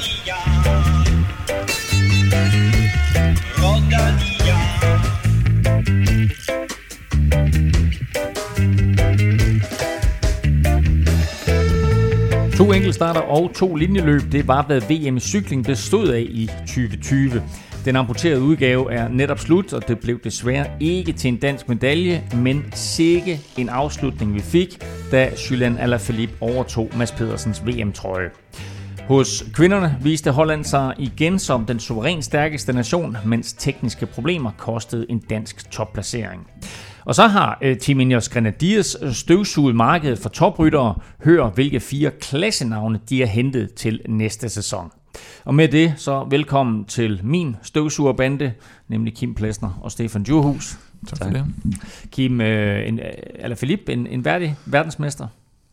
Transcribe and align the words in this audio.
Rodania. 0.00 0.34
Rodania. 3.60 4.56
To 12.56 12.72
enkeltstarter 12.72 13.20
og 13.20 13.54
to 13.54 13.74
linjeløb, 13.74 14.20
det 14.32 14.48
var 14.48 14.62
hvad 14.62 14.80
VM 14.80 15.20
cykling 15.20 15.64
bestod 15.64 16.08
af 16.08 16.20
i 16.20 16.50
2020. 16.66 17.42
Den 17.84 17.96
amputerede 17.96 18.40
udgave 18.40 18.92
er 18.92 19.08
netop 19.08 19.38
slut, 19.38 19.72
og 19.72 19.88
det 19.88 19.98
blev 19.98 20.20
desværre 20.24 20.66
ikke 20.80 21.12
til 21.12 21.28
en 21.28 21.36
dansk 21.36 21.68
medalje, 21.68 22.22
men 22.34 22.64
sikke 22.74 23.40
en 23.58 23.68
afslutning 23.68 24.34
vi 24.34 24.40
fik, 24.40 24.84
da 25.12 25.30
Julian 25.50 25.78
Alaphilippe 25.78 26.34
overtog 26.40 26.90
Mads 26.96 27.12
Pedersens 27.12 27.66
VM-trøje. 27.66 28.30
Hos 29.10 29.44
kvinderne 29.52 29.98
viste 30.02 30.30
Holland 30.30 30.64
sig 30.64 30.94
igen 30.98 31.38
som 31.38 31.66
den 31.66 31.80
suverænt 31.80 32.24
stærkeste 32.24 32.72
nation, 32.72 33.16
mens 33.24 33.52
tekniske 33.52 34.06
problemer 34.06 34.50
kostede 34.58 35.06
en 35.08 35.18
dansk 35.18 35.70
topplacering. 35.70 36.46
Og 37.04 37.14
så 37.14 37.26
har 37.26 37.58
øh, 37.62 37.78
Team 37.78 38.00
Ineos 38.00 38.28
Grenadiers 38.28 38.96
støvsuget 39.12 39.76
markedet 39.76 40.18
for 40.18 40.28
topryttere. 40.28 40.94
Hør, 41.24 41.50
hvilke 41.50 41.80
fire 41.80 42.10
klassenavne 42.20 43.00
de 43.08 43.20
har 43.20 43.26
hentet 43.26 43.74
til 43.74 44.00
næste 44.08 44.48
sæson. 44.48 44.90
Og 45.44 45.54
med 45.54 45.68
det, 45.68 45.94
så 45.96 46.26
velkommen 46.30 46.84
til 46.84 47.20
min 47.22 47.56
støvsugerbande, 47.62 48.52
nemlig 48.88 49.14
Kim 49.14 49.34
Plesner 49.34 49.78
og 49.82 49.92
Stefan 49.92 50.22
Djurhus. 50.22 50.78
Tak 51.06 51.18
for 51.22 51.30
det. 51.30 51.46
Kim, 52.10 52.40
øh, 52.40 52.88
en, 52.88 53.00
eller 53.34 53.56
Philip, 53.56 53.88
en, 53.88 54.06
en 54.06 54.24
værdig 54.24 54.56
verdensmester. 54.66 55.26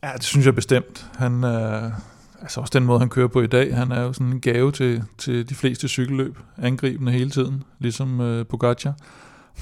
Ja, 0.03 0.09
det 0.15 0.23
synes 0.23 0.45
jeg 0.45 0.55
bestemt. 0.55 1.05
Han, 1.17 1.43
øh, 1.43 1.91
altså 2.41 2.61
også 2.61 2.71
den 2.73 2.85
måde, 2.85 2.99
han 2.99 3.09
kører 3.09 3.27
på 3.27 3.41
i 3.41 3.47
dag, 3.47 3.75
han 3.75 3.91
er 3.91 4.01
jo 4.01 4.13
sådan 4.13 4.33
en 4.33 4.41
gave 4.41 4.71
til, 4.71 5.03
til 5.17 5.49
de 5.49 5.55
fleste 5.55 5.87
cykelløb, 5.87 6.37
angribende 6.57 7.11
hele 7.11 7.29
tiden, 7.29 7.63
ligesom 7.79 8.21
øh, 8.21 8.45
Pogacar. 8.45 8.93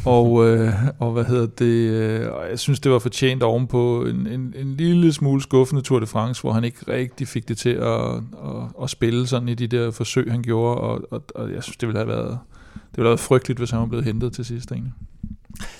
Og, 0.05 0.27
øh, 0.47 0.73
og 0.99 1.11
hvad 1.11 1.25
hedder 1.25 1.45
det, 1.45 1.89
øh, 1.89 2.29
jeg 2.49 2.59
synes, 2.59 2.79
det 2.79 2.91
var 2.91 2.99
fortjent 2.99 3.43
ovenpå 3.43 4.05
en, 4.05 4.27
en, 4.27 4.53
en 4.57 4.75
lille 4.75 5.13
smule 5.13 5.41
skuffende 5.41 5.81
Tour 5.81 5.99
de 5.99 6.05
France, 6.05 6.41
hvor 6.41 6.51
han 6.51 6.63
ikke 6.63 6.79
rigtig 6.87 7.27
fik 7.27 7.47
det 7.47 7.57
til 7.57 7.69
at, 7.69 8.01
at, 8.45 8.83
at 8.83 8.89
spille 8.89 9.27
sådan 9.27 9.49
i 9.49 9.53
de 9.55 9.67
der 9.67 9.91
forsøg, 9.91 10.31
han 10.31 10.41
gjorde, 10.41 10.81
og, 10.81 11.01
og, 11.11 11.23
og 11.35 11.53
jeg 11.53 11.63
synes, 11.63 11.77
det 11.77 11.87
ville 11.87 11.99
have 11.99 12.07
været, 12.07 12.39
det 12.73 12.97
ville 12.97 13.07
have 13.07 13.09
været 13.09 13.19
frygteligt, 13.19 13.59
hvis 13.59 13.71
han 13.71 13.79
var 13.79 13.85
blevet 13.85 14.05
hentet 14.05 14.33
til 14.33 14.45
sidst 14.45 14.71
egentlig. 14.71 14.93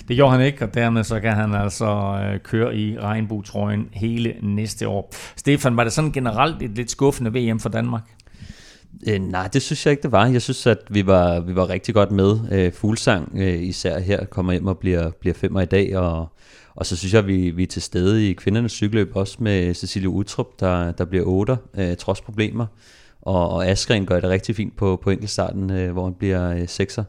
Det 0.08 0.16
gjorde 0.16 0.32
han 0.32 0.46
ikke, 0.46 0.64
og 0.64 0.74
dermed 0.74 1.04
så 1.04 1.20
kan 1.20 1.32
han 1.32 1.54
altså 1.54 2.20
øh, 2.22 2.40
køre 2.40 2.76
i 2.76 2.98
regnbuetrøjen 2.98 3.88
hele 3.92 4.34
næste 4.42 4.88
år. 4.88 5.14
Stefan, 5.36 5.76
var 5.76 5.84
det 5.84 5.92
sådan 5.92 6.12
generelt 6.12 6.62
et 6.62 6.70
lidt 6.70 6.90
skuffende 6.90 7.32
VM 7.32 7.60
for 7.60 7.68
Danmark? 7.68 8.02
Øh, 9.08 9.18
nej, 9.18 9.48
det 9.52 9.62
synes 9.62 9.86
jeg 9.86 9.90
ikke, 9.90 10.02
det 10.02 10.12
var. 10.12 10.26
Jeg 10.26 10.42
synes, 10.42 10.66
at 10.66 10.78
vi 10.90 11.06
var, 11.06 11.40
vi 11.40 11.56
var 11.56 11.68
rigtig 11.68 11.94
godt 11.94 12.10
med. 12.10 12.38
Øh, 12.52 12.72
Fuglsang 12.72 13.32
øh, 13.34 13.62
især 13.62 13.98
her 13.98 14.24
kommer 14.24 14.52
hjem 14.52 14.66
og 14.66 14.78
bliver, 14.78 15.10
bliver 15.20 15.34
femmer 15.34 15.60
i 15.60 15.66
dag, 15.66 15.96
og, 15.96 16.28
og 16.74 16.86
så 16.86 16.96
synes 16.96 17.12
jeg, 17.12 17.18
at 17.18 17.26
vi, 17.26 17.50
vi 17.50 17.62
er 17.62 17.66
til 17.66 17.82
stede 17.82 18.30
i 18.30 18.32
kvindernes 18.32 18.72
cykelløb, 18.72 19.16
også 19.16 19.36
med 19.40 19.74
Cecilie 19.74 20.08
Utrup, 20.08 20.60
der, 20.60 20.92
der 20.92 21.04
bliver 21.04 21.24
otter, 21.26 21.56
øh, 21.74 21.96
trods 21.96 22.20
problemer. 22.20 22.66
Og, 23.22 23.50
og 23.50 23.66
Askren 23.66 24.06
gør 24.06 24.20
det 24.20 24.30
rigtig 24.30 24.56
fint 24.56 24.76
på, 24.76 25.00
på 25.02 25.10
enkeltstarten, 25.10 25.70
øh, 25.70 25.92
hvor 25.92 26.04
han 26.04 26.14
bliver 26.14 26.50
øh, 26.50 26.68
sekser. 26.68 27.04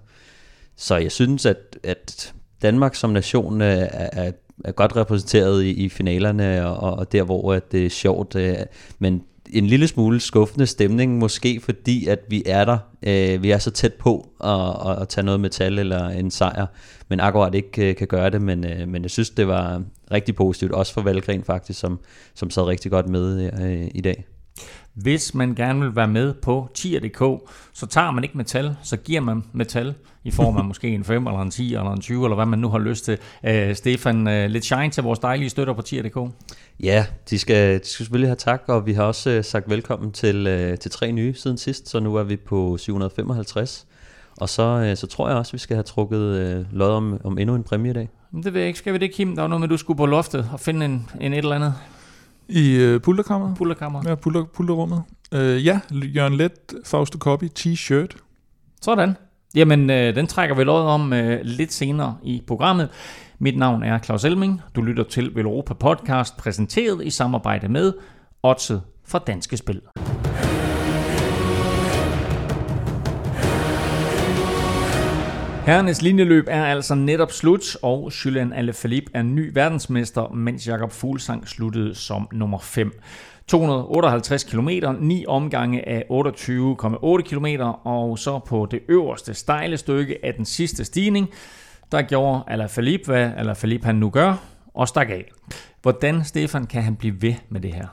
Så 0.75 0.95
jeg 0.95 1.11
synes, 1.11 1.45
at, 1.45 1.77
at 1.83 2.33
Danmark 2.61 2.95
som 2.95 3.09
nation 3.09 3.61
øh, 3.61 3.67
er, 3.67 4.09
er, 4.13 4.31
er 4.65 4.71
godt 4.71 4.95
repræsenteret 4.95 5.63
i, 5.63 5.69
i 5.69 5.89
finalerne, 5.89 6.67
og, 6.67 6.93
og 6.93 7.11
der, 7.11 7.23
hvor 7.23 7.53
at 7.53 7.71
det 7.71 7.85
er 7.85 7.89
sjovt. 7.89 8.35
Øh, 8.35 8.55
men 8.99 9.23
en 9.49 9.67
lille 9.67 9.87
smule 9.87 10.19
skuffende 10.19 10.65
stemning, 10.65 11.17
måske 11.17 11.59
fordi, 11.59 12.07
at 12.07 12.19
vi 12.29 12.43
er 12.45 12.65
der. 12.65 12.77
Øh, 13.03 13.43
vi 13.43 13.51
er 13.51 13.57
så 13.57 13.71
tæt 13.71 13.93
på 13.93 14.29
at, 14.43 15.01
at 15.01 15.09
tage 15.09 15.25
noget 15.25 15.39
metal 15.39 15.79
eller 15.79 16.07
en 16.09 16.31
sejr, 16.31 16.65
men 17.09 17.19
akkurat 17.19 17.55
ikke 17.55 17.89
øh, 17.89 17.95
kan 17.95 18.07
gøre 18.07 18.29
det. 18.29 18.41
Men, 18.41 18.65
øh, 18.65 18.87
men 18.87 19.01
jeg 19.01 19.11
synes, 19.11 19.29
det 19.29 19.47
var 19.47 19.83
rigtig 20.11 20.35
positivt, 20.35 20.71
også 20.71 20.93
for 20.93 21.01
Valgren 21.01 21.43
faktisk, 21.43 21.79
som, 21.79 21.99
som 22.35 22.49
sad 22.49 22.63
rigtig 22.63 22.91
godt 22.91 23.09
med 23.09 23.51
øh, 23.61 23.87
i 23.95 24.01
dag. 24.01 24.25
Hvis 25.01 25.33
man 25.33 25.55
gerne 25.55 25.81
vil 25.81 25.95
være 25.95 26.07
med 26.07 26.33
på 26.33 26.69
tier.dk, 26.73 27.49
så 27.73 27.85
tager 27.85 28.11
man 28.11 28.23
ikke 28.23 28.37
metal, 28.37 28.75
så 28.83 28.97
giver 28.97 29.21
man 29.21 29.43
metal 29.53 29.93
i 30.23 30.31
form 30.31 30.57
af 30.57 30.65
måske 30.71 30.87
en 30.87 31.03
5 31.03 31.27
eller 31.27 31.41
en 31.41 31.51
10 31.51 31.75
eller 31.75 31.91
en 31.91 32.01
20, 32.01 32.25
eller 32.25 32.35
hvad 32.35 32.45
man 32.45 32.59
nu 32.59 32.69
har 32.69 32.79
lyst 32.79 33.05
til. 33.05 33.17
Uh, 33.43 33.75
Stefan, 33.75 34.27
uh, 34.27 34.33
lidt 34.33 34.65
shine 34.65 34.89
til 34.89 35.03
vores 35.03 35.19
dejlige 35.19 35.49
støtter 35.49 35.73
på 35.73 35.81
tier.dk. 35.81 36.33
Ja, 36.79 37.05
de 37.29 37.39
skal, 37.39 37.73
de 37.73 37.75
skal 37.77 37.87
selvfølgelig 37.87 38.29
have 38.29 38.35
tak, 38.35 38.63
og 38.67 38.85
vi 38.85 38.93
har 38.93 39.03
også 39.03 39.37
uh, 39.37 39.43
sagt 39.43 39.69
velkommen 39.69 40.11
til, 40.11 40.69
uh, 40.71 40.77
til 40.77 40.91
tre 40.91 41.11
nye 41.11 41.33
siden 41.33 41.57
sidst, 41.57 41.89
så 41.89 41.99
nu 41.99 42.15
er 42.15 42.23
vi 42.23 42.35
på 42.35 42.77
755. 42.77 43.87
Og 44.37 44.49
så, 44.49 44.89
uh, 44.91 44.97
så 44.97 45.07
tror 45.07 45.29
jeg 45.29 45.37
også, 45.37 45.51
vi 45.51 45.57
skal 45.57 45.75
have 45.75 45.83
trukket 45.83 46.19
uh, 46.19 46.77
lod 46.77 46.91
om, 46.91 47.19
om 47.23 47.37
endnu 47.37 47.55
en 47.55 47.63
præmie 47.63 47.91
i 47.91 47.93
dag. 47.93 48.09
Det 48.43 48.53
ved 48.53 48.61
jeg 48.61 48.67
ikke. 48.67 48.79
Skal 48.79 48.93
vi 48.93 48.97
det, 48.97 49.11
Kim? 49.11 49.35
Der 49.35 49.41
var 49.41 49.47
noget 49.47 49.59
med, 49.61 49.67
at 49.67 49.71
du 49.71 49.77
skulle 49.77 49.97
på 49.97 50.05
loftet 50.05 50.49
og 50.53 50.59
finde 50.59 50.85
en, 50.85 51.09
en 51.21 51.33
et 51.33 51.37
eller 51.37 51.55
andet. 51.55 51.73
I 52.49 52.75
øh, 52.75 53.01
pulterkammeret? 53.01 53.57
Pulterkammeret. 53.57 54.05
Ja, 54.05 54.15
pulter, 54.15 54.43
pulterrummet. 54.43 55.03
Øh, 55.33 55.65
ja, 55.65 55.79
Jørgen 55.91 56.33
Let, 56.33 56.51
Fausto 56.85 57.17
Copy, 57.17 57.45
t-shirt. 57.59 58.17
Sådan. 58.81 59.15
Jamen, 59.55 59.89
øh, 59.89 60.15
den 60.15 60.27
trækker 60.27 60.55
vi 60.55 60.63
lod 60.63 60.81
om 60.81 61.13
øh, 61.13 61.39
lidt 61.43 61.73
senere 61.73 62.17
i 62.23 62.43
programmet. 62.47 62.89
Mit 63.39 63.57
navn 63.57 63.83
er 63.83 63.99
Claus 63.99 64.23
Elming. 64.23 64.61
Du 64.75 64.81
lytter 64.81 65.03
til 65.03 65.35
Velropa 65.35 65.73
Podcast, 65.73 66.37
præsenteret 66.37 67.05
i 67.05 67.09
samarbejde 67.09 67.67
med 67.67 67.93
Odset 68.43 68.81
for 69.05 69.19
Danske 69.19 69.57
Spil. 69.57 69.81
Herrenes 75.67 76.01
linjeløb 76.01 76.45
er 76.47 76.65
altså 76.65 76.95
netop 76.95 77.31
slut, 77.31 77.77
og 77.81 78.11
Julian 78.25 78.53
Alaphilippe 78.53 79.11
er 79.13 79.23
ny 79.23 79.51
verdensmester, 79.53 80.29
mens 80.29 80.67
Jakob 80.67 80.91
Fuglsang 80.91 81.47
sluttede 81.47 81.95
som 81.95 82.27
nummer 82.31 82.59
5. 82.59 82.99
258 83.47 84.43
km, 84.43 84.69
9 84.99 85.25
omgange 85.27 85.89
af 85.89 86.03
28,8 86.11 87.21
km, 87.21 87.45
og 87.83 88.19
så 88.19 88.39
på 88.39 88.67
det 88.71 88.79
øverste 88.89 89.33
stejle 89.33 89.77
stykke 89.77 90.25
af 90.25 90.33
den 90.33 90.45
sidste 90.45 90.85
stigning, 90.85 91.29
der 91.91 92.01
gjorde 92.01 92.43
Alaphilippe, 92.47 93.05
hvad 93.05 93.31
Alaphilippe 93.37 93.85
han 93.85 93.95
nu 93.95 94.09
gør, 94.09 94.33
og 94.73 94.87
stak 94.87 95.09
af. 95.09 95.31
Hvordan, 95.81 96.23
Stefan, 96.23 96.65
kan 96.65 96.83
han 96.83 96.95
blive 96.95 97.21
ved 97.21 97.33
med 97.49 97.61
det 97.61 97.73
her? 97.73 97.87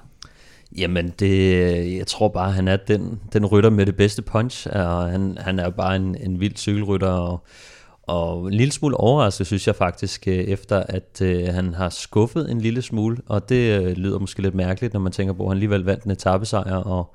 Jamen, 0.79 1.09
det, 1.19 1.97
jeg 1.97 2.07
tror 2.07 2.29
bare, 2.29 2.53
han 2.53 2.69
er 2.69 2.77
den, 2.77 3.21
den 3.33 3.47
rytter 3.47 3.71
med 3.71 3.87
det 3.87 3.97
bedste 3.97 4.23
punch, 4.23 4.67
og 4.73 5.11
han, 5.11 5.39
han 5.41 5.59
er 5.59 5.71
bare 5.71 5.97
en, 5.97 6.17
en 6.21 6.41
vild 6.41 6.57
cykelrytter, 6.57 7.09
og, 7.09 7.45
og 8.03 8.47
en 8.47 8.55
lille 8.55 8.73
smule 8.73 8.97
overrasket, 8.97 9.47
synes 9.47 9.67
jeg 9.67 9.77
faktisk, 9.77 10.29
øh, 10.29 10.35
efter 10.35 10.83
at 10.89 11.21
øh, 11.23 11.47
han 11.47 11.75
har 11.75 11.89
skuffet 11.89 12.51
en 12.51 12.61
lille 12.61 12.83
smule, 12.83 13.17
og 13.27 13.49
det 13.49 13.81
øh, 13.81 13.97
lyder 13.97 14.19
måske 14.19 14.43
lidt 14.43 14.55
mærkeligt, 14.55 14.93
når 14.93 15.01
man 15.01 15.13
tænker 15.13 15.35
på, 15.35 15.43
at 15.43 15.49
han 15.49 15.57
alligevel 15.57 15.85
vandt 15.85 16.05
en 16.05 16.11
etappesejr, 16.11 16.77
og, 16.77 17.15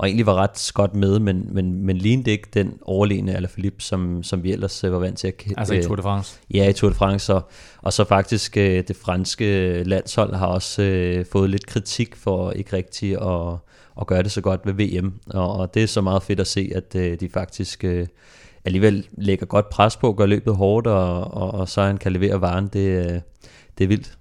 og 0.00 0.06
egentlig 0.06 0.26
var 0.26 0.34
ret 0.34 0.70
godt 0.74 0.94
med, 0.94 1.18
men, 1.18 1.48
men, 1.50 1.86
men 1.86 1.96
lignede 1.96 2.30
ikke 2.30 2.48
den 2.54 2.78
overlegne 2.82 3.36
Alaphilippe, 3.36 3.82
som, 3.82 4.22
som 4.22 4.42
vi 4.42 4.52
ellers 4.52 4.84
øh, 4.84 4.92
var 4.92 4.98
vant 4.98 5.18
til 5.18 5.28
at 5.28 5.44
Altså 5.56 5.74
i 5.74 5.82
Tour 5.82 5.96
de 5.96 6.02
France? 6.02 6.38
Ja, 6.54 6.68
i 6.68 6.72
Tour 6.72 6.90
de 6.90 6.94
France, 6.94 7.34
og, 7.34 7.50
og 7.82 7.92
så 7.92 8.04
faktisk 8.04 8.56
øh, 8.56 8.84
det 8.88 8.96
franske 8.96 9.82
landshold 9.82 10.34
har 10.34 10.46
også 10.46 10.82
øh, 10.82 11.24
fået 11.32 11.50
lidt 11.50 11.66
kritik 11.66 12.16
for 12.16 12.50
ikke 12.50 12.76
rigtigt 12.76 13.16
at, 13.16 13.52
at 14.00 14.06
gøre 14.06 14.22
det 14.22 14.32
så 14.32 14.40
godt 14.40 14.60
ved 14.64 14.72
VM, 14.72 15.12
og, 15.26 15.52
og 15.52 15.74
det 15.74 15.82
er 15.82 15.86
så 15.86 16.00
meget 16.00 16.22
fedt 16.22 16.40
at 16.40 16.46
se, 16.46 16.72
at 16.74 16.94
øh, 16.96 17.20
de 17.20 17.28
faktisk... 17.28 17.84
Øh, 17.84 18.06
alligevel 18.64 19.06
lægger 19.12 19.46
godt 19.46 19.68
pres 19.68 19.96
på, 19.96 20.12
gør 20.12 20.26
løbet 20.26 20.56
hårdt, 20.56 20.86
og, 20.86 21.34
og, 21.34 21.54
og 21.54 21.68
så 21.68 21.82
han 21.82 21.96
kan 21.96 22.12
levere 22.12 22.40
varen, 22.40 22.66
det, 22.66 22.80
øh, 22.80 23.20
det 23.78 23.84
er 23.84 23.88
vildt. 23.88 24.18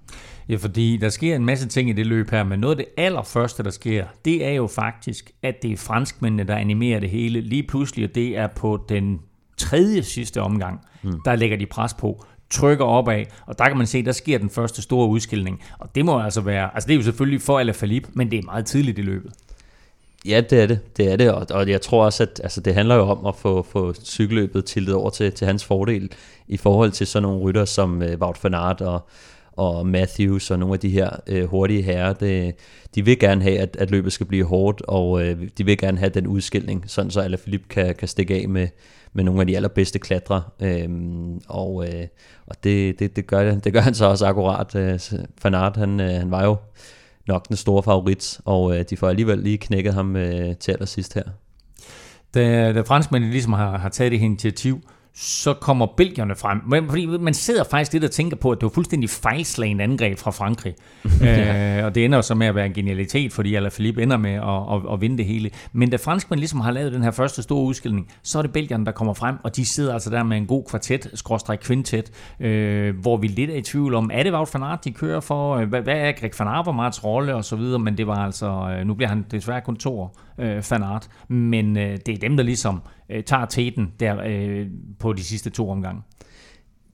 Ja, 0.49 0.55
fordi 0.55 0.97
der 0.97 1.09
sker 1.09 1.35
en 1.35 1.45
masse 1.45 1.67
ting 1.67 1.89
i 1.89 1.93
det 1.93 2.05
løb 2.05 2.29
her, 2.29 2.43
men 2.43 2.59
noget 2.59 2.79
af 2.79 2.85
det 2.85 3.03
allerførste, 3.03 3.63
der 3.63 3.69
sker, 3.69 4.05
det 4.25 4.45
er 4.45 4.51
jo 4.51 4.67
faktisk, 4.67 5.31
at 5.43 5.55
det 5.61 5.71
er 5.71 5.77
franskmændene, 5.77 6.43
der 6.43 6.55
animerer 6.55 6.99
det 6.99 7.09
hele 7.09 7.41
lige 7.41 7.63
pludselig, 7.63 8.09
og 8.09 8.15
det 8.15 8.37
er 8.37 8.47
på 8.47 8.85
den 8.89 9.19
tredje 9.57 10.03
sidste 10.03 10.41
omgang, 10.41 10.79
mm. 11.03 11.13
der 11.25 11.35
lægger 11.35 11.57
de 11.57 11.65
pres 11.65 11.93
på, 11.93 12.25
trykker 12.49 12.85
opad, 12.85 13.25
og 13.45 13.59
der 13.59 13.67
kan 13.67 13.77
man 13.77 13.87
se, 13.87 14.05
der 14.05 14.11
sker 14.11 14.37
den 14.37 14.49
første 14.49 14.81
store 14.81 15.07
udskilning. 15.07 15.61
Og 15.79 15.95
det 15.95 16.05
må 16.05 16.19
altså 16.19 16.41
være, 16.41 16.69
altså 16.73 16.87
det 16.87 16.93
er 16.93 16.97
jo 16.97 17.03
selvfølgelig 17.03 17.41
for 17.41 17.59
Alaphilippe, 17.59 18.09
men 18.13 18.31
det 18.31 18.39
er 18.39 18.43
meget 18.43 18.65
tidligt 18.65 18.99
i 18.99 19.01
løbet. 19.01 19.31
Ja, 20.25 20.41
det 20.49 20.61
er 20.61 20.65
det. 20.65 20.97
Det 20.97 21.11
er 21.11 21.15
det, 21.15 21.31
og, 21.31 21.47
og 21.49 21.69
jeg 21.69 21.81
tror 21.81 22.05
også, 22.05 22.23
at 22.23 22.41
altså, 22.43 22.61
det 22.61 22.73
handler 22.73 22.95
jo 22.95 23.01
om 23.01 23.25
at 23.25 23.35
få, 23.35 23.63
få 23.63 23.93
cykelløbet 23.93 24.65
tiltet 24.65 24.95
over 24.95 25.09
til, 25.09 25.31
til 25.31 25.47
hans 25.47 25.65
fordel 25.65 26.11
i 26.47 26.57
forhold 26.57 26.91
til 26.91 27.07
sådan 27.07 27.23
nogle 27.23 27.39
rytter 27.39 27.65
som 27.65 28.01
uh, 28.01 28.21
Wout 28.21 28.43
van 28.43 28.53
Aert 28.53 28.81
og, 28.81 29.09
og 29.59 29.87
Matthews 29.87 30.51
og 30.51 30.59
nogle 30.59 30.73
af 30.73 30.79
de 30.79 30.89
her 30.89 31.09
øh, 31.27 31.45
hurtige 31.45 31.81
herrer. 31.81 32.13
Det, 32.13 32.55
de 32.95 33.05
vil 33.05 33.19
gerne 33.19 33.41
have, 33.41 33.59
at, 33.59 33.77
at 33.79 33.91
løbet 33.91 34.13
skal 34.13 34.25
blive 34.25 34.45
hårdt, 34.45 34.81
og 34.81 35.25
øh, 35.25 35.47
de 35.57 35.65
vil 35.65 35.77
gerne 35.77 35.97
have 35.97 36.09
den 36.09 36.27
udskilling, 36.27 36.83
sådan 36.87 37.11
så 37.11 37.21
Alaphilippe 37.21 37.67
kan, 37.69 37.95
kan 37.95 38.07
stikke 38.07 38.35
af 38.35 38.49
med, 38.49 38.67
med 39.13 39.23
nogle 39.23 39.41
af 39.41 39.47
de 39.47 39.55
allerbedste 39.55 39.99
klatre. 39.99 40.43
øh, 40.59 40.89
og 41.47 41.87
øh, 41.87 42.07
og 42.47 42.55
det, 42.63 42.99
det, 42.99 43.15
det, 43.15 43.27
gør, 43.27 43.55
det 43.63 43.73
gør 43.73 43.81
han 43.81 43.93
så 43.93 44.05
også 44.05 44.25
akkurat. 44.25 44.75
Øh, 44.75 44.99
Fanart, 45.41 45.77
han, 45.77 45.99
øh, 45.99 46.09
han 46.09 46.31
var 46.31 46.45
jo 46.45 46.57
nok 47.27 47.47
den 47.47 47.57
store 47.57 47.83
favorit, 47.83 48.39
og 48.45 48.77
øh, 48.77 48.85
de 48.89 48.97
får 48.97 49.09
alligevel 49.09 49.39
lige 49.39 49.57
knækket 49.57 49.93
ham 49.93 50.15
øh, 50.15 50.55
til 50.55 50.71
allersidst 50.71 51.13
her. 51.13 51.23
Da, 52.33 52.73
da 52.73 52.81
franskmændene 52.81 53.31
ligesom 53.31 53.53
har, 53.53 53.77
har 53.77 53.89
taget 53.89 54.11
det 54.11 54.19
her 54.19 54.25
initiativ, 54.25 54.81
så 55.21 55.53
kommer 55.53 55.85
belgierne 55.85 56.35
frem. 56.35 56.61
Men, 56.67 56.89
fordi 56.89 57.05
man 57.05 57.33
sidder 57.33 57.63
faktisk 57.63 57.93
lidt 57.93 58.03
og 58.03 58.11
tænker 58.11 58.37
på, 58.37 58.51
at 58.51 58.57
det 58.57 58.63
var 58.63 58.69
fuldstændig 58.69 59.09
fejlslagen 59.09 59.81
angreb 59.81 60.17
fra 60.17 60.31
Frankrig. 60.31 60.75
ja. 61.21 61.79
øh, 61.79 61.85
og 61.85 61.95
det 61.95 62.05
ender 62.05 62.17
jo 62.17 62.21
så 62.21 62.35
med 62.35 62.47
at 62.47 62.55
være 62.55 62.65
en 62.65 62.73
genialitet, 62.73 63.33
fordi 63.33 63.55
Alaphilippe 63.55 64.03
ender 64.03 64.17
med 64.17 64.33
at, 64.33 64.43
at, 64.43 64.93
at 64.93 65.01
vinde 65.01 65.17
det 65.17 65.25
hele. 65.25 65.49
Men 65.73 65.89
da 65.89 65.97
franskmændene 65.97 66.41
ligesom 66.41 66.59
har 66.59 66.71
lavet 66.71 66.93
den 66.93 67.03
her 67.03 67.11
første 67.11 67.43
store 67.43 67.63
udskilling, 67.63 68.11
så 68.23 68.37
er 68.37 68.41
det 68.41 68.53
belgierne, 68.53 68.85
der 68.85 68.91
kommer 68.91 69.13
frem, 69.13 69.35
og 69.43 69.55
de 69.55 69.65
sidder 69.65 69.93
altså 69.93 70.09
der 70.09 70.23
med 70.23 70.37
en 70.37 70.45
god 70.45 70.63
kvartet, 70.69 71.11
skråstrej 71.13 71.55
kvintet, 71.55 72.11
øh, 72.39 72.99
hvor 72.99 73.17
vi 73.17 73.27
lidt 73.27 73.49
er 73.49 73.55
i 73.55 73.61
tvivl 73.61 73.93
om, 73.93 74.11
er 74.13 74.23
det 74.23 74.33
Wout 74.33 74.53
van 74.53 74.63
Aert, 74.63 74.85
de 74.85 74.91
kører 74.91 75.19
for? 75.19 75.65
Hvad, 75.65 75.81
hvad 75.81 75.97
er 75.97 76.11
Greg 76.11 76.31
van 76.39 76.47
Avermaets 76.47 77.03
rolle? 77.03 77.35
Og 77.35 77.45
så 77.45 77.55
videre, 77.55 77.79
men 77.79 77.97
det 77.97 78.07
var 78.07 78.25
altså, 78.25 78.75
øh, 78.79 78.87
nu 78.87 78.93
bliver 78.93 79.09
han 79.09 79.25
desværre 79.31 79.61
kun 79.61 79.75
to 79.75 79.99
år, 79.99 80.15
øh, 80.39 80.61
fanart, 80.61 81.09
Men 81.27 81.77
øh, 81.77 81.97
det 82.05 82.13
er 82.13 82.17
dem, 82.17 82.37
der 82.37 82.43
ligesom 82.43 82.81
øh, 83.09 83.23
tager 83.23 83.45
teten 83.45 83.93
der 83.99 84.17
øh, 84.25 84.67
på 84.99 85.13
de 85.13 85.23
sidste 85.23 85.49
to 85.49 85.69
omgange. 85.69 86.01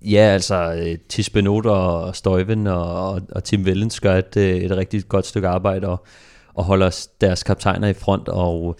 Ja, 0.01 0.19
altså 0.19 0.73
øh, 0.73 0.97
Tis 1.09 1.29
Benot 1.29 1.65
og 1.65 2.15
Støjven 2.15 2.67
og, 2.67 3.09
og, 3.09 3.21
og 3.31 3.43
Tim 3.43 3.65
Vellens 3.65 3.99
gør 3.99 4.15
et, 4.15 4.37
øh, 4.37 4.55
et 4.55 4.71
rigtig 4.71 5.07
godt 5.07 5.25
stykke 5.25 5.47
arbejde 5.47 5.87
og, 5.87 6.05
og 6.53 6.63
holder 6.63 7.07
deres 7.21 7.43
kaptajner 7.43 7.87
i 7.87 7.93
front, 7.93 8.27
og 8.27 8.77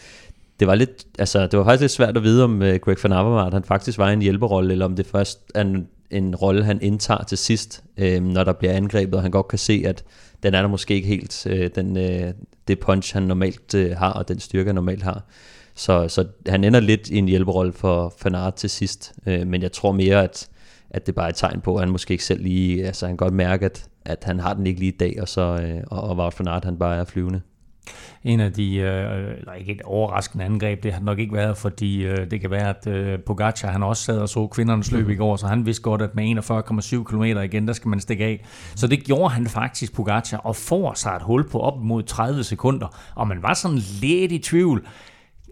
det 0.60 0.68
var 0.68 0.76
lidt, 0.76 1.06
altså 1.20 1.48
det 1.48 1.60
var 1.60 1.66
faktisk 1.66 1.82
lidt 1.82 1.92
svært 1.92 2.18
at 2.18 2.24
vide, 2.24 2.44
om 2.44 2.62
øh, 2.62 2.80
Greg 2.80 2.98
van 3.04 3.12
Avermaet, 3.12 3.54
han 3.54 3.64
faktisk 3.64 3.98
var 3.98 4.10
i 4.10 4.14
en 4.14 4.22
hjælperolle, 4.22 4.72
eller 4.72 4.86
om 4.86 4.96
det 4.96 5.06
først 5.06 5.40
er 5.56 5.62
en, 5.62 5.88
en 6.12 6.36
rolle, 6.36 6.64
han 6.64 6.82
indtager 6.82 7.24
til 7.24 7.38
sidst, 7.38 7.84
øh, 7.98 8.24
når 8.24 8.44
der 8.44 8.54
bliver 8.54 8.74
angrebet, 8.74 9.16
og 9.16 9.22
han 9.22 9.32
godt 9.32 9.48
kan 9.48 9.60
se, 9.60 9.84
at 9.86 10.04
den 10.46 10.54
er 10.54 10.62
der 10.62 10.70
måske 10.70 10.94
ikke 10.94 11.08
helt, 11.08 11.48
øh, 11.50 11.70
den, 11.76 11.98
øh, 11.98 12.34
det 12.68 12.80
punch, 12.80 13.14
han 13.14 13.24
normalt 13.24 13.76
øh, 13.76 13.98
har, 13.98 14.14
og 14.14 14.28
den 14.28 14.40
styrke, 14.40 14.68
han 14.68 14.76
normalt 14.76 15.04
har. 15.04 15.24
Så, 15.76 16.08
så 16.08 16.28
han 16.48 16.64
ender 16.64 16.80
lidt 16.80 17.10
i 17.10 17.18
en 17.18 17.28
hjælperolle 17.28 17.74
for 17.74 18.14
Fanart 18.18 18.54
til 18.54 18.70
sidst, 18.70 19.14
øh, 19.26 19.48
men 19.48 19.62
jeg 19.62 19.72
tror 19.72 19.92
mere, 19.92 20.24
at, 20.24 20.50
at 20.90 21.08
det 21.08 21.16
bare 21.16 21.26
er 21.26 21.30
et 21.30 21.36
tegn 21.36 21.62
på, 21.62 21.76
at 21.76 21.82
han 21.82 21.92
måske 21.92 22.12
ikke 22.12 22.24
selv 22.24 22.44
lige, 22.44 22.86
altså 22.86 23.06
han 23.06 23.18
kan 23.18 23.26
godt 23.26 23.34
mærke, 23.34 23.66
at, 23.66 23.88
at 24.06 24.24
han 24.24 24.40
har 24.40 24.54
den 24.54 24.68
ikke 24.68 24.80
lige 24.80 24.92
i 24.92 24.98
dag, 24.98 25.18
og 25.22 25.28
så 25.28 25.42
øh, 25.42 25.84
og, 25.88 26.02
og 26.02 26.18
Wout 26.18 26.34
Fanart, 26.34 26.66
han 26.66 26.78
bare 26.78 26.98
er 26.98 27.06
flyvende 27.06 27.42
en 28.24 28.40
af 28.40 28.54
de, 28.54 28.76
øh, 28.76 29.38
eller 29.38 29.54
ikke 29.54 29.72
et 29.72 29.82
overraskende 29.82 30.46
angreb, 30.46 30.84
det 30.84 30.94
har 30.94 31.02
nok 31.02 31.20
ikke 31.20 31.34
været, 31.34 31.58
fordi 31.58 32.06
øh, 32.06 32.32
det 32.32 32.42
kan 32.42 32.52
være, 32.52 32.70
at 32.70 32.88
øh, 32.88 33.20
Pogacar, 33.20 33.72
han 33.72 33.84
også 33.84 34.04
sad 34.04 34.20
og 34.20 34.30
så 34.30 34.48
kvindernes 34.48 34.92
løb 34.92 35.10
i 35.10 35.12
mhm. 35.12 35.18
går, 35.18 35.36
så 35.36 35.48
han 35.48 35.66
vidste 35.66 35.84
godt, 35.84 36.02
at 36.02 36.16
med 36.16 36.24
41,7 37.04 37.04
km 37.04 37.24
igen, 37.24 37.68
der 37.68 37.74
skal 37.74 37.90
man 37.90 38.00
stikke 38.00 38.26
af. 38.26 38.46
Så 38.76 38.88
det 38.88 39.04
gjorde 39.04 39.34
han 39.34 39.48
faktisk, 39.48 39.96
Pogacar, 39.96 40.38
og 40.38 40.56
får 40.56 40.94
sig 40.94 41.12
et 41.16 41.22
hul 41.22 41.50
på 41.50 41.60
op 41.60 41.84
mod 41.84 42.04
30 42.04 42.44
sekunder, 42.44 42.88
og 43.16 43.28
man 43.28 43.44
var 43.44 43.54
sådan 43.54 43.78
lidt 43.78 44.32
i 44.32 44.38
tvivl 44.38 44.88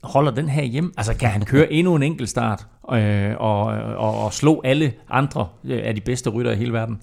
holder 0.04 0.32
den 0.32 0.50
her 0.50 0.64
hjem? 0.64 0.94
Altså 0.98 1.14
kan 1.14 1.30
han 1.30 1.46
køre 1.46 1.74
endnu 1.74 1.96
en 1.96 2.04
enkelt 2.04 2.30
start 2.30 2.68
øh, 2.92 3.32
og, 3.38 3.64
og, 3.98 4.24
og 4.24 4.34
slå 4.34 4.62
alle 4.66 4.94
andre 5.10 5.48
øh, 5.64 5.82
af 5.84 5.96
de 5.96 6.02
bedste 6.02 6.30
rytter 6.30 6.52
i 6.52 6.56
hele 6.56 6.74
verden? 6.74 7.02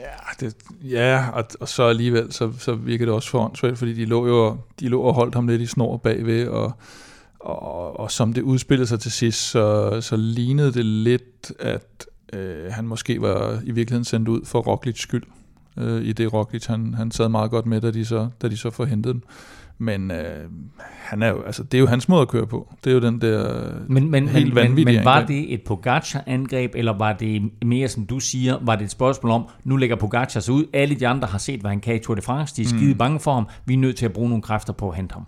Ja, 0.00 0.46
det, 0.46 0.56
ja 0.82 1.24
og, 1.32 1.44
og 1.60 1.68
så 1.68 1.82
alligevel, 1.82 2.32
så, 2.32 2.52
så 2.58 2.74
virker 2.74 3.04
det 3.04 3.14
også 3.14 3.30
for 3.30 3.74
fordi 3.74 3.92
de 3.92 4.04
lå 4.04 4.26
jo 4.26 4.56
de 4.80 4.88
lå 4.88 5.00
og 5.00 5.14
holdt 5.14 5.34
ham 5.34 5.48
lidt 5.48 5.62
i 5.62 5.66
snor 5.66 5.96
bagved, 5.96 6.48
og, 6.48 6.72
og, 7.40 8.00
og 8.00 8.10
som 8.10 8.32
det 8.32 8.42
udspillede 8.42 8.86
sig 8.86 9.00
til 9.00 9.12
sidst, 9.12 9.50
så, 9.50 9.98
så 10.00 10.16
lignede 10.16 10.72
det 10.72 10.84
lidt, 10.84 11.52
at 11.58 12.06
øh, 12.32 12.72
han 12.72 12.86
måske 12.86 13.20
var 13.20 13.60
i 13.64 13.70
virkeligheden 13.70 14.04
sendt 14.04 14.28
ud 14.28 14.44
for 14.44 14.60
Roglic 14.60 15.00
skyld, 15.00 15.24
øh, 15.76 16.02
i 16.02 16.12
det 16.12 16.32
Roglic, 16.32 16.66
han, 16.66 16.94
han 16.94 17.10
sad 17.10 17.28
meget 17.28 17.50
godt 17.50 17.66
med, 17.66 17.80
da 17.80 17.90
de 17.90 18.04
så, 18.04 18.28
da 18.42 18.48
de 18.48 18.56
så 18.56 18.70
forhentede 18.70 19.14
dem. 19.14 19.22
Men 19.82 20.10
øh, 20.10 20.50
han 20.78 21.22
er 21.22 21.28
jo, 21.28 21.42
altså, 21.42 21.62
det 21.62 21.78
er 21.78 21.80
jo 21.80 21.86
hans 21.86 22.08
måde 22.08 22.22
at 22.22 22.28
køre 22.28 22.46
på. 22.46 22.74
Det 22.84 22.90
er 22.90 22.94
jo 22.94 23.00
den 23.00 23.20
der 23.20 23.70
men, 23.88 24.10
men, 24.10 24.28
helt 24.28 24.46
men, 24.46 24.54
vanvittige 24.54 24.98
Men 24.98 25.04
var 25.04 25.12
angreb. 25.12 25.28
det 25.28 25.54
et 25.54 25.62
Pogacar-angreb, 25.62 26.72
eller 26.74 26.98
var 26.98 27.12
det 27.12 27.50
mere, 27.64 27.88
som 27.88 28.06
du 28.06 28.20
siger, 28.20 28.58
var 28.62 28.76
det 28.76 28.84
et 28.84 28.90
spørgsmål 28.90 29.32
om, 29.32 29.48
nu 29.64 29.76
lægger 29.76 29.96
Pogacar 29.96 30.40
sig 30.40 30.54
ud, 30.54 30.64
alle 30.72 30.94
de 30.94 31.08
andre 31.08 31.28
har 31.28 31.38
set, 31.38 31.60
hvad 31.60 31.70
han 31.70 31.80
kan 31.80 31.94
i 31.94 31.98
Tour 31.98 32.14
de 32.14 32.22
France, 32.22 32.56
de 32.56 32.62
er 32.62 32.66
skide 32.66 32.92
mm. 32.92 32.98
bange 32.98 33.20
for 33.20 33.34
ham, 33.34 33.48
vi 33.64 33.74
er 33.74 33.78
nødt 33.78 33.96
til 33.96 34.04
at 34.04 34.12
bruge 34.12 34.28
nogle 34.28 34.42
kræfter 34.42 34.72
på 34.72 34.90
at 34.90 34.96
hente 34.96 35.12
ham. 35.12 35.26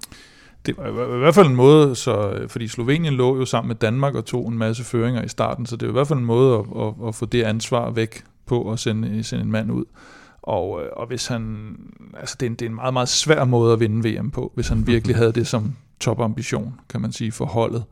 Det 0.66 0.76
var 0.76 1.16
i 1.16 1.18
hvert 1.18 1.34
fald 1.34 1.46
en 1.46 1.56
måde, 1.56 1.94
så, 1.94 2.44
fordi 2.48 2.68
Slovenien 2.68 3.14
lå 3.14 3.36
jo 3.36 3.44
sammen 3.44 3.68
med 3.68 3.76
Danmark 3.76 4.14
og 4.14 4.24
tog 4.24 4.48
en 4.48 4.58
masse 4.58 4.84
føringer 4.84 5.22
i 5.22 5.28
starten, 5.28 5.66
så 5.66 5.76
det 5.76 5.88
var 5.88 5.92
i 5.92 5.96
hvert 5.96 6.08
fald 6.08 6.18
en 6.18 6.24
måde 6.24 6.58
at, 6.58 6.64
at, 6.82 7.08
at 7.08 7.14
få 7.14 7.26
det 7.26 7.42
ansvar 7.42 7.90
væk 7.90 8.24
på 8.46 8.72
at 8.72 8.78
sende, 8.78 9.24
sende 9.24 9.44
en 9.44 9.50
mand 9.50 9.72
ud. 9.72 9.84
Øh, 9.84 10.21
og 10.42 11.06
hvis 11.06 11.26
han, 11.26 11.76
altså 12.16 12.36
det 12.40 12.46
er, 12.46 12.50
en, 12.50 12.54
det 12.56 12.66
er 12.66 12.68
en 12.68 12.74
meget, 12.74 12.92
meget 12.92 13.08
svær 13.08 13.44
måde 13.44 13.72
at 13.72 13.80
vinde 13.80 14.08
VM 14.08 14.30
på, 14.30 14.52
hvis 14.54 14.68
han 14.68 14.86
virkelig 14.86 15.16
havde 15.16 15.32
det 15.32 15.46
som 15.46 15.76
topambition, 16.00 16.80
kan 16.88 17.00
man 17.00 17.12
sige, 17.12 17.32
for 17.32 17.44
holdet. 17.44 17.84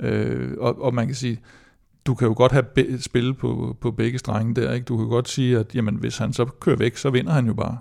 Øh, 0.00 0.56
og, 0.58 0.82
og 0.82 0.94
man 0.94 1.06
kan 1.06 1.14
sige, 1.14 1.40
du 2.06 2.14
kan 2.14 2.28
jo 2.28 2.34
godt 2.36 2.52
have 2.52 2.62
be, 2.62 3.02
spil 3.02 3.34
på, 3.34 3.76
på 3.80 3.90
begge 3.90 4.18
strenge 4.18 4.54
der, 4.54 4.72
ikke? 4.72 4.84
Du 4.84 4.96
kan 4.96 5.06
godt 5.06 5.28
sige, 5.28 5.58
at 5.58 5.74
jamen, 5.74 5.94
hvis 5.94 6.18
han 6.18 6.32
så 6.32 6.44
kører 6.44 6.76
væk, 6.76 6.96
så 6.96 7.10
vinder 7.10 7.32
han 7.32 7.46
jo 7.46 7.54
bare. 7.54 7.78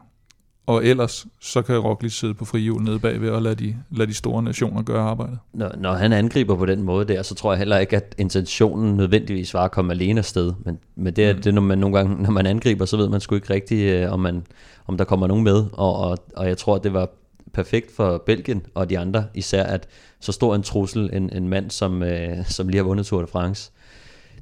Og 0.68 0.86
ellers, 0.86 1.28
så 1.40 1.62
kan 1.62 1.78
Roglic 1.78 2.14
sidde 2.14 2.34
på 2.34 2.46
frihjul 2.46 2.84
nede 2.84 3.00
bagved 3.00 3.30
og 3.30 3.42
lade 3.42 3.56
de, 3.56 3.75
lade 3.92 4.10
de 4.10 4.14
store 4.14 4.44
nationer 4.44 4.81
gøre 4.81 5.02
arbejdet. 5.02 5.40
Når, 5.54 5.72
når 5.78 5.94
han 5.94 6.14
angriber 6.14 6.56
på 6.56 6.66
den 6.66 6.84
måde 6.84 7.06
der, 7.06 7.24
så 7.24 7.36
tror 7.36 7.52
jeg 7.52 7.58
heller 7.58 7.78
ikke, 7.78 7.96
at 7.96 8.16
intentionen 8.18 8.98
nødvendigvis 8.98 9.54
var 9.54 9.66
at 9.66 9.72
komme 9.72 9.94
alene 9.94 10.19
afsted. 10.19 10.54
Men, 10.66 10.80
men 10.96 11.16
det 11.16 11.25
er 11.25 11.34
mm. 11.34 11.42
det, 11.42 11.54
når 11.54 11.62
man 11.62 11.78
nogle 11.78 11.98
gange, 11.98 12.24
når 12.24 12.31
man 12.31 12.46
angriber, 12.46 12.86
så 12.86 12.98
ved 12.98 13.10
man 13.10 13.22
sgu 13.22 13.36
ikke 13.36 13.54
rigtigt, 13.54 13.94
øh, 13.94 14.14
om, 14.14 14.19
man, 14.19 14.46
om 14.88 14.98
der 14.98 15.06
kommer 15.06 15.28
nogen 15.28 15.44
med. 15.44 15.66
Og, 15.74 15.96
og, 15.98 16.18
og 16.36 16.48
jeg 16.48 16.58
tror, 16.58 16.75
at 16.75 16.84
det 16.84 16.94
var 16.94 17.10
perfekt 17.54 17.96
for 17.96 18.24
Belgien 18.25 18.62
og 18.75 18.90
de 18.90 19.00
andre, 19.00 19.25
især 19.34 19.64
at 19.64 19.88
så 20.19 20.31
stor 20.31 20.56
en 20.56 20.64
trussel, 20.64 21.10
en, 21.14 21.30
en 21.34 21.50
mand, 21.50 21.72
som, 21.72 22.04
øh, 22.04 22.46
som 22.46 22.68
lige 22.68 22.78
har 22.78 22.84
vundet 22.84 23.06
Tour 23.06 23.22
de 23.22 23.28
France, 23.28 23.72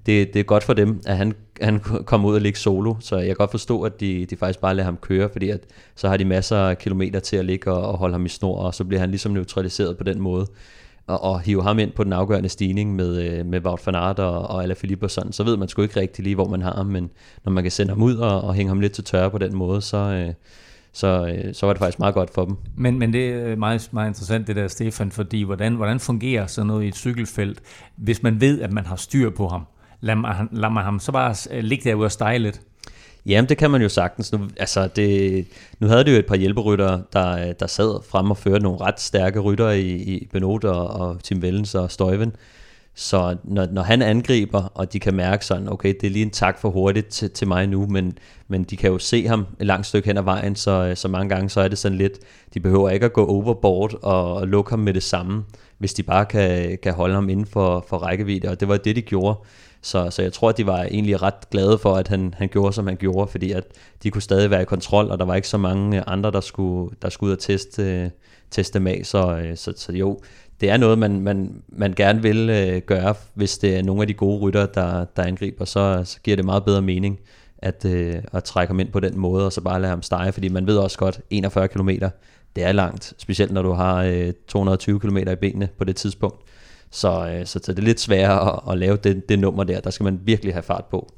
det, 0.05 0.33
det 0.33 0.39
er 0.39 0.43
godt 0.43 0.63
for 0.63 0.73
dem, 0.73 1.01
at 1.05 1.17
han, 1.17 1.33
han 1.61 1.79
kommer 1.79 2.29
ud 2.29 2.35
og 2.35 2.41
ligge 2.41 2.59
solo, 2.59 2.95
så 2.99 3.17
jeg 3.17 3.25
kan 3.25 3.35
godt 3.35 3.51
forstå, 3.51 3.81
at 3.81 3.99
de, 3.99 4.25
de 4.25 4.37
faktisk 4.37 4.59
bare 4.59 4.75
lader 4.75 4.85
ham 4.85 4.97
køre, 4.97 5.29
fordi 5.31 5.49
at, 5.49 5.63
så 5.95 6.09
har 6.09 6.17
de 6.17 6.25
masser 6.25 6.57
af 6.57 6.77
kilometer 6.77 7.19
til 7.19 7.37
at 7.37 7.45
ligge 7.45 7.71
og, 7.71 7.91
og 7.91 7.97
holde 7.97 8.13
ham 8.13 8.25
i 8.25 8.29
snor, 8.29 8.57
og 8.57 8.73
så 8.73 8.83
bliver 8.83 8.99
han 8.99 9.09
ligesom 9.09 9.31
neutraliseret 9.31 9.97
på 9.97 10.03
den 10.03 10.21
måde. 10.21 10.47
Og, 11.07 11.23
og 11.23 11.41
hive 11.41 11.63
ham 11.63 11.79
ind 11.79 11.91
på 11.91 12.03
den 12.03 12.13
afgørende 12.13 12.49
stigning 12.49 12.95
med, 12.95 13.21
øh, 13.21 13.45
med 13.45 13.65
Wout 13.65 13.81
van 13.85 13.95
Aert 13.95 14.19
og, 14.19 14.41
og 14.41 14.63
Alaphilippe 14.63 15.05
og 15.05 15.11
sådan, 15.11 15.31
så 15.31 15.43
ved 15.43 15.57
man 15.57 15.67
sgu 15.67 15.81
ikke 15.81 15.99
rigtig 15.99 16.23
lige, 16.23 16.35
hvor 16.35 16.47
man 16.47 16.61
har 16.61 16.73
ham, 16.75 16.85
men 16.85 17.09
når 17.43 17.51
man 17.51 17.63
kan 17.63 17.71
sende 17.71 17.91
ham 17.91 18.03
ud 18.03 18.15
og, 18.15 18.41
og 18.41 18.53
hænge 18.53 18.69
ham 18.69 18.79
lidt 18.79 18.93
til 18.93 19.03
tørre 19.03 19.31
på 19.31 19.37
den 19.37 19.55
måde, 19.55 19.81
så, 19.81 19.97
øh, 19.97 20.33
så, 20.93 21.27
øh, 21.27 21.53
så 21.53 21.65
var 21.65 21.73
det 21.73 21.79
faktisk 21.79 21.99
meget 21.99 22.15
godt 22.15 22.33
for 22.33 22.45
dem. 22.45 22.55
Men, 22.77 22.99
men 22.99 23.13
det 23.13 23.29
er 23.29 23.45
øh, 23.45 23.57
meget, 23.57 23.89
meget 23.91 24.07
interessant 24.07 24.47
det 24.47 24.55
der, 24.55 24.67
Stefan, 24.67 25.11
fordi 25.11 25.43
hvordan, 25.43 25.75
hvordan 25.75 25.99
fungerer 25.99 26.47
sådan 26.47 26.67
noget 26.67 26.83
i 26.83 26.87
et 26.87 26.95
cykelfelt, 26.95 27.61
hvis 27.95 28.23
man 28.23 28.41
ved, 28.41 28.61
at 28.61 28.71
man 28.71 28.85
har 28.85 28.95
styr 28.95 29.29
på 29.29 29.47
ham? 29.47 29.65
Lad 30.05 30.15
mig, 30.15 30.47
lad 30.51 30.69
mig 30.69 30.83
ham 30.83 30.99
så 30.99 31.11
bare 31.11 31.35
øh, 31.51 31.63
ligge 31.63 31.89
derude 31.89 32.05
og 32.05 32.11
stege 32.11 32.39
lidt. 32.39 32.61
Jamen, 33.25 33.49
det 33.49 33.57
kan 33.57 33.71
man 33.71 33.81
jo 33.81 33.89
sagtens. 33.89 34.31
Nu, 34.33 34.39
altså, 34.57 34.87
det, 34.87 35.47
nu 35.79 35.87
havde 35.87 36.03
det 36.03 36.13
jo 36.13 36.17
et 36.17 36.25
par 36.25 36.35
hjælperytter, 36.35 37.01
der, 37.13 37.31
øh, 37.31 37.53
der 37.59 37.67
sad 37.67 38.03
frem 38.09 38.31
og 38.31 38.37
førte 38.37 38.63
nogle 38.63 38.81
ret 38.81 38.99
stærke 38.99 39.39
rytter 39.39 39.69
i, 39.69 39.91
i 39.91 40.27
Benot 40.33 40.63
og, 40.63 40.87
og 40.87 41.23
Tim 41.23 41.41
Vellens 41.41 41.75
og 41.75 41.91
Støjven. 41.91 42.35
Så 42.97 43.37
når, 43.43 43.67
når 43.71 43.81
han 43.81 44.01
angriber, 44.01 44.63
og 44.73 44.93
de 44.93 44.99
kan 44.99 45.13
mærke 45.13 45.45
sådan, 45.45 45.71
okay, 45.71 45.93
det 46.01 46.07
er 46.07 46.11
lige 46.11 46.25
en 46.25 46.31
tak 46.31 46.59
for 46.59 46.69
hurtigt 46.69 47.07
til, 47.07 47.31
til 47.31 47.47
mig 47.47 47.67
nu, 47.67 47.87
men, 47.87 48.17
men 48.47 48.63
de 48.63 48.77
kan 48.77 48.91
jo 48.91 48.97
se 48.97 49.27
ham 49.27 49.45
et 49.59 49.67
langt 49.67 49.87
stykke 49.87 50.07
hen 50.07 50.17
ad 50.17 50.23
vejen, 50.23 50.55
så, 50.55 50.71
øh, 50.71 50.95
så 50.95 51.07
mange 51.07 51.29
gange 51.29 51.49
så 51.49 51.61
er 51.61 51.67
det 51.67 51.77
sådan 51.77 51.97
lidt, 51.97 52.19
de 52.53 52.59
behøver 52.59 52.89
ikke 52.89 53.05
at 53.05 53.13
gå 53.13 53.25
overboard 53.25 53.93
og, 54.03 54.33
og 54.33 54.47
lukke 54.47 54.69
ham 54.69 54.79
med 54.79 54.93
det 54.93 55.03
samme, 55.03 55.43
hvis 55.77 55.93
de 55.93 56.03
bare 56.03 56.25
kan, 56.25 56.77
kan 56.83 56.93
holde 56.93 57.15
ham 57.15 57.29
inden 57.29 57.45
for, 57.45 57.85
for 57.89 57.97
rækkevidde, 57.97 58.49
og 58.49 58.59
det 58.59 58.67
var 58.67 58.77
det, 58.77 58.95
de 58.95 59.01
gjorde. 59.01 59.37
Så, 59.85 60.09
så 60.09 60.21
jeg 60.21 60.33
tror, 60.33 60.49
at 60.49 60.57
de 60.57 60.65
var 60.65 60.83
egentlig 60.83 61.21
ret 61.21 61.49
glade 61.51 61.77
for, 61.77 61.95
at 61.95 62.07
han, 62.07 62.33
han 62.37 62.49
gjorde, 62.49 62.73
som 62.73 62.87
han 62.87 62.97
gjorde, 62.97 63.31
fordi 63.31 63.51
at 63.51 63.63
de 64.03 64.11
kunne 64.11 64.21
stadig 64.21 64.49
være 64.49 64.61
i 64.61 64.65
kontrol, 64.65 65.11
og 65.11 65.19
der 65.19 65.25
var 65.25 65.35
ikke 65.35 65.47
så 65.47 65.57
mange 65.57 66.09
andre, 66.09 66.31
der 66.31 66.41
skulle, 66.41 66.95
der 67.01 67.09
skulle 67.09 67.27
ud 67.27 67.35
og 67.35 67.39
teste, 67.39 68.11
teste 68.51 68.79
dem 68.79 68.87
af. 68.87 69.01
Så, 69.03 69.37
øh, 69.37 69.57
så, 69.57 69.73
så 69.75 69.91
jo, 69.91 70.19
det 70.61 70.69
er 70.69 70.77
noget, 70.77 70.97
man, 70.97 71.21
man, 71.21 71.61
man 71.67 71.93
gerne 71.93 72.21
vil 72.21 72.49
øh, 72.49 72.81
gøre, 72.81 73.15
hvis 73.33 73.57
det 73.57 73.75
er 73.75 73.83
nogle 73.83 74.01
af 74.01 74.07
de 74.07 74.13
gode 74.13 74.39
rytter, 74.39 74.65
der, 74.65 75.05
der 75.15 75.23
angriber, 75.23 75.65
så, 75.65 76.01
så 76.05 76.19
giver 76.23 76.35
det 76.35 76.45
meget 76.45 76.65
bedre 76.65 76.81
mening 76.81 77.19
at, 77.57 77.85
øh, 77.85 78.15
at 78.33 78.43
trække 78.43 78.69
ham 78.69 78.79
ind 78.79 78.91
på 78.91 78.99
den 78.99 79.19
måde, 79.19 79.45
og 79.45 79.53
så 79.53 79.61
bare 79.61 79.81
lade 79.81 79.89
ham 79.89 80.01
stege, 80.01 80.31
fordi 80.31 80.49
man 80.49 80.67
ved 80.67 80.77
også 80.77 80.97
godt, 80.97 81.19
41 81.29 81.67
km, 81.67 81.89
det 82.55 82.63
er 82.63 82.71
langt, 82.71 83.13
specielt 83.17 83.51
når 83.51 83.61
du 83.61 83.71
har 83.71 84.03
øh, 84.03 84.33
220 84.47 84.99
km 84.99 85.17
i 85.17 85.35
benene 85.35 85.69
på 85.77 85.83
det 85.83 85.95
tidspunkt. 85.95 86.41
Så, 86.95 87.27
øh, 87.27 87.45
så, 87.45 87.59
så 87.63 87.71
det 87.71 87.79
er 87.79 87.83
lidt 87.83 87.99
sværere 87.99 88.53
at, 88.53 88.71
at 88.71 88.77
lave 88.77 88.97
det, 88.97 89.29
det 89.29 89.39
nummer 89.39 89.63
der. 89.63 89.79
Der 89.79 89.89
skal 89.89 90.03
man 90.03 90.19
virkelig 90.23 90.53
have 90.53 90.63
fart 90.63 90.85
på. 90.85 91.13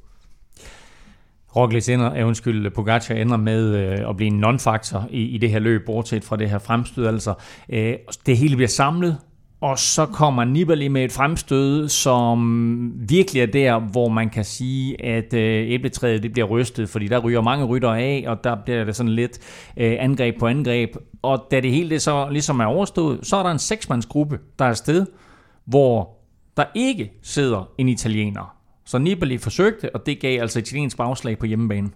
Roglic 1.56 1.90
ender, 1.90 2.10
er 2.10 2.26
undskyld, 2.26 2.70
Pogacar 2.72 3.16
ender 3.16 3.38
med 3.38 3.76
øh, 3.76 4.10
at 4.10 4.18
blive 4.18 4.28
en 4.28 4.44
non-faktor 4.46 5.08
i, 5.12 5.22
i 5.22 5.38
det 5.38 5.50
her 5.50 5.60
løb, 5.60 5.86
bortset 5.86 6.24
fra 6.24 6.36
det 6.36 6.50
her 6.50 6.60
fremstød. 6.60 7.06
Altså, 7.06 7.34
øh, 7.70 7.94
det 8.26 8.38
hele 8.38 8.56
bliver 8.56 8.68
samlet, 8.68 9.18
og 9.62 9.80
så 9.80 10.06
kommer 10.06 10.44
Nibali 10.44 10.88
med 10.88 11.04
et 11.04 11.12
fremstød, 11.12 11.90
som 11.90 12.92
virkelig 13.10 13.42
er 13.42 13.46
der, 13.46 13.80
hvor 13.80 14.10
man 14.10 14.30
kan 14.30 14.46
sige, 14.46 15.06
at 15.06 15.34
øh, 15.34 15.72
æbletræet 15.72 16.24
det 16.24 16.34
bliver 16.34 16.48
rystet, 16.48 16.90
fordi 16.90 17.08
der 17.08 17.20
ryger 17.20 17.42
mange 17.42 17.66
rytter 17.66 17.94
af, 17.94 18.24
og 18.28 18.44
der 18.44 18.56
bliver 18.66 18.84
det 18.84 18.96
sådan 18.96 19.12
lidt 19.12 19.40
øh, 19.78 19.96
angreb 20.00 20.40
på 20.40 20.48
angreb. 20.48 20.96
Og 21.22 21.48
da 21.52 21.60
det 21.60 21.72
hele 21.72 21.90
det 21.90 22.02
så 22.02 22.30
ligesom 22.30 22.60
er 22.60 22.66
overstået, 22.66 23.20
så 23.24 23.36
er 23.36 23.44
der 23.44 23.52
en 23.52 23.60
seksmandsgruppe, 23.60 24.40
der 24.60 24.66
er 24.66 24.70
afsted, 24.70 25.06
hvor 25.68 26.18
der 26.58 26.66
ikke 26.76 27.12
sidder 27.22 27.70
en 27.78 27.90
italiener. 27.90 28.56
Så 28.86 28.98
Nibali 28.98 29.38
forsøgte, 29.38 29.96
og 29.96 30.06
det 30.06 30.20
gav 30.20 30.42
altså 30.42 30.60
italiensk 30.60 30.98
bagslag 30.98 31.38
på 31.38 31.46
hjemmebane. 31.46 31.90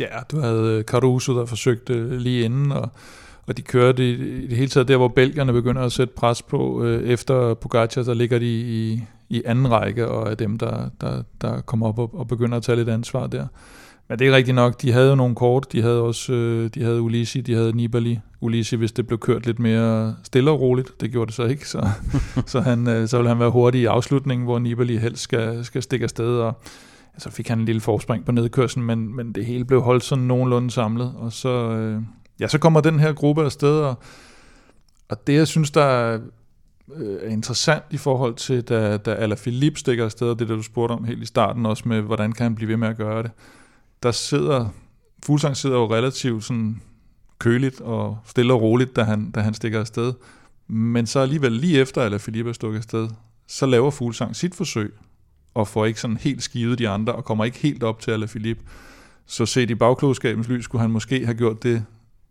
Ja, 0.00 0.06
du 0.30 0.40
havde 0.40 0.78
øh, 0.78 0.84
Caruso, 0.84 1.38
der 1.38 1.46
forsøgte 1.46 2.18
lige 2.18 2.44
inden, 2.44 2.72
og, 2.72 2.90
og 3.46 3.56
de 3.56 3.62
kørte 3.62 4.10
i, 4.10 4.12
i 4.44 4.46
det 4.46 4.56
hele 4.56 4.68
taget 4.68 4.88
der, 4.88 4.96
hvor 4.96 5.08
belgierne 5.08 5.52
begynder 5.52 5.82
at 5.82 5.92
sætte 5.92 6.14
pres 6.14 6.42
på. 6.42 6.84
Øh, 6.84 7.08
efter 7.08 7.54
Pogacar, 7.54 8.02
der 8.02 8.14
ligger 8.14 8.38
de 8.38 8.60
i, 8.60 9.02
i 9.28 9.42
anden 9.44 9.70
række, 9.70 10.08
og 10.08 10.30
er 10.30 10.34
dem, 10.34 10.58
der, 10.58 10.88
der, 11.00 11.22
der 11.40 11.60
kommer 11.60 11.88
op 11.88 11.98
og, 11.98 12.10
og 12.14 12.28
begynder 12.28 12.56
at 12.56 12.62
tage 12.62 12.76
lidt 12.76 12.88
ansvar 12.88 13.26
der. 13.26 13.46
Men 14.08 14.18
det 14.18 14.28
er 14.28 14.36
rigtigt 14.36 14.54
nok, 14.54 14.82
de 14.82 14.92
havde 14.92 15.08
jo 15.08 15.14
nogle 15.14 15.34
kort, 15.34 15.72
de 15.72 15.82
havde 15.82 16.00
også, 16.00 16.32
øh, 16.32 16.70
de 16.74 16.82
havde 16.82 17.02
Ulisi, 17.02 17.40
de 17.40 17.54
havde 17.54 17.76
Nibali. 17.76 18.20
Ulisi, 18.40 18.76
hvis 18.76 18.92
det 18.92 19.06
blev 19.06 19.18
kørt 19.18 19.46
lidt 19.46 19.58
mere 19.58 20.16
stille 20.22 20.50
og 20.50 20.60
roligt, 20.60 21.00
det 21.00 21.10
gjorde 21.10 21.26
det 21.26 21.34
så 21.34 21.44
ikke, 21.44 21.68
så, 21.68 21.88
så, 22.46 22.60
han, 22.60 22.88
øh, 22.88 23.08
så 23.08 23.16
ville 23.16 23.28
han 23.28 23.38
være 23.38 23.50
hurtig 23.50 23.80
i 23.80 23.84
afslutningen, 23.84 24.44
hvor 24.44 24.58
Nibali 24.58 24.96
helst 24.96 25.22
skal, 25.22 25.64
skal 25.64 25.82
stikke 25.82 26.04
afsted, 26.04 26.38
og 26.38 26.60
så 27.18 27.30
fik 27.30 27.48
han 27.48 27.58
en 27.58 27.64
lille 27.64 27.80
forspring 27.80 28.24
på 28.24 28.32
nedkørslen, 28.32 28.86
men, 28.86 29.16
men 29.16 29.32
det 29.32 29.46
hele 29.46 29.64
blev 29.64 29.82
holdt 29.82 30.04
sådan 30.04 30.24
nogenlunde 30.24 30.70
samlet, 30.70 31.14
og 31.16 31.32
så, 31.32 31.48
øh, 31.48 32.02
ja, 32.40 32.48
så 32.48 32.58
kommer 32.58 32.80
den 32.80 33.00
her 33.00 33.12
gruppe 33.12 33.44
afsted, 33.44 33.78
og, 33.78 33.94
og 35.08 35.26
det 35.26 35.34
jeg 35.34 35.46
synes, 35.46 35.70
der 35.70 35.84
er, 35.84 36.18
er 36.96 37.28
interessant 37.28 37.84
i 37.90 37.96
forhold 37.96 38.34
til, 38.34 38.62
da, 38.62 38.96
da 38.96 39.14
Alaphilippe 39.14 39.78
stikker 39.78 40.04
afsted, 40.04 40.28
og 40.28 40.38
det 40.38 40.48
der 40.48 40.56
du 40.56 40.62
spurgte 40.62 40.92
om 40.92 41.04
helt 41.04 41.22
i 41.22 41.26
starten 41.26 41.66
også 41.66 41.88
med, 41.88 42.00
hvordan 42.00 42.32
kan 42.32 42.44
han 42.44 42.54
blive 42.54 42.68
ved 42.68 42.76
med 42.76 42.88
at 42.88 42.96
gøre 42.96 43.22
det, 43.22 43.30
der 44.04 44.12
sidder, 44.12 44.68
Fuglsang 45.26 45.56
sidder 45.56 45.76
jo 45.76 45.94
relativt 45.94 46.44
sådan 46.44 46.82
køligt 47.38 47.80
og 47.80 48.18
stille 48.26 48.52
og 48.52 48.62
roligt, 48.62 48.96
da 48.96 49.02
han, 49.02 49.30
da 49.30 49.40
han 49.40 49.54
stikker 49.54 49.80
afsted. 49.80 50.12
Men 50.68 51.06
så 51.06 51.20
alligevel 51.20 51.52
lige 51.52 51.80
efter, 51.80 52.02
at 52.02 52.20
Philippe 52.20 52.48
er 52.48 52.54
stukket 52.54 52.78
afsted, 52.78 53.08
så 53.48 53.66
laver 53.66 53.90
Fuglsang 53.90 54.36
sit 54.36 54.54
forsøg, 54.54 54.94
og 55.54 55.68
får 55.68 55.86
ikke 55.86 56.00
sådan 56.00 56.16
helt 56.16 56.42
skivet 56.42 56.78
de 56.78 56.88
andre, 56.88 57.12
og 57.12 57.24
kommer 57.24 57.44
ikke 57.44 57.58
helt 57.58 57.82
op 57.82 58.00
til 58.00 58.10
Alaphilippe. 58.10 58.62
Så 59.26 59.46
set 59.46 59.70
i 59.70 59.74
bagklogskabens 59.74 60.48
lys, 60.48 60.64
skulle 60.64 60.82
han 60.82 60.90
måske 60.90 61.24
have 61.24 61.36
gjort 61.36 61.62
det 61.62 61.84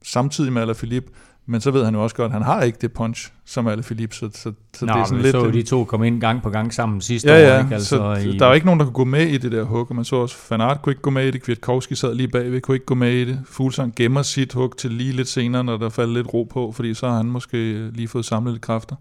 samtidig 0.03 0.53
med 0.53 0.61
Alaphilippe, 0.61 1.11
men 1.45 1.61
så 1.61 1.71
ved 1.71 1.85
han 1.85 1.95
jo 1.95 2.03
også 2.03 2.15
godt, 2.15 2.25
at 2.25 2.33
han 2.33 2.41
har 2.41 2.61
ikke 2.61 2.77
det 2.81 2.93
punch, 2.93 3.31
som 3.45 3.67
alle 3.67 3.83
Philippe, 3.83 4.15
så, 4.15 4.29
så, 4.33 4.51
så 4.73 4.85
Nå, 4.85 4.93
det 4.93 4.99
er 4.99 5.05
sådan 5.05 5.21
lidt... 5.21 5.31
så 5.31 5.51
de 5.51 5.63
to 5.63 5.83
komme 5.83 6.07
ind 6.07 6.21
gang 6.21 6.41
på 6.41 6.49
gang 6.49 6.73
sammen 6.73 7.01
sidste 7.01 7.31
ja, 7.31 7.39
ja, 7.39 7.55
år, 7.55 7.63
ikke? 7.63 7.75
Altså, 7.75 7.89
så 7.89 8.29
i... 8.29 8.37
der 8.37 8.45
er 8.45 8.53
ikke 8.53 8.65
nogen, 8.65 8.79
der 8.79 8.85
kunne 8.85 8.93
gå 8.93 9.03
med 9.03 9.27
i 9.27 9.37
det 9.37 9.51
der 9.51 9.63
hug, 9.63 9.89
og 9.89 9.95
man 9.95 10.05
så 10.05 10.15
også, 10.15 10.35
Fanart 10.35 10.81
kunne 10.81 10.91
ikke 10.91 11.01
gå 11.01 11.09
med 11.09 11.27
i 11.27 11.31
det, 11.31 11.43
Kwiatkowski 11.43 11.95
sad 11.95 12.15
lige 12.15 12.27
bagved, 12.27 12.61
kunne 12.61 12.75
ikke 12.75 12.85
gå 12.85 12.95
med 12.95 13.13
i 13.13 13.25
det, 13.25 13.39
Fuglsang 13.45 13.93
gemmer 13.95 14.21
sit 14.21 14.53
hug 14.53 14.77
til 14.77 14.91
lige 14.91 15.11
lidt 15.11 15.27
senere, 15.27 15.63
når 15.63 15.77
der 15.77 15.89
falder 15.89 16.13
lidt 16.13 16.33
ro 16.33 16.43
på, 16.43 16.71
fordi 16.71 16.93
så 16.93 17.07
har 17.07 17.17
han 17.17 17.25
måske 17.25 17.89
lige 17.89 18.07
fået 18.07 18.25
samlet 18.25 18.53
lidt 18.53 18.61
kræfter. 18.61 18.95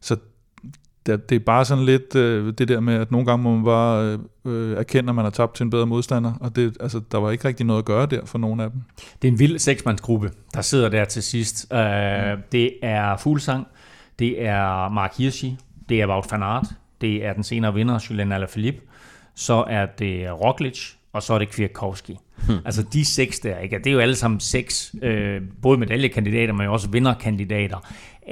Så 0.00 0.16
det, 1.06 1.30
det 1.30 1.36
er 1.36 1.40
bare 1.40 1.64
sådan 1.64 1.84
lidt 1.84 2.16
øh, 2.16 2.54
det 2.58 2.68
der 2.68 2.80
med, 2.80 2.94
at 2.94 3.10
nogle 3.10 3.26
gange 3.26 3.42
må 3.42 3.54
man 3.54 3.64
bare 3.64 4.18
øh, 4.44 4.76
erkende, 4.76 5.08
at 5.08 5.14
man 5.14 5.24
har 5.24 5.30
tabt 5.30 5.54
til 5.54 5.64
en 5.64 5.70
bedre 5.70 5.86
modstander, 5.86 6.32
og 6.40 6.56
det, 6.56 6.76
altså, 6.80 7.00
der 7.12 7.18
var 7.18 7.30
ikke 7.30 7.48
rigtig 7.48 7.66
noget 7.66 7.78
at 7.78 7.84
gøre 7.84 8.06
der 8.06 8.26
for 8.26 8.38
nogle 8.38 8.64
af 8.64 8.70
dem. 8.70 8.80
Det 9.22 9.28
er 9.28 9.32
en 9.32 9.38
vild 9.38 9.58
seksmandsgruppe, 9.58 10.30
der 10.54 10.60
sidder 10.60 10.88
der 10.88 11.04
til 11.04 11.22
sidst. 11.22 11.66
Uh, 11.70 11.78
mm. 11.78 12.42
Det 12.52 12.72
er 12.82 13.16
Fuglsang, 13.16 13.66
det 14.18 14.44
er 14.44 14.88
Mark 14.88 15.14
Hirschi, 15.18 15.56
det 15.88 16.00
er 16.00 16.06
Wout 16.06 16.26
van 16.30 16.42
Aert, 16.42 16.66
det 17.00 17.26
er 17.26 17.32
den 17.32 17.44
senere 17.44 17.74
vinder, 17.74 18.06
Julian 18.10 18.32
Alaphilippe, 18.32 18.80
så 19.34 19.64
er 19.68 19.86
det 19.86 20.40
Roglic, 20.40 20.92
og 21.12 21.22
så 21.22 21.34
er 21.34 21.38
det 21.38 21.50
Kwiatkowski. 21.50 22.18
Hmm. 22.46 22.56
Altså 22.64 22.82
de 22.82 23.04
seks 23.04 23.40
der, 23.40 23.58
ikke? 23.58 23.78
det 23.78 23.86
er 23.86 23.92
jo 23.92 23.98
alle 23.98 24.16
sammen 24.16 24.40
seks, 24.40 24.94
øh, 25.02 25.42
både 25.62 25.78
medaljekandidater, 25.78 26.52
men 26.52 26.68
også 26.68 26.88
vinderkandidater. 26.90 27.78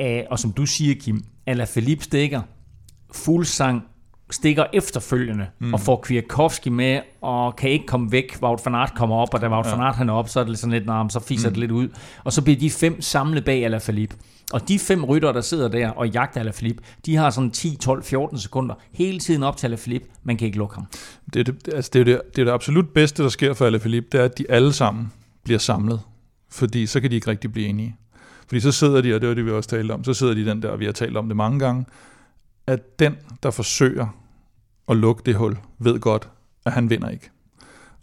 Uh, 0.01 0.31
og 0.31 0.39
som 0.39 0.53
du 0.53 0.67
siger, 0.67 0.95
Kim, 0.95 1.25
Alaphilippe 1.47 2.05
stikker, 2.05 2.43
Fuglsang 3.13 3.85
stikker 4.31 4.65
efterfølgende 4.73 5.47
mm. 5.59 5.75
og 5.75 5.81
får 5.81 6.01
Kwiatkowski 6.01 6.71
med, 6.71 7.01
og 7.21 7.57
kan 7.57 7.71
ikke 7.71 7.87
komme 7.87 8.13
væk. 8.13 8.37
Wout 8.43 8.61
van 8.65 8.75
Aert 8.75 8.95
kommer 8.97 9.17
op, 9.17 9.35
og 9.35 9.41
da 9.41 9.49
Wout 9.49 9.67
ja. 9.67 9.71
van 9.71 9.81
Aert 9.81 9.97
han 9.97 10.09
er 10.09 10.13
op, 10.13 10.29
så 10.29 10.41
er 10.41 10.45
det 10.45 10.59
sådan 10.59 10.73
lidt, 10.73 10.87
nah, 10.87 11.11
så 11.11 11.21
fiser 11.21 11.49
mm. 11.49 11.55
det 11.55 11.61
lidt 11.61 11.71
ud. 11.71 11.89
Og 12.25 12.33
så 12.33 12.43
bliver 12.43 12.59
de 12.59 12.71
fem 12.71 13.01
samlet 13.01 13.45
bag 13.45 13.65
Alaphilippe. 13.65 14.17
Og 14.53 14.69
de 14.69 14.79
fem 14.79 15.05
rytter, 15.05 15.33
der 15.33 15.41
sidder 15.41 15.69
der 15.69 15.91
og 15.91 16.09
jagter 16.09 16.41
Alaphilippe, 16.41 16.83
de 17.07 17.17
har 17.17 17.31
sådan 17.31 17.51
10, 17.51 17.77
12, 17.77 18.05
14 18.05 18.39
sekunder 18.39 18.75
hele 18.93 19.19
tiden 19.19 19.43
op 19.43 19.57
til 19.57 19.67
Alaphilippe. 19.67 20.09
Man 20.23 20.37
kan 20.37 20.47
ikke 20.47 20.59
lukke 20.59 20.75
ham. 20.75 20.87
Det 21.35 21.41
er 21.41 21.45
det, 21.45 21.75
altså 21.75 21.91
det, 21.93 22.01
er 22.01 22.05
det, 22.05 22.21
det, 22.37 22.41
er 22.41 22.45
det 22.45 22.53
absolut 22.53 22.89
bedste, 22.89 23.23
der 23.23 23.29
sker 23.29 23.55
for 23.55 23.67
Alaphilippe, 23.67 24.09
det 24.13 24.21
er, 24.21 24.25
at 24.25 24.39
de 24.39 24.45
alle 24.49 24.73
sammen 24.73 25.13
bliver 25.45 25.59
samlet. 25.59 26.01
Fordi 26.51 26.87
så 26.87 27.01
kan 27.01 27.11
de 27.11 27.15
ikke 27.15 27.31
rigtig 27.31 27.53
blive 27.53 27.67
enige. 27.67 27.97
Fordi 28.49 28.61
så 28.61 28.73
sidder 28.73 29.01
de, 29.01 29.15
og 29.15 29.21
det 29.21 29.29
var 29.29 29.35
det, 29.35 29.47
vi 29.47 29.51
også 29.51 29.69
talte 29.69 29.93
om, 29.93 30.05
så 30.05 30.15
sidder 30.15 30.35
de 30.35 30.47
den 30.47 30.63
der, 30.63 30.69
og 30.69 30.81
vi 30.81 30.85
har 30.85 30.93
talt 30.93 31.17
om 31.17 31.29
det 31.29 31.37
mange 31.37 31.59
gange, 31.59 31.85
at 32.69 32.99
den, 32.99 33.17
der 33.43 33.51
forsøger 33.51 34.07
at 34.89 34.97
lukke 34.97 35.23
det 35.27 35.35
hul, 35.35 35.59
ved 35.79 36.01
godt, 36.01 36.29
at 36.67 36.73
han 36.73 36.91
vinder 36.91 37.09
ikke. 37.09 37.31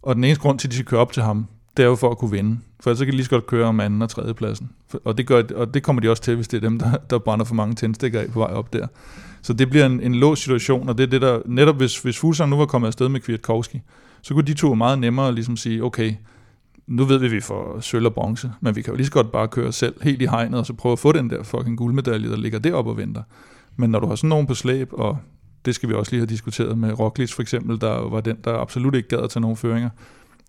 Og 0.01 0.15
den 0.15 0.23
eneste 0.23 0.41
grund 0.41 0.59
til, 0.59 0.67
at 0.67 0.71
de 0.71 0.75
skal 0.75 0.85
køre 0.85 0.99
op 0.99 1.11
til 1.11 1.23
ham, 1.23 1.47
det 1.77 1.83
er 1.83 1.87
jo 1.87 1.95
for 1.95 2.11
at 2.11 2.17
kunne 2.17 2.31
vinde. 2.31 2.59
For 2.79 2.89
ellers 2.89 2.99
kan 2.99 3.07
de 3.07 3.11
lige 3.11 3.23
så 3.23 3.29
godt 3.29 3.47
køre 3.47 3.67
om 3.67 3.79
anden 3.79 4.01
og 4.01 4.09
tredje 4.09 4.33
pladsen. 4.33 4.69
Og 5.03 5.17
det, 5.17 5.27
gør, 5.27 5.43
og 5.55 5.73
det 5.73 5.83
kommer 5.83 6.01
de 6.01 6.09
også 6.09 6.23
til, 6.23 6.35
hvis 6.35 6.47
det 6.47 6.57
er 6.57 6.61
dem, 6.61 6.79
der, 6.79 6.97
der 7.09 7.19
brænder 7.19 7.45
for 7.45 7.55
mange 7.55 7.75
tændstikker 7.75 8.19
af 8.19 8.31
på 8.31 8.39
vej 8.39 8.51
op 8.51 8.73
der. 8.73 8.87
Så 9.41 9.53
det 9.53 9.69
bliver 9.69 9.85
en, 9.85 10.01
en 10.01 10.15
låst 10.15 10.41
situation, 10.41 10.89
og 10.89 10.97
det 10.97 11.03
er 11.03 11.07
det 11.07 11.21
der, 11.21 11.39
netop 11.45 11.75
hvis, 11.75 11.97
hvis 11.97 12.17
Fuglsang 12.17 12.49
nu 12.49 12.57
var 12.57 12.65
kommet 12.65 12.87
afsted 12.87 13.09
med 13.09 13.19
Kwiatkowski, 13.19 13.81
så 14.21 14.33
kunne 14.33 14.43
de 14.43 14.53
to 14.53 14.73
meget 14.73 14.99
nemmere 14.99 15.35
ligesom 15.35 15.57
sige, 15.57 15.83
okay, 15.83 16.13
nu 16.87 17.05
ved 17.05 17.17
vi, 17.17 17.25
at 17.25 17.31
vi 17.31 17.41
får 17.41 17.79
sølv 17.79 18.05
og 18.05 18.13
bronze, 18.13 18.51
men 18.61 18.75
vi 18.75 18.81
kan 18.81 18.93
jo 18.93 18.97
lige 18.97 19.05
så 19.05 19.11
godt 19.11 19.31
bare 19.31 19.47
køre 19.47 19.71
selv 19.71 19.95
helt 20.01 20.21
i 20.21 20.25
hegnet, 20.25 20.59
og 20.59 20.65
så 20.65 20.73
prøve 20.73 20.93
at 20.93 20.99
få 20.99 21.11
den 21.11 21.29
der 21.29 21.43
fucking 21.43 21.77
guldmedalje, 21.77 22.29
der 22.29 22.37
ligger 22.37 22.59
deroppe 22.59 22.91
og 22.91 22.97
venter. 22.97 23.21
Men 23.77 23.89
når 23.89 23.99
du 23.99 24.07
har 24.07 24.15
sådan 24.15 24.29
nogen 24.29 24.47
på 24.47 24.53
slæb, 24.53 24.89
og 24.93 25.17
det 25.65 25.75
skal 25.75 25.89
vi 25.89 25.93
også 25.93 26.11
lige 26.11 26.19
have 26.19 26.27
diskuteret 26.27 26.77
med 26.77 26.99
Roglic 26.99 27.33
for 27.33 27.41
eksempel, 27.41 27.81
der 27.81 28.09
var 28.09 28.21
den, 28.21 28.37
der 28.43 28.53
absolut 28.53 28.95
ikke 28.95 29.09
gad 29.09 29.19
at 29.19 29.29
tage 29.29 29.41
nogen 29.41 29.57
føringer, 29.57 29.89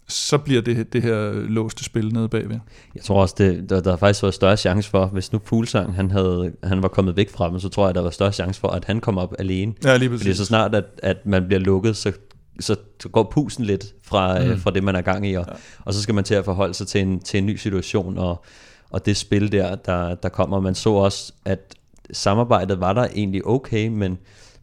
så 0.09 0.38
bliver 0.38 0.62
det, 0.62 0.92
det 0.92 1.02
her 1.02 1.33
låste 1.33 1.85
spil 1.85 2.12
nede 2.12 2.28
bagved. 2.28 2.59
Jeg 2.95 3.02
tror 3.02 3.21
også, 3.21 3.35
det, 3.38 3.71
der, 3.71 3.80
der 3.80 3.97
faktisk 3.97 4.23
var 4.23 4.30
større 4.30 4.56
chance 4.56 4.90
for, 4.90 5.06
hvis 5.06 5.33
nu 5.33 5.40
Fuglsang 5.45 5.95
han, 5.95 6.11
havde, 6.11 6.52
han 6.62 6.83
var 6.83 6.88
kommet 6.88 7.16
væk 7.16 7.30
fra 7.30 7.50
dem, 7.50 7.59
så 7.59 7.68
tror 7.68 7.87
jeg, 7.87 7.95
der 7.95 8.02
var 8.02 8.11
større 8.11 8.33
chance 8.33 8.61
for, 8.61 8.68
at 8.68 8.85
han 8.85 9.00
kom 9.00 9.18
op 9.18 9.35
alene. 9.38 9.75
Ja, 9.85 9.97
lige 9.97 10.09
præcis. 10.09 10.26
Fordi 10.26 10.35
så 10.35 10.45
snart, 10.45 10.75
at, 10.75 10.85
at 11.02 11.26
man 11.26 11.47
bliver 11.47 11.61
lukket, 11.61 11.97
så, 11.97 12.12
så, 12.61 12.76
så 13.02 13.09
går 13.09 13.30
pusen 13.33 13.64
lidt 13.64 13.95
fra, 14.02 14.38
mm. 14.38 14.50
øh, 14.50 14.59
fra 14.59 14.71
det, 14.71 14.85
man 14.85 14.97
er 14.97 15.02
gang 15.02 15.28
i, 15.28 15.35
og, 15.35 15.45
ja. 15.49 15.54
og 15.85 15.95
så 15.95 16.02
skal 16.02 16.14
man 16.14 16.25
til 16.25 16.35
at 16.35 16.45
forholde 16.45 16.75
sig 16.75 16.87
til 16.87 17.00
en, 17.00 17.21
til 17.21 17.38
en 17.38 17.47
ny 17.47 17.56
situation, 17.56 18.18
og, 18.18 18.45
og 18.90 19.06
det 19.06 19.16
spil 19.16 19.52
der, 19.52 19.75
der, 19.75 20.14
der 20.14 20.28
kommer. 20.28 20.61
Man 20.61 20.75
så 20.75 20.90
også, 20.90 21.33
at 21.45 21.75
samarbejdet 22.12 22.80
var 22.80 22.92
der 22.92 23.06
egentlig 23.14 23.46
okay, 23.46 23.88
men, 23.88 24.18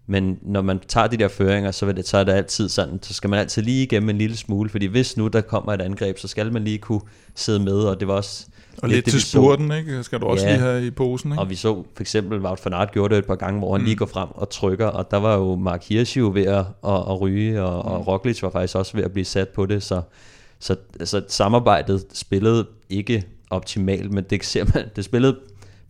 men 0.08 0.40
når 0.42 0.62
man 0.62 0.80
tager 0.88 1.08
de 1.08 1.18
der 1.18 1.28
føringer, 1.28 1.72
så, 1.72 1.86
vil 1.86 1.96
det, 1.96 2.08
så 2.08 2.18
er 2.18 2.24
det 2.24 2.32
altid 2.32 2.70
sådan, 2.70 3.00
så 3.02 3.14
skal 3.14 3.30
man 3.30 3.40
altid 3.40 3.62
lige 3.62 3.84
igennem 3.84 4.10
en 4.10 4.18
lille 4.18 4.38
smule, 4.38 4.70
fordi 4.70 4.86
hvis 4.86 5.18
nu 5.18 5.28
der 5.28 5.42
kommer 5.42 5.74
et 5.74 5.82
angreb, 5.82 6.18
så 6.18 6.28
skal 6.28 6.54
man 6.54 6.64
lige 6.64 6.78
kunne 6.78 7.02
sidde 7.36 7.60
med, 7.60 7.74
og 7.74 8.00
det 8.00 8.08
var 8.08 8.14
også... 8.14 8.46
Og 8.82 8.90
lidt, 8.90 8.98
lidt 8.98 9.06
til 9.06 9.22
spurten, 9.22 9.72
ikke? 9.72 10.04
Skal 10.04 10.20
du 10.20 10.26
også 10.26 10.46
ja, 10.46 10.52
lige 10.52 10.62
have 10.62 10.88
i 10.88 10.92
posen, 10.92 11.32
ikke? 11.32 11.42
Og 11.42 11.50
vi 11.50 11.56
så 11.56 11.84
for 11.96 12.02
eksempel, 12.02 12.40
Wout 12.40 12.60
van 12.66 12.74
Aert 12.74 12.92
gjorde 12.92 13.16
det 13.16 13.20
et 13.20 13.28
par 13.28 13.36
gange, 13.36 13.60
hvor 13.60 13.72
han 13.72 13.82
mm. 13.82 13.86
lige 13.86 13.96
går 13.96 14.06
frem 14.06 14.28
og 14.32 14.50
trykker, 14.50 14.88
og 14.88 15.12
der 15.12 15.18
var 15.18 15.38
jo 15.38 15.56
Mark 15.56 15.84
Hirschi 15.90 16.20
jo 16.20 16.32
ved 16.34 16.46
at, 16.46 16.66
at, 16.88 16.94
at 17.10 17.22
ryge, 17.22 17.64
og, 17.64 17.86
mm. 17.86 17.92
og 17.92 18.08
Roglic 18.08 18.44
var 18.44 18.50
faktisk 18.50 18.76
også 18.76 18.98
ved 18.98 19.04
at 19.04 19.12
blive 19.12 19.26
sat 19.26 19.50
på 19.50 19.66
det, 19.66 19.84
så, 19.84 20.02
så, 20.60 20.76
så 21.04 21.24
samarbejdet 21.28 22.06
spillede 22.14 22.68
ikke 22.90 23.24
optimalt, 23.50 24.12
men 24.12 24.24
det 24.24 24.46
ser 24.46 24.66
man, 24.74 24.86
det 24.96 25.06
spillede 25.06 25.40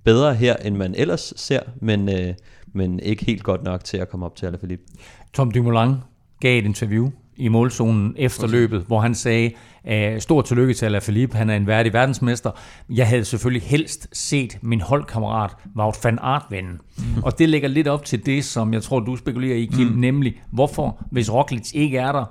bedre 0.03 0.35
her, 0.35 0.55
end 0.55 0.75
man 0.75 0.95
ellers 0.95 1.33
ser, 1.35 1.59
men, 1.81 2.09
øh, 2.09 2.33
men 2.73 2.99
ikke 2.99 3.25
helt 3.25 3.43
godt 3.43 3.63
nok 3.63 3.83
til 3.83 3.97
at 3.97 4.09
komme 4.09 4.25
op 4.25 4.35
til 4.35 4.45
Alaphilippe. 4.45 4.85
Tom 5.33 5.51
Dumoulin 5.51 5.95
gav 6.39 6.59
et 6.59 6.65
interview 6.65 7.09
i 7.37 7.47
målzonen 7.47 8.15
efter 8.17 8.47
løbet, 8.47 8.83
hvor 8.87 8.99
han 8.99 9.15
sagde, 9.15 9.51
uh, 9.83 10.19
stor 10.19 10.41
tillykke 10.41 10.73
til 10.73 10.85
Alaphilippe, 10.85 11.37
han 11.37 11.49
er 11.49 11.55
en 11.55 11.67
værdig 11.67 11.93
verdensmester. 11.93 12.51
Jeg 12.89 13.07
havde 13.07 13.25
selvfølgelig 13.25 13.67
helst 13.67 14.07
set 14.11 14.57
min 14.61 14.81
holdkammerat 14.81 15.51
Wout 15.75 15.97
van 16.03 16.19
Aert 16.21 16.45
vinde. 16.49 16.69
Mm. 16.69 17.23
Og 17.23 17.39
det 17.39 17.49
lægger 17.49 17.67
lidt 17.67 17.87
op 17.87 18.05
til 18.05 18.25
det, 18.25 18.45
som 18.45 18.73
jeg 18.73 18.83
tror, 18.83 18.99
du 18.99 19.15
spekulerer 19.15 19.55
i, 19.55 19.65
Kim, 19.65 19.87
mm. 19.87 19.99
nemlig, 19.99 20.41
hvorfor, 20.51 21.03
hvis 21.11 21.33
Roglic 21.33 21.71
ikke 21.73 21.97
er 21.97 22.11
der, 22.11 22.25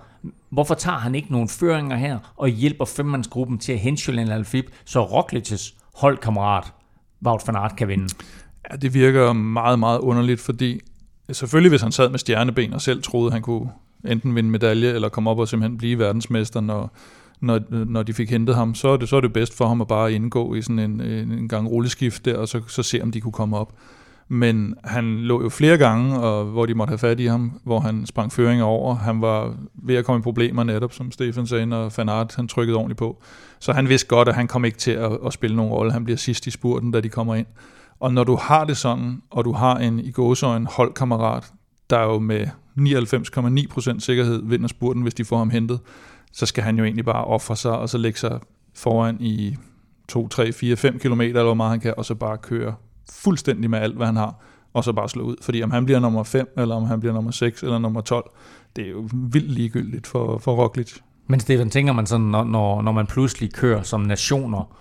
hvorfor 0.50 0.74
tager 0.74 0.98
han 0.98 1.14
ikke 1.14 1.32
nogen 1.32 1.48
føringer 1.48 1.96
her 1.96 2.18
og 2.36 2.48
hjælper 2.48 2.84
femmandsgruppen 2.84 3.58
til 3.58 3.72
at 3.72 3.78
hente 3.78 4.02
Julian 4.08 4.28
Alaphilippe, 4.28 4.72
så 4.84 5.04
Roglic's 5.04 5.74
holdkammerat 5.94 6.72
Wout 7.26 7.42
van 7.46 7.56
Aert 7.56 7.76
kan 7.76 7.88
vinde. 7.88 8.08
Ja, 8.70 8.76
det 8.76 8.94
virker 8.94 9.32
meget, 9.32 9.78
meget 9.78 9.98
underligt, 9.98 10.40
fordi 10.40 10.80
selvfølgelig 11.32 11.70
hvis 11.70 11.82
han 11.82 11.92
sad 11.92 12.08
med 12.08 12.18
stjerneben 12.18 12.72
og 12.72 12.80
selv 12.80 13.02
troede, 13.02 13.32
han 13.32 13.42
kunne 13.42 13.70
enten 14.04 14.34
vinde 14.34 14.50
medalje 14.50 14.88
eller 14.88 15.08
komme 15.08 15.30
op 15.30 15.38
og 15.38 15.48
simpelthen 15.48 15.78
blive 15.78 15.98
verdensmester, 15.98 16.60
når, 16.60 16.96
når, 17.40 17.60
når 17.84 18.02
de 18.02 18.12
fik 18.12 18.30
hentet 18.30 18.54
ham, 18.54 18.74
så 18.74 18.88
er, 18.88 18.96
det, 18.96 19.08
så 19.08 19.16
er 19.16 19.20
det 19.20 19.32
bedst 19.32 19.56
for 19.56 19.68
ham 19.68 19.80
at 19.80 19.88
bare 19.88 20.12
indgå 20.12 20.54
i 20.54 20.62
sådan 20.62 20.78
en, 20.78 21.00
en, 21.00 21.48
gang 21.48 21.70
rulleskift 21.70 22.24
der, 22.24 22.36
og 22.36 22.48
så, 22.48 22.60
så 22.68 22.82
se, 22.82 23.02
om 23.02 23.12
de 23.12 23.20
kunne 23.20 23.32
komme 23.32 23.56
op. 23.56 23.72
Men 24.32 24.74
han 24.84 25.18
lå 25.18 25.42
jo 25.42 25.48
flere 25.48 25.78
gange, 25.78 26.20
og, 26.20 26.44
hvor 26.44 26.66
de 26.66 26.74
måtte 26.74 26.90
have 26.90 26.98
fat 26.98 27.20
i 27.20 27.26
ham, 27.26 27.60
hvor 27.64 27.80
han 27.80 28.06
sprang 28.06 28.32
føringer 28.32 28.64
over. 28.64 28.94
Han 28.94 29.20
var 29.20 29.54
ved 29.74 29.94
at 29.94 30.04
komme 30.04 30.20
i 30.20 30.22
problemer 30.22 30.64
netop, 30.64 30.92
som 30.92 31.10
Stefan 31.10 31.46
sagde, 31.46 31.66
når 31.66 31.88
Fanart 31.88 32.34
han 32.36 32.48
trykkede 32.48 32.76
ordentligt 32.76 32.98
på. 32.98 33.22
Så 33.58 33.72
han 33.72 33.88
vidste 33.88 34.08
godt, 34.08 34.28
at 34.28 34.34
han 34.34 34.48
kom 34.48 34.64
ikke 34.64 34.78
til 34.78 34.90
at, 34.90 35.18
at 35.26 35.32
spille 35.32 35.56
nogen 35.56 35.72
rolle. 35.72 35.92
Han 35.92 36.04
bliver 36.04 36.16
sidst 36.16 36.46
i 36.46 36.50
spurten, 36.50 36.90
da 36.90 37.00
de 37.00 37.08
kommer 37.08 37.34
ind. 37.34 37.46
Og 38.00 38.14
når 38.14 38.24
du 38.24 38.36
har 38.36 38.64
det 38.64 38.76
sådan, 38.76 39.22
og 39.30 39.44
du 39.44 39.52
har 39.52 39.76
en 39.76 40.00
i 40.00 40.10
gåsøjne 40.10 40.66
holdkammerat, 40.70 41.52
der 41.90 41.98
er 41.98 42.04
jo 42.04 42.18
med 42.18 42.46
99,9% 42.78 43.98
sikkerhed 43.98 44.42
vinder 44.44 44.68
spurten, 44.68 45.02
hvis 45.02 45.14
de 45.14 45.24
får 45.24 45.38
ham 45.38 45.50
hentet, 45.50 45.80
så 46.32 46.46
skal 46.46 46.64
han 46.64 46.78
jo 46.78 46.84
egentlig 46.84 47.04
bare 47.04 47.24
ofre 47.24 47.56
sig, 47.56 47.78
og 47.78 47.88
så 47.88 47.98
lægge 47.98 48.18
sig 48.18 48.40
foran 48.74 49.16
i 49.20 49.56
2, 50.08 50.28
3, 50.28 50.52
4, 50.52 50.76
5 50.76 50.98
km, 50.98 51.20
eller 51.20 51.44
hvor 51.44 51.54
meget 51.54 51.70
han 51.70 51.80
kan, 51.80 51.94
og 51.96 52.04
så 52.04 52.14
bare 52.14 52.38
køre 52.38 52.74
fuldstændig 53.10 53.70
med 53.70 53.78
alt, 53.78 53.96
hvad 53.96 54.06
han 54.06 54.16
har, 54.16 54.34
og 54.72 54.84
så 54.84 54.92
bare 54.92 55.08
slå 55.08 55.22
ud. 55.22 55.36
Fordi 55.42 55.62
om 55.62 55.70
han 55.70 55.84
bliver 55.84 56.00
nummer 56.00 56.22
5, 56.22 56.52
eller 56.58 56.74
om 56.74 56.84
han 56.84 57.00
bliver 57.00 57.12
nummer 57.14 57.30
6, 57.30 57.62
eller 57.62 57.78
nummer 57.78 58.00
12, 58.00 58.30
det 58.76 58.86
er 58.86 58.90
jo 58.90 59.08
vildt 59.12 59.50
ligegyldigt 59.50 60.06
for, 60.06 60.38
for 60.38 60.54
Roglic. 60.54 60.98
Men 61.26 61.40
Stefan, 61.40 61.70
tænker 61.70 61.92
man 61.92 62.06
sådan, 62.06 62.26
når, 62.26 62.44
når, 62.44 62.82
når 62.82 62.92
man 62.92 63.06
pludselig 63.06 63.52
kører 63.52 63.82
som 63.82 64.00
nationer 64.00 64.76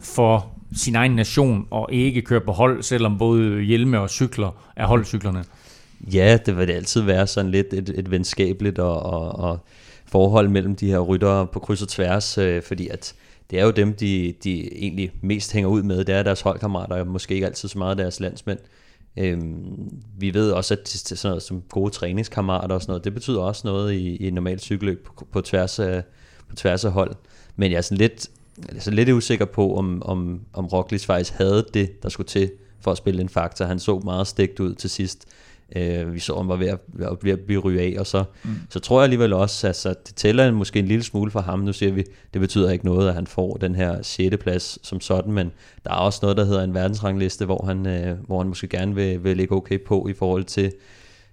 for 0.00 0.46
sin 0.76 0.94
egen 0.94 1.12
nation, 1.12 1.66
og 1.70 1.88
ikke 1.92 2.22
kører 2.22 2.44
på 2.44 2.52
hold, 2.52 2.82
selvom 2.82 3.18
både 3.18 3.62
hjelme 3.62 4.00
og 4.00 4.10
cykler 4.10 4.50
er 4.76 4.86
holdcyklerne? 4.86 5.44
Ja, 6.12 6.38
det 6.46 6.56
vil 6.56 6.68
det 6.68 6.74
altid 6.74 7.02
være 7.02 7.26
sådan 7.26 7.50
lidt 7.50 7.66
et, 7.72 7.88
et 7.88 8.10
venskabeligt 8.10 8.78
og, 8.78 9.02
og, 9.02 9.38
og 9.38 9.58
forhold 10.06 10.48
mellem 10.48 10.76
de 10.76 10.86
her 10.86 10.98
ryttere 10.98 11.46
på 11.46 11.58
kryds 11.58 11.82
og 11.82 11.88
tværs, 11.88 12.38
øh, 12.38 12.62
fordi 12.62 12.88
at 12.88 13.14
det 13.50 13.58
er 13.60 13.64
jo 13.64 13.70
dem, 13.70 13.94
de, 13.94 14.34
de 14.44 14.76
egentlig 14.76 15.12
mest 15.22 15.52
hænger 15.52 15.70
ud 15.70 15.82
med, 15.82 16.04
det 16.04 16.14
er 16.14 16.22
deres 16.22 16.40
holdkammerater, 16.40 16.96
og 16.96 17.06
måske 17.06 17.34
ikke 17.34 17.46
altid 17.46 17.68
så 17.68 17.78
meget 17.78 17.98
deres 17.98 18.20
landsmænd. 18.20 18.58
Øhm, 19.16 19.90
vi 20.18 20.34
ved 20.34 20.52
også, 20.52 20.74
at 20.74 20.80
det, 20.80 20.88
sådan 21.18 21.30
noget 21.30 21.42
som 21.42 21.62
gode 21.68 21.90
træningskammerater 21.90 22.74
og 22.74 22.82
sådan 22.82 22.90
noget, 22.90 23.04
det 23.04 23.14
betyder 23.14 23.40
også 23.40 23.62
noget 23.64 23.92
i, 23.92 24.16
i 24.16 24.30
normalt 24.30 24.60
cykelløb 24.60 25.06
på, 25.06 25.26
på, 25.32 25.40
tværs 25.40 25.78
af, 25.78 26.02
på 26.48 26.56
tværs 26.56 26.84
af 26.84 26.92
hold. 26.92 27.14
Men 27.56 27.70
jeg 27.70 27.78
er 27.78 27.82
sådan 27.82 27.98
lidt, 27.98 28.30
jeg 28.68 28.76
er 28.76 28.80
sådan 28.80 28.96
lidt 28.96 29.08
usikker 29.08 29.44
på, 29.44 29.76
om, 29.76 30.02
om, 30.02 30.40
om 30.52 30.66
Roglic 30.66 31.04
faktisk 31.04 31.32
havde 31.32 31.66
det, 31.74 32.02
der 32.02 32.08
skulle 32.08 32.26
til 32.26 32.50
for 32.80 32.90
at 32.90 32.96
spille 32.96 33.20
en 33.20 33.28
faktor. 33.28 33.64
Han 33.64 33.78
så 33.78 33.98
meget 33.98 34.26
stegt 34.26 34.60
ud 34.60 34.74
til 34.74 34.90
sidst. 34.90 35.26
Øh, 35.76 36.14
vi 36.14 36.18
så, 36.18 36.32
om 36.32 36.48
var 36.48 36.56
ved 36.56 36.68
at, 36.68 36.78
ved 37.22 37.32
at 37.32 37.40
blive 37.40 37.60
ryge 37.60 37.80
af, 37.80 38.00
og 38.00 38.06
så, 38.06 38.24
mm. 38.44 38.50
så 38.70 38.80
tror 38.80 39.00
jeg 39.00 39.04
alligevel 39.04 39.32
også, 39.32 39.66
altså, 39.66 39.88
det 39.88 40.14
tæller 40.14 40.50
måske 40.52 40.78
en 40.78 40.86
lille 40.86 41.02
smule 41.02 41.30
for 41.30 41.40
ham. 41.40 41.58
Nu 41.58 41.72
siger 41.72 41.92
vi, 41.92 42.04
det 42.32 42.40
betyder 42.40 42.70
ikke 42.70 42.84
noget, 42.84 43.08
at 43.08 43.14
han 43.14 43.26
får 43.26 43.56
den 43.56 43.74
her 43.74 44.02
6. 44.02 44.36
plads 44.40 44.78
som 44.86 45.00
sådan, 45.00 45.32
men 45.32 45.52
der 45.84 45.90
er 45.90 45.96
også 45.96 46.18
noget, 46.22 46.36
der 46.36 46.44
hedder 46.44 46.64
en 46.64 46.74
verdensrangliste, 46.74 47.44
hvor 47.44 47.64
han, 47.66 47.86
øh, 47.86 48.18
hvor 48.26 48.38
han 48.38 48.48
måske 48.48 48.68
gerne 48.68 48.94
vil, 48.94 49.24
vil 49.24 49.36
ligge 49.36 49.56
okay 49.56 49.78
på 49.86 50.08
i 50.08 50.12
forhold 50.12 50.44
til, 50.44 50.72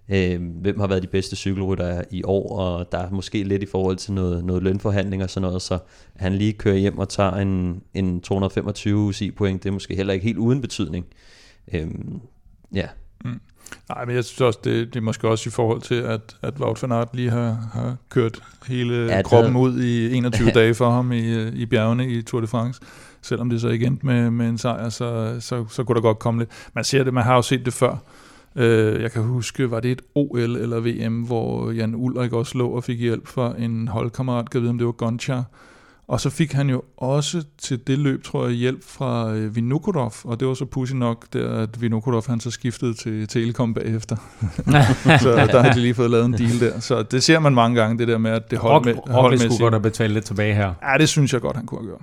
øh, 0.10 0.42
hvem 0.62 0.80
har 0.80 0.88
været 0.88 1.04
de 1.04 1.08
bedste 1.08 1.36
cykelrytter 1.36 2.04
i 2.12 2.24
år, 2.24 2.60
og 2.60 2.92
der 2.92 2.98
er 2.98 3.10
måske 3.10 3.44
lidt 3.44 3.64
i 3.64 3.66
forhold 3.66 3.98
til 3.98 4.14
noget, 4.14 4.46
noget 4.46 4.64
lønforhandling 4.64 5.24
og 5.24 5.30
sådan 5.30 5.48
noget, 5.48 5.62
så 5.62 5.80
han 6.16 6.34
lige 6.34 6.54
kører 6.54 6.76
hjem 6.78 6.98
og 6.98 7.10
tager 7.10 7.32
en, 7.32 7.82
en 7.94 8.22
225 8.22 8.98
UCI-point, 8.98 9.64
det 9.64 9.70
er 9.70 9.74
måske 9.74 9.96
heller 9.96 10.14
ikke 10.14 10.26
helt 10.26 10.38
uden 10.38 10.62
betydning. 10.62 11.06
Øh, 11.74 11.88
ja. 12.74 12.88
Mm. 13.26 13.40
Nej, 13.90 14.06
men 14.06 14.16
jeg 14.16 14.26
synes 14.26 14.42
også, 14.42 14.60
det, 14.64 14.94
det 14.94 15.00
er 15.00 15.04
måske 15.04 15.28
også 15.28 15.50
i 15.50 15.52
forhold 15.52 15.82
til, 15.82 15.96
at, 15.96 16.36
at 16.42 16.54
Wout 16.60 16.82
van 16.82 16.92
Aert 16.92 17.10
lige 17.14 17.30
har, 17.30 17.70
har 17.74 17.96
kørt 18.10 18.40
hele 18.68 18.96
ja, 19.06 19.22
kroppen 19.22 19.56
ud 19.56 19.80
i 19.82 20.16
21 20.16 20.52
dage 20.60 20.74
for 20.74 20.92
ham 20.92 21.12
i, 21.12 21.48
i 21.48 21.66
bjergene 21.66 22.10
i 22.10 22.22
Tour 22.22 22.42
de 22.42 22.48
France. 22.48 22.82
Selvom 23.22 23.50
det 23.50 23.62
så 23.62 23.68
ikke 23.68 23.86
endte 23.86 24.06
med, 24.06 24.32
med 24.32 24.50
en 24.50 24.58
sejr, 24.58 24.90
så, 24.90 25.38
så, 25.40 25.66
så 25.70 25.84
kunne 25.84 25.96
der 25.96 26.02
godt 26.02 26.20
komme 26.20 26.42
lidt. 26.42 26.50
Man 26.74 26.84
ser 26.84 27.04
det, 27.04 27.14
man 27.14 27.24
har 27.24 27.36
jo 27.36 27.42
set 27.42 27.66
det 27.66 27.74
før. 27.74 27.98
Uh, 28.56 28.64
jeg 29.02 29.12
kan 29.12 29.22
huske, 29.22 29.72
var 29.72 29.80
det 29.80 29.92
et 29.92 30.02
OL 30.16 30.40
eller 30.40 30.80
VM, 30.80 31.22
hvor 31.22 31.72
Jan 31.72 31.96
Ulrik 31.96 32.34
også 32.34 32.58
lå 32.58 32.70
og 32.70 32.84
fik 32.84 33.00
hjælp 33.00 33.28
fra 33.28 33.54
en 33.58 33.88
holdkammerat, 33.88 34.50
kan 34.50 34.62
vide, 34.62 34.70
om 34.70 34.78
det 34.78 34.86
var 34.88 34.92
Gonchar, 34.92 35.44
og 36.08 36.22
så 36.22 36.30
fik 36.30 36.52
han 36.52 36.70
jo 36.70 36.82
også 36.98 37.44
til 37.58 37.88
det 37.88 38.00
løb, 38.00 38.24
tror 38.24 38.46
jeg, 38.46 38.56
hjælp 38.56 38.84
fra 38.84 39.34
øh, 39.34 39.56
Vinokurov, 39.56 40.14
og 40.24 40.40
det 40.40 40.48
var 40.48 40.54
så 40.54 40.66
pussy 40.66 40.94
nok, 40.94 41.34
der, 41.34 41.62
at 41.62 41.82
Vinokurov 41.82 42.24
han 42.28 42.40
så 42.40 42.52
skiftede 42.52 42.94
til 42.94 43.28
Telekom 43.28 43.74
bagefter. 43.74 44.16
så 45.24 45.48
der 45.52 45.62
har 45.62 45.74
de 45.74 45.80
lige 45.80 45.94
fået 45.94 46.12
lavet 46.12 46.26
en 46.26 46.34
deal 46.34 46.60
der. 46.60 46.80
Så 46.80 47.04
det 47.04 47.24
ser 47.24 47.40
man 47.40 47.54
mange 47.54 47.82
gange, 47.82 47.98
det 47.98 48.08
der 48.08 48.18
med, 48.18 48.32
at 48.32 48.52
det 48.52 48.60
hold 48.60 48.86
med, 48.86 48.94
Rock 48.96 49.40
skulle 49.40 49.58
godt 49.60 49.74
have 49.74 49.82
betalt 49.82 50.14
lidt 50.14 50.26
tilbage 50.26 50.54
her. 50.54 50.74
Ja, 50.84 50.98
det 50.98 51.10
synes 51.10 51.34
jeg 51.34 51.42
godt, 51.42 51.56
han 51.56 51.66
kunne 51.66 51.82
have 51.82 51.88
gjort. 51.88 52.02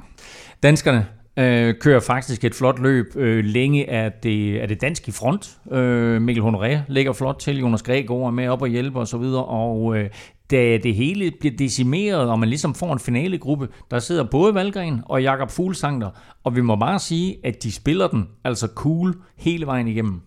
Danskerne 0.63 1.07
øh, 1.37 1.75
kører 1.81 2.01
faktisk 2.01 2.45
et 2.45 2.55
flot 2.55 2.79
løb. 2.79 3.07
Øh, 3.17 3.45
længe 3.45 3.89
er 3.89 4.09
det, 4.09 4.63
er 4.63 4.67
det 4.67 4.81
dansk 4.81 5.09
i 5.09 5.11
front. 5.11 5.51
Øh, 5.73 6.23
Mikkel 6.23 6.45
Honoré 6.45 6.79
ligger 6.89 7.13
flot 7.13 7.37
til. 7.39 7.59
Jonas 7.59 7.83
Gregor 7.83 8.27
er 8.27 8.31
med 8.31 8.49
op 8.49 8.63
og 8.63 8.69
hjælper 8.69 9.01
osv. 9.01 9.17
Og, 9.17 9.49
og 9.49 9.97
øh, 9.97 10.11
da 10.51 10.79
det 10.83 10.95
hele 10.95 11.33
bliver 11.41 11.57
decimeret, 11.57 12.31
og 12.31 12.39
man 12.39 12.49
ligesom 12.49 12.75
får 12.75 12.93
en 12.93 12.99
finalegruppe, 12.99 13.69
der 13.91 13.99
sidder 13.99 14.25
både 14.25 14.55
Valgren 14.55 15.01
og 15.05 15.23
Jakob 15.23 15.51
Fuglsanger, 15.51 16.11
og 16.45 16.57
vi 16.57 16.61
må 16.61 16.77
bare 16.77 16.99
sige, 16.99 17.37
at 17.45 17.63
de 17.63 17.73
spiller 17.73 18.09
den 18.09 18.29
altså 18.45 18.69
cool 18.75 19.15
hele 19.37 19.67
vejen 19.67 19.89
igennem. 19.89 20.21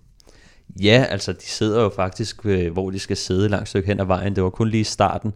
Ja, 0.81 1.05
altså 1.09 1.33
de 1.33 1.45
sidder 1.45 1.83
jo 1.83 1.89
faktisk, 1.89 2.45
øh, 2.45 2.73
hvor 2.73 2.89
de 2.89 2.99
skal 2.99 3.17
sidde 3.17 3.49
langt 3.49 3.69
stykke 3.69 3.87
hen 3.87 3.99
ad 3.99 4.05
vejen. 4.05 4.35
Det 4.35 4.43
var 4.43 4.49
kun 4.49 4.69
lige 4.69 4.83
starten, 4.83 5.33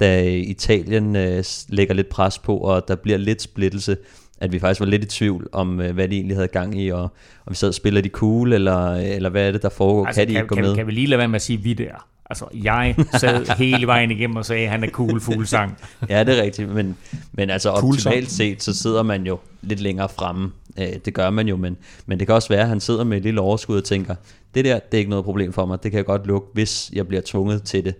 da 0.00 0.28
Italien 0.28 1.16
øh, 1.16 1.44
lægger 1.68 1.94
lidt 1.94 2.08
pres 2.08 2.38
på, 2.38 2.56
og 2.56 2.88
der 2.88 2.94
bliver 2.94 3.18
lidt 3.18 3.42
splittelse, 3.42 3.96
at 4.40 4.52
vi 4.52 4.58
faktisk 4.58 4.80
var 4.80 4.86
lidt 4.86 5.04
i 5.04 5.06
tvivl 5.06 5.48
om, 5.52 5.80
øh, 5.80 5.94
hvad 5.94 6.08
de 6.08 6.16
egentlig 6.16 6.36
havde 6.36 6.48
gang 6.48 6.80
i, 6.80 6.88
og 6.88 7.02
om 7.02 7.50
vi 7.50 7.54
sad 7.54 7.68
og 7.68 7.74
spiller 7.74 8.00
de 8.00 8.08
cool, 8.08 8.52
eller, 8.52 8.94
eller 8.94 9.30
hvad 9.30 9.48
er 9.48 9.52
det, 9.52 9.62
der 9.62 9.68
foregår? 9.68 10.06
Altså, 10.06 10.20
kan 10.20 10.28
de 10.28 10.32
kan, 10.32 10.42
ikke 10.42 10.48
gå 10.48 10.54
kan, 10.54 10.64
med? 10.64 10.74
Kan 10.74 10.86
vi 10.86 10.92
lige 10.92 11.06
lade 11.06 11.18
være 11.18 11.28
med 11.28 11.36
at 11.36 11.42
sige, 11.42 11.60
vi 11.60 11.72
der? 11.72 12.08
Altså, 12.30 12.44
jeg 12.54 12.94
sad 13.18 13.46
hele 13.64 13.86
vejen 13.86 14.10
igennem 14.10 14.36
og 14.36 14.46
sagde, 14.46 14.64
at 14.64 14.70
han 14.70 14.84
er 14.84 14.88
cool 14.88 15.20
fuglsang. 15.20 15.78
ja, 16.08 16.24
det 16.24 16.38
er 16.38 16.42
rigtigt, 16.42 16.68
men, 16.68 16.96
men 17.32 17.50
altså 17.50 17.70
optimalt 17.70 18.30
set, 18.30 18.62
så 18.62 18.74
sidder 18.74 19.02
man 19.02 19.26
jo 19.26 19.38
lidt 19.62 19.80
længere 19.80 20.08
fremme. 20.08 20.52
Øh, 20.78 20.88
det 21.04 21.14
gør 21.14 21.30
man 21.30 21.48
jo, 21.48 21.56
men, 21.56 21.76
men 22.06 22.18
det 22.18 22.26
kan 22.26 22.34
også 22.34 22.48
være, 22.48 22.60
at 22.60 22.68
han 22.68 22.80
sidder 22.80 23.04
med 23.04 23.16
et 23.16 23.22
lille 23.22 23.40
overskud 23.40 23.76
og 23.76 23.84
tænker, 23.84 24.14
det 24.54 24.64
der, 24.64 24.78
det 24.78 24.94
er 24.94 24.98
ikke 24.98 25.10
noget 25.10 25.24
problem 25.24 25.52
for 25.52 25.66
mig, 25.66 25.82
det 25.82 25.90
kan 25.90 25.98
jeg 25.98 26.06
godt 26.06 26.26
lukke, 26.26 26.48
hvis 26.52 26.90
jeg 26.92 27.08
bliver 27.08 27.22
tvunget 27.24 27.62
til 27.62 27.84
det. 27.84 27.94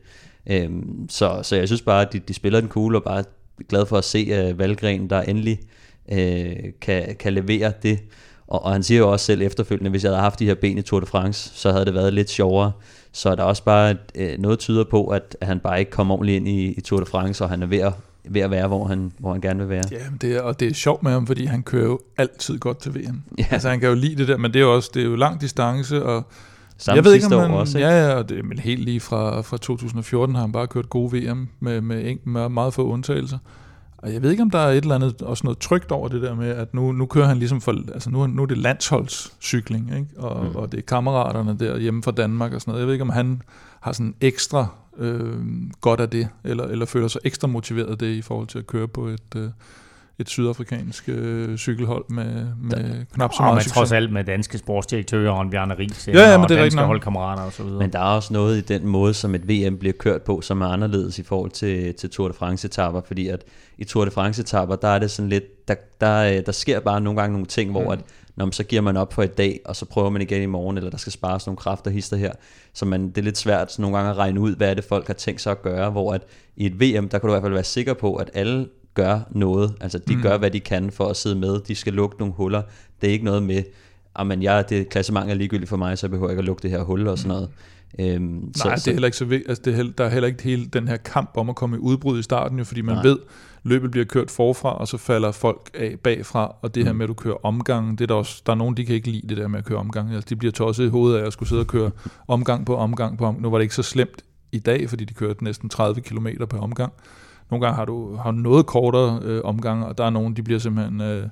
Øhm, 0.47 1.09
så, 1.09 1.41
så 1.43 1.57
jeg 1.57 1.69
synes 1.69 1.83
bare, 1.83 2.07
at 2.07 2.13
de, 2.13 2.19
de 2.19 2.35
spiller 2.35 2.61
den 2.61 2.69
cool, 2.69 2.97
og 2.97 3.03
bare 3.03 3.25
glad 3.69 3.87
for 3.87 3.99
at 3.99 4.05
se 4.05 4.55
Valgren, 4.57 5.11
der 5.11 5.23
endelig 5.23 5.59
uh, 6.13 6.71
kan, 6.81 7.17
kan 7.19 7.33
levere 7.33 7.73
det. 7.83 7.99
Og, 8.47 8.65
og 8.65 8.73
han 8.73 8.83
siger 8.83 8.99
jo 8.99 9.13
også 9.13 9.27
selv 9.27 9.43
efterfølgende, 9.43 9.91
hvis 9.91 10.05
jeg 10.05 10.11
havde 10.11 10.23
haft 10.23 10.39
de 10.39 10.45
her 10.45 10.55
ben 10.55 10.79
i 10.79 10.83
Tour 10.83 11.01
de 11.01 11.07
France, 11.07 11.51
så 11.55 11.73
havde 11.73 11.85
det 11.85 11.95
været 11.95 12.15
lidt 12.15 12.31
sjovere. 12.31 12.73
Så 13.13 13.31
er 13.31 13.35
der 13.35 13.43
også 13.43 13.65
bare 13.65 13.97
øh, 14.15 14.39
noget 14.39 14.59
tyder 14.59 14.85
på, 14.85 15.07
at, 15.07 15.37
at 15.41 15.47
han 15.47 15.61
bare 15.61 15.79
ikke 15.79 15.91
kommer 15.91 16.15
ordentligt 16.15 16.37
ind 16.37 16.49
i, 16.49 16.73
i 16.73 16.81
Tour 16.81 17.01
de 17.01 17.07
France, 17.07 17.45
og 17.45 17.51
han 17.51 17.63
er 17.63 17.67
ved 17.67 17.79
at, 17.79 17.93
ved 18.25 18.41
at 18.41 18.51
være, 18.51 18.67
hvor 18.67 18.87
han, 18.87 19.13
hvor 19.19 19.33
han 19.33 19.41
gerne 19.41 19.59
vil 19.59 19.69
være. 19.69 19.85
Ja, 19.91 19.99
det 20.21 20.37
er, 20.37 20.41
og 20.41 20.61
det 20.61 20.69
er 20.69 20.75
sjovt 20.75 21.03
med 21.03 21.13
ham, 21.13 21.27
fordi 21.27 21.45
han 21.45 21.63
kører 21.63 21.85
jo 21.85 22.01
altid 22.19 22.59
godt 22.59 22.79
til 22.79 22.95
VM. 22.95 23.23
Ja. 23.39 23.47
Altså 23.51 23.69
han 23.69 23.81
kan 23.81 23.89
jo 23.89 23.95
lide 23.95 24.17
det 24.17 24.29
der, 24.29 24.37
men 24.37 24.53
det 24.53 24.61
er 24.61 24.65
jo 24.65 24.75
også 24.75 24.91
det 24.95 25.01
er 25.01 25.07
jo 25.07 25.17
lang 25.17 25.41
distance, 25.41 26.05
og 26.05 26.25
Samme 26.79 26.97
jeg 26.97 27.05
ved 27.05 27.15
ikke, 27.15 27.27
om 27.27 27.41
han, 27.41 27.51
også, 27.51 27.79
ikke? 27.79 27.91
Ja, 27.91 28.07
ja, 28.07 28.15
og 28.15 28.29
det, 28.29 28.45
men 28.45 28.59
helt 28.59 28.85
lige 28.85 29.01
fra, 29.01 29.41
fra 29.41 29.57
2014 29.57 30.35
har 30.35 30.43
han 30.43 30.53
bare 30.53 30.67
kørt 30.67 30.91
gode 30.91 31.13
VM 31.13 31.49
med, 31.61 31.81
med, 31.81 32.17
med 32.25 32.49
meget 32.49 32.75
få 32.75 32.87
undtagelser. 32.87 33.39
Og 34.05 34.13
jeg 34.13 34.23
ved 34.23 34.31
ikke, 34.31 34.43
om 34.43 34.51
der 34.51 34.59
er 34.59 34.71
et 34.71 34.83
eller 34.83 34.95
andet, 34.95 35.23
også 35.23 35.45
noget 35.45 35.59
trygt 35.59 35.93
over 35.93 36.09
det 36.09 36.23
der 36.23 36.35
med, 36.35 36.49
at 36.49 36.75
nu, 36.75 36.93
nu 36.93 37.07
kører 37.07 37.27
han 37.27 37.39
ligesom 37.39 37.61
for, 37.61 37.73
altså 37.95 38.11
nu, 38.11 38.27
nu 38.27 38.43
er 38.43 38.47
det 38.47 38.59
landsholdscykling, 38.59 39.95
ikke? 39.97 40.07
Og, 40.17 40.45
mm. 40.45 40.57
og 40.57 40.73
det 40.73 40.79
er 40.79 40.83
kammeraterne 40.83 41.57
der 41.59 41.79
hjemme 41.79 42.03
fra 42.03 42.11
Danmark 42.11 42.53
og 42.53 42.61
sådan 42.61 42.71
noget. 42.71 42.81
Jeg 42.81 42.87
ved 42.87 42.95
ikke, 42.95 43.03
om 43.03 43.11
han 43.11 43.43
har 43.81 43.93
sådan 43.93 44.15
ekstra 44.21 44.67
øh, 44.99 45.37
godt 45.81 46.01
af 46.01 46.11
det, 46.11 46.29
eller, 46.45 46.65
eller 46.65 46.87
føler 46.87 47.09
sig 47.09 47.21
ekstra 47.25 47.49
motiveret 47.49 47.91
af 47.91 47.99
det 47.99 48.15
i 48.15 48.23
forhold 48.23 48.47
til 48.47 48.59
at 48.59 48.67
køre 48.67 48.89
på 48.89 49.07
et, 49.07 49.37
øh, 49.37 49.51
et 50.19 50.29
sydafrikansk 50.29 51.05
øh, 51.09 51.57
cykelhold 51.59 52.05
med, 52.09 52.47
med 52.63 52.71
der, 52.71 53.05
knap 53.15 53.33
så 53.33 53.43
meget 53.43 53.63
succes. 53.63 53.73
trods 53.73 53.93
alt 53.93 54.13
med 54.13 54.25
danske 54.25 54.59
sportsdirektører 54.59 55.33
og 55.33 55.43
en 55.43 55.51
Bjarne 55.51 55.75
Ries 55.79 56.09
ja, 56.09 56.13
ja, 56.13 56.37
men 56.37 56.43
og 56.43 56.49
det 56.49 56.57
er 56.57 56.63
danske 56.63 56.83
holdkammerater 56.83 57.43
og 57.43 57.53
så 57.53 57.63
videre. 57.63 57.79
Men 57.79 57.93
der 57.93 57.99
er 57.99 58.03
også 58.03 58.33
noget 58.33 58.59
i 58.59 58.61
den 58.61 58.87
måde, 58.87 59.15
som 59.15 59.35
et 59.35 59.49
VM 59.49 59.79
bliver 59.79 59.93
kørt 59.93 60.23
på, 60.23 60.41
som 60.41 60.61
er 60.61 60.67
anderledes 60.67 61.19
i 61.19 61.23
forhold 61.23 61.51
til, 61.51 61.95
til 61.95 62.11
Tour 62.11 62.29
de 62.29 62.35
France-etapper, 62.35 63.01
fordi 63.07 63.29
at 63.29 63.45
i 63.79 63.85
Tour 63.85 64.05
de 64.05 64.11
France-etapper, 64.11 64.77
der 64.77 64.89
er 64.89 64.99
det 64.99 65.11
sådan 65.11 65.29
lidt, 65.29 65.69
der, 65.69 65.75
der, 66.01 66.41
der 66.41 66.53
sker 66.53 66.81
bare 66.81 67.01
nogle 67.01 67.21
gange 67.21 67.33
nogle 67.33 67.47
ting, 67.47 67.71
hvor 67.71 67.85
mm. 67.85 67.91
at, 67.91 68.01
når 68.37 68.45
man, 68.45 68.53
så 68.53 68.65
giver 68.65 68.83
man 68.83 68.97
op 68.97 69.13
for 69.13 69.23
et 69.23 69.39
dag, 69.39 69.61
og 69.65 69.77
så 69.77 69.85
prøver 69.85 70.11
man 70.11 70.23
igen 70.23 70.43
i 70.43 70.47
morgen, 70.47 70.77
eller 70.77 70.91
der 70.91 70.99
skal 70.99 71.13
spares 71.13 71.47
nogle 71.47 71.57
kræfter 71.57 71.91
hister 71.91 72.17
her. 72.17 72.33
Så 72.73 72.85
man, 72.85 73.09
det 73.09 73.19
er 73.19 73.23
lidt 73.23 73.39
svært 73.39 73.79
nogle 73.79 73.97
gange 73.97 74.11
at 74.11 74.17
regne 74.17 74.41
ud, 74.41 74.57
hvad 74.57 74.71
er 74.71 74.75
det 74.75 74.85
folk 74.85 75.07
har 75.07 75.15
tænkt 75.15 75.41
sig 75.41 75.51
at 75.51 75.63
gøre, 75.63 75.91
hvor 75.91 76.13
at 76.13 76.23
i 76.57 76.67
et 76.67 76.81
VM, 76.81 77.09
der 77.09 77.19
kan 77.19 77.21
du 77.21 77.29
i 77.29 77.33
hvert 77.33 77.43
fald 77.43 77.53
være 77.53 77.65
sikker 77.65 77.95
på, 77.95 78.15
at 78.15 78.31
alle 78.35 78.67
gør 78.95 79.21
noget. 79.31 79.75
Altså 79.81 79.99
de 79.99 80.17
mm. 80.17 80.23
gør, 80.23 80.39
hvad 80.39 80.51
de 80.51 80.61
kan 80.61 80.91
for 80.91 81.07
at 81.07 81.17
sidde 81.17 81.37
med. 81.37 81.61
De 81.61 81.75
skal 81.75 81.93
lukke 81.93 82.17
nogle 82.19 82.35
huller. 82.35 82.63
Det 83.01 83.09
er 83.09 83.13
ikke 83.13 83.25
noget 83.25 83.43
med, 83.43 83.63
at 84.17 84.43
ja, 84.43 84.63
det 84.63 84.89
klassement 84.89 85.31
er 85.31 85.35
ligegyldigt 85.35 85.69
for 85.69 85.77
mig, 85.77 85.99
så 85.99 86.07
jeg 86.07 86.11
behøver 86.11 86.31
ikke 86.31 86.39
at 86.39 86.45
lukke 86.45 86.63
det 86.63 86.71
her 86.71 86.83
hul 86.83 87.09
og 87.09 87.19
sådan 87.19 87.29
noget. 87.29 87.49
Øhm, 87.99 88.23
Nej, 88.23 88.53
så, 88.55 88.69
det 88.75 88.89
er 88.89 88.93
heller 88.93 89.07
ikke 89.07 89.17
så 89.17 89.25
vigtigt. 89.25 89.49
Altså, 89.49 89.63
det 89.65 89.71
er 89.71 89.77
heller, 89.77 89.93
der 89.93 90.05
er 90.05 90.09
heller 90.09 90.27
ikke 90.27 90.43
hele 90.43 90.67
den 90.67 90.89
her 90.89 90.97
kamp 90.97 91.31
om 91.37 91.51
at 91.51 91.57
komme 91.57 91.77
i 91.77 91.79
udbrud 91.79 92.19
i 92.19 92.23
starten, 92.23 92.59
jo, 92.59 92.65
fordi 92.65 92.81
man 92.81 92.95
Nej. 92.95 93.03
ved, 93.03 93.19
løbet 93.63 93.91
bliver 93.91 94.05
kørt 94.05 94.31
forfra, 94.31 94.79
og 94.79 94.89
så 94.89 94.97
falder 94.97 95.33
folk 95.33 95.71
af 95.75 95.97
bagfra, 96.03 96.57
og 96.63 96.75
det 96.75 96.83
mm. 96.83 96.87
her 96.87 96.93
med, 96.93 97.05
at 97.05 97.09
du 97.09 97.15
kører 97.15 97.47
omgang, 97.47 97.99
det 97.99 98.05
er 98.05 98.07
der 98.07 98.15
også, 98.15 98.43
der 98.47 98.53
er 98.53 98.57
nogen, 98.57 98.77
de 98.77 98.85
kan 98.85 98.95
ikke 98.95 99.11
lide 99.11 99.29
det 99.29 99.37
der 99.37 99.49
med 99.49 99.59
at 99.59 99.65
køre 99.65 99.79
omgang. 99.79 100.15
Altså, 100.15 100.27
de 100.29 100.37
bliver 100.37 100.53
tosset 100.53 100.85
i 100.85 100.89
hovedet 100.89 101.19
af 101.19 101.27
at 101.27 101.33
skulle 101.33 101.49
sidde 101.49 101.61
og 101.61 101.67
køre 101.67 101.91
omgang 102.29 102.67
på 102.67 102.77
omgang 102.77 103.19
på 103.19 103.25
omgang. 103.25 103.43
Nu 103.43 103.51
var 103.51 103.59
det 103.59 103.63
ikke 103.63 103.75
så 103.75 103.83
slemt 103.83 104.25
i 104.53 104.59
dag, 104.59 104.89
fordi 104.89 105.05
de 105.05 105.15
kørte 105.15 105.45
næsten 105.45 105.69
30 105.69 106.01
km 106.01 106.27
per 106.51 106.59
omgang. 106.59 106.93
Nogle 107.51 107.67
gange 107.67 107.77
har 107.77 107.85
du 107.85 108.17
har 108.17 108.31
noget 108.31 108.67
kortere 108.67 109.21
øh, 109.23 109.41
omgang, 109.45 109.85
og 109.85 109.99
der 109.99 110.05
er 110.05 110.11
nogen, 110.11 110.37
de 110.37 110.43
bliver 110.43 110.61
simpelthen 110.61 111.01
øh, 111.01 111.29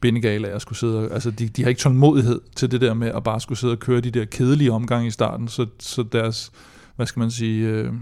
bindegale 0.00 0.48
af 0.48 0.54
at 0.54 0.62
skulle 0.62 0.78
sidde, 0.78 1.08
altså 1.12 1.30
de, 1.30 1.48
de 1.48 1.62
har 1.62 1.68
ikke 1.68 1.78
tålmodighed 1.78 2.40
til 2.56 2.70
det 2.70 2.80
der 2.80 2.94
med 2.94 3.08
at 3.08 3.24
bare 3.24 3.40
skulle 3.40 3.58
sidde 3.58 3.72
og 3.72 3.78
køre 3.78 4.00
de 4.00 4.10
der 4.10 4.24
kedelige 4.24 4.72
omgange 4.72 5.06
i 5.06 5.10
starten, 5.10 5.48
så, 5.48 5.66
så 5.78 6.02
deres 6.02 6.52
hvad 6.96 7.06
skal 7.06 7.20
man 7.20 7.30
sige, 7.30 7.68
øh, 7.68 7.92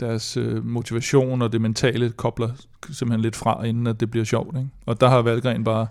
deres 0.00 0.36
øh, 0.36 0.66
motivation 0.66 1.42
og 1.42 1.52
det 1.52 1.60
mentale 1.60 2.10
kobler 2.10 2.50
simpelthen 2.90 3.20
lidt 3.20 3.36
fra, 3.36 3.64
inden 3.64 3.86
at 3.86 4.00
det 4.00 4.10
bliver 4.10 4.24
sjovt. 4.24 4.56
Ikke? 4.56 4.68
Og 4.86 5.00
der 5.00 5.08
har 5.08 5.22
Valgren 5.22 5.64
bare, 5.64 5.86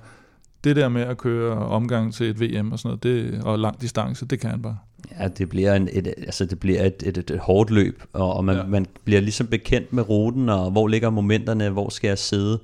det 0.63 0.75
der 0.75 0.89
med 0.89 1.01
at 1.01 1.17
køre 1.17 1.55
omgang 1.55 2.13
til 2.13 2.29
et 2.29 2.41
VM 2.41 2.71
og 2.71 2.79
sådan 2.79 2.99
noget, 3.03 3.03
det, 3.03 3.43
og 3.43 3.59
lang 3.59 3.81
distance, 3.81 4.25
det 4.25 4.39
kan 4.39 4.49
han 4.49 4.61
bare. 4.61 4.77
Ja, 5.19 5.27
det 5.27 5.49
bliver, 5.49 5.73
en, 5.73 5.89
et, 5.91 6.07
altså 6.07 6.45
det 6.45 6.59
bliver 6.59 6.83
et, 6.83 7.03
et, 7.05 7.17
et, 7.17 7.31
et 7.31 7.39
hårdt 7.39 7.69
løb, 7.69 8.03
og, 8.13 8.33
og 8.33 8.45
man, 8.45 8.55
ja. 8.55 8.63
man 8.63 8.85
bliver 9.03 9.21
ligesom 9.21 9.47
bekendt 9.47 9.93
med 9.93 10.09
ruten, 10.09 10.49
og 10.49 10.71
hvor 10.71 10.87
ligger 10.87 11.09
momenterne, 11.09 11.69
hvor 11.69 11.89
skal 11.89 12.07
jeg 12.07 12.17
sidde. 12.17 12.59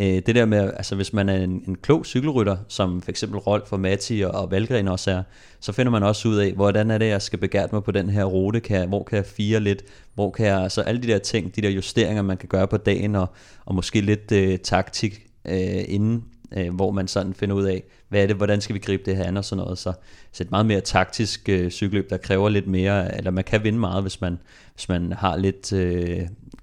Øh, 0.00 0.06
det 0.06 0.34
der 0.34 0.44
med, 0.44 0.72
altså 0.76 0.96
hvis 0.96 1.12
man 1.12 1.28
er 1.28 1.36
en, 1.36 1.62
en 1.68 1.76
klog 1.82 2.06
cykelrytter, 2.06 2.56
som 2.68 3.02
for 3.02 3.10
eksempel 3.10 3.38
Rolf 3.38 3.72
og 3.72 3.80
Matti 3.80 4.20
og, 4.20 4.30
og 4.30 4.50
Valgren 4.50 4.88
også 4.88 5.10
er, 5.10 5.22
så 5.60 5.72
finder 5.72 5.92
man 5.92 6.02
også 6.02 6.28
ud 6.28 6.36
af, 6.36 6.52
hvordan 6.52 6.90
er 6.90 6.98
det, 6.98 7.08
jeg 7.08 7.22
skal 7.22 7.38
begære 7.38 7.68
mig 7.72 7.84
på 7.84 7.90
den 7.90 8.10
her 8.10 8.24
rute, 8.24 8.60
kan 8.60 8.76
jeg, 8.78 8.86
hvor 8.86 9.02
kan 9.02 9.16
jeg 9.16 9.26
fire 9.26 9.60
lidt, 9.60 9.84
hvor 10.14 10.30
kan 10.30 10.46
jeg, 10.46 10.62
altså 10.62 10.80
alle 10.80 11.02
de 11.02 11.06
der 11.06 11.18
ting, 11.18 11.56
de 11.56 11.62
der 11.62 11.70
justeringer, 11.70 12.22
man 12.22 12.36
kan 12.36 12.48
gøre 12.48 12.68
på 12.68 12.76
dagen, 12.76 13.14
og, 13.14 13.26
og 13.64 13.74
måske 13.74 14.00
lidt 14.00 14.32
øh, 14.32 14.58
taktik 14.58 15.26
øh, 15.44 15.84
inden, 15.88 16.24
øh, 16.56 16.74
hvor 16.74 16.90
man 16.90 17.08
sådan 17.08 17.34
finder 17.34 17.56
ud 17.56 17.64
af, 17.64 17.82
hvad 18.08 18.22
er 18.22 18.26
det, 18.26 18.36
hvordan 18.36 18.60
skal 18.60 18.74
vi 18.74 18.78
gribe 18.78 19.02
det 19.06 19.16
her 19.16 19.24
an 19.24 19.36
og 19.36 19.44
sådan 19.44 19.64
noget. 19.64 19.78
Så, 19.78 19.92
så 20.32 20.42
et 20.42 20.50
meget 20.50 20.66
mere 20.66 20.80
taktisk 20.80 21.48
øh, 21.48 21.70
cykelløb, 21.70 22.10
der 22.10 22.16
kræver 22.16 22.48
lidt 22.48 22.66
mere, 22.66 23.16
eller 23.16 23.30
man 23.30 23.44
kan 23.44 23.64
vinde 23.64 23.78
meget, 23.78 24.02
hvis 24.02 24.20
man, 24.20 24.38
hvis 24.74 24.88
man 24.88 25.12
har 25.12 25.36
lidt, 25.36 25.72
øh, 25.72 26.20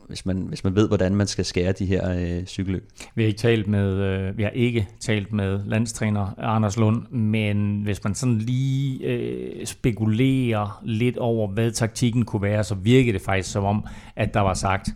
hvis 0.07 0.25
man, 0.25 0.37
hvis 0.37 0.63
man 0.63 0.75
ved, 0.75 0.87
hvordan 0.87 1.15
man 1.15 1.27
skal 1.27 1.45
skære 1.45 1.71
de 1.71 1.85
her 1.85 2.11
øh, 2.11 2.45
cykelløb. 2.45 2.89
Vi 3.15 3.23
har 3.23 3.27
ikke 3.27 3.39
talt 3.39 3.67
med, 3.67 3.93
øh, 3.93 4.37
vi 4.37 4.43
har 4.43 4.49
ikke 4.49 4.87
talt 4.99 5.33
med 5.33 5.59
landstræner 5.65 6.39
Anders 6.39 6.77
Lund, 6.77 7.07
men 7.11 7.81
hvis 7.83 8.03
man 8.03 8.15
sådan 8.15 8.37
lige 8.37 9.05
øh, 9.05 9.65
spekulerer 9.65 10.81
lidt 10.85 11.17
over, 11.17 11.47
hvad 11.47 11.71
taktikken 11.71 12.25
kunne 12.25 12.41
være, 12.41 12.63
så 12.63 12.75
virker 12.75 13.11
det 13.11 13.21
faktisk 13.21 13.51
som 13.51 13.63
om, 13.63 13.85
at 14.15 14.33
der 14.33 14.39
var 14.39 14.53
sagt, 14.53 14.89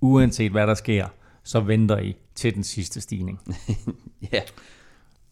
uanset 0.00 0.52
hvad 0.52 0.66
der 0.66 0.74
sker, 0.74 1.06
så 1.44 1.60
venter 1.60 1.98
I 1.98 2.16
til 2.34 2.54
den 2.54 2.64
sidste 2.64 3.00
stigning. 3.00 3.40
ja. 4.32 4.40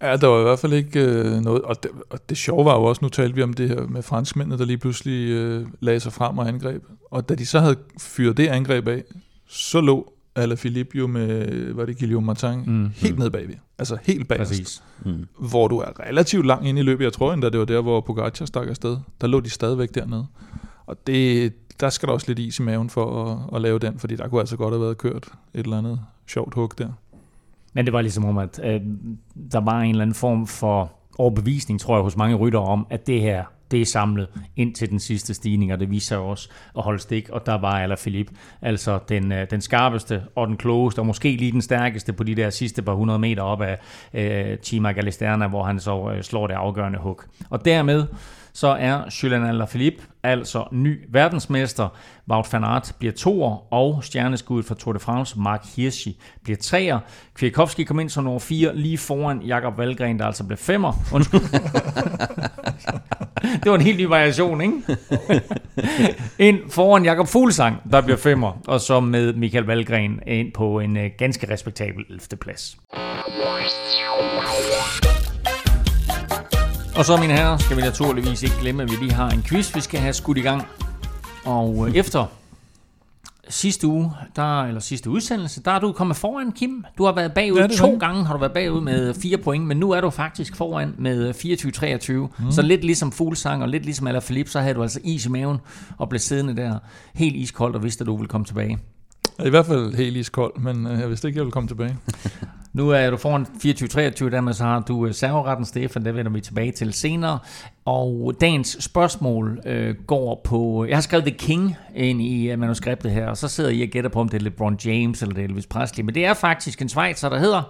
Ja, 0.03 0.17
der 0.17 0.27
var 0.27 0.41
i 0.41 0.43
hvert 0.43 0.59
fald 0.59 0.73
ikke 0.73 1.01
øh, 1.01 1.41
noget, 1.41 1.63
og 1.63 1.83
det, 1.83 1.91
og 2.11 2.29
det 2.29 2.37
sjove 2.37 2.65
var 2.65 2.75
jo 2.75 2.85
også, 2.85 2.99
nu 3.03 3.09
talte 3.09 3.35
vi 3.35 3.43
om 3.43 3.53
det 3.53 3.69
her 3.69 3.87
med 3.87 4.03
franskmændene, 4.03 4.59
der 4.59 4.65
lige 4.65 4.79
pludselig 4.79 5.31
øh, 5.31 5.67
lagde 5.81 6.01
sig 6.01 6.13
frem 6.13 6.39
og 6.39 6.49
angreb. 6.49 6.83
Og 7.11 7.29
da 7.29 7.35
de 7.35 7.47
så 7.47 7.61
havde 7.61 7.77
fyret 8.01 8.37
det 8.37 8.47
angreb 8.47 8.89
af, 8.89 9.05
så 9.49 9.81
lå 9.81 10.13
Alaphilippe 10.37 10.99
jo 10.99 11.07
med, 11.07 11.73
var 11.73 11.85
det 11.87 11.99
Guillaume 11.99 12.27
Martin, 12.27 12.63
mm. 12.67 12.91
helt 12.95 13.19
nede 13.19 13.31
bagved. 13.31 13.55
Altså 13.79 13.99
helt 14.03 14.29
bag 14.29 14.39
Præcis. 14.39 14.83
Mm. 15.05 15.27
Hvor 15.39 15.69
du 15.69 15.79
er 15.79 16.01
relativt 16.01 16.47
langt 16.47 16.67
inde 16.67 16.81
i 16.81 16.85
løbet. 16.85 17.05
Jeg 17.05 17.13
tror 17.13 17.33
endda, 17.33 17.49
det 17.51 17.59
var 17.59 17.65
der, 17.65 17.81
hvor 17.81 18.01
Pogacar 18.01 18.47
stak 18.47 18.69
afsted. 18.69 18.97
Der 19.21 19.27
lå 19.27 19.41
de 19.41 19.51
stadigvæk 19.51 19.95
dernede. 19.95 20.27
Og 20.87 21.07
det, 21.07 21.53
der 21.81 21.91
skal 21.91 22.07
der 22.07 22.13
også 22.13 22.27
lidt 22.29 22.39
is 22.39 22.59
i 22.59 22.63
maven 22.63 22.91
for 22.91 23.25
at, 23.25 23.57
at 23.57 23.63
lave 23.63 23.79
den, 23.79 23.99
fordi 23.99 24.17
der 24.17 24.29
kunne 24.29 24.41
altså 24.41 24.57
godt 24.57 24.75
have 24.75 24.83
været 24.83 24.99
kørt 24.99 25.29
et 25.55 25.65
eller 25.65 25.79
andet 25.79 26.01
sjovt 26.27 26.55
hug 26.55 26.73
der. 26.79 26.89
Men 27.75 27.85
det 27.85 27.93
var 27.93 28.01
ligesom 28.01 28.25
om, 28.25 28.39
at 28.39 28.61
øh, 28.65 28.81
der 29.53 29.61
var 29.61 29.81
en 29.81 29.91
eller 29.91 30.03
anden 30.03 30.15
form 30.15 30.47
for 30.47 30.93
overbevisning, 31.19 31.81
tror 31.81 31.97
jeg, 31.97 32.03
hos 32.03 32.17
mange 32.17 32.37
ryttere 32.37 32.63
om, 32.63 32.87
at 32.91 33.07
det 33.07 33.21
her, 33.21 33.45
det 33.71 33.81
er 33.81 33.85
samlet 33.85 34.29
ind 34.57 34.75
til 34.75 34.91
den 34.91 35.01
sidste 35.01 35.35
stigning, 35.35 35.73
og 35.73 35.81
det 35.81 35.91
viser 35.91 36.17
også 36.17 36.49
at 36.77 36.83
holde 36.83 36.99
stik, 36.99 37.29
og 37.29 37.47
der 37.47 37.55
var 37.55 37.81
Alain 37.81 37.99
Philippe, 37.99 38.35
altså 38.63 38.99
den, 39.09 39.33
øh, 39.33 39.51
den 39.51 39.61
skarpeste 39.61 40.23
og 40.37 40.49
den 40.49 40.57
klogeste, 40.57 40.99
og 40.99 41.07
måske 41.07 41.37
lige 41.37 41.53
den 41.53 41.63
stærkeste 41.63 42.13
på 42.13 42.25
de 42.25 42.35
der 42.35 42.51
sidste 42.51 42.83
par 42.83 42.95
hundrede 42.95 43.19
meter 43.19 43.43
op 43.43 43.63
af 43.63 43.79
øh, 44.15 44.59
Chima 44.59 44.93
Galisterna, 44.93 45.47
hvor 45.47 45.65
han 45.65 45.81
så 45.81 46.13
øh, 46.17 46.23
slår 46.23 46.47
det 46.47 46.55
afgørende 46.55 46.99
hug. 46.99 47.23
Og 47.51 47.65
dermed 47.65 48.07
så 48.57 48.69
er 48.69 49.03
Julian 49.23 49.47
Alaphilippe 49.47 50.03
altså 50.23 50.69
ny 50.73 51.05
verdensmester. 51.09 51.89
Wout 52.29 52.53
van 52.53 52.65
Aert 52.65 52.95
bliver 52.99 53.13
toer, 53.13 53.73
og 53.73 54.05
stjerneskuddet 54.05 54.67
for 54.67 54.75
Tour 54.75 54.93
de 54.93 54.99
France, 54.99 55.39
Mark 55.39 55.67
Hirschi, 55.77 56.21
bliver 56.43 56.57
treer. 56.57 56.99
Kwiatkowski 57.35 57.85
kom 57.85 58.01
ind 58.01 58.11
som 58.11 58.25
nummer 58.25 58.41
4, 58.41 58.77
lige 58.77 58.99
foran 58.99 59.43
Jakob 59.43 59.79
Valgren, 59.79 60.19
der 60.19 60.27
altså 60.27 60.45
blev 60.45 60.59
femmer. 60.59 60.93
det 63.63 63.71
var 63.71 63.75
en 63.75 63.81
helt 63.81 63.99
ny 63.99 64.05
variation, 64.05 64.61
ikke? 64.61 64.75
ind 66.49 66.59
foran 66.71 67.05
Jakob 67.05 67.29
Fuglsang, 67.29 67.77
der 67.93 68.01
bliver 68.01 68.17
femmer, 68.17 68.53
og 68.67 68.81
så 68.81 69.01
med 69.01 69.33
Michael 69.33 69.65
Valgren 69.65 70.21
ind 70.27 70.53
på 70.53 70.81
en 70.81 70.97
øh, 70.97 71.11
ganske 71.19 71.53
respektabel 71.53 72.05
11. 72.11 72.21
plads. 72.41 72.77
Og 76.97 77.05
så, 77.05 77.17
mine 77.17 77.33
herrer, 77.33 77.57
skal 77.57 77.77
vi 77.77 77.83
naturligvis 77.83 78.43
ikke 78.43 78.55
glemme, 78.61 78.83
at 78.83 78.91
vi 78.91 78.97
lige 79.01 79.13
har 79.13 79.31
en 79.31 79.43
quiz, 79.43 79.75
vi 79.75 79.81
skal 79.81 80.01
have 80.01 80.13
skudt 80.13 80.39
i 80.39 80.41
gang. 80.41 80.63
Og 81.45 81.89
øh, 81.89 81.97
efter 81.97 82.27
sidste 83.49 83.87
uge, 83.87 84.13
der, 84.37 84.63
eller 84.63 84.81
sidste 84.81 85.11
udsendelse, 85.11 85.63
der 85.63 85.71
er 85.71 85.79
du 85.79 85.93
kommet 85.93 86.17
foran, 86.17 86.53
Kim. 86.53 86.85
Du 86.99 87.05
har 87.05 87.13
været 87.13 87.33
bagud 87.33 87.59
ja, 87.59 87.67
to 87.67 87.97
gange, 87.97 88.25
har 88.25 88.33
du 88.33 88.41
været 88.41 88.53
bagud 88.53 88.81
med 88.81 89.15
fire 89.15 89.39
point, 89.39 89.67
men 89.67 89.77
nu 89.77 89.91
er 89.91 90.01
du 90.01 90.11
faktisk 90.11 90.57
foran 90.57 90.95
med 90.99 91.35
24-23. 92.41 92.45
Mm. 92.45 92.53
Så 92.53 92.63
lidt 92.63 92.85
ligesom 92.85 93.13
Fuglsang 93.13 93.63
og 93.63 93.69
lidt 93.69 93.85
ligesom 93.85 94.07
Alaphilippe, 94.07 94.51
så 94.51 94.61
havde 94.61 94.75
du 94.75 94.83
altså 94.83 95.01
is 95.05 95.27
i 95.27 95.29
maven 95.29 95.59
og 95.99 96.09
blev 96.09 96.19
siddende 96.19 96.57
der 96.57 96.79
helt 97.15 97.37
iskoldt 97.37 97.77
og 97.77 97.83
vidste, 97.83 98.03
at 98.03 98.07
du 98.07 98.17
ville 98.17 98.29
komme 98.29 98.45
tilbage. 98.45 98.79
I 99.39 99.51
hvert 99.51 99.67
fald 99.67 99.95
helt 99.95 100.17
iskold, 100.17 100.59
men 100.59 100.87
øh, 100.87 101.01
jeg 101.01 101.09
vidste 101.09 101.29
ikke, 101.29 101.39
jeg 101.39 101.45
ville 101.45 101.53
komme 101.53 101.69
tilbage. 101.69 101.97
nu 102.73 102.91
er 102.91 103.11
du 103.11 103.17
foran 103.17 103.47
24-23, 104.27 104.31
dermed 104.31 104.53
så 104.53 104.65
har 104.65 104.81
du 104.81 105.07
øh, 105.07 105.15
serveretten, 105.15 105.67
Stefan, 105.67 106.05
det 106.05 106.15
vender 106.15 106.33
vi 106.33 106.41
tilbage 106.41 106.73
til 106.73 106.93
senere. 106.93 107.39
Og 107.85 108.35
dagens 108.41 108.77
spørgsmål 108.81 109.61
øh, 109.67 109.95
går 110.07 110.41
på... 110.45 110.85
Jeg 110.89 110.97
har 110.97 111.03
skrevet 111.03 111.25
The 111.25 111.37
King 111.39 111.77
ind 111.95 112.23
i 112.23 112.51
øh, 112.51 112.59
manuskriptet 112.59 113.11
her, 113.11 113.27
og 113.27 113.37
så 113.37 113.49
sidder 113.49 113.71
I 113.71 113.83
og 113.83 113.89
gætter 113.89 114.11
på, 114.11 114.21
om 114.21 114.29
det 114.29 114.41
er 114.41 114.45
LeBron 114.45 114.79
James 114.85 115.23
eller 115.23 115.35
det 115.35 115.45
er 115.45 115.49
Elvis 115.49 115.67
Presley. 115.67 116.05
Men 116.05 116.15
det 116.15 116.25
er 116.25 116.35
faktisk 116.35 116.83
en 116.83 116.89
Schweizer, 116.89 117.29
der 117.29 117.39
hedder... 117.39 117.63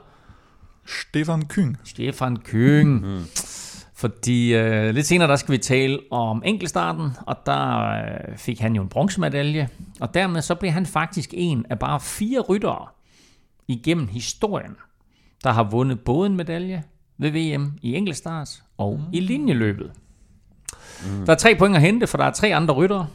Stefan 0.86 1.42
Küng. 1.52 1.76
Stefan 1.84 2.36
Küng. 2.48 2.84
Mm. 2.84 3.24
Fordi 3.96 4.54
øh, 4.54 4.94
lidt 4.94 5.06
senere, 5.06 5.28
der 5.28 5.36
skal 5.36 5.52
vi 5.52 5.58
tale 5.58 5.98
om 6.10 6.42
enkeltstarten, 6.44 7.10
og 7.26 7.36
der 7.46 7.80
øh, 7.80 8.36
fik 8.36 8.60
han 8.60 8.76
jo 8.76 8.82
en 8.82 8.88
bronzemedalje. 8.88 9.68
Og 10.00 10.14
dermed 10.14 10.42
så 10.42 10.54
blev 10.54 10.70
han 10.70 10.86
faktisk 10.86 11.34
en 11.36 11.66
af 11.70 11.78
bare 11.78 12.00
fire 12.00 12.40
ryttere 12.40 12.86
igennem 13.68 14.08
historien, 14.08 14.76
der 15.44 15.52
har 15.52 15.64
vundet 15.64 16.00
både 16.00 16.26
en 16.26 16.36
medalje 16.36 16.82
ved 17.18 17.30
VM 17.30 17.72
i 17.82 17.94
enkeltstart 17.94 18.62
og 18.78 18.96
mm. 18.98 19.04
i 19.12 19.20
linjeløbet. 19.20 19.90
Mm. 21.06 21.26
Der 21.26 21.32
er 21.32 21.36
tre 21.36 21.56
point 21.58 21.76
at 21.76 21.82
hente, 21.82 22.06
for 22.06 22.18
der 22.18 22.24
er 22.24 22.32
tre 22.32 22.54
andre 22.54 22.74
ryttere. 22.74 23.06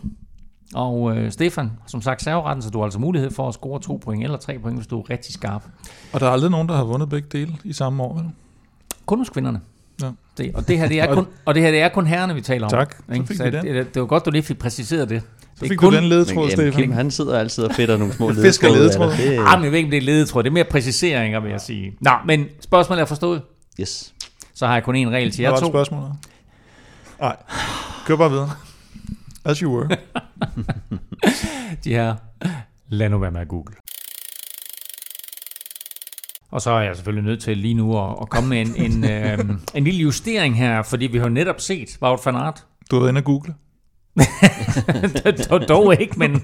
Og 0.75 1.17
øh, 1.17 1.31
Stefan, 1.31 1.71
som 1.87 2.01
sagt, 2.01 2.21
serveretten, 2.21 2.61
så 2.61 2.69
du 2.69 2.77
har 2.77 2.83
altså 2.83 2.99
mulighed 2.99 3.31
for 3.31 3.47
at 3.47 3.53
score 3.53 3.79
to 3.79 3.99
point 4.03 4.23
eller 4.23 4.37
tre 4.37 4.59
point, 4.59 4.77
hvis 4.77 4.87
du 4.87 4.99
er 4.99 5.09
rigtig 5.09 5.33
skarp. 5.33 5.63
Og 6.13 6.19
der 6.19 6.27
er 6.27 6.31
aldrig 6.31 6.51
nogen, 6.51 6.69
der 6.69 6.75
har 6.75 6.83
vundet 6.83 7.09
begge 7.09 7.27
dele 7.31 7.57
i 7.63 7.73
samme 7.73 8.03
år, 8.03 8.13
vel? 8.13 8.25
Kun 9.05 9.17
hos 9.17 9.29
kvinderne. 9.29 9.61
Det, 10.39 10.51
og, 10.55 10.67
det 10.67 10.77
her, 10.79 10.87
det 10.87 10.99
er 10.99 11.13
kun, 11.13 11.27
og 11.45 11.55
det 11.55 11.63
her 11.63 11.71
det 11.71 11.81
er 11.81 11.89
kun 11.89 12.07
herrerne, 12.07 12.35
vi 12.35 12.41
taler 12.41 12.65
om. 12.65 12.69
Tak, 12.71 12.95
så 13.15 13.23
fik 13.27 13.37
så 13.37 13.43
det, 13.43 13.63
det, 13.63 13.93
det 13.93 13.99
var 13.99 14.05
godt, 14.05 14.25
du 14.25 14.31
lige 14.31 14.43
fik 14.43 14.59
præciseret 14.59 15.09
det. 15.09 15.21
Så 15.55 15.65
fik 15.67 15.77
kun, 15.77 15.93
du 15.93 15.97
den 15.97 16.05
ledetråd, 16.05 16.49
Stefan. 16.49 16.81
Kim, 16.81 16.91
han 16.91 17.11
sidder 17.11 17.39
altid 17.39 17.63
og 17.63 17.75
fedter 17.75 17.97
nogle 17.97 18.13
små 18.13 18.29
ledetråd. 18.29 18.45
Fisker 18.49 18.69
ledetråd. 18.69 19.11
Det, 19.11 19.39
ah, 19.47 19.59
men 19.59 19.63
jeg 19.63 19.71
ved 19.71 19.77
ikke, 19.77 19.87
om 19.87 19.91
det 19.91 19.97
er 19.97 20.01
ledetråd. 20.01 20.43
Det 20.43 20.49
er 20.49 20.53
mere 20.53 20.63
præciseringer, 20.63 21.39
vil 21.39 21.51
jeg 21.51 21.61
sige. 21.61 21.97
Nå, 22.01 22.11
men 22.25 22.45
spørgsmålet 22.61 23.01
er 23.01 23.05
forstået. 23.05 23.41
Yes. 23.79 24.13
Så 24.53 24.67
har 24.67 24.73
jeg 24.73 24.83
kun 24.83 24.95
én 24.95 25.09
regel 25.09 25.31
til 25.31 25.41
jer 25.41 25.49
to. 25.49 25.55
Hvad 25.55 25.61
var 25.61 25.69
spørgsmålet? 25.69 26.11
Nej, 27.19 27.35
kør 28.05 28.15
bare 28.15 28.29
videre. 28.29 28.51
As 29.45 29.59
you 29.59 29.77
were. 29.77 29.97
De 31.83 31.89
her, 31.89 32.15
lad 32.89 33.09
nu 33.09 33.17
være 33.17 33.31
med 33.31 33.41
at 33.41 33.47
google. 33.47 33.75
Og 36.51 36.61
så 36.61 36.71
er 36.71 36.81
jeg 36.81 36.95
selvfølgelig 36.95 37.29
nødt 37.29 37.41
til 37.41 37.57
lige 37.57 37.73
nu 37.73 37.99
at, 37.99 38.15
at 38.21 38.29
komme 38.29 38.49
med 38.49 38.61
en, 38.61 38.91
en, 38.91 39.11
øh, 39.11 39.39
en 39.75 39.83
lille 39.83 39.99
justering 39.99 40.57
her, 40.57 40.81
fordi 40.81 41.07
vi 41.07 41.17
har 41.17 41.29
netop 41.29 41.61
set 41.61 41.97
Wout 42.01 42.25
van 42.25 42.35
Aert. 42.35 42.65
Du 42.91 42.95
har 42.95 42.99
været 43.01 43.11
inde 43.11 43.19
og 43.19 43.25
google. 43.25 43.53
Dog 45.69 46.01
ikke, 46.01 46.19
men 46.19 46.41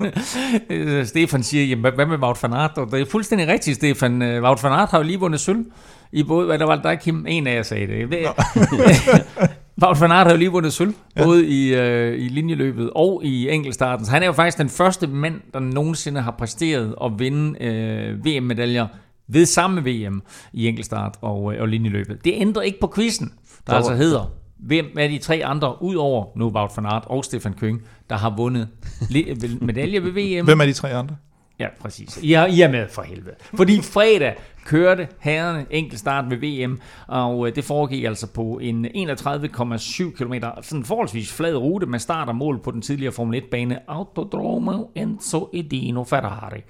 øh, 0.69 1.05
Stefan 1.05 1.43
siger, 1.43 1.65
jamen, 1.65 1.93
hvad 1.95 2.05
med 2.05 2.17
Wout 2.17 2.43
van 2.43 2.53
Aert? 2.53 2.77
Og 2.77 2.91
det 2.91 3.01
er 3.01 3.05
fuldstændig 3.11 3.47
rigtigt, 3.47 3.75
Stefan. 3.75 4.21
Øh, 4.21 4.43
Wout 4.43 4.63
van 4.63 4.71
Aert 4.71 4.89
har 4.89 4.97
jo 4.97 5.03
lige 5.03 5.19
vundet 5.19 5.39
sølv 5.39 5.65
i 6.11 6.23
både, 6.23 6.45
hvad 6.45 6.59
der 6.59 6.65
var 6.65 6.75
der, 6.75 6.95
Kim? 6.95 7.25
En 7.27 7.47
af 7.47 7.55
jer 7.55 7.63
sagde 7.63 7.87
det. 7.87 8.09
Ved, 8.09 8.17
Wout 9.83 10.01
van 10.01 10.11
Aert 10.11 10.27
har 10.27 10.33
jo 10.33 10.37
lige 10.37 10.51
vundet 10.51 10.73
sølv, 10.73 10.93
ja. 11.15 11.23
både 11.23 11.47
i, 11.47 11.75
øh, 11.75 12.19
i 12.19 12.27
linjeløbet 12.27 12.89
og 12.95 13.21
i 13.23 13.49
enkeltstarten. 13.49 14.05
Så 14.05 14.11
han 14.11 14.21
er 14.21 14.27
jo 14.27 14.33
faktisk 14.33 14.57
den 14.57 14.69
første 14.69 15.07
mand, 15.07 15.41
der 15.53 15.59
nogensinde 15.59 16.21
har 16.21 16.31
præsteret 16.31 16.95
at 17.03 17.11
vinde 17.19 17.63
øh, 17.63 18.25
VM-medaljer 18.25 18.87
ved 19.27 19.45
samme 19.45 19.81
VM 19.85 20.21
i 20.53 20.67
enkeltstart 20.67 21.17
og, 21.21 21.53
øh, 21.53 21.61
og 21.61 21.67
linjeløbet. 21.67 22.25
Det 22.25 22.33
ændrer 22.35 22.61
ikke 22.61 22.79
på 22.79 22.91
quizzen, 22.95 23.33
der 23.67 23.71
Så, 23.71 23.75
altså 23.75 23.95
hedder, 23.95 24.31
hvem 24.57 24.85
er 24.97 25.07
de 25.07 25.17
tre 25.17 25.41
andre, 25.45 25.81
udover 25.81 26.25
nu 26.35 26.49
Wout 26.49 26.71
van 26.77 26.85
Aert 26.85 27.03
og 27.05 27.25
Stefan 27.25 27.53
Køng, 27.53 27.81
der 28.09 28.15
har 28.17 28.33
vundet 28.38 28.67
medalje 29.61 30.03
ved 30.03 30.11
VM? 30.11 30.45
Hvem 30.45 30.61
er 30.61 30.65
de 30.65 30.73
tre 30.73 30.93
andre? 30.93 31.15
Ja, 31.59 31.67
præcis. 31.81 32.17
I 32.21 32.33
er, 32.33 32.45
I 32.45 32.61
er 32.61 32.71
med 32.71 32.88
for 32.89 33.01
helvede. 33.01 33.35
Fordi 33.53 33.81
fredag 33.81 34.35
kørte 34.65 35.08
herrerne 35.19 35.65
enkeltstart 35.69 36.25
ved 36.30 36.38
VM, 36.38 36.80
og 37.08 37.47
øh, 37.47 37.56
det 37.56 37.63
foregik 37.63 38.04
altså 38.04 38.28
på 38.28 38.60
en 38.62 38.86
31,7 38.86 40.12
km, 40.12 40.34
sådan 40.62 40.80
en 40.80 40.86
forholdsvis 40.86 41.34
flad 41.34 41.56
rute 41.56 41.86
med 41.86 41.99
start 41.99 42.30
og 42.30 42.36
mål 42.36 42.60
på 42.63 42.71
den 42.71 42.82
tidligere 42.82 43.12
Formel 43.12 43.41
1-bane 43.41 43.80
Autodromo 43.88 44.84
Enzo 44.95 45.49
Edino 45.54 46.04
Ferrari. 46.04 46.62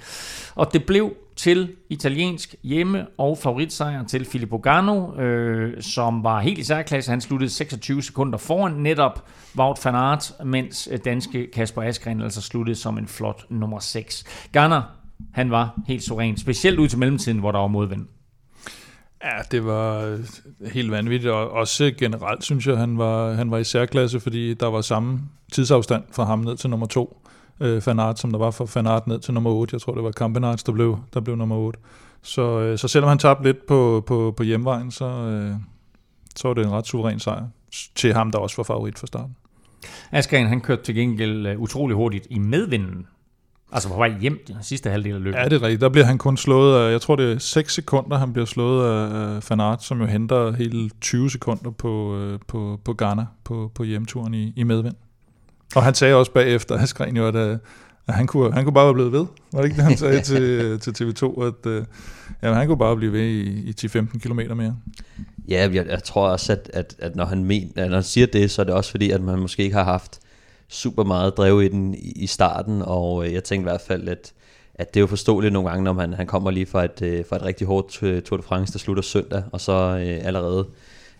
Og 0.55 0.73
det 0.73 0.85
blev 0.85 1.13
til 1.35 1.75
italiensk 1.89 2.55
hjemme- 2.63 3.07
og 3.17 3.37
favoritsejr 3.37 4.03
til 4.03 4.25
Filippo 4.25 4.57
Gano, 4.57 5.21
øh, 5.21 5.81
som 5.81 6.23
var 6.23 6.39
helt 6.39 6.57
i 6.57 6.63
særklasse. 6.63 7.11
Han 7.11 7.21
sluttede 7.21 7.49
26 7.49 8.03
sekunder 8.03 8.37
foran 8.37 8.71
netop 8.71 9.25
Wout 9.57 9.85
van 9.85 9.95
Aert, 9.95 10.33
mens 10.45 10.89
øh, 10.91 10.99
danske 11.05 11.51
Kasper 11.51 11.81
Askren 11.81 12.21
altså 12.21 12.41
sluttede 12.41 12.75
som 12.75 12.97
en 12.97 13.07
flot 13.07 13.45
nummer 13.49 13.79
6. 13.79 14.23
Garner, 14.51 14.81
han 15.33 15.51
var 15.51 15.79
helt 15.87 16.03
suveræn, 16.03 16.37
specielt 16.37 16.79
ud 16.79 16.87
til 16.87 16.99
mellemtiden, 16.99 17.39
hvor 17.39 17.51
der 17.51 17.59
var 17.59 17.67
modvind. 17.67 18.05
Ja, 19.23 19.41
det 19.51 19.65
var 19.65 20.17
helt 20.73 20.91
vanvittigt, 20.91 21.33
og 21.33 21.51
også 21.51 21.93
generelt 21.97 22.43
synes 22.43 22.67
jeg, 22.67 22.77
han 22.77 22.97
var, 22.97 23.33
han 23.33 23.51
var 23.51 23.57
i 23.57 23.63
særklasse, 23.63 24.19
fordi 24.19 24.53
der 24.53 24.67
var 24.67 24.81
samme 24.81 25.21
tidsafstand 25.51 26.03
fra 26.11 26.23
ham 26.23 26.39
ned 26.39 26.57
til 26.57 26.69
nummer 26.69 26.87
to 26.87 27.21
øh, 27.59 27.81
Fanart, 27.81 28.19
som 28.19 28.31
der 28.31 28.37
var 28.37 28.51
for 28.51 28.65
Fanart 28.65 29.07
ned 29.07 29.19
til 29.19 29.33
nummer 29.33 29.49
8. 29.49 29.73
Jeg 29.73 29.81
tror, 29.81 29.93
det 29.93 30.03
var 30.03 30.11
Campenarts, 30.11 30.63
der 30.63 30.71
blev, 30.71 30.99
der 31.13 31.19
blev 31.19 31.35
nummer 31.35 31.55
8. 31.55 31.79
Så, 32.21 32.59
øh, 32.59 32.77
så 32.77 32.87
selvom 32.87 33.09
han 33.09 33.17
tabte 33.17 33.43
lidt 33.43 33.65
på, 33.67 34.03
på, 34.07 34.33
på 34.37 34.43
hjemvejen, 34.43 34.91
så, 34.91 35.05
øh, 35.05 35.55
så 36.35 36.47
var 36.47 36.55
det 36.55 36.65
en 36.65 36.71
ret 36.71 36.87
suveræn 36.87 37.19
sejr 37.19 37.47
til 37.95 38.13
ham, 38.13 38.31
der 38.31 38.39
også 38.39 38.57
var 38.57 38.63
favorit 38.63 38.99
fra 38.99 39.07
starten. 39.07 39.35
Askren, 40.11 40.47
han 40.47 40.61
kørte 40.61 40.83
til 40.83 40.95
gengæld 40.95 41.47
uh, 41.47 41.61
utrolig 41.61 41.95
hurtigt 41.95 42.27
i 42.29 42.39
medvinden. 42.39 43.07
Altså 43.71 43.89
på 43.89 43.95
vej 43.95 44.19
hjem 44.21 44.39
den 44.47 44.55
sidste 44.61 44.89
halvdel 44.89 45.15
af 45.15 45.23
løbet. 45.23 45.37
Ja, 45.37 45.43
det 45.43 45.53
er 45.53 45.61
rigtigt. 45.61 45.81
Der 45.81 45.89
bliver 45.89 46.05
han 46.05 46.17
kun 46.17 46.37
slået 46.37 46.79
af, 46.79 46.91
jeg 46.91 47.01
tror 47.01 47.15
det 47.15 47.31
er 47.31 47.39
6 47.39 47.73
sekunder, 47.73 48.17
han 48.17 48.33
bliver 48.33 48.45
slået 48.45 48.89
af 48.89 49.43
Fanart, 49.43 49.83
som 49.83 50.01
jo 50.01 50.05
henter 50.05 50.51
hele 50.51 50.89
20 51.01 51.29
sekunder 51.29 51.71
på, 51.71 52.17
øh, 52.17 52.39
på, 52.47 52.79
på 52.85 52.93
Ghana 52.93 53.25
på, 53.43 53.71
på 53.75 53.83
hjemturen 53.83 54.33
i, 54.33 54.53
i 54.55 54.63
medvind. 54.63 54.95
Og 55.75 55.83
han 55.83 55.93
sagde 55.93 56.15
også 56.15 56.31
bagefter, 56.31 56.77
Askren 56.83 57.17
jo, 57.17 57.27
at, 57.27 57.35
øh, 57.35 57.57
at 58.07 58.13
han, 58.13 58.27
kunne, 58.27 58.53
han 58.53 58.63
kunne 58.63 58.73
bare 58.73 58.85
være 58.85 58.93
blevet 58.93 59.11
ved. 59.11 59.25
Var 59.53 59.61
det 59.61 59.65
ikke 59.65 59.75
det, 59.75 59.83
han 59.83 59.97
sagde 59.97 60.21
til, 60.31 60.79
til 60.79 61.03
TV2? 61.03 61.43
At 61.43 61.65
uh, 61.65 61.85
ja, 62.43 62.53
han 62.53 62.67
kunne 62.67 62.77
bare 62.77 62.95
blive 62.95 63.11
ved 63.11 63.21
i, 63.21 63.69
i 63.69 63.73
10-15 63.85 64.19
km 64.19 64.55
mere. 64.55 64.75
Ja, 65.49 65.69
jeg, 65.73 65.87
jeg 65.87 66.03
tror 66.03 66.27
også, 66.27 66.51
at, 66.51 66.69
at, 66.73 66.95
at 66.99 67.15
når, 67.15 67.25
han 67.25 67.43
men, 67.43 67.71
at 67.75 67.87
når 67.89 67.95
han 67.95 68.03
siger 68.03 68.27
det, 68.27 68.51
så 68.51 68.61
er 68.61 68.63
det 68.63 68.73
også 68.73 68.91
fordi, 68.91 69.11
at 69.11 69.21
man 69.21 69.39
måske 69.39 69.63
ikke 69.63 69.75
har 69.75 69.83
haft 69.83 70.19
super 70.69 71.03
meget 71.03 71.37
drev 71.37 71.61
i 71.61 71.67
den 71.67 71.95
i, 71.97 72.27
starten, 72.27 72.81
og 72.81 73.25
øh, 73.25 73.33
jeg 73.33 73.43
tænkte 73.43 73.69
i 73.69 73.71
hvert 73.71 73.81
fald, 73.81 74.07
at, 74.07 74.33
at 74.73 74.93
det 74.93 74.99
er 74.99 75.01
jo 75.01 75.07
forståeligt 75.07 75.53
nogle 75.53 75.69
gange, 75.69 75.83
når 75.83 75.93
man, 75.93 76.13
han 76.13 76.27
kommer 76.27 76.51
lige 76.51 76.65
fra 76.65 76.85
et, 76.85 77.01
øh, 77.01 77.25
fra 77.29 77.35
et 77.35 77.43
rigtig 77.43 77.67
hårdt 77.67 78.03
øh, 78.03 78.21
Tour 78.21 78.37
de 78.37 78.43
France, 78.43 78.73
der 78.73 78.79
slutter 78.79 79.03
søndag, 79.03 79.43
og 79.51 79.61
så 79.61 79.73
øh, 79.73 80.27
allerede 80.27 80.67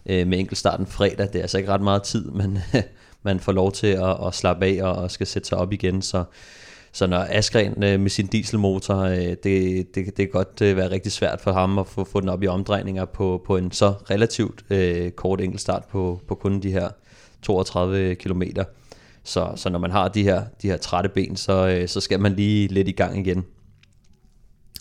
øh, 0.06 0.28
med 0.28 0.40
enkeltstarten 0.40 0.86
fredag. 0.86 1.28
Det 1.28 1.36
er 1.36 1.42
altså 1.42 1.58
ikke 1.58 1.72
ret 1.72 1.82
meget 1.82 2.04
tid, 2.04 2.26
men 2.26 2.60
man 3.24 3.40
får 3.40 3.52
lov 3.52 3.72
til 3.72 3.88
at, 3.88 4.28
at 4.28 4.34
slappe 4.34 4.66
af 4.66 4.84
og, 4.84 4.96
og 4.96 5.12
skal 5.12 5.28
sætte 5.28 5.48
sig 5.48 5.58
op 5.58 5.74
igen. 5.74 6.02
Så, 6.02 6.24
så 6.92 7.08
når 7.08 7.28
Askren 7.30 7.84
øh, 7.84 8.00
med 8.00 8.10
sin 8.10 8.28
dieselmotor, 8.28 8.98
øh, 8.98 9.18
det, 9.20 9.44
det, 9.44 9.96
det 9.96 10.16
kan 10.16 10.30
godt 10.30 10.62
øh, 10.62 10.78
være 10.78 10.92
rigtig 10.92 11.12
svært 11.12 11.42
for 11.42 11.52
ham 11.52 11.80
at 11.80 11.88
få, 11.88 12.04
få 12.04 12.20
den 12.20 12.30
op 12.30 12.44
i 12.44 12.48
omdrejninger 12.48 13.06
på, 13.06 13.44
på 13.46 13.58
en 13.58 13.72
så 13.72 13.94
relativt 14.10 14.66
øh, 14.70 15.12
kort 15.12 15.42
enkeltstart 15.42 15.84
på, 15.92 16.22
på 16.28 16.36
kun 16.36 16.60
de 16.60 16.72
her 16.72 16.90
32 17.42 18.16
kilometer. 18.16 18.64
Så, 19.26 19.52
så 19.56 19.70
når 19.70 19.80
man 19.80 19.92
har 19.92 20.08
de 20.08 20.24
her, 20.24 20.44
de 20.62 20.68
her 20.68 20.78
trætte 20.78 21.10
ben, 21.10 21.36
så, 21.36 21.68
øh, 21.68 21.88
så 21.88 22.02
skal 22.02 22.20
man 22.20 22.34
lige 22.34 22.68
lidt 22.68 22.88
i 22.88 22.92
gang 22.92 23.28
igen. 23.28 23.46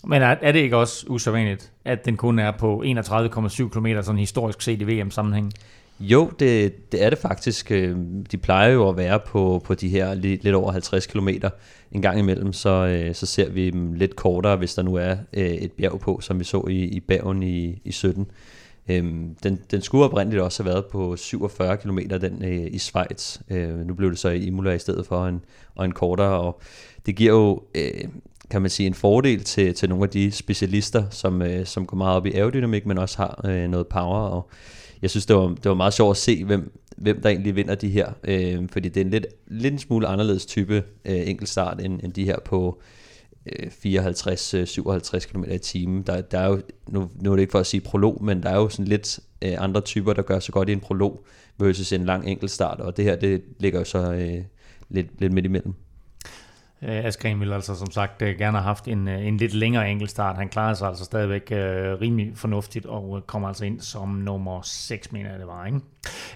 Men 0.03 0.21
er, 0.21 0.35
er 0.41 0.51
det 0.51 0.59
ikke 0.59 0.77
også 0.77 1.05
usædvanligt, 1.09 1.71
at 1.85 2.05
den 2.05 2.17
kun 2.17 2.39
er 2.39 2.51
på 2.51 2.83
31,7 2.85 3.69
km 3.69 3.87
sådan 4.01 4.19
historisk 4.19 4.61
set 4.61 4.81
i 4.81 4.83
VM-sammenhæng? 4.83 5.53
Jo, 5.99 6.31
det, 6.39 6.91
det 6.91 7.03
er 7.03 7.09
det 7.09 7.19
faktisk. 7.19 7.71
Øh, 7.71 7.97
de 8.31 8.37
plejer 8.37 8.69
jo 8.69 8.89
at 8.89 8.97
være 8.97 9.19
på, 9.19 9.61
på 9.65 9.73
de 9.73 9.89
her 9.89 10.13
lidt, 10.13 10.43
lidt 10.43 10.55
over 10.55 10.71
50 10.71 11.07
km 11.07 11.29
en 11.91 12.01
gang 12.01 12.19
imellem, 12.19 12.53
så, 12.53 12.69
øh, 12.69 13.15
så 13.15 13.25
ser 13.25 13.49
vi 13.49 13.69
dem 13.69 13.93
lidt 13.93 14.15
kortere, 14.15 14.55
hvis 14.55 14.73
der 14.73 14.81
nu 14.81 14.95
er 14.95 15.15
et 15.33 15.71
bjerg 15.71 15.99
på, 15.99 16.19
som 16.21 16.39
vi 16.39 16.43
så 16.43 16.65
i, 16.69 16.83
i 16.83 16.99
Bergen 16.99 17.43
i, 17.43 17.81
i 17.85 17.91
17. 17.91 18.27
Øhm, 18.89 19.35
den, 19.43 19.59
den 19.71 19.81
skulle 19.81 20.05
oprindeligt 20.05 20.43
også 20.43 20.63
have 20.63 20.73
været 20.73 20.85
på 20.85 21.15
47 21.15 21.77
km 21.77 21.99
den 22.21 22.45
øh, 22.45 22.67
i 22.71 22.77
Schweiz. 22.77 23.39
Øh, 23.49 23.77
nu 23.87 23.93
blev 23.93 24.09
det 24.09 24.19
så 24.19 24.29
i 24.29 24.45
Imola 24.45 24.71
i 24.71 24.79
stedet 24.79 25.07
for 25.07 25.27
en, 25.27 25.41
og 25.75 25.85
en 25.85 25.91
kortere, 25.91 26.39
og 26.39 26.61
det 27.05 27.15
giver 27.15 27.33
jo 27.33 27.63
øh, 27.75 28.03
kan 28.49 28.61
man 28.61 28.69
sige, 28.69 28.87
en 28.87 28.93
fordel 28.93 29.43
til, 29.43 29.73
til 29.73 29.89
nogle 29.89 30.03
af 30.03 30.09
de 30.09 30.31
specialister, 30.31 31.09
som, 31.09 31.41
som 31.63 31.85
går 31.85 31.97
meget 31.97 32.15
op 32.15 32.25
i 32.25 32.33
aerodynamik, 32.33 32.85
men 32.85 32.97
også 32.97 33.17
har 33.17 33.67
noget 33.67 33.87
power, 33.87 34.19
og 34.19 34.49
jeg 35.01 35.09
synes, 35.09 35.25
det 35.25 35.35
var, 35.35 35.47
det 35.47 35.65
var 35.65 35.73
meget 35.73 35.93
sjovt 35.93 36.11
at 36.11 36.17
se, 36.17 36.43
hvem, 36.43 36.71
hvem 36.97 37.21
der 37.21 37.29
egentlig 37.29 37.55
vinder 37.55 37.75
de 37.75 37.89
her. 37.89 38.11
Øh, 38.23 38.69
fordi 38.71 38.89
det 38.89 39.01
er 39.01 39.05
en 39.05 39.11
lidt, 39.11 39.25
lidt 39.47 39.71
en 39.71 39.79
smule 39.79 40.07
anderledes 40.07 40.45
type 40.45 40.83
øh, 41.05 41.29
enkeltstart, 41.29 41.81
end, 41.81 41.99
end 42.03 42.13
de 42.13 42.25
her 42.25 42.39
på 42.45 42.79
øh, 42.79 43.04
Øh, 43.45 43.67
54-57 43.67 45.15
øh, 45.15 45.21
km 45.21 45.43
i 45.51 45.57
timen. 45.57 46.01
Der, 46.01 46.21
der 46.21 46.39
er 46.39 46.47
jo, 46.47 46.61
nu, 46.87 47.09
nu 47.21 47.31
er 47.31 47.35
det 47.35 47.41
ikke 47.41 47.51
for 47.51 47.59
at 47.59 47.67
sige 47.67 47.81
prolog, 47.81 48.23
men 48.23 48.43
der 48.43 48.49
er 48.49 48.55
jo 48.55 48.69
sådan 48.69 48.85
lidt 48.85 49.19
øh, 49.41 49.53
andre 49.57 49.81
typer, 49.81 50.13
der 50.13 50.21
gør 50.21 50.39
sig 50.39 50.53
godt 50.53 50.69
i 50.69 50.71
en 50.71 50.79
prolog, 50.79 51.25
versus 51.57 51.91
en 51.91 52.05
lang 52.05 52.27
enkeltstart, 52.27 52.79
og 52.79 52.97
det 52.97 53.05
her, 53.05 53.15
det 53.15 53.43
ligger 53.59 53.79
jo 53.79 53.85
så 53.85 54.13
øh, 54.13 54.43
lidt, 54.89 55.07
lidt 55.19 55.33
midt 55.33 55.45
imellem. 55.45 55.73
Øh, 56.81 57.05
Askren 57.05 57.39
ville 57.39 57.55
altså 57.55 57.75
som 57.75 57.91
sagt 57.91 58.21
øh, 58.21 58.37
gerne 58.37 58.57
have 58.57 58.63
haft 58.63 58.87
en, 58.87 59.07
øh, 59.07 59.27
en 59.27 59.37
lidt 59.37 59.53
længere 59.53 59.91
enkeltstart. 59.91 60.35
Han 60.35 60.49
klarede 60.49 60.75
sig 60.75 60.87
altså 60.87 61.05
stadigvæk 61.05 61.51
øh, 61.51 62.01
rimelig 62.01 62.31
fornuftigt 62.35 62.85
og 62.85 63.23
kommer 63.27 63.47
altså 63.47 63.65
ind 63.65 63.79
som 63.79 64.09
nummer 64.09 64.61
6, 64.63 65.11
mener 65.11 65.29
jeg 65.29 65.39
det 65.39 65.47
var. 65.47 65.65
Ikke? 65.65 65.79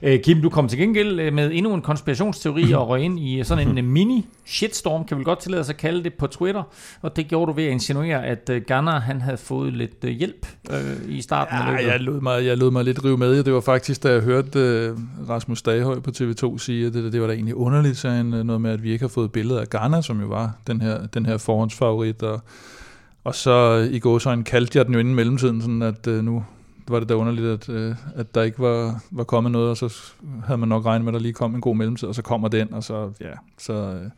Øh, 0.02 0.24
Kim, 0.24 0.42
du 0.42 0.50
kom 0.50 0.68
til 0.68 0.80
gengæld 0.80 1.32
med 1.32 1.52
endnu 1.54 1.74
en 1.74 1.82
konspirationsteori 1.82 2.72
og 2.72 2.90
røg 2.90 3.02
ind 3.02 3.20
i 3.20 3.44
sådan 3.44 3.78
en 3.78 3.86
mini 3.94 4.26
shitstorm, 4.46 5.06
kan 5.06 5.20
vi 5.20 5.24
godt 5.24 5.40
tillade 5.40 5.62
os 5.62 5.70
at 5.70 5.78
kalde 5.78 6.04
det 6.04 6.14
på 6.14 6.28
Twitter. 6.28 6.64
Og 7.02 7.16
det 7.16 7.28
gjorde 7.28 7.50
du 7.50 7.56
ved 7.56 7.66
at 7.66 7.72
insinuere, 7.72 8.26
at 8.26 8.50
Ghana 8.68 8.92
han 8.92 9.22
havde 9.22 9.38
fået 9.38 9.74
lidt 9.74 10.04
hjælp 10.04 10.48
øh, 10.70 10.98
i 11.08 11.22
starten 11.22 11.58
ja, 11.58 11.66
af 11.66 11.72
løbet. 11.72 11.92
Jeg 11.92 12.00
lod, 12.00 12.22
mig, 12.22 12.46
jeg 12.46 12.58
lod 12.58 12.72
mig 12.72 12.84
lidt 12.84 13.06
rive 13.06 13.18
med. 13.18 13.44
Det 13.44 13.54
var 13.54 13.62
faktisk, 13.62 14.04
da 14.04 14.12
jeg 14.12 14.22
hørte 14.22 14.92
uh, 14.92 15.30
Rasmus 15.30 15.62
Daghøj 15.62 16.00
på 16.00 16.12
TV2 16.18 16.58
sige, 16.58 16.88
at 16.88 16.94
det, 16.94 17.14
det 17.14 17.22
var 17.22 17.28
da 17.28 17.34
egentlig 17.34 17.56
underligt, 17.56 17.98
så 17.98 18.10
han, 18.10 18.26
noget 18.26 18.62
med, 18.62 18.72
at 18.72 18.84
vi 18.84 18.92
ikke 18.92 19.04
har 19.04 19.10
fået 19.10 19.32
billeder 19.32 19.62
af 19.62 19.70
Ghana, 19.70 20.02
som 20.02 20.22
jo 20.22 20.28
var 20.28 20.54
den 20.68 20.82
her, 20.82 21.08
den 21.08 21.26
her 21.26 21.38
forhåndsfavorit, 21.38 22.24
og, 22.24 22.42
og 23.24 23.36
så 23.36 23.88
i 23.92 24.00
går 24.00 24.18
så 24.20 24.30
en 24.30 24.44
kaldte 24.44 24.78
jeg 24.78 24.86
den 24.86 24.94
jo 24.94 25.00
inden 25.00 25.16
mellemtiden, 25.16 25.62
sådan 25.62 25.82
at 25.82 26.08
uh, 26.08 26.14
nu 26.14 26.46
var 26.88 27.00
det 27.00 27.10
da 27.10 27.14
underligt, 27.14 27.48
at, 27.48 27.70
uh, 27.70 27.96
at 28.16 28.36
der 28.36 28.42
ikke 28.42 28.60
var, 28.60 29.04
var 29.12 29.24
kommet 29.24 29.52
noget, 29.52 29.70
og 29.70 29.78
så 29.78 30.02
havde 30.46 30.58
man 30.58 30.70
nok 30.70 30.86
regnet 30.86 31.06
med, 31.06 31.14
at 31.14 31.14
der 31.14 31.20
lige 31.20 31.34
kom 31.34 31.56
en 31.56 31.62
god 31.62 31.76
mellemtid, 31.76 32.08
og 32.08 32.16
så 32.16 32.22
kommer 32.22 32.48
den, 32.48 32.74
og 32.74 32.84
så, 32.84 33.12
ja, 33.22 33.34
så, 33.58 33.74
uh, 33.74 34.12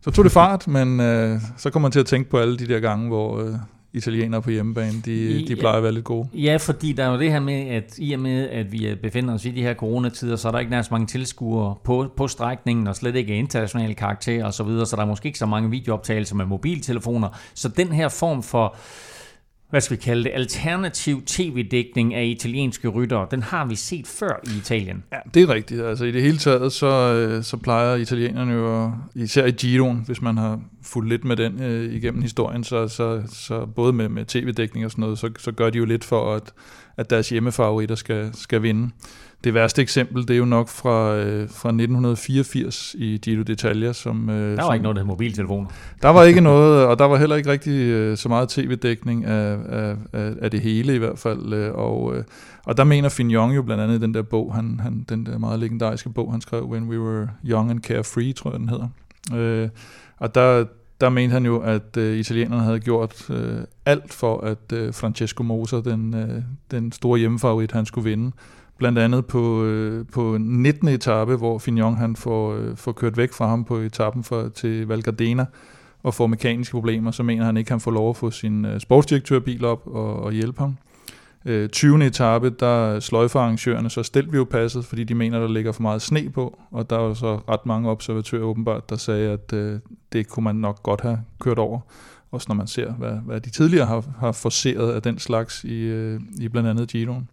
så 0.00 0.10
tog 0.10 0.24
det 0.24 0.32
fart, 0.32 0.68
men 0.68 1.00
uh, 1.00 1.40
så 1.56 1.70
kommer 1.70 1.84
man 1.84 1.92
til 1.92 2.00
at 2.00 2.06
tænke 2.06 2.30
på 2.30 2.38
alle 2.38 2.58
de 2.58 2.68
der 2.68 2.80
gange, 2.80 3.08
hvor, 3.08 3.42
uh, 3.42 3.54
italienere 3.92 4.42
på 4.42 4.50
hjemmebane, 4.50 5.02
de, 5.04 5.46
de 5.48 5.56
plejer 5.56 5.76
at 5.76 5.82
være 5.82 5.92
lidt 5.92 6.04
gode. 6.04 6.28
Ja, 6.34 6.56
fordi 6.56 6.92
der 6.92 7.04
er 7.04 7.12
jo 7.12 7.18
det 7.18 7.32
her 7.32 7.40
med, 7.40 7.68
at 7.68 7.94
i 7.98 8.12
og 8.12 8.20
med, 8.20 8.48
at 8.48 8.72
vi 8.72 8.94
befinder 9.02 9.34
os 9.34 9.44
i 9.44 9.50
de 9.50 9.62
her 9.62 9.74
coronatider, 9.74 10.36
så 10.36 10.48
er 10.48 10.52
der 10.52 10.58
ikke 10.58 10.70
nærmest 10.70 10.90
mange 10.90 11.06
tilskuere 11.06 11.74
på, 11.84 12.12
på 12.16 12.28
strækningen, 12.28 12.86
og 12.86 12.96
slet 12.96 13.16
ikke 13.16 13.34
internationale 13.34 13.94
karakterer 13.94 14.44
osv., 14.44 14.52
så, 14.52 14.64
videre, 14.64 14.86
så 14.86 14.96
der 14.96 15.02
er 15.02 15.06
måske 15.06 15.26
ikke 15.26 15.38
så 15.38 15.46
mange 15.46 15.70
videooptagelser 15.70 16.36
med 16.36 16.46
mobiltelefoner. 16.46 17.28
Så 17.54 17.68
den 17.68 17.88
her 17.88 18.08
form 18.08 18.42
for 18.42 18.76
hvad 19.70 19.80
skal 19.80 19.96
vi 19.96 20.02
kalde 20.02 20.24
det, 20.24 20.30
alternativ 20.34 21.22
tv-dækning 21.26 22.14
af 22.14 22.24
italienske 22.24 22.88
ryttere, 22.88 23.26
den 23.30 23.42
har 23.42 23.66
vi 23.66 23.74
set 23.74 24.06
før 24.06 24.40
i 24.44 24.58
Italien. 24.58 25.04
Ja, 25.12 25.18
det 25.34 25.42
er 25.42 25.48
rigtigt. 25.54 25.82
Altså 25.82 26.04
i 26.04 26.12
det 26.12 26.22
hele 26.22 26.38
taget, 26.38 26.72
så, 26.72 26.86
øh, 26.86 27.42
så 27.44 27.56
plejer 27.56 27.94
italienerne 27.94 28.52
jo, 28.52 28.92
især 29.14 29.46
i 29.46 29.50
Giroen, 29.50 30.02
hvis 30.06 30.22
man 30.22 30.36
har 30.36 30.60
fulgt 30.82 31.08
lidt 31.08 31.24
med 31.24 31.36
den 31.36 31.62
øh, 31.62 31.94
igennem 31.94 32.22
historien, 32.22 32.64
så, 32.64 32.88
så, 32.88 33.22
så 33.32 33.66
både 33.66 33.92
med, 33.92 34.08
med 34.08 34.24
tv-dækning 34.24 34.84
og 34.84 34.90
sådan 34.90 35.02
noget, 35.02 35.18
så, 35.18 35.30
så 35.38 35.52
gør 35.52 35.70
de 35.70 35.78
jo 35.78 35.84
lidt 35.84 36.04
for, 36.04 36.34
at, 36.34 36.52
at 36.96 37.10
deres 37.10 37.28
hjemmefavoritter 37.28 37.94
skal, 37.94 38.30
skal 38.34 38.62
vinde. 38.62 38.90
Det 39.44 39.54
værste 39.54 39.82
eksempel, 39.82 40.22
det 40.28 40.34
er 40.34 40.38
jo 40.38 40.44
nok 40.44 40.68
fra, 40.68 41.16
øh, 41.16 41.48
fra 41.50 41.68
1984 41.68 42.96
i 42.98 43.18
Giro 43.22 43.42
d'Italia. 43.42 43.92
Som, 43.92 44.30
øh, 44.30 44.50
der 44.50 44.56
var 44.56 44.62
som, 44.62 44.74
ikke 44.74 44.82
noget, 44.82 44.96
der 44.96 45.04
mobiltelefoner. 45.04 45.68
Der 46.02 46.08
var 46.08 46.24
ikke 46.24 46.40
noget, 46.40 46.86
og 46.86 46.98
der 46.98 47.04
var 47.04 47.16
heller 47.16 47.36
ikke 47.36 47.50
rigtig 47.50 47.72
øh, 47.72 48.16
så 48.16 48.28
meget 48.28 48.48
tv-dækning 48.48 49.24
af, 49.24 49.58
af, 49.68 49.96
af, 50.12 50.34
af 50.42 50.50
det 50.50 50.60
hele 50.60 50.94
i 50.94 50.98
hvert 50.98 51.18
fald. 51.18 51.52
Øh, 51.52 51.74
og, 51.74 52.16
øh, 52.16 52.24
og 52.64 52.76
der 52.76 52.84
mener 52.84 53.08
Fignon 53.08 53.52
jo 53.52 53.62
blandt 53.62 53.82
andet 53.82 53.98
i 53.98 54.00
den 54.00 54.14
der 54.14 54.22
bog, 54.22 54.54
han, 54.54 54.80
han, 54.82 55.06
den 55.08 55.26
der 55.26 55.38
meget 55.38 55.60
legendariske 55.60 56.10
bog, 56.10 56.32
han 56.32 56.40
skrev, 56.40 56.64
When 56.64 56.88
We 56.88 57.00
Were 57.00 57.28
Young 57.44 57.70
and 57.70 57.80
Carefree, 57.80 58.32
tror 58.32 58.50
jeg 58.50 58.60
den 58.60 58.68
hedder. 58.68 58.88
Øh, 59.34 59.68
og 60.18 60.34
der, 60.34 60.64
der 61.00 61.08
mente 61.08 61.32
han 61.32 61.46
jo, 61.46 61.60
at 61.60 61.96
øh, 61.96 62.18
italienerne 62.18 62.62
havde 62.62 62.80
gjort 62.80 63.30
øh, 63.30 63.60
alt 63.86 64.12
for, 64.12 64.40
at 64.40 64.72
øh, 64.72 64.94
Francesco 64.94 65.42
Moser, 65.42 65.80
den, 65.80 66.14
øh, 66.14 66.42
den 66.70 66.92
store 66.92 67.18
hjemmefavorit, 67.18 67.72
han 67.72 67.86
skulle 67.86 68.10
vinde. 68.10 68.32
Blandt 68.78 68.98
andet 68.98 69.26
på, 69.26 69.64
øh, 69.64 70.06
på 70.12 70.36
19. 70.40 70.88
etape, 70.88 71.36
hvor 71.36 71.58
Fignon 71.58 71.96
han 71.96 72.16
får, 72.16 72.54
øh, 72.54 72.76
får 72.76 72.92
kørt 72.92 73.16
væk 73.16 73.32
fra 73.32 73.48
ham 73.48 73.64
på 73.64 73.76
etappen 73.76 74.24
for, 74.24 74.48
til 74.48 74.86
Val 74.86 75.02
Gardena 75.02 75.46
og 76.02 76.14
får 76.14 76.26
mekaniske 76.26 76.72
problemer, 76.72 77.10
så 77.10 77.22
mener 77.22 77.44
han 77.44 77.56
ikke, 77.56 77.68
at 77.68 77.70
han 77.72 77.80
får 77.80 77.90
lov 77.90 78.10
at 78.10 78.16
få 78.16 78.30
sin 78.30 78.64
øh, 78.64 78.80
sportsdirektørbil 78.80 79.64
op 79.64 79.86
og, 79.86 80.22
og 80.22 80.32
hjælpe 80.32 80.60
ham. 80.60 80.76
Øh, 81.44 81.68
20. 81.68 82.06
etape, 82.06 82.50
der 82.50 83.00
sløjfer 83.00 83.40
arrangørerne 83.40 83.90
så 83.90 84.02
Stelvio 84.02 84.44
passet, 84.44 84.84
fordi 84.84 85.04
de 85.04 85.14
mener, 85.14 85.40
der 85.40 85.48
ligger 85.48 85.72
for 85.72 85.82
meget 85.82 86.02
sne 86.02 86.30
på, 86.30 86.58
og 86.70 86.90
der 86.90 86.96
var 86.96 87.14
så 87.14 87.40
ret 87.48 87.66
mange 87.66 87.90
observatører 87.90 88.42
åbenbart, 88.42 88.90
der 88.90 88.96
sagde, 88.96 89.30
at 89.30 89.52
øh, 89.52 89.80
det 90.12 90.28
kunne 90.28 90.44
man 90.44 90.56
nok 90.56 90.82
godt 90.82 91.00
have 91.00 91.18
kørt 91.40 91.58
over, 91.58 91.80
også 92.32 92.46
når 92.48 92.54
man 92.54 92.66
ser, 92.66 92.92
hvad, 92.92 93.12
hvad 93.12 93.40
de 93.40 93.50
tidligere 93.50 93.86
har, 93.86 94.04
har 94.20 94.32
forceret 94.32 94.92
af 94.92 95.02
den 95.02 95.18
slags 95.18 95.64
i, 95.64 95.78
øh, 95.78 96.20
i 96.40 96.48
blandt 96.48 96.68
andet 96.68 96.88
Giroen. 96.88 97.28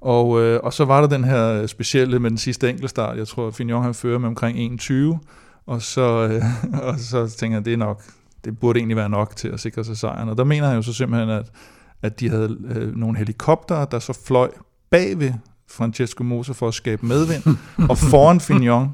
Og, 0.00 0.40
øh, 0.40 0.60
og 0.62 0.72
så 0.72 0.84
var 0.84 1.00
der 1.00 1.08
den 1.08 1.24
her 1.24 1.66
specielle 1.66 2.18
med 2.18 2.30
den 2.30 2.38
sidste 2.38 2.70
enkeltstart, 2.70 3.18
jeg 3.18 3.28
tror, 3.28 3.50
Fignon 3.50 3.82
han 3.82 3.94
fører 3.94 4.18
med 4.18 4.28
omkring 4.28 4.80
1.20, 4.80 5.18
og 5.66 5.82
så, 5.82 6.28
øh, 6.28 6.42
og 6.88 6.98
så 6.98 7.36
tænker 7.38 7.56
jeg, 7.56 7.64
det 7.64 7.72
er 7.72 7.76
nok, 7.76 8.02
det 8.44 8.58
burde 8.58 8.78
egentlig 8.78 8.96
være 8.96 9.08
nok 9.08 9.36
til 9.36 9.48
at 9.48 9.60
sikre 9.60 9.84
sig 9.84 9.96
sejren. 9.96 10.28
Og 10.28 10.36
der 10.36 10.44
mener 10.44 10.66
han 10.66 10.76
jo 10.76 10.82
så 10.82 10.92
simpelthen, 10.92 11.30
at, 11.30 11.50
at 12.04 12.20
de 12.20 12.30
havde 12.30 12.56
øh, 12.74 12.96
nogle 12.96 13.18
helikoptere, 13.18 13.86
der 13.90 13.98
så 13.98 14.18
fløj 14.26 14.50
bagved 14.90 15.32
Francesco 15.70 16.24
Mosa 16.24 16.52
for 16.52 16.68
at 16.68 16.74
skabe 16.74 17.06
medvind, 17.06 17.56
og 17.90 17.98
foran 17.98 18.40
Fignon, 18.40 18.88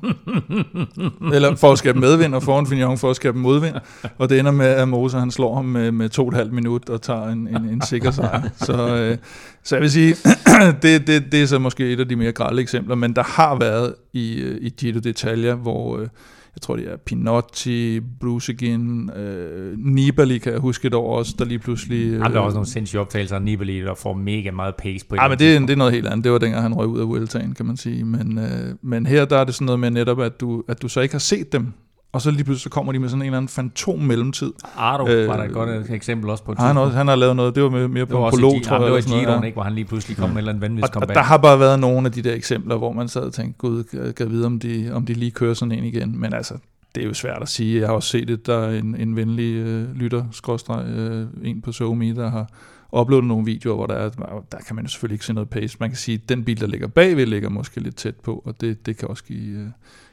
eller 1.34 1.56
for 1.56 1.72
at 1.72 1.78
skabe 1.78 1.98
medvind, 1.98 2.34
og 2.34 2.42
foran 2.42 2.66
Fignon 2.66 2.98
for 2.98 3.10
at 3.10 3.16
skabe 3.16 3.38
modvind, 3.38 3.74
og 4.18 4.28
det 4.28 4.38
ender 4.38 4.52
med, 4.52 4.66
at 4.66 4.88
Mosa 4.88 5.18
han 5.18 5.30
slår 5.30 5.54
ham 5.54 5.64
med, 5.64 5.92
med 5.92 6.08
to 6.08 6.22
og 6.22 6.28
et 6.28 6.34
halvt 6.34 6.52
minut 6.52 6.88
og 6.88 7.02
tager 7.02 7.28
en, 7.28 7.48
en, 7.48 7.64
en 7.64 7.82
sikker 7.82 8.10
sejr. 8.10 8.42
Så, 8.56 8.96
øh, 8.96 9.18
så 9.62 9.74
jeg 9.76 9.82
vil 9.82 9.90
sige, 9.90 10.16
det, 10.82 11.06
det, 11.06 11.32
det 11.32 11.42
er 11.42 11.46
så 11.46 11.58
måske 11.58 11.92
et 11.92 12.00
af 12.00 12.08
de 12.08 12.16
mere 12.16 12.32
grælde 12.32 12.62
eksempler, 12.62 12.94
men 12.94 13.16
der 13.16 13.22
har 13.22 13.58
været 13.58 13.94
i, 14.12 14.40
øh, 14.40 14.58
i 14.60 14.68
Giro 14.68 14.98
d'Italia, 14.98 15.54
hvor... 15.54 15.98
Øh, 15.98 16.08
jeg 16.54 16.62
tror 16.62 16.76
det 16.76 16.88
er 16.92 16.96
Pinotti, 16.96 18.00
Brusegin, 18.20 19.10
øh, 19.10 19.78
Nibali 19.78 20.38
kan 20.38 20.52
jeg 20.52 20.60
huske 20.60 20.86
et 20.86 20.94
år 20.94 21.18
også, 21.18 21.34
der 21.38 21.44
lige 21.44 21.58
pludselig... 21.58 22.12
Øh, 22.12 22.20
der 22.20 22.30
er 22.30 22.38
også 22.38 22.54
nogle 22.54 22.68
sindssyge 22.68 23.00
optagelser 23.00 23.36
af 23.36 23.42
Nibali, 23.42 23.80
der 23.80 23.94
får 23.94 24.14
mega 24.14 24.50
meget 24.50 24.74
pace 24.76 25.06
på. 25.06 25.14
Ja, 25.14 25.28
men 25.28 25.38
det, 25.38 25.60
det 25.60 25.70
er 25.70 25.76
noget 25.76 25.92
helt 25.92 26.06
andet. 26.06 26.24
Det 26.24 26.32
var 26.32 26.38
dengang, 26.38 26.62
han 26.62 26.74
røg 26.74 26.86
ud 26.86 27.00
af 27.00 27.08
Vueltaen, 27.08 27.54
kan 27.54 27.66
man 27.66 27.76
sige. 27.76 28.04
Men, 28.04 28.38
øh, 28.38 28.74
men 28.82 29.06
her 29.06 29.24
der 29.24 29.36
er 29.36 29.44
det 29.44 29.54
sådan 29.54 29.66
noget 29.66 29.80
med 29.80 29.90
netop, 29.90 30.20
at 30.20 30.40
du, 30.40 30.64
at 30.68 30.82
du 30.82 30.88
så 30.88 31.00
ikke 31.00 31.14
har 31.14 31.18
set 31.18 31.52
dem 31.52 31.72
og 32.12 32.22
så 32.22 32.30
lige 32.30 32.44
pludselig 32.44 32.62
så 32.62 32.70
kommer 32.70 32.92
de 32.92 32.98
med 32.98 33.08
sådan 33.08 33.22
en 33.22 33.26
eller 33.26 33.36
anden 33.36 33.48
fantom 33.48 33.98
mellemtid. 33.98 34.52
Ardo 34.76 35.08
øh, 35.08 35.28
var 35.28 35.36
der 35.36 35.44
et 35.44 35.52
godt 35.52 35.90
eksempel 35.90 36.30
også 36.30 36.44
på. 36.44 36.54
Han, 36.58 36.76
også, 36.76 36.96
han 36.96 37.08
har 37.08 37.16
lavet 37.16 37.36
noget, 37.36 37.54
det 37.54 37.62
var 37.62 37.70
mere, 37.70 37.88
mere 37.88 38.06
på 38.06 38.24
en 38.24 38.30
prolog, 38.30 38.62
tror 38.64 38.76
jeg. 38.76 38.84
Det 38.84 38.92
var 38.92 39.18
i 39.18 39.20
Giroen, 39.20 39.44
ikke, 39.44 39.54
hvor 39.54 39.62
han 39.62 39.74
lige 39.74 39.84
pludselig 39.84 40.16
kom 40.16 40.24
ja. 40.24 40.28
med 40.28 40.34
en 40.34 40.38
eller 40.38 40.50
anden 40.50 40.62
vanvittig 40.62 40.92
comeback. 40.92 41.16
Der 41.16 41.22
har 41.22 41.36
bare 41.36 41.60
været 41.60 41.80
nogle 41.80 42.06
af 42.06 42.12
de 42.12 42.22
der 42.22 42.34
eksempler, 42.34 42.76
hvor 42.76 42.92
man 42.92 43.08
sad 43.08 43.22
og 43.22 43.32
tænkte, 43.32 43.58
gud, 43.58 44.12
kan 44.16 44.30
vide, 44.30 44.46
om 44.46 44.58
de, 44.58 44.90
om 44.92 45.06
de 45.06 45.14
lige 45.14 45.30
kører 45.30 45.54
sådan 45.54 45.72
en 45.72 45.84
igen. 45.84 46.20
Men 46.20 46.32
altså, 46.32 46.54
det 46.94 47.02
er 47.02 47.06
jo 47.06 47.14
svært 47.14 47.42
at 47.42 47.48
sige. 47.48 47.80
Jeg 47.80 47.88
har 47.88 47.94
også 47.94 48.08
set 48.08 48.28
det, 48.28 48.46
der 48.46 48.58
er 48.58 48.78
en, 48.78 48.96
en 48.96 49.16
venlig 49.16 49.54
øh, 49.54 49.94
lytter, 49.94 50.24
skråstreg, 50.32 50.86
øh, 50.86 51.26
en 51.42 51.62
på 51.62 51.72
SoMe, 51.72 52.14
der 52.14 52.30
har 52.30 52.46
uploadet 52.92 53.26
nogle 53.26 53.44
videoer, 53.44 53.76
hvor 53.76 53.86
der 53.86 53.94
er, 53.94 54.10
der 54.52 54.58
kan 54.66 54.76
man 54.76 54.84
jo 54.84 54.90
selvfølgelig 54.90 55.14
ikke 55.14 55.24
se 55.24 55.32
noget 55.32 55.50
pace. 55.50 55.76
Man 55.80 55.90
kan 55.90 55.96
sige, 55.96 56.20
at 56.22 56.28
den 56.28 56.44
bil, 56.44 56.60
der 56.60 56.66
ligger 56.66 56.88
bagved, 56.88 57.26
ligger 57.26 57.48
måske 57.48 57.80
lidt 57.80 57.96
tæt 57.96 58.16
på, 58.16 58.42
og 58.44 58.60
det, 58.60 58.86
det 58.86 58.96
kan 58.96 59.08
også 59.08 59.24
give, 59.24 59.58
øh, 59.58 59.66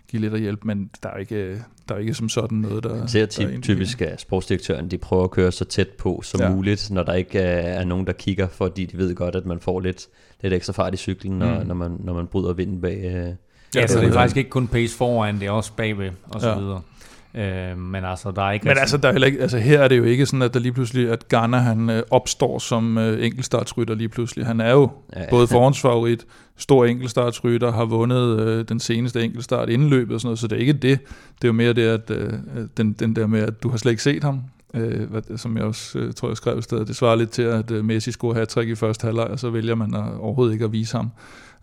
give 0.08 0.22
lidt 0.22 0.34
af 0.34 0.40
hjælp, 0.40 0.64
men 0.64 0.90
der 1.04 1.10
er 1.10 1.18
ikke, 1.18 1.62
der 1.90 1.96
er 1.96 2.00
ikke 2.00 2.14
som 2.14 2.30
sådan 2.30 2.58
noget, 2.58 2.84
der... 2.84 2.96
Man 2.96 3.08
ser 3.08 3.26
der 3.26 3.62
typisk, 3.62 4.02
at 4.02 4.22
sportsdirektøren 4.22 4.92
de 4.92 4.98
prøver 4.98 5.24
at 5.24 5.32
køre 5.32 5.52
så 5.52 5.66
tæt 5.66 5.88
på 5.88 6.22
som 6.24 6.42
ja. 6.42 6.50
muligt, 6.50 6.92
når 6.92 7.04
der 7.04 7.14
ikke 7.14 7.40
er, 7.40 7.80
er 7.80 7.84
nogen, 7.84 8.08
der 8.08 8.14
kigger, 8.14 8.48
fordi 8.48 8.86
de 8.86 8.98
ved 8.98 9.16
godt, 9.16 9.36
at 9.36 9.46
man 9.46 9.60
får 9.60 9.80
lidt, 9.80 10.08
lidt 10.42 10.54
ekstra 10.54 10.74
fart 10.74 10.94
i 10.94 10.98
cyklen, 10.98 11.40
når, 11.40 11.60
mm. 11.60 11.68
når, 11.68 11.76
man, 11.76 11.98
når 12.00 12.14
man 12.14 12.28
bryder 12.28 12.54
vinden 12.54 12.82
bag, 12.82 13.06
øh, 13.06 13.34
Ja, 13.76 13.88
så 13.88 14.00
det 14.00 14.08
er 14.08 14.14
faktisk 14.14 14.38
ikke 14.38 14.50
kun 14.50 14.68
pace 14.68 14.98
foran, 14.98 15.40
det 15.40 15.48
er 15.48 15.52
også 15.52 15.72
bagved 15.78 16.12
og 16.30 16.42
så 16.42 16.50
ja. 16.50 16.60
videre. 16.60 16.82
Øh, 17.36 17.78
men 17.78 18.06
altså, 18.06 18.32
der 18.32 18.42
er 18.42 18.52
ikke... 18.52 18.68
Men 18.68 18.78
altså, 18.78 18.98
der 18.98 19.08
er 19.08 19.12
heller 19.12 19.28
ikke, 19.28 19.42
altså, 19.42 19.58
her 19.58 19.80
er 19.80 19.88
det 19.88 19.98
jo 19.98 20.04
ikke 20.04 20.26
sådan, 20.26 20.42
at 20.42 20.54
der 20.54 20.60
lige 20.60 20.72
pludselig, 20.72 21.12
at 21.12 21.28
Garner 21.28 21.58
han 21.58 21.90
øh, 21.90 22.04
opstår 22.12 22.60
som 22.60 22.98
øh, 22.98 23.26
enkeltstartsrytter 23.26 23.96
lige 23.96 24.10
pludselig. 24.10 24.46
Han 24.46 24.62
er 24.62 24.72
jo 24.72 24.90
ja. 25.16 25.30
både 25.30 25.48
forhåndsfavorit, 25.48 26.26
stor 26.58 26.86
enkeltstartsrytter, 26.86 27.72
har 27.72 27.86
vundet 27.86 28.40
øh, 28.40 28.66
den 28.70 28.80
seneste 28.80 29.24
enkeltstart 29.24 29.70
inden 29.70 29.90
løbet 29.90 30.14
og 30.14 30.22
sådan 30.22 30.28
noget, 30.28 30.40
så 30.40 30.48
det 30.48 30.56
er 30.56 30.60
ikke 30.60 30.74
det. 30.74 31.00
Det 31.42 31.44
er 31.44 31.48
jo 31.48 31.54
mere 31.54 31.74
det, 31.74 31.82
at 31.82 32.12
øh, 32.12 32.34
den, 32.78 32.94
den 32.94 33.16
der 33.16 33.28
med, 33.28 33.40
at 33.40 33.64
du 33.64 33.70
har 33.70 33.78
slet 33.78 33.92
ikke 33.92 34.04
set 34.04 34.24
ham, 34.24 34.42
øh, 34.74 35.10
hvad, 35.10 35.38
som 35.38 35.58
jeg 35.58 35.66
også 35.66 36.00
øh, 36.00 36.14
tror, 36.14 36.28
jeg 36.28 36.38
skrev 36.38 36.60
i 36.60 36.62
stedet. 36.62 36.88
Det 36.88 36.96
svarer 36.96 37.16
lidt 37.16 37.32
til, 37.32 37.42
at 37.42 37.72
øh, 37.72 37.86
Messi 37.86 38.12
scorer 38.12 38.34
hat 38.34 38.58
i 38.58 38.76
første 38.76 39.06
halvleg, 39.06 39.28
og 39.28 39.40
så 39.40 39.50
vælger 39.50 39.76
man 39.76 39.96
at, 39.96 40.04
overhovedet 40.20 40.54
ikke 40.54 40.66
at 40.66 40.72
vise 40.72 40.98
ham. 40.98 41.12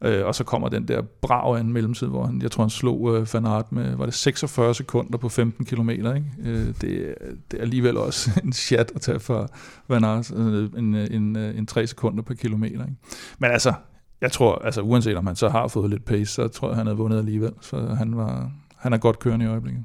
Øh, 0.04 0.26
og 0.26 0.34
så 0.34 0.44
kommer 0.44 0.68
den 0.68 0.88
der 0.88 1.02
brav 1.02 1.56
af 1.56 1.60
en 1.60 1.72
mellemtid, 1.72 2.06
hvor 2.06 2.26
han, 2.26 2.42
jeg 2.42 2.50
tror, 2.50 2.62
han 2.62 2.70
slog 2.70 3.16
øh, 3.16 3.26
Fanart 3.26 3.72
med, 3.72 3.96
var 3.96 4.04
det 4.04 4.14
46 4.14 4.74
sekunder 4.74 5.18
på 5.18 5.28
15 5.28 5.64
km, 5.64 5.90
ikke? 5.90 6.24
Øh, 6.38 6.66
det, 6.66 7.14
det 7.50 7.58
er 7.58 7.60
alligevel 7.60 7.96
også 7.96 8.30
en 8.44 8.52
chat 8.52 8.92
at 8.94 9.00
tage 9.00 9.20
for 9.20 9.48
Fanart, 9.88 10.32
øh, 10.36 10.70
en, 10.76 10.94
en, 10.94 11.36
øh, 11.36 11.58
en 11.58 11.66
3 11.66 11.86
sekunder 11.86 12.22
per 12.22 12.34
kilometer, 12.34 12.84
ikke? 12.84 12.96
Men 13.38 13.50
altså, 13.50 13.72
jeg 14.20 14.32
tror, 14.32 14.54
altså 14.64 14.80
uanset 14.80 15.16
om 15.16 15.26
han 15.26 15.36
så 15.36 15.48
har 15.48 15.68
fået 15.68 15.90
lidt 15.90 16.04
pace, 16.04 16.32
så 16.32 16.48
tror 16.48 16.68
jeg, 16.68 16.76
han 16.76 16.86
havde 16.86 16.98
vundet 16.98 17.18
alligevel, 17.18 17.52
så 17.60 17.94
han, 17.98 18.16
var, 18.16 18.50
han 18.76 18.92
er 18.92 18.98
godt 18.98 19.18
kørende 19.18 19.44
i 19.44 19.48
øjeblikket. 19.48 19.84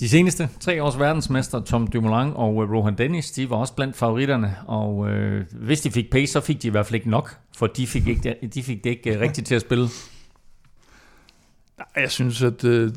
De 0.00 0.08
seneste 0.08 0.48
tre 0.60 0.82
års 0.82 0.98
verdensmester, 0.98 1.60
Tom 1.60 1.86
Dumoulin 1.86 2.32
og 2.34 2.62
øh, 2.62 2.72
Rohan 2.72 2.98
Dennis, 2.98 3.30
de 3.30 3.50
var 3.50 3.56
også 3.56 3.74
blandt 3.74 3.96
favoritterne, 3.96 4.56
og 4.66 5.10
øh, 5.10 5.44
hvis 5.52 5.80
de 5.80 5.90
fik 5.90 6.10
pace, 6.10 6.32
så 6.32 6.40
fik 6.40 6.62
de 6.62 6.68
i 6.68 6.70
hvert 6.70 6.86
fald 6.86 6.94
ikke 6.94 7.10
nok, 7.10 7.36
for 7.56 7.66
de 7.66 7.86
fik, 7.86 8.06
ikke, 8.06 8.36
de 8.54 8.62
fik 8.62 8.84
det 8.84 8.90
ikke 8.90 9.16
uh, 9.16 9.20
rigtigt 9.20 9.46
til 9.46 9.54
at 9.54 9.60
spille. 9.60 9.88
Jeg 11.96 12.10
synes, 12.10 12.42
at 12.42 12.64
øh, 12.64 12.90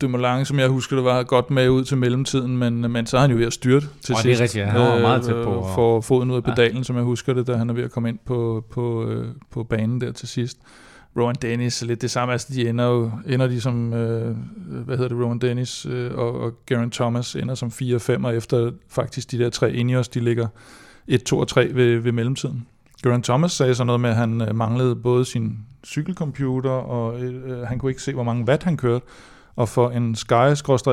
Dumoulin, 0.00 0.44
som 0.44 0.58
jeg 0.58 0.68
husker 0.68 0.96
det, 0.96 1.04
var 1.04 1.22
godt 1.22 1.50
med 1.50 1.68
ud 1.68 1.84
til 1.84 1.96
mellemtiden, 1.96 2.56
men, 2.56 2.92
men 2.92 3.06
så 3.06 3.16
er 3.16 3.20
han 3.20 3.30
jo 3.30 3.36
ved 3.36 3.46
at 3.46 3.52
styrte 3.52 3.86
til 4.00 4.14
og 4.14 4.20
sidst. 4.20 4.24
det 4.24 4.38
er 4.38 4.42
rigtigt, 4.42 4.66
han 4.66 4.80
var 4.80 5.00
meget 5.00 5.22
tæt 5.22 5.34
på. 5.34 5.50
Og... 5.50 5.74
For 5.74 6.00
foden 6.00 6.30
ud 6.30 6.36
af 6.36 6.44
pedalen, 6.44 6.76
ja. 6.76 6.82
som 6.82 6.96
jeg 6.96 7.04
husker 7.04 7.34
det, 7.34 7.46
da 7.46 7.56
han 7.56 7.70
er 7.70 7.74
ved 7.74 7.84
at 7.84 7.90
komme 7.90 8.08
ind 8.08 8.18
på, 8.24 8.64
på, 8.70 9.04
øh, 9.08 9.28
på 9.50 9.64
banen 9.64 10.00
der 10.00 10.12
til 10.12 10.28
sidst. 10.28 10.58
Rowan 11.16 11.34
Dennis, 11.42 11.82
lidt 11.82 12.02
det 12.02 12.10
samme, 12.10 12.32
altså 12.32 12.48
de 12.52 12.68
ender 12.68 12.84
jo, 12.84 13.10
ender 13.26 13.46
de 13.46 13.60
som, 13.60 13.92
øh, 13.92 14.36
hvad 14.66 14.96
hedder 14.96 15.16
det, 15.16 15.24
Rowan 15.24 15.38
Dennis 15.38 15.86
øh, 15.86 16.14
og, 16.14 16.40
og 16.40 16.52
Garen 16.66 16.90
Thomas 16.90 17.36
ender 17.36 17.54
som 17.54 17.70
4 17.70 17.94
og 17.94 18.00
5, 18.00 18.24
og 18.24 18.36
efter 18.36 18.70
faktisk 18.88 19.30
de 19.30 19.38
der 19.38 19.50
tre 19.50 19.72
Ineos, 19.72 20.08
de 20.08 20.20
ligger 20.20 20.48
1, 21.08 21.22
2 21.22 21.38
og 21.38 21.48
3 21.48 21.74
ved, 21.74 21.98
ved 21.98 22.12
mellemtiden. 22.12 22.66
Garen 23.02 23.22
Thomas 23.22 23.52
sagde 23.52 23.74
så 23.74 23.84
noget 23.84 24.00
med, 24.00 24.10
at 24.10 24.16
han 24.16 24.40
øh, 24.40 24.54
manglede 24.54 24.96
både 24.96 25.24
sin 25.24 25.58
cykelcomputer, 25.84 26.70
og 26.70 27.20
øh, 27.20 27.50
øh, 27.50 27.66
han 27.66 27.78
kunne 27.78 27.90
ikke 27.90 28.02
se, 28.02 28.12
hvor 28.12 28.22
mange 28.22 28.44
watt 28.48 28.62
han 28.62 28.76
kørte, 28.76 29.04
og 29.56 29.68
for 29.68 29.90
en 29.90 30.14
sky 30.14 30.32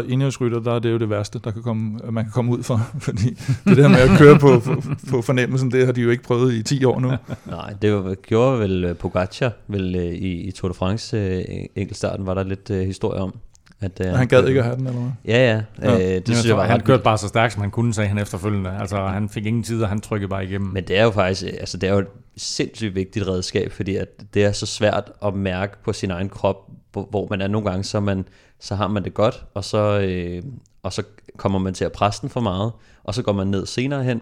indhjælpsrytter, 0.07 0.59
der 0.59 0.73
er 0.73 0.79
det 0.79 0.91
jo 0.91 0.97
det 0.97 1.09
værste, 1.09 1.39
der 1.39 1.51
kan 1.51 1.61
komme, 1.61 1.99
man 2.11 2.23
kan 2.23 2.31
komme 2.31 2.51
ud 2.51 2.63
for. 2.63 2.81
Fordi 2.99 3.29
det 3.65 3.77
der 3.77 3.87
med 3.87 3.97
at 3.97 4.09
køre 4.17 4.39
på, 4.39 4.59
på, 4.59 4.81
på 5.09 5.21
fornemmelsen, 5.21 5.71
det 5.71 5.85
har 5.85 5.93
de 5.93 6.01
jo 6.01 6.09
ikke 6.09 6.23
prøvet 6.23 6.53
i 6.53 6.63
10 6.63 6.85
år 6.85 6.99
nu. 6.99 7.11
Nej, 7.45 7.73
det 7.81 7.93
var, 7.93 8.15
gjorde 8.15 8.59
vel 8.59 8.83
øh, 8.83 8.95
Pogacar 8.95 9.51
vel, 9.67 9.95
øh, 9.95 10.03
i, 10.03 10.41
i 10.41 10.51
Tour 10.51 10.71
de 10.71 10.73
France 10.73 11.17
øh, 11.17 11.43
enkeltstarten, 11.75 12.25
var 12.25 12.33
der 12.33 12.43
lidt 12.43 12.69
uh, 12.69 12.77
historie 12.77 13.21
om. 13.21 13.35
At, 13.81 14.01
uh, 14.05 14.17
han 14.17 14.27
gad 14.27 14.47
ikke 14.47 14.59
at 14.59 14.65
have 14.65 14.77
den, 14.77 14.87
eller 14.87 14.99
hvad? 14.99 15.11
Ja, 15.25 15.51
ja. 15.51 15.61
ja. 15.81 15.93
Øh, 15.93 16.15
det 16.15 16.27
synes 16.27 16.47
jeg 16.47 16.57
var 16.57 16.65
han 16.65 16.81
kørte 16.81 17.03
bare 17.03 17.17
så 17.17 17.27
stærkt, 17.27 17.53
som 17.53 17.61
han 17.61 17.71
kunne, 17.71 17.93
sagde 17.93 18.07
han 18.07 18.17
efterfølgende. 18.17 18.77
Altså, 18.79 18.97
han 18.97 19.29
fik 19.29 19.45
ingen 19.45 19.63
tid, 19.63 19.83
og 19.83 19.89
han 19.89 20.01
trykkede 20.01 20.29
bare 20.29 20.45
igennem. 20.45 20.69
Men 20.73 20.83
det 20.83 20.97
er 20.97 21.03
jo 21.03 21.11
faktisk, 21.11 21.43
altså, 21.43 21.77
det 21.77 21.89
er 21.89 21.93
jo 21.93 21.99
et 21.99 22.07
sindssygt 22.37 22.95
vigtigt 22.95 23.27
redskab, 23.27 23.71
fordi 23.71 23.95
at 23.95 24.07
det 24.33 24.43
er 24.43 24.51
så 24.51 24.65
svært 24.65 25.11
at 25.25 25.33
mærke 25.33 25.83
på 25.83 25.93
sin 25.93 26.11
egen 26.11 26.29
krop, 26.29 26.69
hvor 26.93 27.27
man 27.29 27.41
er 27.41 27.47
nogle 27.47 27.69
gange, 27.69 27.83
så, 27.83 27.99
man, 27.99 28.25
så 28.59 28.75
har 28.75 28.87
man 28.87 29.03
det 29.03 29.13
godt, 29.13 29.45
og 29.53 29.63
så, 29.63 29.99
øh, 29.99 30.43
og 30.83 30.93
så 30.93 31.03
kommer 31.37 31.59
man 31.59 31.73
til 31.73 31.85
at 31.85 31.91
presse 31.91 32.21
den 32.21 32.29
for 32.29 32.39
meget, 32.39 32.71
og 33.03 33.15
så 33.15 33.21
går 33.23 33.33
man 33.33 33.47
ned 33.47 33.65
senere 33.65 34.03
hen. 34.03 34.21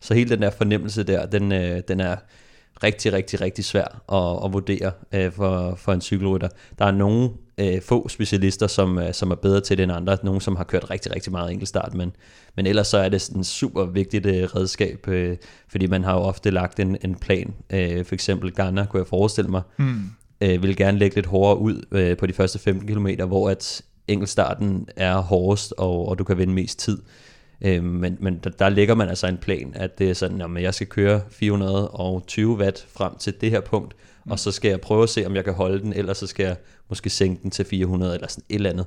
Så 0.00 0.14
hele 0.14 0.30
den 0.30 0.42
der 0.42 0.50
fornemmelse 0.50 1.02
der, 1.02 1.26
den, 1.26 1.52
øh, 1.52 1.82
den 1.88 2.00
er 2.00 2.16
rigtig, 2.82 3.12
rigtig, 3.12 3.40
rigtig 3.40 3.64
svær 3.64 4.02
at, 4.12 4.44
at 4.44 4.52
vurdere 4.52 4.92
øh, 5.12 5.32
for, 5.32 5.74
for 5.74 5.92
en 5.92 6.00
cykelrytter. 6.00 6.48
Der 6.78 6.84
er 6.84 6.90
nogle 6.90 7.30
øh, 7.58 7.82
få 7.82 8.08
specialister, 8.08 8.66
som, 8.66 8.98
øh, 8.98 9.14
som 9.14 9.30
er 9.30 9.34
bedre 9.34 9.60
til 9.60 9.76
det 9.76 9.82
end 9.82 9.92
andre. 9.92 10.18
Nogle, 10.22 10.40
som 10.40 10.56
har 10.56 10.64
kørt 10.64 10.90
rigtig, 10.90 11.14
rigtig 11.14 11.32
meget 11.32 11.52
enkeltstart, 11.52 11.94
men, 11.94 12.12
men 12.56 12.66
ellers 12.66 12.86
så 12.86 12.98
er 12.98 13.08
det 13.08 13.28
en 13.28 13.44
super 13.44 13.84
vigtigt 13.84 14.26
øh, 14.26 14.42
redskab, 14.42 15.08
øh, 15.08 15.36
fordi 15.68 15.86
man 15.86 16.04
har 16.04 16.12
jo 16.12 16.20
ofte 16.20 16.50
lagt 16.50 16.80
en, 16.80 16.96
en 17.04 17.14
plan. 17.14 17.54
Øh, 17.70 18.04
for 18.04 18.14
eksempel 18.14 18.54
Ghana, 18.54 18.86
kunne 18.86 19.00
jeg 19.00 19.06
forestille 19.06 19.50
mig, 19.50 19.62
mm 19.76 20.02
øh, 20.42 20.62
vil 20.62 20.76
gerne 20.76 20.98
lægge 20.98 21.16
lidt 21.16 21.26
hårdere 21.26 21.58
ud 21.58 21.86
øh, 21.92 22.16
på 22.16 22.26
de 22.26 22.32
første 22.32 22.58
15 22.58 22.88
km, 22.88 23.08
hvor 23.26 23.50
at 23.50 23.82
enkeltstarten 24.08 24.88
er 24.96 25.16
hårdest, 25.16 25.74
og, 25.78 26.08
og 26.08 26.18
du 26.18 26.24
kan 26.24 26.38
vinde 26.38 26.52
mest 26.52 26.78
tid. 26.78 27.02
Øh, 27.60 27.84
men 27.84 28.16
men 28.20 28.40
der, 28.44 28.50
der 28.50 28.68
lægger 28.68 28.94
man 28.94 29.08
altså 29.08 29.26
en 29.26 29.38
plan, 29.38 29.72
at 29.74 29.98
det 29.98 30.10
er 30.10 30.14
sådan, 30.14 30.56
at 30.56 30.62
jeg 30.62 30.74
skal 30.74 30.86
køre 30.86 31.20
420 31.30 32.56
watt 32.56 32.86
frem 32.92 33.16
til 33.18 33.34
det 33.40 33.50
her 33.50 33.60
punkt, 33.60 33.96
mm. 34.24 34.32
og 34.32 34.38
så 34.38 34.52
skal 34.52 34.68
jeg 34.68 34.80
prøve 34.80 35.02
at 35.02 35.08
se, 35.08 35.26
om 35.26 35.34
jeg 35.34 35.44
kan 35.44 35.54
holde 35.54 35.80
den, 35.80 35.92
ellers 35.92 36.18
så 36.18 36.26
skal 36.26 36.46
jeg 36.46 36.56
måske 36.88 37.10
sænke 37.10 37.42
den 37.42 37.50
til 37.50 37.64
400 37.64 38.14
eller 38.14 38.28
sådan 38.28 38.44
et 38.48 38.54
eller 38.54 38.70
andet. 38.70 38.86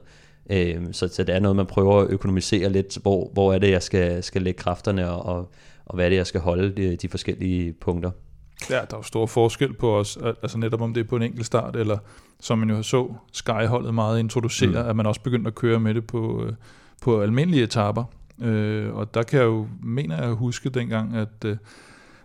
Øh, 0.49 0.87
så, 0.91 1.07
så 1.07 1.23
det 1.23 1.35
er 1.35 1.39
noget, 1.39 1.55
man 1.55 1.65
prøver 1.65 2.01
at 2.01 2.09
økonomisere 2.09 2.69
lidt, 2.69 2.97
hvor, 3.01 3.29
hvor 3.33 3.53
er 3.53 3.59
det, 3.59 3.71
jeg 3.71 3.83
skal, 3.83 4.23
skal 4.23 4.41
lægge 4.41 4.57
kræfterne, 4.57 5.09
og, 5.11 5.25
og, 5.25 5.51
og 5.85 5.95
hvad 5.95 6.05
er 6.05 6.09
det, 6.09 6.15
jeg 6.15 6.27
skal 6.27 6.41
holde 6.41 6.75
de, 6.75 6.95
de 6.95 7.09
forskellige 7.09 7.73
punkter. 7.73 8.11
Ja, 8.69 8.75
der 8.75 8.79
er 8.79 8.97
jo 8.97 9.01
stor 9.01 9.25
forskel 9.25 9.73
på 9.73 9.97
os, 9.97 10.17
altså 10.41 10.57
netop 10.57 10.81
om 10.81 10.93
det 10.93 11.01
er 11.01 11.07
på 11.07 11.15
en 11.15 11.21
enkelt 11.21 11.45
start, 11.45 11.75
eller 11.75 11.97
som 12.39 12.59
man 12.59 12.69
jo 12.69 12.83
så 12.83 13.13
Skyholdet 13.33 13.93
meget 13.93 14.19
introducere, 14.19 14.83
mm. 14.83 14.89
at 14.89 14.95
man 14.95 15.05
også 15.05 15.21
begyndte 15.21 15.47
at 15.47 15.55
køre 15.55 15.79
med 15.79 15.93
det 15.93 16.07
på, 16.07 16.45
øh, 16.45 16.53
på 17.01 17.21
almindelige 17.21 17.63
etaper. 17.63 18.03
Øh, 18.41 18.93
og 18.93 19.13
der 19.13 19.23
kan 19.23 19.39
jeg 19.39 19.45
jo, 19.45 19.67
mener 19.83 20.23
jeg 20.23 20.33
huske 20.33 20.69
dengang, 20.69 21.15
at, 21.15 21.45
øh, 21.45 21.57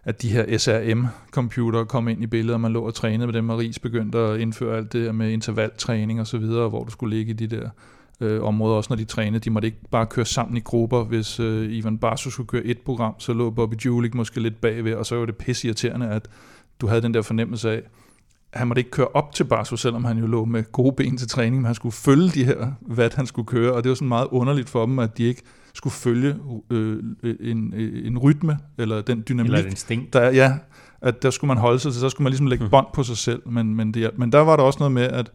at 0.04 0.22
de 0.22 0.28
her 0.28 0.58
SRM-computere 0.58 1.84
kom 1.84 2.08
ind 2.08 2.22
i 2.22 2.26
billedet, 2.26 2.54
og 2.54 2.60
man 2.60 2.72
lå 2.72 2.86
og 2.86 2.94
trænede 2.94 3.26
med 3.26 3.34
dem, 3.34 3.50
og 3.50 3.58
Ries 3.58 3.78
begyndte 3.78 4.18
at 4.18 4.40
indføre 4.40 4.76
alt 4.76 4.92
det 4.92 5.14
med 5.14 5.30
intervaltræning 5.30 6.20
og 6.20 6.26
så 6.26 6.38
videre, 6.38 6.68
hvor 6.68 6.84
du 6.84 6.90
skulle 6.90 7.16
ligge 7.16 7.30
i 7.30 7.34
de 7.34 7.46
der 7.46 7.70
øh, 8.20 8.42
områder, 8.42 8.76
også 8.76 8.90
når 8.90 8.96
de 8.96 9.04
trænede. 9.04 9.40
De 9.40 9.50
måtte 9.50 9.66
ikke 9.66 9.78
bare 9.90 10.06
køre 10.06 10.26
sammen 10.26 10.56
i 10.56 10.60
grupper. 10.60 11.04
Hvis 11.04 11.40
øh, 11.40 11.72
Ivan 11.72 11.98
Barsu 11.98 12.30
skulle 12.30 12.46
køre 12.46 12.64
et 12.64 12.78
program, 12.78 13.14
så 13.18 13.32
lå 13.32 13.50
Bobby 13.50 13.74
Julik 13.84 14.14
måske 14.14 14.40
lidt 14.40 14.60
bagved, 14.60 14.94
og 14.94 15.06
så 15.06 15.16
var 15.16 15.26
det 15.26 15.36
pisse 15.36 15.66
irriterende, 15.66 16.08
at 16.08 16.28
du 16.80 16.86
havde 16.86 17.02
den 17.02 17.14
der 17.14 17.22
fornemmelse 17.22 17.70
af, 17.70 17.82
han 18.52 18.68
måtte 18.68 18.80
ikke 18.80 18.90
køre 18.90 19.08
op 19.14 19.34
til 19.34 19.44
Barsu, 19.44 19.76
selvom 19.76 20.04
han 20.04 20.18
jo 20.18 20.26
lå 20.26 20.44
med 20.44 20.72
gode 20.72 20.92
ben 20.92 21.16
til 21.16 21.28
træning, 21.28 21.56
men 21.56 21.64
han 21.64 21.74
skulle 21.74 21.92
følge 21.92 22.28
de 22.28 22.44
her 22.44 22.72
watt, 22.90 23.14
han 23.14 23.26
skulle 23.26 23.46
køre, 23.46 23.72
og 23.72 23.84
det 23.84 23.88
var 23.88 23.94
sådan 23.94 24.08
meget 24.08 24.28
underligt 24.30 24.68
for 24.68 24.86
dem, 24.86 24.98
at 24.98 25.18
de 25.18 25.24
ikke 25.24 25.42
skulle 25.74 25.94
følge 25.94 26.36
øh, 26.70 27.02
en, 27.40 27.74
en 28.04 28.18
rytme, 28.18 28.58
eller 28.78 29.00
den 29.00 29.24
dynamik. 29.28 29.52
Eller 29.52 29.66
et 29.66 29.70
instinkt. 29.70 30.12
Der, 30.12 30.30
ja, 30.30 30.58
at 31.00 31.22
der 31.22 31.30
skulle 31.30 31.48
man 31.48 31.56
holde 31.56 31.78
sig 31.78 31.92
til, 31.92 32.00
så 32.00 32.08
skulle 32.08 32.24
man 32.24 32.30
ligesom 32.30 32.46
lægge 32.46 32.64
mm. 32.64 32.70
bånd 32.70 32.86
på 32.94 33.02
sig 33.02 33.16
selv, 33.16 33.48
men, 33.48 33.74
men, 33.74 33.94
det, 33.94 34.10
men 34.16 34.32
der 34.32 34.38
var 34.38 34.56
der 34.56 34.62
også 34.62 34.78
noget 34.78 34.92
med, 34.92 35.02
at 35.02 35.32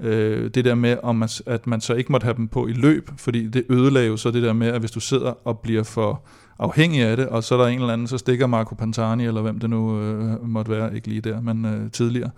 øh, 0.00 0.50
det 0.54 0.64
der 0.64 0.74
med, 0.74 0.96
om 1.02 1.16
man, 1.16 1.28
at 1.46 1.66
man 1.66 1.80
så 1.80 1.94
ikke 1.94 2.12
måtte 2.12 2.24
have 2.24 2.36
dem 2.36 2.48
på 2.48 2.66
i 2.66 2.72
løb, 2.72 3.10
fordi 3.16 3.48
det 3.48 3.64
ødelagde 3.70 4.08
jo 4.08 4.16
så 4.16 4.30
det 4.30 4.42
der 4.42 4.52
med, 4.52 4.68
at 4.68 4.80
hvis 4.80 4.90
du 4.90 5.00
sidder 5.00 5.32
og 5.44 5.58
bliver 5.58 5.82
for 5.82 6.22
afhængig 6.58 7.02
af 7.02 7.16
det, 7.16 7.28
og 7.28 7.44
så 7.44 7.54
er 7.54 7.58
der 7.58 7.68
en 7.68 7.80
eller 7.80 7.92
anden, 7.92 8.06
så 8.06 8.18
stikker 8.18 8.46
Marco 8.46 8.74
Pantani, 8.74 9.26
eller 9.26 9.42
hvem 9.42 9.58
det 9.58 9.70
nu 9.70 10.00
øh, 10.00 10.48
måtte 10.48 10.70
være, 10.70 10.94
ikke 10.94 11.08
lige 11.08 11.20
der, 11.20 11.40
men 11.40 11.64
øh, 11.64 11.90
tidligere, 11.90 12.30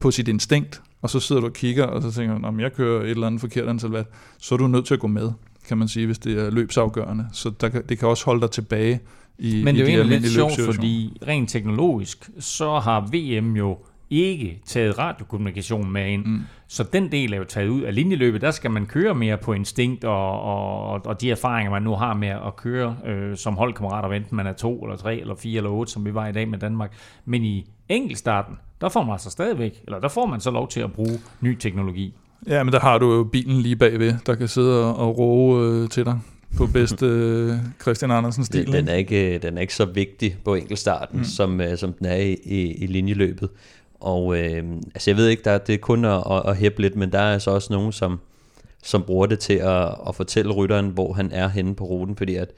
på 0.00 0.10
sit 0.10 0.28
instinkt, 0.28 0.82
og 1.02 1.10
så 1.10 1.20
sidder 1.20 1.40
du 1.40 1.46
og 1.46 1.52
kigger, 1.52 1.84
og 1.84 2.02
så 2.02 2.12
tænker 2.12 2.38
du, 2.38 2.46
om 2.46 2.60
jeg 2.60 2.72
kører 2.72 3.02
et 3.02 3.10
eller 3.10 3.26
andet 3.26 3.40
forkert 3.40 3.68
antal 3.68 3.90
watt, 3.90 4.08
så 4.38 4.54
er 4.54 4.56
du 4.56 4.66
nødt 4.66 4.86
til 4.86 4.94
at 4.94 5.00
gå 5.00 5.06
med, 5.06 5.30
kan 5.68 5.78
man 5.78 5.88
sige, 5.88 6.06
hvis 6.06 6.18
det 6.18 6.38
er 6.46 6.50
løbsafgørende. 6.50 7.26
Så 7.32 7.50
der, 7.60 7.68
det 7.68 7.98
kan 7.98 8.08
også 8.08 8.24
holde 8.24 8.40
dig 8.40 8.50
tilbage 8.50 9.00
i 9.38 9.62
Men 9.64 9.74
det 9.74 9.88
er 9.88 9.94
jo 9.94 10.02
egentlig 10.02 10.20
lidt 10.20 10.32
sjovt, 10.32 10.60
fordi 10.60 11.18
rent 11.26 11.50
teknologisk, 11.50 12.30
så 12.38 12.78
har 12.78 13.00
VM 13.00 13.56
jo 13.56 13.78
ikke 14.10 14.60
taget 14.66 14.98
radiokommunikation 14.98 15.92
med 15.92 16.08
ind. 16.08 16.24
Mm. 16.24 16.40
Så 16.68 16.84
den 16.92 17.12
del 17.12 17.32
er 17.32 17.36
jo 17.36 17.44
taget 17.44 17.68
ud 17.68 17.82
af 17.82 17.94
linjeløbet. 17.94 18.40
Der 18.40 18.50
skal 18.50 18.70
man 18.70 18.86
køre 18.86 19.14
mere 19.14 19.38
på 19.38 19.52
instinkt 19.52 20.04
og, 20.04 20.42
og, 20.42 21.06
og 21.06 21.20
de 21.20 21.30
erfaringer, 21.30 21.70
man 21.70 21.82
nu 21.82 21.94
har 21.94 22.14
med 22.14 22.28
at 22.28 22.56
køre 22.56 22.96
øh, 23.06 23.36
som 23.36 23.54
holdkammerater, 23.54 24.08
enten 24.08 24.36
man 24.36 24.46
er 24.46 24.52
to 24.52 24.82
eller 24.82 24.96
tre 24.96 25.20
eller 25.20 25.34
fire 25.34 25.56
eller 25.56 25.70
otte, 25.70 25.92
som 25.92 26.04
vi 26.04 26.14
var 26.14 26.26
i 26.26 26.32
dag 26.32 26.48
med 26.48 26.58
Danmark. 26.58 26.92
Men 27.24 27.44
i 27.44 27.66
enkeltstarten, 27.88 28.56
der 28.80 28.88
får 28.88 29.02
man 29.02 29.12
altså 29.12 29.30
stadigvæk, 29.30 29.82
eller 29.84 30.00
der 30.00 30.08
får 30.08 30.26
man 30.26 30.40
så 30.40 30.50
lov 30.50 30.68
til 30.68 30.80
at 30.80 30.92
bruge 30.92 31.20
ny 31.40 31.58
teknologi. 31.58 32.14
Ja, 32.46 32.62
men 32.62 32.72
der 32.72 32.80
har 32.80 32.98
du 32.98 33.12
jo 33.12 33.24
bilen 33.24 33.60
lige 33.60 33.76
bagved, 33.76 34.14
der 34.26 34.34
kan 34.34 34.48
sidde 34.48 34.96
og 34.96 35.18
roe 35.18 35.62
øh, 35.62 35.88
til 35.88 36.04
dig 36.04 36.20
på 36.56 36.66
bedste 36.66 37.06
øh, 37.06 37.52
Christian 37.82 38.10
Andersen 38.10 38.44
stil. 38.44 38.66
Den, 38.66 38.72
den, 38.72 38.88
er 38.88 38.94
ikke, 38.94 39.38
den 39.38 39.56
er 39.56 39.60
ikke 39.60 39.74
så 39.74 39.84
vigtig 39.84 40.36
på 40.44 40.54
enkeltstarten, 40.54 41.18
mm. 41.18 41.24
som, 41.24 41.60
øh, 41.60 41.78
som 41.78 41.92
den 41.92 42.06
er 42.06 42.16
i, 42.16 42.36
i, 42.44 42.72
i 42.72 42.86
linjeløbet. 42.86 43.48
Og 44.04 44.38
øh, 44.38 44.64
altså 44.94 45.10
jeg 45.10 45.16
ved 45.16 45.28
ikke, 45.28 45.42
der, 45.44 45.58
det 45.58 45.74
er 45.74 45.78
kun 45.78 46.04
at, 46.04 46.22
at, 46.30 46.42
at 46.46 46.56
hæppe 46.56 46.82
lidt, 46.82 46.96
men 46.96 47.12
der 47.12 47.18
er 47.18 47.32
altså 47.32 47.50
også 47.50 47.72
nogen, 47.72 47.92
som, 47.92 48.20
som 48.82 49.02
bruger 49.02 49.26
det 49.26 49.38
til 49.38 49.54
at, 49.54 49.94
at 50.08 50.14
fortælle 50.14 50.52
rytteren, 50.52 50.88
hvor 50.88 51.12
han 51.12 51.30
er 51.32 51.48
henne 51.48 51.74
på 51.74 51.84
ruten, 51.84 52.16
fordi 52.16 52.34
at 52.34 52.52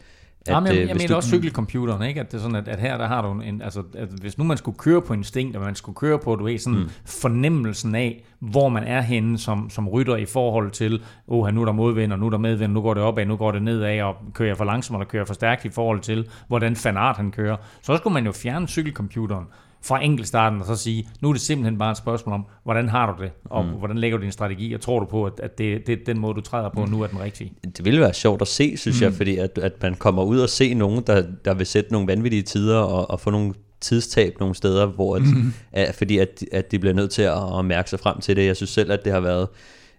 at, 0.48 0.54
Jamen, 0.54 0.66
jeg, 0.66 0.82
øh, 0.82 0.88
jeg 0.88 0.96
mener 0.96 1.08
du, 1.08 1.14
også 1.14 1.28
cykelcomputeren, 1.28 2.02
ikke? 2.02 2.20
At 2.20 2.32
det 2.32 2.38
er 2.38 2.42
sådan, 2.42 2.56
at, 2.56 2.68
at 2.68 2.80
her 2.80 2.98
der 2.98 3.06
har 3.06 3.22
du 3.22 3.40
en, 3.40 3.62
altså, 3.62 3.82
at 3.94 4.08
hvis 4.08 4.38
nu 4.38 4.44
man 4.44 4.56
skulle 4.56 4.78
køre 4.78 5.02
på 5.02 5.12
instinkt, 5.14 5.56
og 5.56 5.62
man 5.62 5.74
skulle 5.74 5.96
køre 5.96 6.18
på, 6.18 6.36
du 6.36 6.44
ved, 6.44 6.58
sådan 6.58 6.78
mm. 6.78 6.88
fornemmelsen 7.04 7.94
af, 7.94 8.24
hvor 8.38 8.68
man 8.68 8.84
er 8.84 9.00
henne 9.00 9.38
som, 9.38 9.70
som 9.70 9.88
rytter 9.88 10.16
i 10.16 10.24
forhold 10.24 10.70
til, 10.70 11.02
åh, 11.28 11.44
oh, 11.44 11.54
nu 11.54 11.60
er 11.60 11.64
der 11.64 11.72
modvind, 11.72 12.12
og 12.12 12.18
nu 12.18 12.26
er 12.26 12.30
der 12.30 12.38
medvind, 12.38 12.72
nu 12.72 12.82
går 12.82 12.94
det 12.94 13.02
opad, 13.02 13.26
nu 13.26 13.36
går 13.36 13.52
det 13.52 13.62
nedad, 13.62 14.02
og 14.02 14.16
kører 14.34 14.48
jeg 14.48 14.56
for 14.56 14.64
langsomt, 14.64 14.96
eller 14.96 15.08
kører 15.08 15.20
jeg 15.20 15.26
for 15.26 15.34
stærkt 15.34 15.64
i 15.64 15.68
forhold 15.68 16.00
til, 16.00 16.28
hvordan 16.48 16.76
fanart 16.76 17.16
han 17.16 17.30
kører. 17.30 17.56
Så 17.82 17.96
skulle 17.96 18.14
man 18.14 18.26
jo 18.26 18.32
fjerne 18.32 18.68
cykelcomputeren 18.68 19.44
fra 19.82 20.04
enkeltstarten 20.04 20.60
og 20.60 20.66
så 20.66 20.76
sige, 20.76 21.08
nu 21.20 21.28
er 21.28 21.32
det 21.32 21.42
simpelthen 21.42 21.78
bare 21.78 21.90
et 21.90 21.96
spørgsmål 21.96 22.34
om, 22.34 22.46
hvordan 22.64 22.88
har 22.88 23.14
du 23.14 23.22
det, 23.22 23.30
og 23.44 23.64
mm. 23.64 23.70
hvordan 23.70 23.98
lægger 23.98 24.18
du 24.18 24.24
din 24.24 24.32
strategi, 24.32 24.72
og 24.72 24.80
tror 24.80 25.00
du 25.00 25.06
på, 25.06 25.24
at, 25.24 25.40
at 25.42 25.58
det, 25.58 25.86
det, 25.86 26.06
den 26.06 26.18
måde, 26.18 26.34
du 26.34 26.40
træder 26.40 26.68
på 26.68 26.84
mm. 26.84 26.90
nu 26.90 27.02
er 27.02 27.06
den 27.06 27.20
rigtige? 27.20 27.52
Det 27.76 27.84
ville 27.84 28.00
være 28.00 28.14
sjovt 28.14 28.42
at 28.42 28.48
se, 28.48 28.76
synes 28.76 29.00
mm. 29.00 29.04
jeg, 29.04 29.12
fordi 29.12 29.36
at, 29.36 29.58
at 29.58 29.82
man 29.82 29.94
kommer 29.94 30.22
ud 30.22 30.38
og 30.38 30.48
se 30.48 30.74
nogen, 30.74 31.02
der, 31.06 31.24
der 31.44 31.54
vil 31.54 31.66
sætte 31.66 31.92
nogle 31.92 32.06
vanvittige 32.06 32.42
tider 32.42 32.78
og, 32.78 33.10
og 33.10 33.20
få 33.20 33.30
nogle 33.30 33.54
tidstab 33.80 34.40
nogle 34.40 34.54
steder, 34.54 34.86
hvor 34.86 35.16
at, 35.16 35.22
mm. 35.22 35.52
at, 35.72 35.94
fordi 35.94 36.18
at, 36.18 36.44
at 36.52 36.70
de 36.70 36.78
bliver 36.78 36.94
nødt 36.94 37.10
til 37.10 37.22
at, 37.22 37.58
at 37.58 37.64
mærke 37.64 37.90
sig 37.90 38.00
frem 38.00 38.20
til 38.20 38.36
det. 38.36 38.46
Jeg 38.46 38.56
synes 38.56 38.70
selv, 38.70 38.92
at 38.92 39.04
det 39.04 39.12
har 39.12 39.20
været 39.20 39.48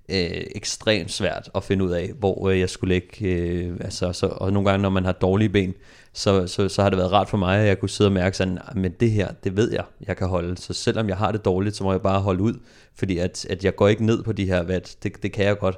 øh, 0.10 0.44
ekstremt 0.56 1.12
svært 1.12 1.50
at 1.56 1.64
finde 1.64 1.86
ud 1.86 1.92
af, 1.92 2.12
hvor 2.20 2.50
øh, 2.50 2.60
jeg 2.60 2.70
skulle 2.70 2.94
lægge. 2.94 3.28
Øh, 3.28 3.74
altså, 3.80 4.14
så, 4.14 4.28
og 4.28 4.54
nogle 4.54 4.70
gange, 4.70 4.82
når 4.82 4.90
man 4.90 5.06
har 5.06 5.12
dårlige 5.12 5.50
ben, 5.50 5.74
så, 6.14 6.48
så, 6.48 6.70
så 6.70 6.82
har 6.82 6.90
det 6.90 6.98
været 6.98 7.12
rart 7.12 7.30
for 7.30 7.38
mig, 7.38 7.60
at 7.60 7.68
jeg 7.68 7.80
kunne 7.80 7.90
sidde 7.90 8.08
og 8.08 8.14
mærke 8.14 8.38
sådan, 8.38 8.58
ah, 8.68 8.78
men 8.78 8.92
det 9.00 9.12
her, 9.12 9.28
det 9.44 9.58
ved 9.58 9.72
jeg, 9.72 9.84
jeg 10.08 10.18
kan 10.18 10.28
holde. 10.28 10.58
Så 10.58 10.74
selvom 10.74 11.10
jeg 11.10 11.18
har 11.18 11.32
det 11.32 11.46
dårligt, 11.46 11.76
så 11.76 11.84
må 11.84 11.92
jeg 11.92 12.02
bare 12.02 12.20
holde 12.20 12.44
ud, 12.44 12.54
fordi 12.96 13.18
at, 13.18 13.46
at 13.50 13.66
jeg 13.66 13.76
går 13.76 13.88
ikke 13.88 14.06
ned 14.06 14.24
på 14.24 14.32
de 14.32 14.46
her 14.46 14.64
vat, 14.64 14.96
det, 15.04 15.24
det 15.24 15.32
kan 15.32 15.46
jeg 15.46 15.60
godt. 15.60 15.78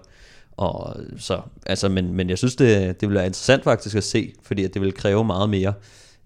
Og 0.51 0.95
så, 1.17 1.41
altså, 1.65 1.89
men, 1.89 2.13
men 2.13 2.29
jeg 2.29 2.37
synes, 2.37 2.55
det, 2.55 3.01
det 3.01 3.09
vil 3.09 3.15
være 3.15 3.25
interessant 3.25 3.63
faktisk 3.63 3.95
at 3.95 4.03
se, 4.03 4.33
fordi 4.43 4.63
at 4.63 4.73
det 4.73 4.81
vil 4.81 4.93
kræve 4.93 5.25
meget 5.25 5.49
mere. 5.49 5.73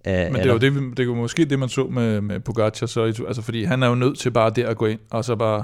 Af, 0.05 0.31
men 0.31 0.41
det 0.41 0.49
er 0.49 0.53
jo 0.53 0.57
det, 0.57 0.97
det 0.97 0.99
er 0.99 1.07
jo 1.07 1.15
måske 1.15 1.45
det, 1.45 1.59
man 1.59 1.69
så 1.69 1.87
med, 1.87 2.21
med 2.21 2.39
Pogacar, 2.39 2.85
så, 2.85 3.03
altså, 3.03 3.41
fordi 3.41 3.63
han 3.63 3.83
er 3.83 3.87
jo 3.87 3.95
nødt 3.95 4.19
til 4.19 4.31
bare 4.31 4.49
der 4.49 4.67
at 4.67 4.77
gå 4.77 4.85
ind, 4.85 4.99
og 5.11 5.25
så 5.25 5.35
bare 5.35 5.63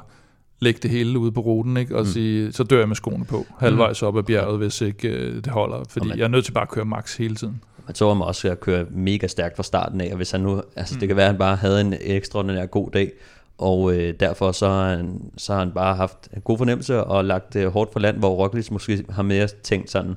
lægge 0.59 0.79
det 0.83 0.91
hele 0.91 1.19
ude 1.19 1.31
på 1.31 1.41
ruten, 1.41 1.77
ikke? 1.77 1.95
og 1.95 2.01
mm. 2.01 2.07
sige, 2.07 2.51
så 2.51 2.63
dør 2.63 2.79
jeg 2.79 2.87
med 2.87 2.95
skoene 2.95 3.25
på, 3.25 3.45
halvvejs 3.59 4.03
op 4.03 4.17
ad 4.17 4.23
bjerget, 4.23 4.57
hvis 4.57 4.81
ikke 4.81 5.07
øh, 5.07 5.35
det 5.35 5.47
holder, 5.47 5.83
fordi 5.89 6.07
man, 6.07 6.17
jeg 6.17 6.23
er 6.23 6.27
nødt 6.27 6.45
til 6.45 6.51
bare 6.51 6.61
at 6.61 6.69
køre 6.69 6.85
max 6.85 7.17
hele 7.17 7.35
tiden. 7.35 7.61
Man 7.89 7.95
så 7.95 8.07
ham 8.07 8.21
også 8.21 8.51
at 8.51 8.59
køre 8.59 8.85
mega 8.89 9.27
stærkt 9.27 9.55
fra 9.55 9.63
starten 9.63 10.01
af, 10.01 10.09
og 10.11 10.17
hvis 10.17 10.31
han 10.31 10.41
nu, 10.41 10.61
altså 10.75 10.95
mm. 10.95 10.99
det 10.99 11.07
kan 11.07 11.17
være, 11.17 11.25
at 11.25 11.31
han 11.31 11.39
bare 11.39 11.55
havde 11.55 11.81
en 11.81 11.95
ekstraordinær 12.01 12.65
god 12.65 12.91
dag, 12.91 13.11
og 13.57 13.93
øh, 13.93 14.13
derfor 14.19 14.51
så 14.51 14.67
har, 14.67 14.89
han, 14.89 15.21
så 15.37 15.53
har 15.53 15.59
han 15.59 15.71
bare 15.71 15.95
haft 15.95 16.29
en 16.33 16.41
god 16.41 16.57
fornemmelse 16.57 17.03
og 17.03 17.25
lagt 17.25 17.55
øh, 17.55 17.67
hårdt 17.67 17.93
for 17.93 17.99
land, 17.99 18.17
hvor 18.17 18.29
Roglic 18.29 18.71
måske 18.71 19.05
har 19.09 19.23
mere 19.23 19.47
tænkt 19.63 19.91
sådan, 19.91 20.15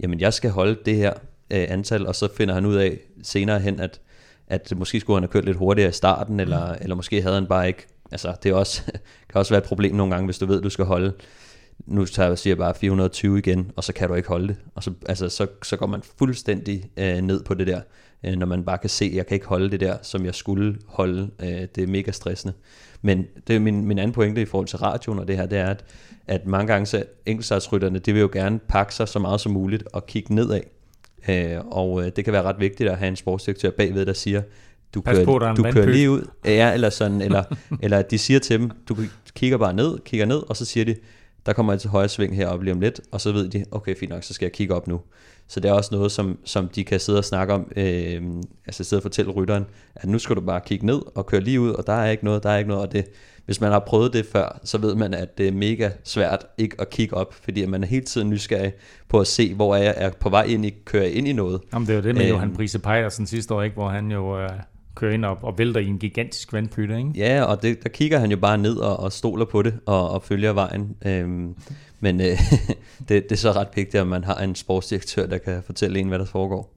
jamen 0.00 0.20
jeg 0.20 0.32
skal 0.32 0.50
holde 0.50 0.76
det 0.86 0.96
her 0.96 1.12
øh, 1.50 1.66
antal, 1.68 2.06
og 2.06 2.14
så 2.14 2.28
finder 2.36 2.54
han 2.54 2.66
ud 2.66 2.74
af 2.74 2.98
senere 3.22 3.60
hen, 3.60 3.80
at, 3.80 4.00
at 4.48 4.72
måske 4.76 5.00
skulle 5.00 5.16
han 5.16 5.22
have 5.22 5.32
kørt 5.32 5.44
lidt 5.44 5.56
hurtigere 5.56 5.88
i 5.88 5.92
starten, 5.92 6.40
eller, 6.40 6.66
mm. 6.66 6.78
eller 6.80 6.96
måske 6.96 7.22
havde 7.22 7.34
han 7.34 7.46
bare 7.46 7.68
ikke 7.68 7.86
altså, 8.12 8.34
det 8.42 8.50
er 8.50 8.54
også, 8.54 8.82
kan 9.30 9.38
også 9.38 9.52
være 9.52 9.62
et 9.62 9.68
problem 9.68 9.94
nogle 9.94 10.12
gange, 10.14 10.26
hvis 10.26 10.38
du 10.38 10.46
ved, 10.46 10.58
at 10.58 10.64
du 10.64 10.70
skal 10.70 10.84
holde, 10.84 11.12
nu 11.86 12.04
tager 12.04 12.28
jeg 12.28 12.38
siger 12.38 12.56
bare 12.56 12.74
420 12.74 13.38
igen, 13.38 13.70
og 13.76 13.84
så 13.84 13.92
kan 13.92 14.08
du 14.08 14.14
ikke 14.14 14.28
holde 14.28 14.48
det. 14.48 14.56
Og 14.74 14.82
så, 14.82 14.92
altså, 15.08 15.28
så, 15.28 15.46
så 15.62 15.76
går 15.76 15.86
man 15.86 16.02
fuldstændig 16.18 16.90
øh, 16.96 17.20
ned 17.20 17.42
på 17.44 17.54
det 17.54 17.66
der, 17.66 17.80
øh, 18.24 18.32
når 18.32 18.46
man 18.46 18.64
bare 18.64 18.78
kan 18.78 18.90
se, 18.90 19.04
at 19.04 19.14
jeg 19.14 19.26
kan 19.26 19.34
ikke 19.34 19.46
holde 19.46 19.70
det 19.70 19.80
der, 19.80 19.96
som 20.02 20.24
jeg 20.24 20.34
skulle 20.34 20.78
holde. 20.86 21.30
Øh, 21.40 21.66
det 21.74 21.78
er 21.78 21.86
mega 21.86 22.10
stressende. 22.10 22.54
Men 23.02 23.26
det 23.46 23.56
er 23.56 23.60
min, 23.60 23.84
min 23.84 23.98
anden 23.98 24.12
pointe 24.12 24.42
i 24.42 24.44
forhold 24.44 24.66
til 24.66 24.78
radioen 24.78 25.18
og 25.18 25.28
det 25.28 25.36
her, 25.36 25.46
det 25.46 25.58
er, 25.58 25.66
at, 25.66 25.84
at 26.26 26.46
mange 26.46 26.72
gange 26.72 26.86
så 26.86 27.04
enkeltstartsrytterne, 27.26 27.98
det 27.98 28.14
vil 28.14 28.20
jo 28.20 28.30
gerne 28.32 28.58
pakke 28.58 28.94
sig 28.94 29.08
så 29.08 29.18
meget 29.18 29.40
som 29.40 29.52
muligt 29.52 29.84
og 29.92 30.06
kigge 30.06 30.34
nedad. 30.34 30.60
Øh, 31.28 31.58
og 31.66 32.04
øh, 32.04 32.12
det 32.16 32.24
kan 32.24 32.32
være 32.32 32.42
ret 32.42 32.60
vigtigt 32.60 32.90
at 32.90 32.98
have 32.98 33.08
en 33.08 33.16
sportsdirektør 33.16 33.70
bagved, 33.70 34.06
der 34.06 34.12
siger, 34.12 34.42
du 34.94 35.00
Pas 35.00 35.16
kører, 35.16 35.24
på, 35.24 35.62
du 35.62 35.62
kører 35.62 35.86
lige 35.86 36.10
ud, 36.10 36.26
ja, 36.44 36.74
eller 36.74 36.90
sådan, 36.90 37.20
eller, 37.20 37.44
eller 37.82 38.02
de 38.02 38.18
siger 38.18 38.40
til 38.40 38.60
dem, 38.60 38.70
du 38.88 38.96
kigger 39.34 39.58
bare 39.58 39.74
ned, 39.74 39.98
kigger 40.04 40.26
ned, 40.26 40.42
og 40.48 40.56
så 40.56 40.64
siger 40.64 40.84
de, 40.84 40.96
der 41.46 41.52
kommer 41.52 41.76
til 41.76 41.90
højre 41.90 42.08
sving 42.08 42.36
heroppe 42.36 42.64
lige 42.64 42.74
om 42.74 42.80
lidt, 42.80 43.00
og 43.12 43.20
så 43.20 43.32
ved 43.32 43.48
de, 43.48 43.64
okay, 43.70 43.96
fint 43.96 44.10
nok, 44.10 44.22
så 44.22 44.34
skal 44.34 44.46
jeg 44.46 44.52
kigge 44.52 44.74
op 44.74 44.88
nu. 44.88 45.00
Så 45.48 45.60
det 45.60 45.68
er 45.68 45.72
også 45.72 45.94
noget, 45.94 46.12
som, 46.12 46.38
som 46.44 46.68
de 46.68 46.84
kan 46.84 47.00
sidde 47.00 47.18
og 47.18 47.24
snakke 47.24 47.54
om, 47.54 47.72
øh, 47.76 48.22
altså 48.66 48.84
sidde 48.84 48.98
og 48.98 49.02
fortælle 49.02 49.32
rytteren, 49.32 49.64
at 49.96 50.08
nu 50.08 50.18
skal 50.18 50.36
du 50.36 50.40
bare 50.40 50.60
kigge 50.66 50.86
ned 50.86 51.02
og 51.14 51.26
køre 51.26 51.40
lige 51.40 51.60
ud, 51.60 51.70
og 51.70 51.86
der 51.86 51.92
er 51.92 52.10
ikke 52.10 52.24
noget, 52.24 52.42
der 52.42 52.50
er 52.50 52.58
ikke 52.58 52.68
noget, 52.68 52.86
og 52.86 52.92
det, 52.92 53.04
hvis 53.46 53.60
man 53.60 53.72
har 53.72 53.78
prøvet 53.78 54.12
det 54.12 54.26
før, 54.26 54.60
så 54.64 54.78
ved 54.78 54.94
man, 54.94 55.14
at 55.14 55.38
det 55.38 55.48
er 55.48 55.52
mega 55.52 55.90
svært 56.04 56.46
ikke 56.58 56.76
at 56.80 56.90
kigge 56.90 57.16
op, 57.16 57.34
fordi 57.34 57.66
man 57.66 57.82
er 57.82 57.86
hele 57.86 58.04
tiden 58.04 58.30
nysgerrig 58.30 58.72
på 59.08 59.20
at 59.20 59.26
se, 59.26 59.54
hvor 59.54 59.76
er 59.76 59.82
jeg 59.82 59.94
er 59.96 60.10
på 60.20 60.30
vej 60.30 60.42
ind 60.42 60.66
i, 60.66 60.74
kører 60.84 61.06
ind 61.06 61.28
i 61.28 61.32
noget. 61.32 61.60
Jamen 61.72 61.86
det 61.86 61.92
er 61.92 61.96
jo 61.96 62.02
det 62.02 62.14
med 62.14 62.24
øh, 62.24 62.30
Johan 62.30 62.54
Brise 62.54 62.78
Pejlersen 62.78 63.26
sidste 63.26 63.54
år, 63.54 63.62
ikke, 63.62 63.74
hvor 63.74 63.88
han 63.88 64.12
jo... 64.12 64.38
Øh 64.40 64.50
kører 64.94 65.14
ind 65.14 65.24
og, 65.24 65.38
og 65.42 65.58
vælter 65.58 65.80
i 65.80 65.86
en 65.86 65.98
gigantisk 65.98 66.52
vandpytte, 66.52 66.98
ikke? 66.98 67.10
Ja, 67.14 67.42
og 67.42 67.62
det, 67.62 67.82
der 67.82 67.88
kigger 67.88 68.18
han 68.18 68.30
jo 68.30 68.36
bare 68.36 68.58
ned 68.58 68.76
og, 68.76 69.00
og 69.00 69.12
stoler 69.12 69.44
på 69.44 69.62
det 69.62 69.78
og, 69.86 70.10
og 70.10 70.22
følger 70.22 70.52
vejen. 70.52 70.96
Øhm, 71.06 71.56
men 72.00 72.20
øh, 72.20 72.26
det, 73.08 73.08
det 73.08 73.32
er 73.32 73.36
så 73.36 73.52
ret 73.52 73.68
vigtigt, 73.74 74.00
at 74.00 74.06
man 74.06 74.24
har 74.24 74.34
en 74.34 74.54
sportsdirektør, 74.54 75.26
der 75.26 75.38
kan 75.38 75.62
fortælle 75.66 76.00
en, 76.00 76.08
hvad 76.08 76.18
der 76.18 76.24
foregår. 76.24 76.74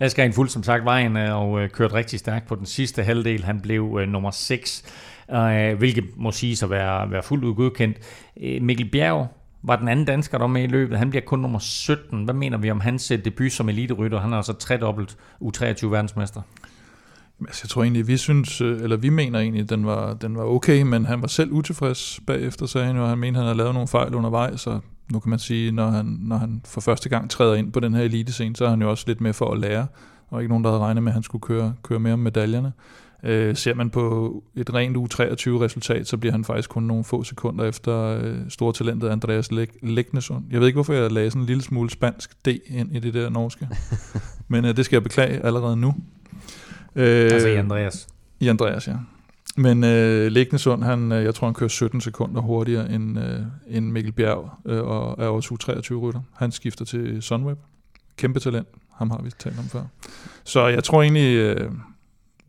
Asger 0.00 0.24
en 0.24 0.32
fuld 0.32 0.48
som 0.48 0.62
sagt 0.62 0.84
vejen 0.84 1.16
øh, 1.16 1.36
og 1.36 1.60
øh, 1.60 1.70
kørt 1.70 1.92
rigtig 1.92 2.18
stærkt 2.18 2.46
på 2.48 2.54
den 2.54 2.66
sidste 2.66 3.02
halvdel. 3.02 3.44
Han 3.44 3.60
blev 3.60 3.98
øh, 4.00 4.08
nummer 4.08 4.30
6, 4.30 4.84
øh, 5.30 5.78
hvilket 5.78 6.04
må 6.16 6.32
sige 6.32 6.64
at 6.64 6.70
være, 6.70 7.10
være 7.10 7.22
fuldt 7.22 7.44
ud 7.44 7.54
godkendt. 7.54 7.96
Øh, 8.42 8.62
Mikkel 8.62 8.90
Bjerg 8.90 9.28
var 9.62 9.76
den 9.76 9.88
anden 9.88 10.04
dansker, 10.04 10.38
der 10.38 10.42
var 10.42 10.52
med 10.52 10.62
i 10.62 10.66
løbet. 10.66 10.98
Han 10.98 11.10
bliver 11.10 11.24
kun 11.24 11.38
nummer 11.38 11.58
17. 11.58 12.24
Hvad 12.24 12.34
mener 12.34 12.58
vi 12.58 12.70
om 12.70 12.80
hans 12.80 13.10
øh, 13.10 13.24
debut 13.24 13.52
som 13.52 13.68
eliterytter? 13.68 14.20
Han 14.20 14.32
er 14.32 14.36
altså 14.36 14.52
tredobbelt 14.52 15.16
U23 15.42 15.86
verdensmester. 15.86 16.42
Altså, 17.46 17.60
jeg 17.64 17.68
tror 17.68 17.82
egentlig, 17.82 18.08
vi 18.08 18.16
synes, 18.16 18.60
øh, 18.60 18.82
eller 18.82 18.96
vi 18.96 19.08
mener 19.08 19.38
egentlig, 19.38 19.62
at 19.62 19.70
den 19.70 19.86
var, 19.86 20.14
den 20.14 20.36
var 20.36 20.44
okay, 20.44 20.82
men 20.82 21.06
han 21.06 21.22
var 21.22 21.28
selv 21.28 21.52
utilfreds 21.52 22.20
bagefter, 22.26 22.66
sagde 22.66 22.86
han 22.86 22.96
jo, 22.96 23.06
han 23.06 23.18
mente, 23.18 23.38
at 23.38 23.44
han 23.44 23.44
havde 23.44 23.58
lavet 23.58 23.74
nogle 23.74 23.88
fejl 23.88 24.14
undervejs, 24.14 24.60
så 24.60 24.80
nu 25.12 25.20
kan 25.20 25.30
man 25.30 25.38
sige, 25.38 25.72
når 25.72 25.90
han, 25.90 26.18
når 26.20 26.36
han 26.36 26.62
for 26.64 26.80
første 26.80 27.08
gang 27.08 27.30
træder 27.30 27.54
ind 27.54 27.72
på 27.72 27.80
den 27.80 27.94
her 27.94 28.02
elitescene, 28.02 28.56
så 28.56 28.64
er 28.64 28.70
han 28.70 28.82
jo 28.82 28.90
også 28.90 29.04
lidt 29.06 29.20
med 29.20 29.32
for 29.32 29.50
at 29.50 29.58
lære, 29.58 29.86
og 30.28 30.40
ikke 30.40 30.48
nogen, 30.48 30.64
der 30.64 30.70
havde 30.70 30.82
regnet 30.82 31.02
med, 31.02 31.10
at 31.12 31.14
han 31.14 31.22
skulle 31.22 31.42
køre, 31.42 31.74
køre 31.82 32.00
mere 32.00 32.12
om 32.12 32.18
medaljerne. 32.18 32.72
Øh, 33.24 33.56
ser 33.56 33.74
man 33.74 33.90
på 33.90 34.42
et 34.56 34.74
rent 34.74 34.96
U23-resultat, 34.96 36.08
så 36.08 36.16
bliver 36.16 36.32
han 36.32 36.44
faktisk 36.44 36.70
kun 36.70 36.82
nogle 36.82 37.04
få 37.04 37.22
sekunder 37.24 37.64
efter 37.64 37.98
øh, 37.98 38.36
store 38.48 38.72
talentet 38.72 39.08
Andreas 39.08 39.48
Lægnesund. 39.82 40.44
Jeg 40.50 40.60
ved 40.60 40.66
ikke, 40.66 40.76
hvorfor 40.76 40.92
jeg 40.92 41.12
lagde 41.12 41.30
sådan 41.30 41.42
en 41.42 41.46
lille 41.46 41.62
smule 41.62 41.90
spansk 41.90 42.44
D 42.44 42.48
ind 42.66 42.96
i 42.96 43.00
det 43.00 43.14
der 43.14 43.28
norske, 43.30 43.68
men 44.48 44.64
øh, 44.64 44.76
det 44.76 44.84
skal 44.84 44.96
jeg 44.96 45.02
beklage 45.02 45.44
allerede 45.44 45.76
nu. 45.76 45.94
Øh, 46.96 47.32
altså 47.32 47.48
i 47.48 47.56
Andreas. 47.56 48.06
I 48.40 48.48
Andreas, 48.48 48.88
ja. 48.88 48.94
Men 49.56 49.84
øh, 49.84 50.32
Lægnesund, 50.32 50.84
han, 50.84 51.12
øh, 51.12 51.24
jeg 51.24 51.34
tror, 51.34 51.46
han 51.46 51.54
kører 51.54 51.68
17 51.68 52.00
sekunder 52.00 52.40
hurtigere 52.40 52.90
end, 52.92 53.18
øh, 53.18 53.40
end 53.68 53.90
Mikkel 53.90 54.12
Bjerg, 54.12 54.50
øh, 54.66 54.82
og 54.82 55.24
er 55.24 55.28
også 55.28 55.54
U23-rytter. 55.54 56.20
Han 56.36 56.52
skifter 56.52 56.84
til 56.84 57.22
Sunweb. 57.22 57.58
Kæmpe 58.16 58.40
talent. 58.40 58.68
Ham 58.94 59.10
har 59.10 59.22
vi 59.22 59.30
talt 59.38 59.58
om 59.58 59.64
før. 59.64 59.82
Så 60.44 60.66
jeg 60.66 60.84
tror 60.84 61.02
egentlig, 61.02 61.36
øh, 61.36 61.70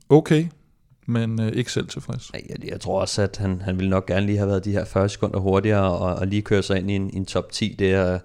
okay, 0.09 0.45
men 1.05 1.41
øh, 1.41 1.51
ikke 1.51 1.71
selv 1.71 1.87
tilfreds. 1.87 2.31
Jeg, 2.33 2.71
jeg 2.71 2.81
tror 2.81 3.01
også, 3.01 3.21
at 3.21 3.37
han, 3.37 3.61
han 3.61 3.77
ville 3.77 3.89
nok 3.89 4.05
gerne 4.05 4.25
lige 4.25 4.37
have 4.37 4.49
været 4.49 4.65
de 4.65 4.71
her 4.71 4.85
40 4.85 5.09
sekunder 5.09 5.39
hurtigere, 5.39 5.91
og, 5.91 6.15
og 6.15 6.27
lige 6.27 6.41
køre 6.41 6.63
sig 6.63 6.77
ind 6.77 6.91
i 6.91 6.95
en, 6.95 7.09
i 7.09 7.15
en 7.15 7.25
top 7.25 7.51
10. 7.51 7.75
Det 7.79 7.91
er, 7.91 8.19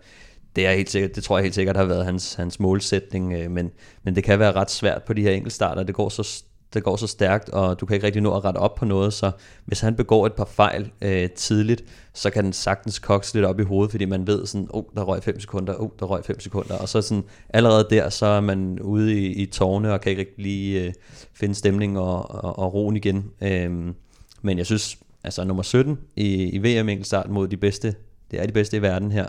det, 0.59 0.67
er 0.67 0.73
helt 0.73 0.91
sikkert, 0.91 1.17
det 1.17 1.25
tror 1.25 1.39
jeg 1.39 1.43
helt 1.43 1.55
sikkert 1.55 1.77
har 1.77 1.85
været 1.85 2.05
hans, 2.05 2.35
hans 2.35 2.61
målsætning, 2.61 3.33
øh, 3.33 3.51
men, 3.51 3.71
men 4.03 4.17
det 4.17 4.25
kan 4.25 4.39
være 4.39 4.53
ret 4.53 4.71
svært 4.71 5.03
på 5.03 5.13
de 5.13 5.23
her 5.23 5.31
enkeltstarter. 5.31 5.83
Det 5.83 5.95
går 5.95 6.09
så 6.09 6.43
det 6.75 6.83
går 6.83 6.97
så 6.97 7.07
stærkt, 7.07 7.49
og 7.49 7.81
du 7.81 7.87
kan 7.87 7.95
ikke 7.95 8.07
rigtig 8.07 8.23
nå 8.23 8.37
at 8.37 8.45
rette 8.45 8.59
op 8.59 8.75
på 8.75 8.85
noget, 8.85 9.13
så 9.13 9.31
hvis 9.65 9.81
han 9.81 9.97
begår 9.97 10.27
et 10.27 10.33
par 10.33 10.45
fejl 10.45 10.91
øh, 11.03 11.31
tidligt, 11.31 11.85
så 12.15 12.31
kan 12.31 12.45
den 12.45 12.53
sagtens 12.53 12.99
kokse 12.99 13.35
lidt 13.35 13.45
op 13.45 13.61
i 13.61 13.63
hovedet, 13.63 13.91
fordi 13.91 14.05
man 14.05 14.27
ved 14.27 14.47
sådan, 14.47 14.67
oh, 14.71 14.85
der 14.95 15.03
røg 15.03 15.23
5 15.23 15.41
sekunder, 15.41 15.75
oh, 15.79 15.89
der 15.99 16.07
røg 16.07 16.25
5 16.25 16.41
sekunder, 16.41 16.75
og 16.75 16.89
så 16.89 17.03
sådan, 17.03 17.25
allerede 17.49 17.87
der, 17.91 18.09
så 18.09 18.27
er 18.27 18.41
man 18.41 18.81
ude 18.81 19.15
i, 19.15 19.27
i 19.27 19.47
tårne, 19.47 19.93
og 19.93 20.01
kan 20.01 20.11
ikke 20.11 20.21
rigtig 20.21 20.45
lige 20.45 20.85
øh, 20.85 20.93
finde 21.35 21.55
stemning 21.55 21.99
og, 21.99 22.31
og, 22.31 22.59
og 22.59 22.75
roen 22.75 22.97
igen. 22.97 23.31
Øhm, 23.43 23.95
men 24.43 24.59
jeg 24.59 24.67
synes, 24.67 24.99
altså 25.25 25.45
nummer 25.45 25.63
17 25.63 25.99
i, 26.17 26.45
i 26.45 26.59
VM 26.59 26.89
enkeltstart 26.89 27.31
mod 27.31 27.49
de 27.49 27.57
bedste, 27.57 27.95
det 28.31 28.41
er 28.41 28.47
de 28.47 28.53
bedste 28.53 28.77
i 28.77 28.83
verden 28.83 29.13
her, 29.13 29.27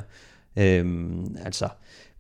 øhm, 0.58 1.36
altså 1.45 1.70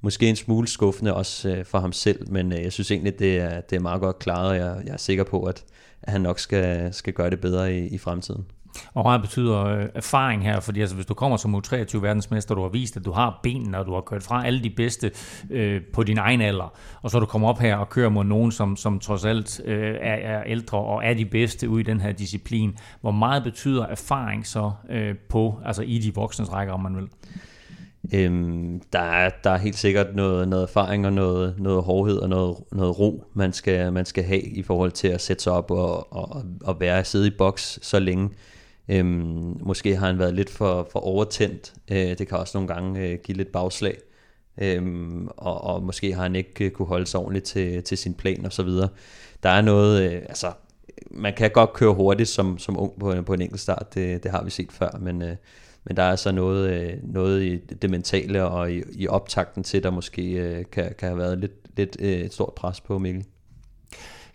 måske 0.01 0.29
en 0.29 0.35
smule 0.35 0.67
skuffende 0.67 1.13
også 1.13 1.49
øh, 1.49 1.65
for 1.65 1.79
ham 1.79 1.91
selv, 1.91 2.31
men 2.31 2.53
øh, 2.53 2.63
jeg 2.63 2.73
synes 2.73 2.91
egentlig, 2.91 3.19
det 3.19 3.37
er, 3.37 3.61
det 3.61 3.75
er 3.75 3.79
meget 3.79 4.01
godt 4.01 4.19
klaret, 4.19 4.49
og 4.49 4.55
jeg, 4.55 4.81
jeg 4.85 4.93
er 4.93 4.97
sikker 4.97 5.23
på, 5.23 5.43
at, 5.43 5.63
at 6.01 6.11
han 6.11 6.21
nok 6.21 6.39
skal, 6.39 6.93
skal 6.93 7.13
gøre 7.13 7.29
det 7.29 7.41
bedre 7.41 7.73
i, 7.73 7.87
i 7.87 7.97
fremtiden. 7.97 8.45
Og 8.93 9.03
meget 9.03 9.21
betyder 9.21 9.65
øh, 9.65 9.85
erfaring 9.95 10.43
her, 10.43 10.59
fordi 10.59 10.81
altså, 10.81 10.95
hvis 10.95 11.05
du 11.05 11.13
kommer 11.13 11.37
som 11.37 11.55
U23 11.55 11.97
verdensmester, 11.97 12.55
du 12.55 12.61
har 12.61 12.69
vist, 12.69 12.97
at 12.97 13.05
du 13.05 13.11
har 13.11 13.39
benene, 13.43 13.77
og 13.77 13.85
du 13.85 13.93
har 13.93 14.01
kørt 14.01 14.23
fra 14.23 14.45
alle 14.45 14.63
de 14.63 14.69
bedste 14.69 15.11
øh, 15.49 15.81
på 15.93 16.03
din 16.03 16.17
egen 16.17 16.41
alder, 16.41 16.73
og 17.01 17.11
så 17.11 17.19
du 17.19 17.25
kommer 17.25 17.49
op 17.49 17.59
her 17.59 17.75
og 17.75 17.89
kører 17.89 18.09
mod 18.09 18.23
nogen, 18.23 18.51
som, 18.51 18.75
som 18.75 18.99
trods 18.99 19.25
alt 19.25 19.61
øh, 19.65 19.95
er, 20.01 20.15
er 20.15 20.43
ældre 20.43 20.77
og 20.77 21.05
er 21.05 21.13
de 21.13 21.25
bedste 21.25 21.69
ude 21.69 21.81
i 21.81 21.83
den 21.83 22.01
her 22.01 22.11
disciplin. 22.11 22.77
Hvor 23.01 23.11
meget 23.11 23.43
betyder 23.43 23.85
erfaring 23.85 24.47
så 24.47 24.71
øh, 24.89 25.15
på, 25.29 25.59
altså 25.65 25.81
i 25.81 25.97
de 25.97 26.15
voksnes 26.15 26.51
rækker, 26.51 26.73
om 26.73 26.79
man 26.79 26.95
vil? 26.95 27.07
Øhm, 28.13 28.81
der, 28.93 28.99
er, 28.99 29.29
der 29.43 29.49
er 29.49 29.57
helt 29.57 29.77
sikkert 29.77 30.15
noget, 30.15 30.47
noget 30.47 30.63
erfaring 30.63 31.05
og 31.05 31.13
noget, 31.13 31.55
noget 31.59 31.83
hårdhed 31.83 32.17
og 32.17 32.29
noget, 32.29 32.57
noget 32.71 32.99
ro, 32.99 33.23
man 33.33 33.53
skal, 33.53 33.93
man 33.93 34.05
skal 34.05 34.23
have 34.23 34.41
i 34.41 34.63
forhold 34.63 34.91
til 34.91 35.07
at 35.07 35.21
sætte 35.21 35.43
sig 35.43 35.53
op 35.53 35.71
og, 35.71 36.13
og, 36.13 36.43
og 36.63 36.79
være 36.79 37.03
sidde 37.03 37.27
i 37.27 37.33
boks 37.37 37.79
så 37.81 37.99
længe. 37.99 38.29
Øhm, 38.89 39.57
måske 39.61 39.95
har 39.95 40.07
han 40.07 40.19
været 40.19 40.33
lidt 40.33 40.49
for, 40.49 40.87
for 40.91 40.99
overtændt. 40.99 41.73
Øh, 41.91 42.17
det 42.17 42.27
kan 42.27 42.37
også 42.37 42.57
nogle 42.57 42.73
gange 42.73 42.99
øh, 43.07 43.19
give 43.23 43.37
lidt 43.37 43.51
bagslag. 43.51 43.97
Øhm, 44.61 45.27
og, 45.27 45.63
og 45.63 45.83
måske 45.83 46.13
har 46.13 46.23
han 46.23 46.35
ikke 46.35 46.65
øh, 46.65 46.71
kunne 46.71 46.87
holde 46.87 47.05
sig 47.05 47.19
ordentligt 47.19 47.45
til, 47.45 47.83
til 47.83 47.97
sin 47.97 48.13
plan 48.13 48.45
og 48.45 48.53
så 48.53 48.63
videre. 48.63 48.89
Der 49.43 49.49
er 49.49 49.61
noget, 49.61 50.11
øh, 50.11 50.21
altså 50.29 50.51
man 51.11 51.33
kan 51.33 51.51
godt 51.51 51.73
køre 51.73 51.93
hurtigt 51.93 52.29
som, 52.29 52.57
som 52.57 52.79
ung 52.79 52.99
på, 52.99 53.21
på 53.25 53.33
en 53.33 53.41
enkelt 53.41 53.61
start, 53.61 53.93
det, 53.93 54.23
det 54.23 54.31
har 54.31 54.43
vi 54.43 54.49
set 54.49 54.71
før, 54.71 54.97
men 54.99 55.21
øh, 55.21 55.35
men 55.85 55.97
der 55.97 56.03
er 56.03 56.15
så 56.15 56.31
noget, 56.31 56.69
øh, 56.69 56.93
noget 57.03 57.43
i 57.43 57.57
det 57.57 57.89
mentale 57.89 58.45
og 58.45 58.71
i, 58.71 58.83
i 58.91 59.07
optakten 59.07 59.63
til, 59.63 59.83
der 59.83 59.91
måske 59.91 60.31
øh, 60.31 60.65
kan, 60.71 60.93
kan 60.99 61.07
have 61.07 61.17
været 61.17 61.39
lidt, 61.39 61.77
lidt 61.77 61.97
øh, 61.99 62.09
et 62.09 62.33
stort 62.33 62.53
pres 62.53 62.81
på 62.81 62.99
Mikkel. 62.99 63.25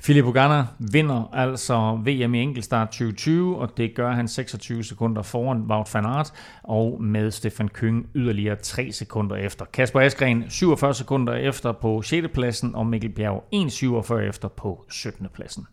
Philip 0.05 0.35
Ganna 0.35 0.67
vinder 0.79 1.31
altså 1.33 2.01
VM 2.05 2.35
i 2.35 2.41
enkeltstart 2.41 2.89
2020, 2.89 3.59
og 3.59 3.77
det 3.77 3.95
gør 3.95 4.13
han 4.13 4.29
26 4.29 4.85
sekunder 4.85 5.23
foran 5.23 5.63
Wout 5.71 5.95
van 5.95 6.05
Aert, 6.05 6.33
og 6.63 7.03
med 7.03 7.31
Stefan 7.31 7.69
Kyng 7.69 8.07
yderligere 8.15 8.57
3 8.57 8.93
sekunder 8.93 9.37
efter. 9.37 9.65
Kasper 9.65 10.01
Askren 10.01 10.45
47 10.49 10.95
sekunder 10.95 11.33
efter 11.35 11.73
på 11.73 12.03
6. 12.03 12.29
pladsen, 12.35 12.75
og 12.75 12.87
Mikkel 12.87 13.11
Bjerg 13.11 13.45
1,47 13.55 14.29
efter 14.29 14.49
på 14.49 14.85
17. 14.91 15.29
pladsen. 15.35 15.67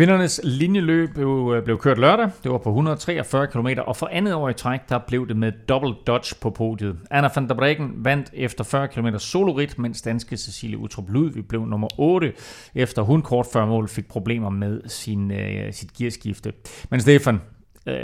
Kvindernes 0.00 0.40
linjeløb 0.44 1.14
blev, 1.14 1.52
øh, 1.56 1.64
blev 1.64 1.78
kørt 1.78 1.98
lørdag. 1.98 2.30
Det 2.42 2.52
var 2.52 2.58
på 2.58 2.68
143 2.68 3.46
km, 3.46 3.66
og 3.86 3.96
for 3.96 4.06
andet 4.12 4.34
år 4.34 4.48
i 4.48 4.54
træk, 4.54 4.80
der 4.88 4.98
blev 4.98 5.28
det 5.28 5.36
med 5.36 5.52
double 5.68 5.94
dodge 6.06 6.36
på 6.40 6.50
podiet. 6.50 6.98
Anna 7.10 7.28
van 7.34 7.48
der 7.48 7.54
Breggen 7.54 7.92
vandt 7.96 8.30
efter 8.32 8.64
40 8.64 8.88
km 8.88 9.06
solorit, 9.18 9.78
mens 9.78 10.02
danske 10.02 10.36
Cecilie 10.36 10.78
Utrup 10.78 11.04
Ludvig 11.08 11.48
blev 11.48 11.66
nummer 11.66 11.88
8, 11.98 12.32
efter 12.74 13.02
hun 13.02 13.22
kort 13.22 13.46
før 13.52 13.66
mål 13.66 13.88
fik 13.88 14.08
problemer 14.08 14.50
med 14.50 14.80
sin, 14.86 15.30
øh, 15.30 15.72
sit 15.72 15.92
gearskifte. 15.92 16.52
Men 16.90 17.00
Stefan, 17.00 17.40
øh, 17.86 17.94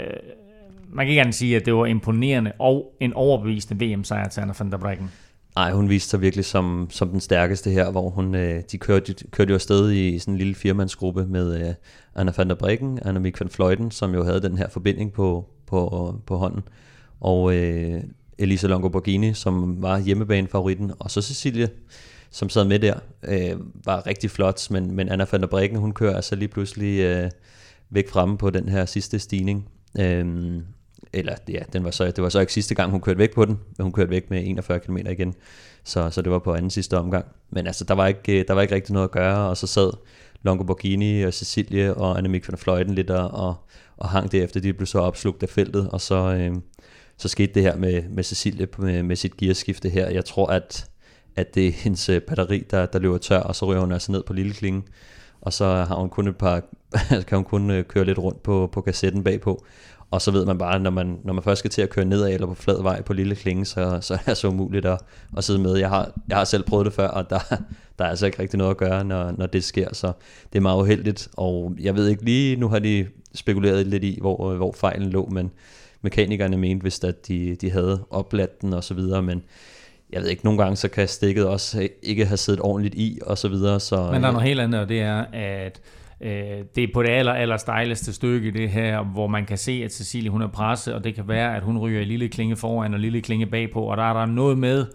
man 0.89 1.05
kan 1.05 1.15
gerne 1.15 1.33
sige, 1.33 1.55
at 1.55 1.65
det 1.65 1.75
var 1.75 1.85
imponerende 1.85 2.51
og 2.59 2.97
en 2.99 3.13
overbevisende 3.13 3.85
VM-sejr 3.85 4.29
til 4.29 4.41
Anna 4.41 4.53
van 4.59 4.71
der 4.71 4.77
Breggen. 4.77 5.11
Nej, 5.57 5.71
hun 5.71 5.89
viste 5.89 6.09
sig 6.09 6.21
virkelig 6.21 6.45
som, 6.45 6.87
som 6.89 7.09
den 7.09 7.19
stærkeste 7.19 7.69
her, 7.69 7.91
hvor 7.91 8.09
hun, 8.09 8.35
øh, 8.35 8.63
de 8.71 8.77
kørte, 8.77 9.13
kørte 9.31 9.49
jo 9.49 9.55
afsted 9.55 9.91
i 9.91 10.19
sådan 10.19 10.33
en 10.33 10.37
lille 10.37 10.55
firmandsgruppe 10.55 11.25
med 11.25 11.67
øh, 11.67 11.73
Anna 12.15 12.31
van 12.37 12.49
der 12.49 12.55
Breggen, 12.55 12.99
Anna 13.01 13.19
Mik 13.19 13.39
van 13.39 13.49
Fløjten, 13.49 13.91
som 13.91 14.13
jo 14.13 14.23
havde 14.23 14.41
den 14.41 14.57
her 14.57 14.69
forbinding 14.69 15.13
på, 15.13 15.45
på, 15.67 16.15
på 16.25 16.37
hånden, 16.37 16.61
og 17.19 17.55
øh, 17.55 18.03
Elisa 18.37 18.67
Longo 18.67 18.89
Borghini, 18.89 19.33
som 19.33 19.81
var 19.81 19.99
hjemmebanefavoritten, 19.99 20.91
og 20.99 21.11
så 21.11 21.21
Cecilie, 21.21 21.69
som 22.29 22.49
sad 22.49 22.65
med 22.65 22.79
der, 22.79 22.99
øh, 23.23 23.59
var 23.85 24.07
rigtig 24.07 24.31
flot, 24.31 24.71
men, 24.71 24.91
men 24.91 25.09
Anna 25.09 25.25
van 25.31 25.41
der 25.41 25.47
Breggen, 25.47 25.77
hun 25.79 25.91
kører 25.91 26.15
altså 26.15 26.35
lige 26.35 26.49
pludselig 26.49 26.99
øh, 26.99 27.31
væk 27.89 28.09
fremme 28.09 28.37
på 28.37 28.49
den 28.49 28.69
her 28.69 28.85
sidste 28.85 29.19
stigning. 29.19 29.69
Øh, 29.99 30.25
eller 31.13 31.35
ja, 31.49 31.59
den 31.73 31.83
var 31.83 31.91
så, 31.91 32.05
det 32.05 32.21
var 32.23 32.29
så 32.29 32.39
ikke 32.39 32.53
sidste 32.53 32.75
gang, 32.75 32.91
hun 32.91 33.01
kørte 33.01 33.19
væk 33.19 33.33
på 33.35 33.45
den, 33.45 33.59
men 33.77 33.83
hun 33.83 33.91
kørte 33.91 34.09
væk 34.09 34.29
med 34.29 34.41
41 34.45 34.79
km 34.79 34.97
igen, 34.97 35.33
så, 35.83 36.09
så 36.09 36.21
det 36.21 36.31
var 36.31 36.39
på 36.39 36.53
anden 36.53 36.71
sidste 36.71 36.97
omgang. 36.97 37.25
Men 37.49 37.67
altså, 37.67 37.83
der 37.83 37.93
var 37.93 38.07
ikke, 38.07 38.43
der 38.43 38.53
var 38.53 38.61
ikke 38.61 38.75
rigtig 38.75 38.93
noget 38.93 39.07
at 39.07 39.11
gøre, 39.11 39.49
og 39.49 39.57
så 39.57 39.67
sad 39.67 39.91
Longo 40.43 40.63
Borghini 40.63 41.21
og 41.21 41.33
Cecilie 41.33 41.93
og 41.93 42.17
Annemiek 42.17 42.49
van 42.49 42.57
Fløjten 42.57 42.95
lidt 42.95 43.09
og, 43.09 43.31
og, 43.31 43.55
og 43.97 44.09
hang 44.09 44.33
efter 44.33 44.59
de 44.59 44.73
blev 44.73 44.87
så 44.87 44.99
opslugt 44.99 45.43
af 45.43 45.49
feltet, 45.49 45.89
og 45.89 46.01
så, 46.01 46.15
øh, 46.15 46.55
så 47.17 47.27
skete 47.27 47.53
det 47.53 47.63
her 47.63 47.75
med, 47.75 48.03
med 48.09 48.23
Cecilie 48.23 48.67
med, 48.77 49.03
med 49.03 49.15
sit 49.15 49.37
gearskifte 49.37 49.89
her. 49.89 50.09
Jeg 50.09 50.25
tror, 50.25 50.47
at, 50.47 50.89
at 51.35 51.55
det 51.55 51.67
er 51.67 51.71
hendes 51.71 52.09
øh, 52.09 52.21
batteri, 52.21 52.63
der, 52.71 52.85
der 52.85 52.99
løber 52.99 53.17
tør, 53.17 53.39
og 53.39 53.55
så 53.55 53.65
ryger 53.65 53.81
hun 53.81 53.91
altså 53.91 54.11
ned 54.11 54.23
på 54.23 54.33
lille 54.33 54.53
klinge, 54.53 54.83
og 55.41 55.53
så 55.53 55.65
har 55.65 55.95
hun 55.95 56.09
kun 56.09 56.27
et 56.27 56.37
par, 56.37 56.63
kan 57.27 57.37
hun 57.37 57.43
kun 57.43 57.71
øh, 57.71 57.83
køre 57.83 58.05
lidt 58.05 58.19
rundt 58.19 58.43
på, 58.43 58.69
på 58.71 58.81
kassetten 58.81 59.23
bagpå. 59.23 59.65
Og 60.11 60.21
så 60.21 60.31
ved 60.31 60.45
man 60.45 60.57
bare, 60.57 60.79
når 60.79 60.89
man, 60.89 61.19
når 61.23 61.33
man 61.33 61.43
først 61.43 61.59
skal 61.59 61.71
til 61.71 61.81
at 61.81 61.89
køre 61.89 62.05
nedad 62.05 62.33
eller 62.33 62.47
på 62.47 62.53
flad 62.53 62.81
vej 62.81 63.01
på 63.01 63.13
lille 63.13 63.35
klinge, 63.35 63.65
så, 63.65 63.97
så 64.01 64.13
er 64.13 64.17
det 64.25 64.37
så 64.37 64.47
umuligt 64.47 64.85
at, 64.85 64.99
at 65.37 65.43
sidde 65.43 65.59
med. 65.59 65.75
Jeg 65.75 65.89
har, 65.89 66.11
jeg 66.27 66.37
har 66.37 66.43
selv 66.43 66.63
prøvet 66.63 66.85
det 66.85 66.93
før, 66.93 67.07
og 67.07 67.29
der, 67.29 67.39
der 67.99 68.05
er 68.05 68.09
altså 68.09 68.25
ikke 68.25 68.41
rigtig 68.41 68.57
noget 68.57 68.71
at 68.71 68.77
gøre, 68.77 69.03
når, 69.03 69.33
når 69.37 69.45
det 69.45 69.63
sker, 69.63 69.93
så 69.93 70.11
det 70.53 70.59
er 70.59 70.61
meget 70.61 70.81
uheldigt. 70.81 71.27
Og 71.37 71.75
jeg 71.79 71.95
ved 71.95 72.07
ikke 72.07 72.25
lige, 72.25 72.55
nu 72.55 72.67
har 72.67 72.79
de 72.79 73.07
spekuleret 73.35 73.87
lidt 73.87 74.03
i, 74.03 74.17
hvor, 74.21 74.51
øh, 74.51 74.57
hvor 74.57 74.71
fejlen 74.71 75.09
lå, 75.09 75.25
men 75.25 75.51
mekanikerne 76.01 76.57
mente 76.57 76.83
vist, 76.83 77.03
at 77.03 77.27
de, 77.27 77.55
de 77.61 77.71
havde 77.71 78.05
opladt 78.09 78.61
den 78.61 78.73
og 78.73 78.83
så 78.83 78.93
videre, 78.93 79.21
men 79.21 79.43
jeg 80.09 80.21
ved 80.21 80.29
ikke, 80.29 80.45
nogle 80.45 80.63
gange 80.63 80.75
så 80.75 80.87
kan 80.87 81.07
stikket 81.07 81.45
også 81.45 81.89
ikke 82.03 82.25
have 82.25 82.37
siddet 82.37 82.61
ordentligt 82.61 82.95
i 82.95 83.19
og 83.21 83.37
så 83.37 83.47
videre. 83.47 83.79
Så, 83.79 83.95
men 84.11 84.21
der 84.21 84.27
er 84.27 84.31
noget 84.31 84.47
helt 84.47 84.59
andet, 84.59 84.81
og 84.81 84.89
det 84.89 85.01
er, 85.01 85.25
at 85.33 85.81
det 86.19 86.77
er 86.77 86.87
på 86.93 87.03
det 87.03 87.09
aller, 87.09 87.33
aller 87.33 87.57
stejleste 87.57 88.13
stykke, 88.13 88.51
det 88.51 88.69
her, 88.69 89.03
hvor 89.03 89.27
man 89.27 89.45
kan 89.45 89.57
se, 89.57 89.81
at 89.85 89.93
Cecilie 89.93 90.29
hun 90.29 90.41
er 90.41 90.47
presset, 90.47 90.93
og 90.93 91.03
det 91.03 91.15
kan 91.15 91.27
være, 91.27 91.55
at 91.55 91.63
hun 91.63 91.77
ryger 91.77 92.01
i 92.01 92.05
lille 92.05 92.29
klinge 92.29 92.55
foran 92.55 92.93
og 92.93 92.99
lille 92.99 93.21
klinge 93.21 93.45
bagpå, 93.45 93.81
og 93.81 93.97
der 93.97 94.03
er 94.03 94.13
der 94.13 94.25
noget 94.25 94.57
med, 94.57 94.85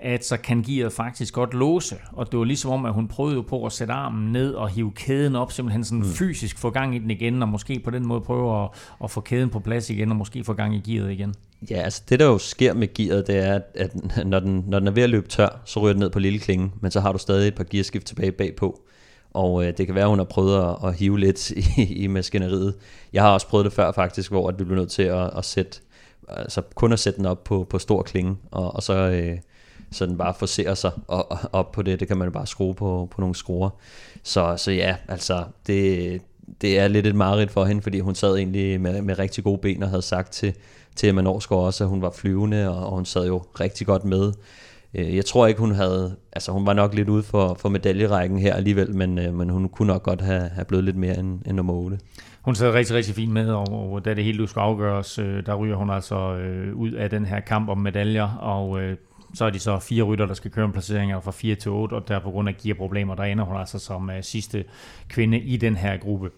at 0.00 0.24
så 0.24 0.36
kan 0.36 0.62
gearet 0.62 0.92
faktisk 0.92 1.34
godt 1.34 1.54
låse. 1.54 1.96
Og 2.12 2.32
det 2.32 2.38
var 2.38 2.44
ligesom 2.44 2.70
om, 2.70 2.84
at 2.84 2.92
hun 2.92 3.08
prøvede 3.08 3.42
på 3.42 3.66
at 3.66 3.72
sætte 3.72 3.92
armen 3.92 4.32
ned 4.32 4.54
og 4.54 4.68
hive 4.68 4.92
kæden 4.92 5.36
op, 5.36 5.52
simpelthen 5.52 5.84
sådan 5.84 5.98
mm. 5.98 6.04
fysisk 6.04 6.58
få 6.58 6.70
gang 6.70 6.96
i 6.96 6.98
den 6.98 7.10
igen, 7.10 7.42
og 7.42 7.48
måske 7.48 7.80
på 7.84 7.90
den 7.90 8.06
måde 8.06 8.20
prøve 8.20 8.64
at, 8.64 8.68
at 9.04 9.10
få 9.10 9.20
kæden 9.20 9.50
på 9.50 9.60
plads 9.60 9.90
igen, 9.90 10.10
og 10.10 10.16
måske 10.16 10.44
få 10.44 10.52
gang 10.52 10.74
i 10.74 10.92
gearet 10.92 11.12
igen. 11.12 11.34
Ja, 11.70 11.76
altså 11.76 12.02
det 12.08 12.20
der 12.20 12.26
jo 12.26 12.38
sker 12.38 12.74
med 12.74 12.94
gearet, 12.94 13.26
det 13.26 13.36
er, 13.38 13.60
at 13.74 13.90
når 14.26 14.40
den, 14.40 14.64
når 14.66 14.78
den 14.78 14.88
er 14.88 14.92
ved 14.92 15.02
at 15.02 15.10
løbe 15.10 15.28
tør, 15.28 15.60
så 15.64 15.80
ryger 15.80 15.92
den 15.92 16.00
ned 16.00 16.10
på 16.10 16.18
lille 16.18 16.38
klinge, 16.38 16.70
men 16.80 16.90
så 16.90 17.00
har 17.00 17.12
du 17.12 17.18
stadig 17.18 17.48
et 17.48 17.54
par 17.54 17.66
gearskift 17.70 18.06
tilbage 18.06 18.32
bagpå. 18.32 18.80
Og 19.36 19.66
øh, 19.66 19.78
det 19.78 19.86
kan 19.86 19.94
være, 19.94 20.08
hun 20.08 20.18
har 20.18 20.24
prøvet 20.24 20.62
at, 20.62 20.88
at 20.88 20.94
hive 20.94 21.18
lidt 21.18 21.50
i, 21.78 21.94
i 21.94 22.06
maskineriet. 22.06 22.74
Jeg 23.12 23.22
har 23.22 23.30
også 23.30 23.46
prøvet 23.46 23.64
det 23.64 23.72
før 23.72 23.92
faktisk, 23.92 24.30
hvor 24.30 24.48
at 24.48 24.58
vi 24.58 24.64
blev 24.64 24.76
nødt 24.76 24.90
til 24.90 25.02
at, 25.02 25.30
at 25.36 25.44
sætte, 25.44 25.80
altså 26.28 26.62
kun 26.74 26.92
at 26.92 26.98
sætte 26.98 27.16
den 27.16 27.26
op 27.26 27.44
på, 27.44 27.66
på 27.70 27.78
stor 27.78 28.02
klinge, 28.02 28.36
og, 28.50 28.74
og 28.74 28.82
så, 28.82 28.92
øh, 28.94 29.38
så 29.92 30.06
den 30.06 30.18
bare 30.18 30.34
forser 30.34 30.74
sig 30.74 30.90
og, 31.08 31.32
og, 31.32 31.38
op 31.52 31.72
på 31.72 31.82
det. 31.82 32.00
Det 32.00 32.08
kan 32.08 32.16
man 32.16 32.32
bare 32.32 32.46
skrue 32.46 32.74
på, 32.74 33.08
på 33.10 33.20
nogle 33.20 33.34
skruer. 33.34 33.70
Så, 34.22 34.54
så 34.56 34.70
ja, 34.72 34.96
altså, 35.08 35.44
det, 35.66 36.22
det 36.60 36.78
er 36.78 36.88
lidt 36.88 37.06
et 37.06 37.14
mareridt 37.14 37.50
for 37.50 37.64
hende, 37.64 37.82
fordi 37.82 38.00
hun 38.00 38.14
sad 38.14 38.36
egentlig 38.36 38.80
med, 38.80 39.02
med 39.02 39.18
rigtig 39.18 39.44
gode 39.44 39.58
ben 39.58 39.82
og 39.82 39.88
havde 39.88 40.02
sagt 40.02 40.32
til, 40.32 40.54
til 40.96 41.08
Emma 41.08 41.22
Norsgaard 41.22 41.62
også, 41.64 41.84
at 41.84 41.90
hun 41.90 42.02
var 42.02 42.10
flyvende, 42.10 42.68
og, 42.70 42.86
og 42.86 42.92
hun 42.94 43.04
sad 43.04 43.26
jo 43.26 43.42
rigtig 43.60 43.86
godt 43.86 44.04
med. 44.04 44.32
Øh, 44.98 45.16
jeg 45.16 45.24
tror 45.24 45.46
ikke, 45.46 45.60
hun 45.60 45.72
havde... 45.72 46.16
Altså, 46.32 46.52
hun 46.52 46.66
var 46.66 46.72
nok 46.72 46.94
lidt 46.94 47.08
ude 47.08 47.22
for, 47.22 47.54
for 47.54 47.68
medaljerækken 47.68 48.38
her 48.38 48.54
alligevel, 48.54 48.94
men, 48.94 49.18
øh, 49.18 49.34
men 49.34 49.50
hun 49.50 49.68
kunne 49.68 49.86
nok 49.86 50.02
godt 50.02 50.20
have, 50.20 50.48
have 50.48 50.64
blevet 50.64 50.84
lidt 50.84 50.96
mere 50.96 51.18
end, 51.18 51.40
end 51.46 51.56
nummer 51.56 51.74
8. 51.74 51.98
Hun 52.42 52.54
sad 52.54 52.70
rigtig, 52.70 52.96
rigtig 52.96 53.14
fint 53.14 53.32
med, 53.32 53.50
og, 53.50 53.92
og 53.92 54.04
da 54.04 54.14
det 54.14 54.24
hele 54.24 54.48
skulle 54.48 54.64
afgøres, 54.64 55.18
øh, 55.18 55.46
der 55.46 55.54
ryger 55.54 55.76
hun 55.76 55.90
altså 55.90 56.34
øh, 56.36 56.76
ud 56.76 56.92
af 56.92 57.10
den 57.10 57.24
her 57.24 57.40
kamp 57.40 57.68
om 57.68 57.78
medaljer, 57.78 58.28
og 58.28 58.82
øh, 58.82 58.96
så 59.34 59.44
er 59.44 59.50
de 59.50 59.58
så 59.58 59.78
fire 59.78 60.02
rytter, 60.02 60.26
der 60.26 60.34
skal 60.34 60.50
køre 60.50 60.64
en 60.64 60.72
placering 60.72 61.24
fra 61.24 61.30
4 61.30 61.54
til 61.54 61.70
8, 61.70 61.94
og 61.94 62.08
der 62.08 62.18
på 62.18 62.30
grund 62.30 62.48
af 62.48 62.56
gearproblemer, 62.56 63.14
der 63.14 63.22
ender 63.22 63.44
hun 63.44 63.56
altså 63.56 63.78
som 63.78 64.10
øh, 64.10 64.22
sidste 64.22 64.64
kvinde 65.08 65.38
i 65.38 65.56
den 65.56 65.76
her 65.76 65.96
gruppe. 65.96 66.30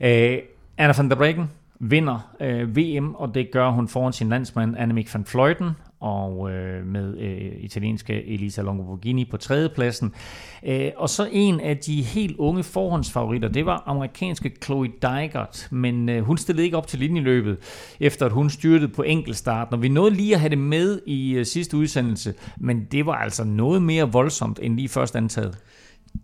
Øh, 0.00 0.38
Anna 0.78 0.94
van 0.96 1.10
der 1.10 1.16
Breggen 1.16 1.50
vinder 1.78 2.34
øh, 2.40 2.76
VM, 2.76 3.14
og 3.14 3.34
det 3.34 3.50
gør 3.50 3.70
hun 3.70 3.88
foran 3.88 4.12
sin 4.12 4.28
landsmand 4.28 4.76
Annemiek 4.78 5.14
van 5.14 5.24
Fleuten, 5.24 5.70
og 6.00 6.50
øh, 6.50 6.86
med 6.86 7.18
øh, 7.18 7.52
italienske 7.58 8.26
Elisa 8.26 8.62
Longoborghini 8.62 9.24
på 9.24 9.36
tredjepladsen. 9.36 10.12
Øh, 10.66 10.90
og 10.96 11.08
så 11.08 11.28
en 11.32 11.60
af 11.60 11.76
de 11.76 12.02
helt 12.02 12.36
unge 12.36 12.62
forhåndsfavoritter, 12.62 13.48
det 13.48 13.66
var 13.66 13.82
amerikanske 13.86 14.52
Chloe 14.64 14.88
Dygert, 14.88 15.68
men 15.70 16.08
øh, 16.08 16.22
hun 16.22 16.38
stillede 16.38 16.64
ikke 16.64 16.76
op 16.76 16.86
til 16.86 16.98
linjeløbet, 16.98 17.58
efter 18.00 18.26
at 18.26 18.32
hun 18.32 18.50
styrtede 18.50 18.92
på 18.92 19.02
enkeltstarten, 19.02 19.74
og 19.74 19.82
vi 19.82 19.88
nåede 19.88 20.14
lige 20.14 20.34
at 20.34 20.40
have 20.40 20.50
det 20.50 20.58
med 20.58 21.00
i 21.06 21.32
øh, 21.32 21.46
sidste 21.46 21.76
udsendelse, 21.76 22.34
men 22.58 22.84
det 22.92 23.06
var 23.06 23.14
altså 23.14 23.44
noget 23.44 23.82
mere 23.82 24.12
voldsomt 24.12 24.58
end 24.62 24.76
lige 24.76 24.88
først 24.88 25.16
antaget. 25.16 25.58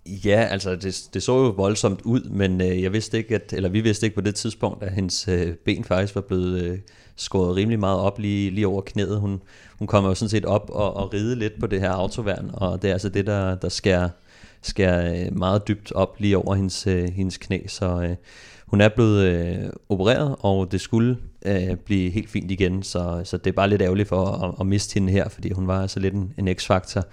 Ja, 0.07 0.49
altså 0.51 0.77
det, 0.77 1.09
det 1.15 1.23
så 1.23 1.33
jo 1.33 1.49
voldsomt 1.51 2.01
ud, 2.03 2.21
men 2.31 2.61
øh, 2.61 2.83
jeg 2.83 2.93
vidste 2.93 3.19
ikke, 3.19 3.35
at, 3.35 3.53
eller 3.53 3.69
vi 3.69 3.81
vidste 3.81 4.07
ikke 4.07 4.15
på 4.15 4.21
det 4.21 4.35
tidspunkt, 4.35 4.83
at 4.83 4.93
hendes 4.93 5.29
øh, 5.29 5.55
ben 5.65 5.85
faktisk 5.85 6.15
var 6.15 6.21
blevet 6.21 6.63
øh, 6.63 6.79
skåret 7.17 7.57
rimelig 7.57 7.79
meget 7.79 8.01
op 8.01 8.19
lige, 8.19 8.51
lige 8.51 8.67
over 8.67 8.81
knæet. 8.81 9.21
Hun, 9.21 9.41
hun 9.79 9.87
kommer 9.87 10.11
jo 10.11 10.15
sådan 10.15 10.31
set 10.31 10.45
op 10.45 10.71
og, 10.73 10.97
og 10.97 11.15
ride 11.15 11.37
lidt 11.37 11.61
på 11.61 11.67
det 11.67 11.81
her 11.81 11.91
autoværn, 11.91 12.51
og 12.53 12.83
det 12.83 12.89
er 12.89 12.93
altså 12.93 13.09
det, 13.09 13.27
der, 13.27 13.55
der 13.55 13.69
skærer, 13.69 14.09
skærer 14.63 15.27
øh, 15.27 15.39
meget 15.39 15.69
dybt 15.69 15.93
op 15.93 16.17
lige 16.19 16.39
over 16.39 16.55
hendes, 16.55 16.87
øh, 16.87 17.09
hendes 17.09 17.37
knæ. 17.37 17.59
Så 17.67 18.03
øh, 18.03 18.17
hun 18.67 18.81
er 18.81 18.89
blevet 18.89 19.25
øh, 19.25 19.71
opereret, 19.89 20.37
og 20.41 20.73
det 20.73 20.81
skulle 20.81 21.17
øh, 21.47 21.77
blive 21.77 22.11
helt 22.11 22.31
fint 22.31 22.51
igen, 22.51 22.83
så, 22.83 23.21
så 23.25 23.37
det 23.37 23.47
er 23.47 23.55
bare 23.55 23.69
lidt 23.69 23.83
ærgerligt 23.83 24.09
for 24.09 24.27
at, 24.27 24.55
at 24.61 24.67
miste 24.67 24.95
hende 24.95 25.13
her, 25.13 25.29
fordi 25.29 25.53
hun 25.53 25.67
var 25.67 25.83
altså 25.83 26.01
lidt 26.01 26.15
en, 26.15 26.33
en 26.39 26.55
x-faktor 26.55 27.05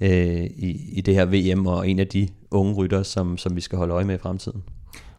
øh, 0.00 0.44
i, 0.44 0.90
i 0.92 1.00
det 1.00 1.14
her 1.14 1.24
VM, 1.24 1.66
og 1.66 1.88
en 1.88 1.98
af 1.98 2.06
de 2.06 2.28
unge 2.50 2.74
rytter, 2.74 3.02
som, 3.02 3.38
som 3.38 3.56
vi 3.56 3.60
skal 3.60 3.78
holde 3.78 3.94
øje 3.94 4.04
med 4.04 4.14
i 4.14 4.18
fremtiden. 4.18 4.62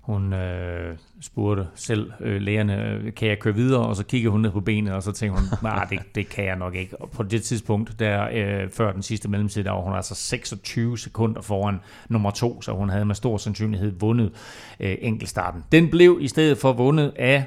Hun 0.07 0.33
øh, 0.33 0.97
spurgte 1.21 1.67
selv 1.75 2.11
øh, 2.19 2.41
lægerne, 2.41 3.01
kan 3.11 3.27
jeg 3.27 3.39
køre 3.39 3.53
videre? 3.53 3.87
Og 3.87 3.95
så 3.95 4.05
kiggede 4.05 4.31
hun 4.31 4.41
ned 4.41 4.51
på 4.51 4.59
benet, 4.59 4.93
og 4.93 5.03
så 5.03 5.11
tænkte 5.11 5.39
hun, 5.39 5.49
nej, 5.63 5.85
det, 5.89 5.99
det 6.15 6.29
kan 6.29 6.45
jeg 6.45 6.55
nok 6.55 6.75
ikke. 6.75 7.01
Og 7.01 7.09
på 7.09 7.23
det 7.23 7.43
tidspunkt, 7.43 7.99
der 7.99 8.29
øh, 8.33 8.69
før 8.69 8.91
den 8.91 9.01
sidste 9.01 9.29
mellemtid, 9.29 9.63
der 9.63 9.71
var 9.71 9.81
hun 9.81 9.95
altså 9.95 10.15
26 10.15 10.97
sekunder 10.97 11.41
foran 11.41 11.79
nummer 12.09 12.31
to, 12.31 12.61
så 12.61 12.71
hun 12.71 12.89
havde 12.89 13.05
med 13.05 13.15
stor 13.15 13.37
sandsynlighed 13.37 13.99
vundet 13.99 14.31
øh, 14.79 14.97
enkeltstarten. 15.01 15.63
Den 15.71 15.89
blev 15.89 16.17
i 16.21 16.27
stedet 16.27 16.57
for 16.57 16.73
vundet 16.73 17.13
af, 17.15 17.45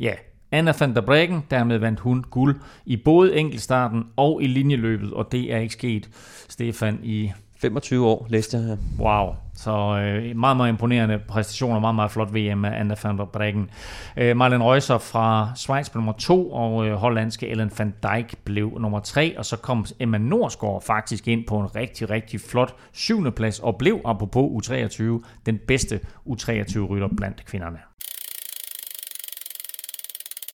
ja, 0.00 0.12
Anna 0.52 0.72
van 0.80 0.94
der 0.94 1.00
Breggen, 1.00 1.42
dermed 1.50 1.78
vandt 1.78 2.00
hun 2.00 2.22
guld 2.22 2.60
i 2.86 2.96
både 2.96 3.36
enkeltstarten 3.36 4.04
og 4.16 4.42
i 4.42 4.46
linjeløbet, 4.46 5.12
og 5.12 5.32
det 5.32 5.52
er 5.52 5.58
ikke 5.58 5.74
sket, 5.74 6.10
Stefan, 6.48 7.00
i 7.02 7.32
25 7.60 8.06
år, 8.06 8.26
læste 8.28 8.56
jeg 8.56 8.66
her. 8.66 8.76
Wow. 8.98 9.34
Så 9.54 9.70
øh, 9.70 10.36
meget, 10.36 10.56
meget 10.56 10.68
imponerende 10.68 11.18
præstationer, 11.28 11.80
meget, 11.80 11.94
meget 11.94 12.10
flot 12.10 12.34
VM 12.34 12.64
af 12.64 12.80
Anna 12.80 12.94
van 13.02 13.18
der 13.18 13.24
Breggen. 13.24 13.70
Øh, 14.16 14.36
Marlen 14.36 14.62
Reusser 14.62 14.98
fra 14.98 15.52
Schweiz 15.56 15.88
blev 15.88 16.00
nummer 16.00 16.12
to, 16.12 16.52
og 16.52 16.86
øh, 16.86 16.94
hollandske 16.94 17.48
Ellen 17.48 17.70
van 17.78 17.94
Dijk 18.02 18.38
blev 18.44 18.78
nummer 18.80 19.00
tre, 19.00 19.38
og 19.38 19.44
så 19.46 19.56
kom 19.56 19.86
Emma 20.00 20.18
Norsgaard 20.18 20.82
faktisk 20.82 21.28
ind 21.28 21.46
på 21.46 21.58
en 21.58 21.76
rigtig, 21.76 22.10
rigtig 22.10 22.40
flot 22.40 22.74
syvende 22.92 23.30
plads, 23.30 23.58
og 23.58 23.76
blev, 23.76 24.00
apropos 24.04 24.68
U23, 24.68 25.02
den 25.46 25.58
bedste 25.66 26.00
U23-rytter 26.26 27.08
blandt 27.16 27.44
kvinderne. 27.44 27.78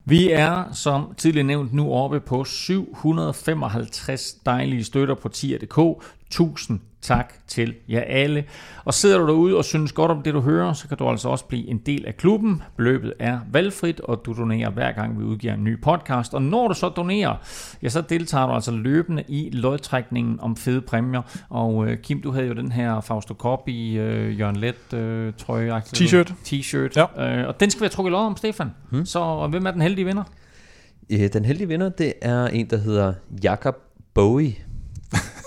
Vi 0.08 0.32
er, 0.32 0.64
som 0.74 1.14
tidligere 1.18 1.48
nævnt, 1.48 1.74
nu 1.74 1.94
oppe 1.94 2.20
på 2.20 2.44
755 2.44 4.34
dejlige 4.34 4.84
støtter 4.84 5.16
på 5.16 5.30
tier.dk. 5.30 6.04
Tusind 6.36 6.80
tak 7.02 7.34
til 7.48 7.76
jer 7.90 8.02
alle. 8.02 8.44
Og 8.86 8.94
sidder 8.94 9.18
du 9.18 9.28
derude 9.28 9.58
og 9.58 9.66
synes 9.66 9.92
godt 9.92 10.12
om 10.12 10.22
det, 10.22 10.34
du 10.34 10.42
hører, 10.42 10.74
så 10.74 10.88
kan 10.88 10.98
du 10.98 11.10
altså 11.10 11.30
også 11.30 11.46
blive 11.46 11.68
en 11.68 11.78
del 11.78 12.06
af 12.06 12.18
klubben. 12.18 12.62
Beløbet 12.78 13.14
er 13.20 13.40
valgfrit, 13.52 14.00
og 14.00 14.22
du 14.26 14.34
donerer 14.34 14.70
hver 14.70 14.92
gang, 14.92 15.20
vi 15.20 15.24
udgiver 15.24 15.54
en 15.54 15.64
ny 15.64 15.82
podcast. 15.82 16.34
Og 16.34 16.42
når 16.42 16.68
du 16.68 16.74
så 16.74 16.90
donerer, 16.90 17.36
ja, 17.84 17.90
så 17.90 18.02
deltager 18.02 18.48
du 18.48 18.54
altså 18.54 18.72
løbende 18.72 19.24
i 19.28 19.50
lodtrækningen 19.50 20.40
om 20.40 20.56
fede 20.56 20.82
præmier. 20.82 21.22
Og 21.50 21.88
øh, 21.88 21.98
Kim, 21.98 22.22
du 22.22 22.32
havde 22.32 22.48
jo 22.48 22.54
den 22.54 22.72
her 22.72 23.02
Fausto 23.02 23.34
Kopp 23.34 23.68
i 23.68 23.98
øh, 23.98 24.40
Jørgen 24.40 24.56
Let 24.56 24.94
øh, 24.94 25.34
trøje. 25.38 25.82
T-shirt. 25.98 26.34
T-shirt. 26.46 26.94
Ja. 26.96 27.40
Øh, 27.42 27.48
og 27.48 27.60
den 27.60 27.70
skal 27.70 27.82
vi 27.82 27.86
have 27.86 27.90
trukket 27.90 28.12
lod 28.12 28.20
om, 28.20 28.38
Stefan. 28.38 28.72
Hmm. 28.92 29.06
Så 29.06 29.20
og 29.20 29.50
hvem 29.50 29.66
er 29.66 29.72
den 29.72 29.82
heldige 29.82 30.06
vinder? 30.06 30.24
Den 31.34 31.46
heldige 31.46 31.68
vinder, 31.68 31.90
det 31.90 32.14
er 32.22 32.48
en, 32.48 32.70
der 32.70 32.78
hedder 32.78 33.14
Jakob 33.44 33.76
Bowie 34.14 34.65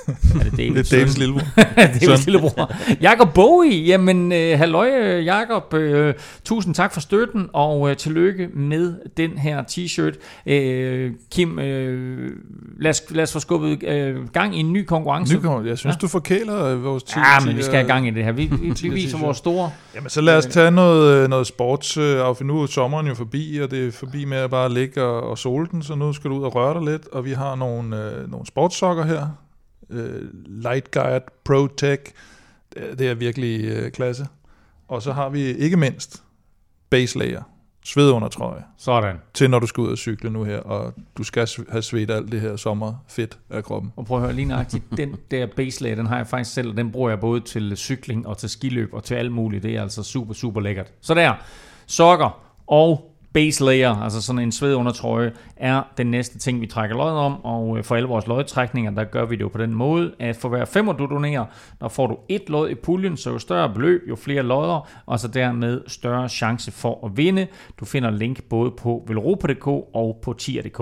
er 0.41 0.45
det 0.45 0.57
Davids, 0.57 0.89
det 0.89 0.97
er 0.97 1.01
Davids 1.01 1.19
lillebror. 1.19 1.43
Davids 2.01 2.27
lillebror. 2.27 2.73
Jakob 3.01 3.35
Bowie, 3.35 3.85
jamen 3.85 4.33
uh, 4.33 4.39
halløj 4.39 4.89
Jakob, 5.21 5.75
uh, 5.75 6.11
tusind 6.45 6.75
tak 6.75 6.93
for 6.93 7.01
støtten, 7.01 7.49
og 7.53 7.81
uh, 7.81 7.95
tillykke 7.95 8.49
med 8.55 8.95
den 9.17 9.39
her 9.39 9.63
t-shirt. 9.63 10.17
Uh, 10.47 11.15
Kim, 11.31 11.53
uh, 11.53 11.65
lad, 12.83 12.91
os, 12.91 13.03
lad 13.11 13.23
os 13.23 13.33
få 13.33 13.41
skubbet 13.41 13.71
uh, 13.71 14.29
gang 14.33 14.57
i 14.57 14.61
en 14.61 14.73
ny 14.73 14.85
konkurrence. 14.85 15.35
Ny 15.35 15.41
konkurrence. 15.41 15.69
Jeg 15.69 15.79
synes, 15.79 15.97
ja. 15.97 15.99
du 15.99 16.09
forkæler 16.09 16.75
vores 16.75 17.03
t 17.03 17.17
Ja, 17.17 17.47
men 17.47 17.57
vi 17.57 17.63
skal 17.63 17.75
have 17.75 17.87
gang 17.87 18.09
i 18.09 18.11
det 18.11 18.25
her. 18.25 18.33
Vi, 18.33 18.51
vi, 18.61 18.73
vi 18.83 18.89
viser 18.89 19.19
vores 19.19 19.37
store... 19.37 19.71
Jamen 19.95 20.11
så 20.11 20.21
lad 20.21 20.37
os 20.37 20.47
tage 20.47 20.71
noget, 20.71 21.31
noget 21.31 21.47
sports. 21.47 21.99
Uh, 21.99 22.47
nu 22.47 22.63
er 22.63 22.67
sommeren 22.67 23.07
jo 23.07 23.15
forbi, 23.15 23.59
og 23.63 23.71
det 23.71 23.87
er 23.87 23.93
forbi 23.93 24.25
med 24.25 24.37
at 24.37 24.51
bare 24.51 24.73
ligge 24.75 25.03
og, 25.03 25.31
og 25.31 25.39
sole 25.39 25.67
den, 25.71 25.83
så 25.83 25.95
nu 25.95 26.13
skal 26.13 26.31
du 26.31 26.39
ud 26.39 26.45
og 26.45 26.55
røre 26.55 26.75
dig 26.75 26.93
lidt, 26.93 27.09
og 27.13 27.25
vi 27.25 27.33
har 27.33 27.55
nogle, 27.55 27.97
uh, 27.97 28.31
nogle 28.31 28.47
sportssokker 28.47 29.05
her, 29.05 29.27
øh, 29.91 30.23
Lightguard 30.47 31.23
ProTech. 31.45 32.03
Det, 32.75 32.99
det 32.99 33.09
er 33.09 33.15
virkelig 33.15 33.65
øh, 33.65 33.91
klasse. 33.91 34.27
Og 34.89 35.03
så 35.03 35.13
har 35.13 35.29
vi 35.29 35.41
ikke 35.41 35.77
mindst 35.77 36.23
base 36.91 37.19
layer, 37.19 37.43
svedundertrøje. 37.85 38.63
Sådan. 38.77 39.17
Til 39.35 39.51
når 39.51 39.59
du 39.59 39.67
skal 39.67 39.81
ud 39.81 39.89
og 39.89 39.99
cykle 39.99 40.31
nu 40.31 40.45
her, 40.45 40.59
og 40.59 40.95
du 41.19 41.23
skal 41.23 41.49
have 41.69 41.83
svedt 41.83 42.11
alt 42.11 42.33
det 42.33 42.41
her 42.41 42.57
sommerfedt 42.57 43.39
af 43.51 43.65
kroppen. 43.65 43.93
Og 43.97 44.07
prøv 44.07 44.19
at 44.19 44.25
høre 44.25 44.33
lige 44.33 44.45
nøjagtigt, 44.49 44.85
den 44.97 45.17
der 45.31 45.47
base 45.57 45.83
layer, 45.83 45.95
den 45.95 46.07
har 46.07 46.17
jeg 46.17 46.27
faktisk 46.27 46.55
selv, 46.55 46.71
og 46.71 46.77
den 46.77 46.93
bruger 46.93 47.11
jeg 47.11 47.21
både 47.21 47.41
til 47.41 47.77
cykling 47.77 48.27
og 48.27 48.39
til 48.39 48.49
skiløb 48.49 48.95
og 48.95 49.05
til 49.05 49.15
alt 49.15 49.33
muligt. 49.33 49.63
Det 49.63 49.77
er 49.77 49.83
altså 49.83 50.03
super, 50.03 50.35
super 50.35 50.61
lækkert. 50.61 50.93
Så 51.01 51.15
der, 51.15 51.35
sokker 51.87 52.45
og 52.67 53.15
base 53.33 53.65
layer, 53.65 54.03
altså 54.03 54.23
sådan 54.23 54.43
en 54.43 54.53
svedundertrøje, 54.53 55.33
er 55.57 55.83
den 55.97 56.07
næste 56.07 56.39
ting, 56.39 56.61
vi 56.61 56.67
trækker 56.67 56.97
lod 56.97 57.11
om, 57.11 57.45
og 57.45 57.79
øh, 57.79 57.85
for 57.85 57.97
alle 57.97 58.09
vores 58.09 58.27
lodtrækninger, 58.27 58.91
der 58.91 59.05
gør 59.05 59.25
vi 59.25 59.37
det 59.37 59.41
jo 59.41 59.49
på 59.49 59.59
den 59.59 59.75
måde, 59.75 60.15
at 60.19 60.37
for 60.37 60.49
hver 60.49 60.65
femmer 60.65 60.93
du 60.93 61.07
donerer, 61.07 61.45
der 61.81 61.89
får 61.89 62.07
du 62.07 62.19
et 62.29 62.43
lod 62.49 62.71
i 62.71 62.75
puljen, 62.75 63.17
så 63.17 63.31
jo 63.31 63.39
større 63.39 63.75
beløb, 63.75 64.03
jo 64.09 64.17
flere 64.17 64.43
lodder, 64.43 64.89
og 65.07 65.21
så 65.21 65.29
dermed 65.29 65.83
større 65.87 66.29
chance 66.29 66.73
for 66.73 67.07
at 67.07 67.17
vinde. 67.17 67.47
Du 67.81 67.85
finder 67.85 68.11
link 68.11 68.43
både 68.43 68.71
på 68.71 69.05
velropa.dk 69.09 69.67
og 69.67 70.19
på 70.23 70.33
tier.dk. 70.33 70.81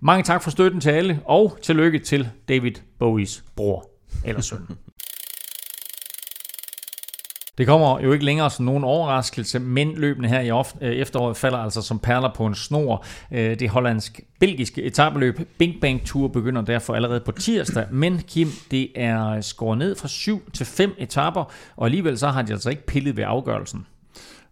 Mange 0.00 0.22
tak 0.22 0.42
for 0.42 0.50
støtten 0.50 0.80
til 0.80 0.90
alle, 0.90 1.20
og 1.24 1.58
tillykke 1.62 1.98
til 1.98 2.28
David 2.48 2.72
Bowies 2.98 3.44
bror 3.56 3.90
eller 4.24 4.40
søn. 4.40 4.58
Det 7.58 7.66
kommer 7.66 8.00
jo 8.00 8.12
ikke 8.12 8.24
længere 8.24 8.50
som 8.50 8.64
nogen 8.64 8.84
overraskelse, 8.84 9.58
men 9.58 9.94
løbende 9.96 10.28
her 10.28 10.40
i 10.40 10.50
øh, 10.80 10.92
efteråret 10.92 11.36
falder 11.36 11.58
altså 11.58 11.82
som 11.82 11.98
perler 11.98 12.30
på 12.34 12.46
en 12.46 12.54
snor. 12.54 13.04
Øh, 13.32 13.58
det 13.58 13.68
hollandsk-belgiske 13.68 14.82
etabeløb 14.82 15.40
Big 15.58 15.78
Bang 15.80 16.06
Tour 16.06 16.28
begynder 16.28 16.62
derfor 16.62 16.94
allerede 16.94 17.20
på 17.20 17.32
tirsdag, 17.32 17.84
men 17.90 18.18
Kim, 18.18 18.48
det 18.70 18.88
er 18.94 19.40
skåret 19.40 19.78
ned 19.78 19.96
fra 19.96 20.08
7 20.08 20.50
til 20.50 20.66
5 20.66 20.94
etaper, 20.98 21.52
og 21.76 21.86
alligevel 21.86 22.18
så 22.18 22.28
har 22.28 22.42
de 22.42 22.52
altså 22.52 22.70
ikke 22.70 22.86
pillet 22.86 23.16
ved 23.16 23.24
afgørelsen. 23.26 23.86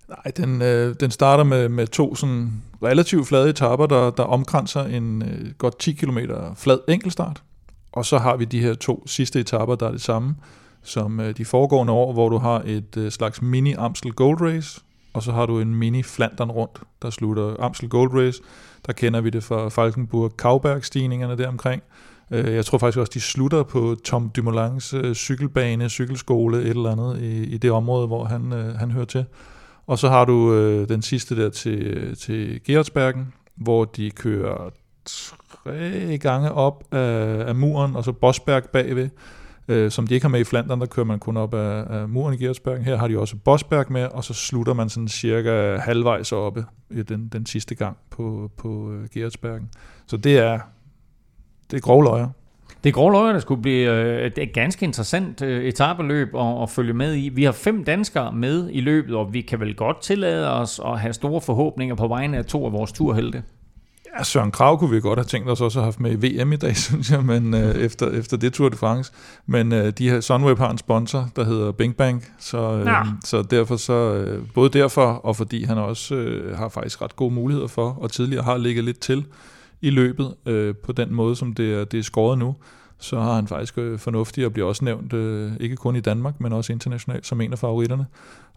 Nej, 0.08 0.32
den, 0.36 0.62
øh, 0.62 0.94
den 1.00 1.10
starter 1.10 1.44
med, 1.44 1.68
med 1.68 1.86
to 1.86 2.14
sådan 2.14 2.62
relativt 2.82 3.28
flade 3.28 3.50
etaper, 3.50 3.86
der, 3.86 4.10
der 4.10 4.22
omkranser 4.22 4.84
en 4.84 5.22
øh, 5.22 5.50
godt 5.58 5.78
10 5.78 5.92
km 5.92 6.18
flad 6.56 6.78
enkeltstart. 6.88 7.42
Og 7.92 8.06
så 8.06 8.18
har 8.18 8.36
vi 8.36 8.44
de 8.44 8.60
her 8.60 8.74
to 8.74 9.06
sidste 9.06 9.40
etaper, 9.40 9.74
der 9.74 9.86
er 9.86 9.90
det 9.90 10.00
samme 10.00 10.34
som 10.86 11.20
øh, 11.20 11.36
de 11.36 11.44
foregående 11.44 11.92
år, 11.92 12.12
hvor 12.12 12.28
du 12.28 12.38
har 12.38 12.62
et 12.64 12.96
øh, 12.96 13.10
slags 13.10 13.42
mini 13.42 13.72
Amstel 13.72 14.12
Gold 14.12 14.40
Race, 14.40 14.80
og 15.12 15.22
så 15.22 15.32
har 15.32 15.46
du 15.46 15.60
en 15.60 15.74
mini 15.74 16.02
Flandern 16.02 16.50
rundt, 16.50 16.80
der 17.02 17.10
slutter 17.10 17.56
Amstel 17.60 17.88
Gold 17.88 18.10
Race. 18.14 18.42
Der 18.86 18.92
kender 18.92 19.20
vi 19.20 19.30
det 19.30 19.44
fra 19.44 19.68
Falkenburg 19.68 20.36
Kauberg 20.36 20.84
stigningerne 20.84 21.38
der 21.38 21.48
omkring. 21.48 21.82
Øh, 22.30 22.54
jeg 22.54 22.64
tror 22.64 22.78
faktisk 22.78 22.98
også, 22.98 23.10
de 23.14 23.20
slutter 23.20 23.62
på 23.62 23.96
Tom 24.04 24.28
Dumoulins 24.28 24.94
øh, 24.94 25.14
cykelbane, 25.14 25.88
cykelskole, 25.88 26.58
et 26.58 26.68
eller 26.68 26.90
andet 26.90 27.22
i, 27.22 27.44
i 27.44 27.58
det 27.58 27.70
område, 27.70 28.06
hvor 28.06 28.24
han, 28.24 28.52
øh, 28.52 28.74
han 28.74 28.90
hører 28.90 29.04
til. 29.04 29.24
Og 29.86 29.98
så 29.98 30.08
har 30.08 30.24
du 30.24 30.54
øh, 30.54 30.88
den 30.88 31.02
sidste 31.02 31.36
der 31.36 31.50
til, 31.50 31.82
øh, 31.82 32.16
til 32.16 32.60
Gerardsbergen, 32.64 33.32
hvor 33.54 33.84
de 33.84 34.10
kører 34.10 34.70
tre 35.04 36.18
gange 36.18 36.52
op 36.52 36.84
af, 36.92 37.48
af 37.48 37.54
muren, 37.54 37.96
og 37.96 38.04
så 38.04 38.12
Bosberg 38.12 38.64
bagved, 38.64 39.08
øh, 39.68 39.90
som 39.90 40.06
de 40.06 40.14
ikke 40.14 40.24
har 40.24 40.30
med 40.30 40.40
i 40.40 40.44
Flandern, 40.44 40.80
der 40.80 40.86
kører 40.86 41.06
man 41.06 41.18
kun 41.18 41.36
op 41.36 41.54
af, 41.54 41.84
af 41.90 42.08
muren 42.08 42.34
i 42.34 42.44
Gersberg. 42.44 42.84
Her 42.84 42.96
har 42.96 43.08
de 43.08 43.18
også 43.18 43.36
Bosberg 43.36 43.92
med, 43.92 44.04
og 44.04 44.24
så 44.24 44.34
slutter 44.34 44.74
man 44.74 44.88
sådan 44.88 45.08
cirka 45.08 45.76
halvvejs 45.76 46.32
oppe 46.32 46.64
i 46.90 47.02
den, 47.02 47.28
den 47.28 47.46
sidste 47.46 47.74
gang 47.74 47.96
på, 48.10 48.50
på 48.56 48.92
øh, 48.92 49.30
Så 50.06 50.16
det 50.16 50.38
er, 50.38 50.58
det 51.70 51.76
er 51.76 51.80
grove 51.80 52.04
løjer. 52.04 52.28
Det 52.84 52.90
er 52.90 52.94
grove 52.94 53.12
løjer, 53.12 53.32
der 53.32 53.40
skulle 53.40 53.62
blive 53.62 53.90
øh, 53.90 54.30
et 54.36 54.52
ganske 54.54 54.84
interessant 54.84 55.42
øh, 55.42 55.64
etabeløb 55.64 56.34
at, 56.34 56.62
at 56.62 56.70
følge 56.70 56.92
med 56.92 57.16
i. 57.16 57.28
Vi 57.28 57.44
har 57.44 57.52
fem 57.52 57.84
danskere 57.84 58.32
med 58.32 58.70
i 58.72 58.80
løbet, 58.80 59.14
og 59.14 59.34
vi 59.34 59.40
kan 59.40 59.60
vel 59.60 59.74
godt 59.74 60.02
tillade 60.02 60.52
os 60.52 60.80
at 60.84 61.00
have 61.00 61.12
store 61.12 61.40
forhåbninger 61.40 61.94
på 61.94 62.08
vegne 62.08 62.38
af 62.38 62.44
to 62.44 62.66
af 62.66 62.72
vores 62.72 62.92
turhelte. 62.92 63.42
Ja, 64.18 64.24
Søren 64.24 64.50
Krav 64.50 64.78
kunne 64.78 64.90
vi 64.90 65.00
godt 65.00 65.18
have 65.18 65.24
tænkt 65.24 65.50
os 65.50 65.60
også 65.60 65.78
at 65.78 65.82
have 65.82 65.86
haft 65.86 66.00
med 66.00 66.22
i 66.22 66.40
VM 66.42 66.52
i 66.52 66.56
dag, 66.56 66.76
synes 66.86 67.10
jeg, 67.10 67.24
men 67.24 67.54
øh, 67.54 67.74
efter, 67.74 68.10
efter 68.10 68.36
det 68.36 68.52
Tour 68.52 68.68
de 68.68 68.76
France. 68.76 69.12
Men 69.46 69.72
øh, 69.72 69.92
de 69.98 70.10
her, 70.10 70.20
Sunweb 70.20 70.58
har 70.58 70.70
en 70.70 70.78
sponsor, 70.78 71.30
der 71.36 71.44
hedder 71.44 71.72
Bing 71.72 71.96
Bang, 71.96 72.24
så, 72.38 72.58
øh, 72.58 72.86
ja. 72.86 73.02
så 73.24 73.42
derfor 73.42 73.76
så, 73.76 73.92
øh, 73.92 74.42
både 74.54 74.78
derfor 74.78 75.06
og 75.06 75.36
fordi 75.36 75.64
han 75.64 75.78
også 75.78 76.14
øh, 76.14 76.58
har 76.58 76.68
faktisk 76.68 77.02
ret 77.02 77.16
gode 77.16 77.34
muligheder 77.34 77.68
for, 77.68 77.98
og 78.00 78.10
tidligere 78.10 78.44
har 78.44 78.56
ligget 78.56 78.84
lidt 78.84 79.00
til 79.00 79.24
i 79.80 79.90
løbet 79.90 80.34
øh, 80.46 80.74
på 80.84 80.92
den 80.92 81.14
måde, 81.14 81.36
som 81.36 81.52
det 81.52 81.74
er, 81.74 81.84
det 81.84 81.98
er 81.98 82.02
skåret 82.02 82.38
nu, 82.38 82.56
så 82.98 83.20
har 83.20 83.34
han 83.34 83.46
faktisk 83.46 83.78
øh, 83.78 83.98
fornuftig 83.98 84.46
og 84.46 84.52
bliver 84.52 84.68
også 84.68 84.84
nævnt, 84.84 85.12
øh, 85.12 85.52
ikke 85.60 85.76
kun 85.76 85.96
i 85.96 86.00
Danmark, 86.00 86.40
men 86.40 86.52
også 86.52 86.72
internationalt, 86.72 87.26
som 87.26 87.40
en 87.40 87.52
af 87.52 87.58
favoritterne. 87.58 88.06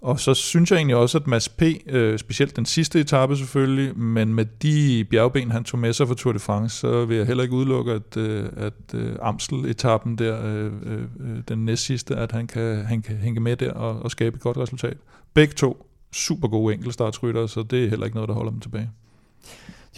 Og 0.01 0.19
så 0.19 0.33
synes 0.33 0.71
jeg 0.71 0.77
egentlig 0.77 0.95
også, 0.95 1.17
at 1.17 1.27
Mads 1.27 1.49
P., 1.49 1.61
øh, 1.87 2.19
specielt 2.19 2.55
den 2.55 2.65
sidste 2.65 2.99
etape 2.99 3.35
selvfølgelig, 3.35 3.97
men 3.97 4.33
med 4.33 4.45
de 4.45 5.05
bjergben, 5.09 5.51
han 5.51 5.63
tog 5.63 5.79
med 5.79 5.93
sig 5.93 6.07
for 6.07 6.15
Tour 6.15 6.33
de 6.33 6.39
France, 6.39 6.77
så 6.77 7.05
vil 7.05 7.17
jeg 7.17 7.25
heller 7.27 7.43
ikke 7.43 7.55
udelukke, 7.55 7.91
at, 7.91 8.17
øh, 8.17 8.49
at 8.57 8.93
øh, 8.93 9.15
Amstel-etappen 9.21 10.15
der, 10.15 10.45
øh, 10.45 10.71
øh, 10.83 11.01
øh 11.19 11.37
den 11.47 11.65
næst 11.65 11.83
sidste, 11.83 12.15
at 12.15 12.31
han 12.31 12.47
kan, 12.47 12.85
han 12.85 13.01
kan 13.01 13.15
hænge 13.15 13.39
med 13.39 13.57
der 13.57 13.71
og, 13.71 14.01
og 14.01 14.11
skabe 14.11 14.35
et 14.35 14.41
godt 14.41 14.57
resultat. 14.57 14.97
Begge 15.33 15.53
to 15.53 15.85
super 16.11 16.47
gode 16.47 16.73
enkeltstartsrytter, 16.73 17.47
så 17.47 17.63
det 17.63 17.83
er 17.83 17.89
heller 17.89 18.05
ikke 18.05 18.15
noget, 18.15 18.27
der 18.27 18.35
holder 18.35 18.51
dem 18.51 18.59
tilbage. 18.59 18.89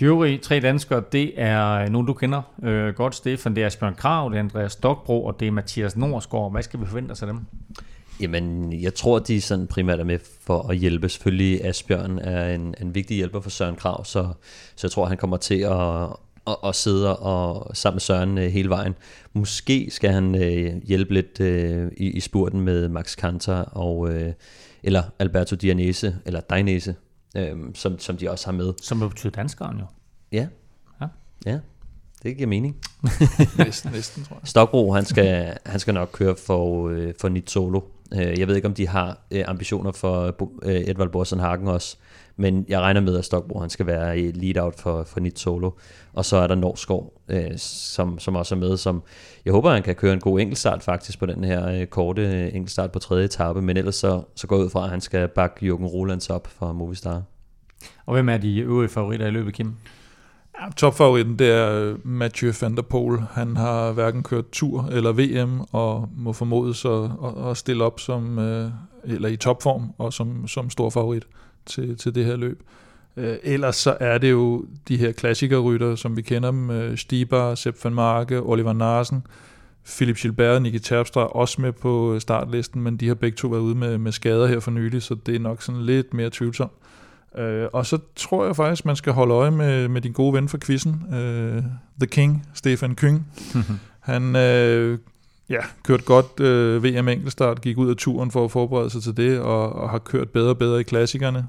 De 0.01 0.05
øvrige 0.05 0.37
tre 0.37 0.59
danskere, 0.59 1.03
det 1.11 1.31
er 1.35 1.67
øh, 1.71 1.89
nogen, 1.89 2.07
du 2.07 2.13
kender 2.13 2.41
øh, 2.63 2.93
godt, 2.93 3.15
Stefan. 3.15 3.55
Det 3.55 3.63
er 3.63 3.67
Asbjørn 3.67 3.95
Krav, 3.95 4.29
det 4.29 4.35
er 4.35 4.39
Andreas 4.39 4.71
Stokbro, 4.71 5.25
og 5.25 5.39
det 5.39 5.47
er 5.47 5.51
Mathias 5.51 5.97
Norsgaard. 5.97 6.51
Hvad 6.51 6.63
skal 6.63 6.79
vi 6.79 6.85
forvente 6.85 7.11
os 7.11 7.21
af 7.21 7.27
dem? 7.27 7.39
Jamen, 8.21 8.73
jeg 8.81 8.93
tror, 8.93 9.19
de 9.19 9.41
sådan 9.41 9.67
primært 9.67 9.99
er 9.99 10.03
med 10.03 10.19
for 10.41 10.69
at 10.69 10.77
hjælpe. 10.77 11.09
Selvfølgelig 11.09 11.65
Asbjørn 11.65 12.19
er 12.19 12.55
en, 12.55 12.75
en 12.81 12.95
vigtig 12.95 13.17
hjælper 13.17 13.39
for 13.41 13.49
Søren 13.49 13.75
Krav, 13.75 14.05
så, 14.05 14.33
så 14.75 14.87
jeg 14.87 14.91
tror, 14.91 15.05
han 15.05 15.17
kommer 15.17 15.37
til 15.37 15.59
at, 15.59 16.03
at, 16.47 16.55
at 16.65 16.75
sidde 16.75 17.17
og 17.17 17.75
sammen 17.75 17.95
med 17.95 18.01
Søren 18.01 18.37
øh, 18.37 18.51
hele 18.51 18.69
vejen. 18.69 18.95
Måske 19.33 19.87
skal 19.91 20.11
han 20.11 20.35
øh, 20.43 20.81
hjælpe 20.83 21.13
lidt 21.13 21.39
øh, 21.39 21.91
i, 21.97 22.11
i 22.11 22.19
spurten 22.19 22.61
med 22.61 22.87
Max 22.87 23.17
Kanter 23.17 23.61
og 23.61 24.13
øh, 24.13 24.33
eller 24.83 25.03
Alberto 25.19 25.55
Dianese, 25.55 26.15
eller 26.25 26.39
Dainese, 26.39 26.95
øh, 27.35 27.57
som, 27.73 27.99
som 27.99 28.17
de 28.17 28.31
også 28.31 28.47
har 28.47 28.53
med. 28.53 28.73
Som 28.81 28.99
betyder 28.99 29.31
danskeren 29.31 29.79
jo. 29.79 29.85
Ja. 30.31 30.47
Ja. 31.01 31.07
Ja, 31.45 31.59
det 32.23 32.37
giver 32.37 32.47
mening. 32.47 32.77
næsten, 33.57 33.91
næsten, 33.91 34.23
tror 34.23 34.35
jeg. 34.35 34.47
Stokbro, 34.47 34.93
han 34.93 35.05
skal, 35.05 35.57
han 35.65 35.79
skal 35.79 35.93
nok 35.93 36.09
køre 36.13 36.35
for, 36.45 36.89
øh, 36.89 37.13
for 37.21 37.29
Nit 37.29 37.51
Solo. 37.51 37.81
Øh, 38.13 38.39
jeg 38.39 38.47
ved 38.47 38.55
ikke, 38.55 38.67
om 38.67 38.73
de 38.73 38.87
har 38.87 39.17
øh, 39.31 39.43
ambitioner 39.47 39.91
for 39.91 40.35
øh, 40.63 40.75
Edvald 40.75 41.09
Borsen 41.09 41.39
Hagen 41.39 41.67
også, 41.67 41.97
men 42.41 42.65
jeg 42.67 42.79
regner 42.79 43.01
med, 43.01 43.17
at 43.17 43.25
Stokbro 43.25 43.59
han 43.59 43.69
skal 43.69 43.85
være 43.85 44.19
i 44.19 44.31
lead-out 44.31 44.79
for, 44.79 45.03
for 45.03 45.19
Nit 45.19 45.39
Solo. 45.39 45.71
Og 46.13 46.25
så 46.25 46.37
er 46.37 46.47
der 46.47 46.55
Norskov, 46.55 47.21
øh, 47.29 47.51
som, 47.57 48.19
som 48.19 48.35
også 48.35 48.55
er 48.55 48.59
med, 48.59 48.77
som 48.77 49.03
jeg 49.45 49.53
håber, 49.53 49.71
han 49.71 49.83
kan 49.83 49.95
køre 49.95 50.13
en 50.13 50.19
god 50.19 50.39
enkeltstart 50.39 50.83
faktisk 50.83 51.19
på 51.19 51.25
den 51.25 51.43
her 51.43 51.67
øh, 51.67 51.85
korte 51.85 52.21
øh, 52.21 52.45
enkeltstart 52.45 52.91
på 52.91 52.99
tredje 52.99 53.25
etape, 53.25 53.61
men 53.61 53.77
ellers 53.77 53.95
så, 53.95 54.23
så 54.35 54.47
går 54.47 54.55
jeg 54.55 54.65
ud 54.65 54.69
fra, 54.69 54.83
at 54.83 54.89
han 54.89 55.01
skal 55.01 55.27
bakke 55.27 55.71
Jürgen 55.71 55.85
Rolands 55.85 56.29
op 56.29 56.47
fra 56.47 56.73
Movistar. 56.73 57.23
Og 58.05 58.13
hvem 58.13 58.29
er 58.29 58.37
de 58.37 58.59
øvrige 58.59 58.89
favoritter 58.89 59.27
i 59.27 59.31
løbet, 59.31 59.53
Kim? 59.53 59.73
Ja, 60.61 60.69
topfavoritten 60.77 61.39
det 61.39 61.51
er 61.51 61.95
Mathieu 62.03 62.51
van 62.61 62.75
der 62.75 62.81
Poel. 62.81 63.19
Han 63.31 63.57
har 63.57 63.91
hverken 63.91 64.23
kørt 64.23 64.51
tur 64.51 64.85
eller 64.91 65.11
VM 65.11 65.61
og 65.71 66.09
må 66.17 66.33
formodes 66.33 66.85
at, 66.85 67.09
at 67.49 67.57
stille 67.57 67.83
op 67.83 67.99
som 67.99 68.39
øh, 68.39 68.71
eller 69.03 69.29
i 69.29 69.35
topform 69.35 69.93
og 69.97 70.13
som, 70.13 70.47
som 70.47 70.69
stor 70.69 70.89
favorit 70.89 71.27
til, 71.65 71.97
til 71.97 72.15
det 72.15 72.25
her 72.25 72.35
løb. 72.35 72.63
Øh, 73.17 73.37
ellers 73.43 73.75
så 73.75 73.97
er 73.99 74.17
det 74.17 74.31
jo 74.31 74.65
de 74.87 74.97
her 74.97 75.11
klassikerrytter, 75.11 75.95
som 75.95 76.17
vi 76.17 76.21
kender 76.21 76.51
dem, 76.51 76.69
øh, 76.69 76.97
Stibar, 76.97 77.55
Sepp 77.55 77.83
van 77.83 77.93
Marke, 77.93 78.41
Oliver 78.41 78.73
Narsen, 78.73 79.23
Philip 79.85 80.17
Gilbert 80.17 80.55
og 80.55 80.61
Nicky 80.61 80.79
Terpstra 80.83 81.27
også 81.27 81.61
med 81.61 81.71
på 81.71 82.19
startlisten, 82.19 82.81
men 82.81 82.97
de 82.97 83.07
har 83.07 83.15
begge 83.15 83.35
to 83.35 83.47
været 83.47 83.61
ude 83.61 83.75
med, 83.75 83.97
med 83.97 84.11
skader 84.11 84.47
her 84.47 84.59
for 84.59 84.71
nylig, 84.71 85.01
så 85.01 85.15
det 85.25 85.35
er 85.35 85.39
nok 85.39 85.61
sådan 85.61 85.81
lidt 85.81 86.13
mere 86.13 86.29
tvivlsomt. 86.29 86.71
Øh, 87.37 87.67
og 87.73 87.85
så 87.85 87.99
tror 88.15 88.45
jeg 88.45 88.55
faktisk, 88.55 88.85
man 88.85 88.95
skal 88.95 89.13
holde 89.13 89.33
øje 89.33 89.51
med, 89.51 89.87
med 89.87 90.01
din 90.01 90.11
gode 90.11 90.33
ven 90.33 90.49
fra 90.49 90.57
quizzen, 90.57 91.13
øh, 91.13 91.63
The 91.99 92.07
King, 92.07 92.47
Stefan 92.53 92.95
Kyng. 92.95 93.27
Han 93.99 94.35
øh, 94.35 94.99
ja, 95.51 95.61
kørt 95.83 96.05
godt 96.05 96.39
øh, 96.39 96.83
VM 96.83 97.07
enkeltstart, 97.07 97.61
gik 97.61 97.77
ud 97.77 97.89
af 97.89 97.95
turen 97.95 98.31
for 98.31 98.45
at 98.45 98.51
forberede 98.51 98.89
sig 98.89 99.03
til 99.03 99.17
det, 99.17 99.39
og, 99.39 99.73
og 99.73 99.89
har 99.89 99.99
kørt 99.99 100.29
bedre 100.29 100.49
og 100.49 100.57
bedre 100.57 100.79
i 100.79 100.83
klassikerne, 100.83 101.47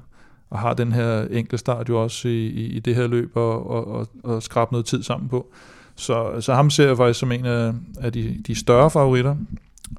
og 0.49 0.59
har 0.59 0.73
den 0.73 0.91
her 0.91 1.27
enkeltstart 1.31 1.89
jo 1.89 2.03
også 2.03 2.27
i, 2.27 2.47
i, 2.47 2.65
i 2.65 2.79
det 2.79 2.95
her 2.95 3.07
løb, 3.07 3.31
og, 3.35 3.69
og, 3.69 3.87
og, 3.87 4.07
og 4.23 4.43
skrabe 4.43 4.73
noget 4.73 4.85
tid 4.85 5.03
sammen 5.03 5.29
på. 5.29 5.53
Så, 5.95 6.41
så 6.41 6.53
ham 6.53 6.69
ser 6.69 6.87
jeg 6.87 6.97
faktisk 6.97 7.19
som 7.19 7.31
en 7.31 7.45
af, 7.45 7.73
af 8.01 8.13
de, 8.13 8.41
de 8.47 8.55
større 8.55 8.91
favoritter. 8.91 9.35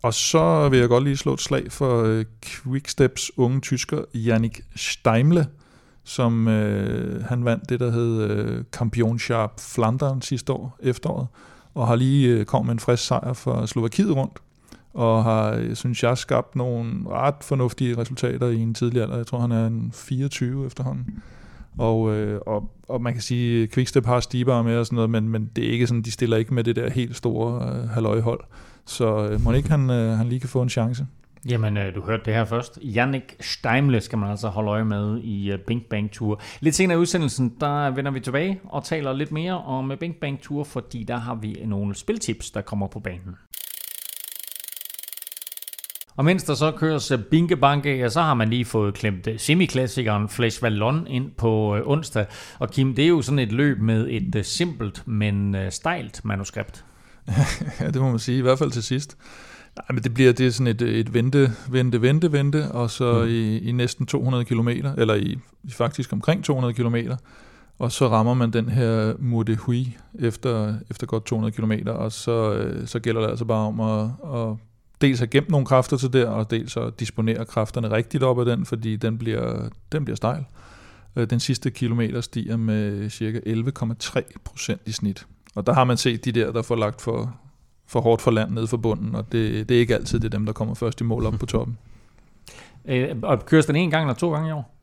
Og 0.03 0.15
så 0.15 0.69
vil 0.69 0.79
jeg 0.79 0.89
godt 0.89 1.05
lige 1.05 1.17
slå 1.17 1.35
et 1.35 1.41
slag 1.41 1.73
for 1.73 2.03
øh, 2.03 2.25
Quicksteps 2.45 3.31
unge 3.37 3.61
tysker, 3.61 4.05
Jannik 4.15 4.61
Steimle, 4.77 5.47
som 6.05 6.49
øh, 6.49 7.25
han 7.25 7.45
vandt 7.45 7.69
det, 7.69 7.81
der 7.81 7.91
hed 7.91 8.23
øh, 8.31 8.65
Championship 8.75 9.51
Flandern 9.61 10.23
sidste 10.23 10.53
år, 10.53 10.77
efteråret, 10.83 11.27
og 11.75 11.87
har 11.87 11.97
lige 11.97 12.29
øh, 12.29 12.45
kommet 12.45 12.67
med 12.67 12.75
en 12.75 12.79
frisk 12.79 13.07
sejr 13.07 13.33
for 13.33 13.67
Slovakiet 13.67 14.17
rundt, 14.17 14.39
og 14.95 15.25
har, 15.25 15.53
øh, 15.53 15.75
synes 15.75 16.03
jeg, 16.03 16.19
skabt 16.19 16.57
nogle 16.57 16.93
ret 17.09 17.35
fornuftige 17.41 17.99
resultater 17.99 18.49
i 18.49 18.61
en 18.61 18.75
tidlig 18.75 19.03
alder. 19.03 19.17
Jeg 19.17 19.27
tror, 19.27 19.39
han 19.39 19.53
er 19.53 19.67
en 19.67 19.91
24 19.95 20.67
efterhånden. 20.67 21.23
Og, 21.79 22.15
øh, 22.15 22.41
og, 22.47 22.71
og 22.89 23.03
man 23.03 23.13
kan 23.13 23.23
sige, 23.23 23.63
at 23.63 23.71
Quickstep 23.71 24.07
har 24.07 24.21
stiber 24.21 24.63
med 24.63 24.77
og 24.77 24.87
sådan 24.87 24.95
noget, 24.95 25.11
men, 25.11 25.29
men 25.29 25.51
det 25.57 25.67
er 25.67 25.73
ikke 25.73 25.87
sådan, 25.87 26.03
de 26.03 26.11
stiller 26.11 26.37
ikke 26.37 26.55
med 26.55 26.65
det 26.65 26.77
der 26.77 26.91
helt 26.91 27.17
store 27.17 27.69
øh, 27.69 27.89
halvøjehold. 27.89 28.41
Så 28.87 29.29
øh, 29.29 29.45
må 29.45 29.53
ikke 29.53 29.71
han, 29.71 29.91
øh, 29.91 30.19
han 30.19 30.29
lige 30.29 30.41
kan 30.41 30.49
få 30.49 30.63
en 30.63 30.69
chance. 30.69 31.07
Jamen, 31.49 31.77
øh, 31.77 31.95
du 31.95 32.03
hørte 32.03 32.23
det 32.25 32.35
her 32.35 32.45
først. 32.45 32.79
Jannik 32.83 33.37
Steimle 33.41 34.01
skal 34.01 34.19
man 34.19 34.31
altså 34.31 34.49
holde 34.49 34.71
øje 34.71 34.85
med 34.85 35.21
i 35.23 35.53
øh, 35.53 35.59
Bing 35.59 35.83
Bang 35.91 36.13
Tour. 36.13 36.41
Lidt 36.61 36.75
senere 36.75 36.99
i 36.99 37.01
udsendelsen, 37.01 37.57
der 37.61 37.91
vender 37.91 38.11
vi 38.11 38.21
tilbage 38.21 38.61
og 38.65 38.85
taler 38.85 39.13
lidt 39.13 39.33
mere 39.33 39.65
om 39.65 39.93
øh, 39.93 39.99
Bing 39.99 40.17
Bang 40.21 40.43
Tour, 40.43 40.65
fordi 40.65 41.05
der 41.05 41.17
har 41.17 41.35
vi 41.35 41.63
nogle 41.65 41.95
spiltips, 41.95 42.51
der 42.51 42.61
kommer 42.61 42.87
på 42.87 43.01
banen. 43.01 43.37
Og 46.17 46.25
mens 46.25 46.45
der 46.45 46.55
så 46.55 46.71
køres 46.71 47.13
binkebanke, 47.31 47.97
ja, 47.97 48.09
så 48.09 48.21
har 48.21 48.35
man 48.35 48.51
lige 48.51 48.65
fået 48.65 48.95
klemt 48.95 49.29
semiklassikeren 49.37 50.29
Flash 50.29 50.63
Vallon 50.63 51.07
ind 51.07 51.31
på 51.31 51.79
onsdag. 51.85 52.27
Og 52.59 52.71
Kim, 52.71 52.95
det 52.95 53.05
er 53.05 53.09
jo 53.09 53.23
sådan 53.23 53.39
et 53.39 53.53
løb 53.53 53.79
med 53.81 54.07
et 54.11 54.47
simpelt, 54.47 55.09
men 55.09 55.57
stejlt 55.71 56.25
manuskript. 56.25 56.85
ja, 57.81 57.87
det 57.87 58.03
må 58.03 58.11
man 58.11 58.19
sige, 58.19 58.39
i 58.39 58.43
hvert 58.43 58.59
fald 58.59 58.71
til 58.71 58.83
sidst. 58.83 59.17
Nej, 59.77 59.87
men 59.95 60.03
det 60.03 60.15
bliver 60.15 60.33
det 60.33 60.47
er 60.47 60.51
sådan 60.51 60.67
et, 60.67 60.83
et 60.83 61.15
vente, 61.15 61.53
vente, 61.71 62.03
vente, 62.03 62.33
vente, 62.33 62.73
og 62.73 62.91
så 62.91 63.23
mm. 63.23 63.29
i, 63.29 63.59
i 63.59 63.73
næsten 63.73 64.07
200 64.07 64.45
km, 64.45 64.69
eller 64.69 65.15
i, 65.15 65.39
i 65.65 65.71
faktisk 65.71 66.13
omkring 66.13 66.45
200 66.45 66.75
km, 66.75 66.97
og 67.79 67.93
så 67.93 68.09
rammer 68.09 68.35
man 68.35 68.51
den 68.51 68.69
her 68.69 69.15
Murde 69.19 69.57
Hui 69.57 69.97
efter, 70.19 70.75
efter 70.91 71.07
godt 71.07 71.27
200 71.27 71.53
km, 71.53 71.73
og 71.89 72.13
så, 72.13 72.53
øh, 72.53 72.87
så 72.87 72.99
gælder 72.99 73.21
det 73.21 73.29
altså 73.29 73.45
bare 73.45 73.67
om 73.67 73.81
at, 73.81 74.11
at 74.35 74.57
dels 75.01 75.19
have 75.19 75.29
gemt 75.29 75.51
nogle 75.51 75.67
kræfter 75.67 75.97
til 75.97 76.13
der, 76.13 76.29
og 76.29 76.51
dels 76.51 76.77
at 76.77 77.01
disponere 77.01 77.45
kræfterne 77.45 77.91
rigtigt 77.91 78.23
op 78.23 78.39
af 78.39 78.45
den, 78.45 78.65
fordi 78.65 78.97
den 78.97 79.19
bliver, 79.19 79.69
den 79.93 80.05
bliver 80.05 80.17
stejl. 80.17 80.45
Øh, 81.17 81.31
den 81.31 81.41
sidste 81.41 81.71
kilometer 81.71 82.21
stiger 82.21 82.57
med 82.57 83.11
cirka 83.11 83.39
11,3 83.47 84.21
procent 84.45 84.81
i 84.87 84.93
snit. 84.93 85.27
Og 85.55 85.67
der 85.67 85.73
har 85.73 85.85
man 85.85 85.97
set 85.97 86.25
de 86.25 86.33
der, 86.33 86.53
der 86.53 86.63
får 86.63 86.77
lagt 86.77 87.01
for, 87.01 87.35
for 87.87 88.01
hårdt 88.01 88.23
for 88.23 88.31
land 88.31 88.51
ned 88.51 88.67
for 88.67 88.77
bunden, 88.77 89.15
og 89.15 89.33
det, 89.33 89.69
det 89.69 89.75
er 89.75 89.81
ikke 89.81 89.95
altid 89.95 90.21
det 90.21 90.27
er 90.35 90.39
dem, 90.39 90.47
der 90.47 90.53
kommer 90.53 90.75
først 90.75 91.01
i 91.01 91.05
mål 91.05 91.27
op 91.27 91.35
på 91.41 91.47
toppen. 91.47 91.79
Øh, 92.89 93.17
og 93.23 93.47
køres 93.47 93.67
den 93.67 93.77
en 93.77 93.91
gang 93.91 94.05
eller 94.05 94.15
to 94.15 94.33
gange 94.33 94.49
i 94.49 94.53
år? 94.53 94.75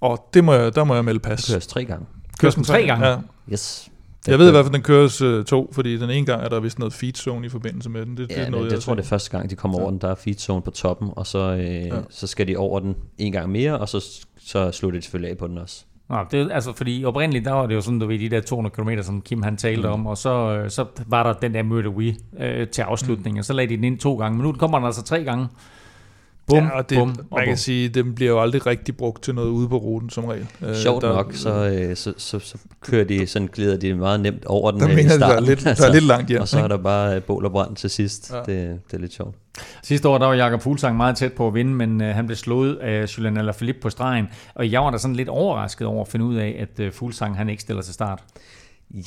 Og 0.00 0.28
det 0.34 0.44
må 0.44 0.52
jeg, 0.52 0.74
der 0.74 0.84
må 0.84 0.94
jeg 0.94 1.04
melde 1.04 1.20
pas. 1.20 1.42
Det 1.42 1.52
køres 1.54 1.66
tre 1.66 1.84
gange. 1.84 2.06
Køres 2.38 2.54
den 2.54 2.64
tre 2.64 2.86
gange? 2.86 3.06
Ja. 3.06 3.16
Yes. 3.52 3.88
Jeg 4.26 4.38
ved 4.38 4.48
i 4.48 4.50
hvert 4.50 4.64
fald, 4.64 4.72
den 4.74 4.82
køres 4.82 5.20
øh, 5.20 5.44
to, 5.44 5.70
fordi 5.72 5.96
den 5.96 6.10
ene 6.10 6.26
gang 6.26 6.42
er 6.42 6.48
der 6.48 6.60
vist 6.60 6.78
noget 6.78 6.92
feed 6.94 7.12
zone 7.14 7.46
i 7.46 7.48
forbindelse 7.48 7.90
med 7.90 8.06
den. 8.06 8.16
Det, 8.16 8.30
Ja, 8.30 8.34
det 8.34 8.46
er 8.46 8.50
noget, 8.50 8.64
jeg, 8.64 8.72
jeg 8.72 8.80
tror, 8.82 8.94
det 8.94 9.02
er 9.02 9.06
første 9.06 9.30
gang, 9.30 9.50
de 9.50 9.56
kommer 9.56 9.78
Ja. 9.78 9.82
over 9.82 9.90
den. 9.90 10.00
Der 10.00 10.08
er 10.08 10.14
feed 10.14 10.34
zone 10.38 10.62
på 10.62 10.70
toppen, 10.70 11.10
og 11.16 11.26
så, 11.26 11.38
øh, 11.38 11.64
ja. 11.86 12.00
så 12.10 12.26
skal 12.26 12.48
de 12.48 12.56
over 12.56 12.80
den 12.80 12.96
en 13.18 13.32
gang 13.32 13.50
mere, 13.50 13.78
og 13.78 13.88
så, 13.88 14.04
så 14.38 14.70
slutter 14.72 14.98
de 14.98 15.02
selvfølgelig 15.04 15.30
af 15.30 15.38
på 15.38 15.46
den 15.46 15.58
også. 15.58 15.84
Nå, 16.08 16.16
det, 16.30 16.52
altså, 16.52 16.72
fordi 16.72 17.04
oprindeligt, 17.04 17.44
der 17.44 17.52
var 17.52 17.66
det 17.66 17.74
jo 17.74 17.80
sådan, 17.80 17.98
du 17.98 18.06
ved, 18.06 18.18
de 18.18 18.28
der 18.28 18.40
200 18.40 18.74
km, 18.74 19.02
som 19.02 19.22
Kim 19.22 19.42
han 19.42 19.56
talte 19.56 19.88
mm. 19.88 19.94
om, 19.94 20.06
og 20.06 20.18
så, 20.18 20.30
øh, 20.30 20.70
så 20.70 20.84
var 21.06 21.22
der 21.22 21.32
den 21.32 21.54
der 21.54 21.62
Murder 21.62 21.90
We 21.90 22.16
øh, 22.40 22.68
til 22.68 22.82
afslutning, 22.82 23.34
mm. 23.34 23.38
og 23.38 23.44
så 23.44 23.52
lagde 23.52 23.70
de 23.70 23.76
den 23.76 23.84
ind 23.84 23.98
to 23.98 24.16
gange, 24.16 24.38
men 24.38 24.46
nu 24.46 24.52
kommer 24.52 24.78
den 24.78 24.86
altså 24.86 25.02
tre 25.02 25.24
gange. 25.24 25.48
Bum, 26.48 26.58
ja, 26.64 26.70
og 26.70 26.90
det, 26.90 26.98
bum, 26.98 27.08
man 27.08 27.16
og 27.30 27.38
kan 27.38 27.48
bum. 27.48 27.56
sige, 27.56 27.88
den 27.88 28.14
bliver 28.14 28.30
jo 28.30 28.42
aldrig 28.42 28.66
rigtig 28.66 28.96
brugt 28.96 29.22
til 29.22 29.34
noget 29.34 29.48
ude 29.48 29.68
på 29.68 29.76
ruten 29.76 30.10
som 30.10 30.24
regel. 30.24 30.46
Øh, 30.62 30.74
Sjovt 30.76 31.02
der, 31.02 31.08
nok, 31.12 31.32
så, 31.34 31.50
øh, 31.68 31.96
så, 31.96 32.12
så, 32.16 32.38
så 32.38 32.58
kører 32.80 33.04
de, 33.04 33.26
sådan 33.26 33.48
glider 33.52 33.76
de 33.76 33.94
meget 33.94 34.20
nemt 34.20 34.44
over 34.44 34.70
den 34.70 34.80
Der 34.80 34.88
øh, 34.88 34.94
mener 34.94 35.08
i 35.08 35.12
jeg, 35.12 35.20
der 35.20 35.26
er 35.26 35.30
starten. 35.30 35.48
lidt, 35.48 35.64
der 35.64 35.86
er 35.88 35.92
lidt 35.98 36.04
langt 36.04 36.28
hjem. 36.28 36.40
og 36.40 36.48
så 36.48 36.58
er 36.58 36.68
der 36.68 36.76
bare 36.76 37.16
øh, 37.16 37.22
bål 37.22 37.44
og 37.44 37.52
brand 37.52 37.76
til 37.76 37.90
sidst. 37.90 38.32
Ja. 38.32 38.38
Det, 38.38 38.80
det 38.90 38.94
er 38.96 38.98
lidt 38.98 39.12
sjovt. 39.14 39.36
Sidste 39.82 40.08
år, 40.08 40.18
der 40.18 40.26
var 40.26 40.34
Jakob 40.34 40.62
Fuglsang 40.62 40.96
meget 40.96 41.16
tæt 41.16 41.32
på 41.32 41.46
at 41.46 41.54
vinde, 41.54 41.72
men 41.74 42.00
øh, 42.00 42.14
han 42.14 42.26
blev 42.26 42.36
slået 42.36 42.76
af 42.76 43.18
Julian 43.18 43.36
Alaphilippe 43.36 43.80
på 43.80 43.90
stregen, 43.90 44.26
og 44.54 44.72
jeg 44.72 44.80
var 44.80 44.90
da 44.90 44.98
sådan 44.98 45.16
lidt 45.16 45.28
overrasket 45.28 45.86
over 45.86 46.00
at 46.04 46.08
finde 46.08 46.24
ud 46.26 46.36
af, 46.36 46.56
at 46.58 46.80
øh, 46.84 46.92
Fuglsang 46.92 47.36
han 47.36 47.48
ikke 47.48 47.62
stiller 47.62 47.82
til 47.82 47.94
start. 47.94 48.20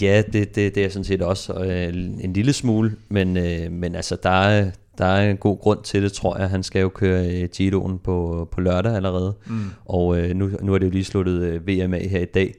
Ja, 0.01 0.21
det, 0.33 0.55
det, 0.55 0.75
det 0.75 0.85
er 0.85 0.89
sådan 0.89 1.03
set 1.03 1.21
også 1.21 1.53
øh, 1.53 1.93
en 2.23 2.33
lille 2.33 2.53
smule, 2.53 2.95
men, 3.09 3.37
øh, 3.37 3.71
men 3.71 3.95
altså, 3.95 4.17
der 4.23 4.29
er, 4.29 4.71
der 4.97 5.05
er 5.05 5.29
en 5.31 5.37
god 5.37 5.59
grund 5.59 5.83
til 5.83 6.03
det, 6.03 6.13
tror 6.13 6.37
jeg. 6.37 6.49
Han 6.49 6.63
skal 6.63 6.81
jo 6.81 6.89
køre 6.89 7.41
øh, 7.41 7.49
Giroen 7.49 7.99
på, 7.99 8.47
på 8.51 8.61
lørdag 8.61 8.95
allerede, 8.95 9.33
Mm. 9.45 9.59
og 9.85 10.17
øh, 10.17 10.35
nu, 10.35 10.49
nu 10.61 10.73
er 10.73 10.77
det 10.77 10.85
jo 10.85 10.91
lige 10.91 11.05
sluttet 11.05 11.41
øh, 11.41 11.67
VM 11.67 11.93
her 11.93 12.19
i 12.21 12.25
dag. 12.25 12.53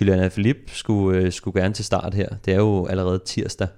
Julian 0.00 0.30
Philippe 0.30 0.62
skulle, 0.66 1.18
øh, 1.18 1.32
skulle 1.32 1.60
gerne 1.62 1.74
til 1.74 1.84
start 1.84 2.14
her. 2.14 2.28
Det 2.44 2.52
er 2.54 2.58
jo 2.58 2.86
allerede 2.86 3.20
tirsdag, 3.26 3.68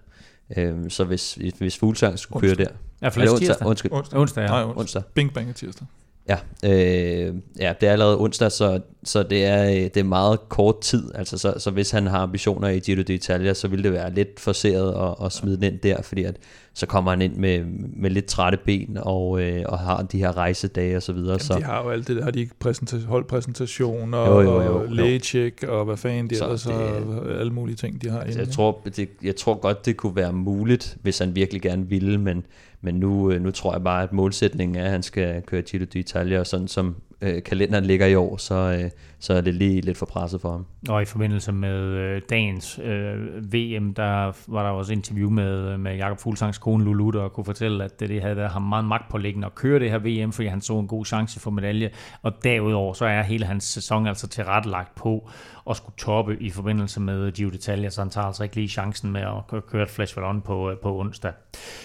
øh, 0.57 0.75
så 0.89 1.05
hvis, 1.05 1.39
hvis 1.59 1.79
Fuglsang 1.79 2.19
skulle 2.19 2.49
køre 2.49 2.55
der... 2.57 2.67
Ja, 3.03 3.09
for 3.09 3.21
Er 3.21 3.25
det 3.25 3.33
onsdag. 3.33 3.49
onsdag? 3.51 3.67
Undskyld, 3.67 3.93
Onsdag. 3.93 4.19
Onsdag, 4.21 4.43
ja. 4.43 4.49
Nej, 4.49 4.63
onsdag. 4.63 4.81
onsdag. 4.81 5.03
Bing 5.15 5.35
bang 5.35 5.49
er 5.49 5.53
tirsdag. 5.53 5.87
Ja, 6.29 6.37
øh, 6.65 7.35
ja, 7.61 7.73
det 7.81 7.89
er 7.89 7.93
allerede 7.93 8.21
onsdag, 8.21 8.53
så, 8.53 8.81
så 9.05 9.23
det, 9.23 9.45
er, 9.45 9.65
øh, 9.71 9.75
det 9.77 9.97
er 9.97 10.03
meget 10.05 10.49
kort 10.49 10.81
tid. 10.81 11.11
Altså, 11.15 11.39
så, 11.39 11.55
så 11.59 11.71
hvis 11.71 11.91
han 11.91 12.07
har 12.07 12.19
ambitioner 12.19 12.69
i 12.69 12.79
Giro 12.79 13.01
d'Italia, 13.11 13.55
så 13.55 13.69
vil 13.69 13.85
det 13.85 13.93
være 13.93 14.15
lidt 14.15 14.41
forseret 14.41 14.95
at, 15.21 15.27
at 15.27 15.33
smide 15.33 15.57
den 15.57 15.65
ind 15.65 15.79
der, 15.81 16.03
fordi 16.03 16.25
at, 16.25 16.37
så 16.75 16.87
kommer 16.87 17.11
han 17.11 17.23
ind 17.23 17.37
med, 17.37 17.65
med 17.97 18.11
lidt 18.11 18.25
trætte 18.27 18.59
ben 18.67 18.99
og, 19.01 19.43
øh, 19.43 19.63
og 19.69 19.79
har 19.79 20.03
de 20.03 20.19
her 20.19 20.37
rejsedage 20.37 20.97
og 20.97 21.03
så 21.03 21.13
videre. 21.13 21.29
Jamen, 21.31 21.41
så, 21.41 21.55
de 21.59 21.63
har 21.63 21.83
jo 21.83 21.91
alt 21.91 22.09
det 22.09 22.17
der. 22.17 22.25
Har 22.25 22.31
de 22.31 22.41
ikke 22.41 22.55
præsentation, 22.61 23.09
holdpræsentation 23.09 24.15
og, 24.15 24.27
Jo, 24.27 24.41
jo, 24.51 24.63
jo, 24.63 24.79
og 24.79 24.85
jo. 24.85 24.91
lægetjek 24.95 25.65
og 25.69 25.85
hvad 25.85 25.97
fanden 25.97 26.31
de 26.31 26.37
Så 26.37 26.45
ellers 26.45 26.63
det- 26.63 26.75
har, 26.75 27.39
alle 27.41 27.53
mulige 27.53 27.77
ting, 27.77 28.03
de 28.03 28.11
har 28.11 28.21
altså, 28.21 28.39
inde. 28.39 28.49
jeg, 28.49 28.55
tror, 28.55 28.81
det, 28.97 29.09
jeg 29.23 29.37
tror 29.37 29.55
godt, 29.55 29.87
det 29.87 29.97
kunne 29.97 30.17
være 30.17 30.33
muligt, 30.33 30.97
hvis 31.03 31.19
han 31.19 31.35
virkelig 31.35 31.63
gerne 31.63 31.89
ville, 31.89 32.19
men, 32.19 32.45
men 32.83 32.95
nu, 32.95 33.31
øh, 33.31 33.43
nu 33.43 33.51
tror 33.51 33.73
jeg 33.73 33.85
bare, 33.85 34.03
at 34.03 34.13
målsætningen 34.13 34.77
er, 34.77 34.85
at 34.85 34.91
han 34.91 35.03
skal 35.03 35.43
køre 35.43 35.63
Giro 35.63 35.85
d'Italia, 35.97 36.39
og 36.39 36.47
sådan 36.47 36.69
som 36.69 36.97
øh, 37.23 37.43
kalenderen 37.43 37.85
ligger 37.85 38.07
i 38.07 38.15
år, 38.15 38.37
så, 38.37 38.55
øh, 38.55 38.91
så 39.19 39.35
er 39.35 39.41
det 39.41 39.55
lige 39.55 39.81
lidt 39.81 39.99
for 39.99 40.07
presset 40.07 40.41
for 40.41 40.51
ham. 40.51 40.67
Og 40.89 41.03
i 41.03 41.05
forbindelse 41.05 41.53
med 41.53 41.79
øh, 41.79 42.23
dagens 42.31 42.81
øh, 42.83 43.53
VM, 43.53 43.95
der 43.95 44.33
var 44.47 44.63
der 44.63 44.71
også 44.71 44.93
interview 44.93 45.31
med, 45.31 45.73
øh, 45.73 45.81
med 45.81 45.97
Jakob 45.97 46.19
Fuglsangs 46.19 46.59
kone 46.59 46.85
Lulu, 46.85 47.11
der 47.11 47.29
kunne 47.29 47.45
fortælle, 47.45 47.85
at 47.85 48.01
det, 48.01 48.09
det 48.09 48.23
havde 48.23 48.37
været 48.37 48.51
ham 48.51 48.63
meget 48.63 48.85
magtpålæggende 48.85 49.47
at 49.47 49.55
køre 49.55 49.79
det 49.79 49.91
her 49.91 49.99
VM, 49.99 50.33
fordi 50.33 50.49
han 50.49 50.61
så 50.61 50.79
en 50.79 50.87
god 50.87 51.05
chance 51.05 51.41
for 51.41 51.51
medalje. 51.51 51.91
Og 52.23 52.33
derudover 52.45 52.93
så 52.95 53.05
er 53.05 53.23
hele 53.23 53.47
hans 53.47 53.65
sæson 53.65 54.07
altså 54.07 54.29
tilrettelagt 54.29 54.95
på 54.95 55.31
at 55.71 55.77
skulle 55.77 55.97
toppe 55.99 56.37
i 56.41 56.51
forbindelse 56.51 57.01
med 57.01 57.33
Giro 57.33 57.51
d'Italia, 57.51 57.89
så 57.91 58.01
han 58.01 58.11
tager 58.11 58.27
altså 58.27 58.43
ikke 58.43 58.57
lige 58.57 58.69
chancen 58.69 59.13
med 59.13 59.21
at 59.21 59.67
køre 59.67 59.83
et 59.83 59.91
Flash 59.91 60.15
på, 60.45 60.71
øh, 60.71 60.77
på 60.79 60.99
onsdag. 60.99 61.33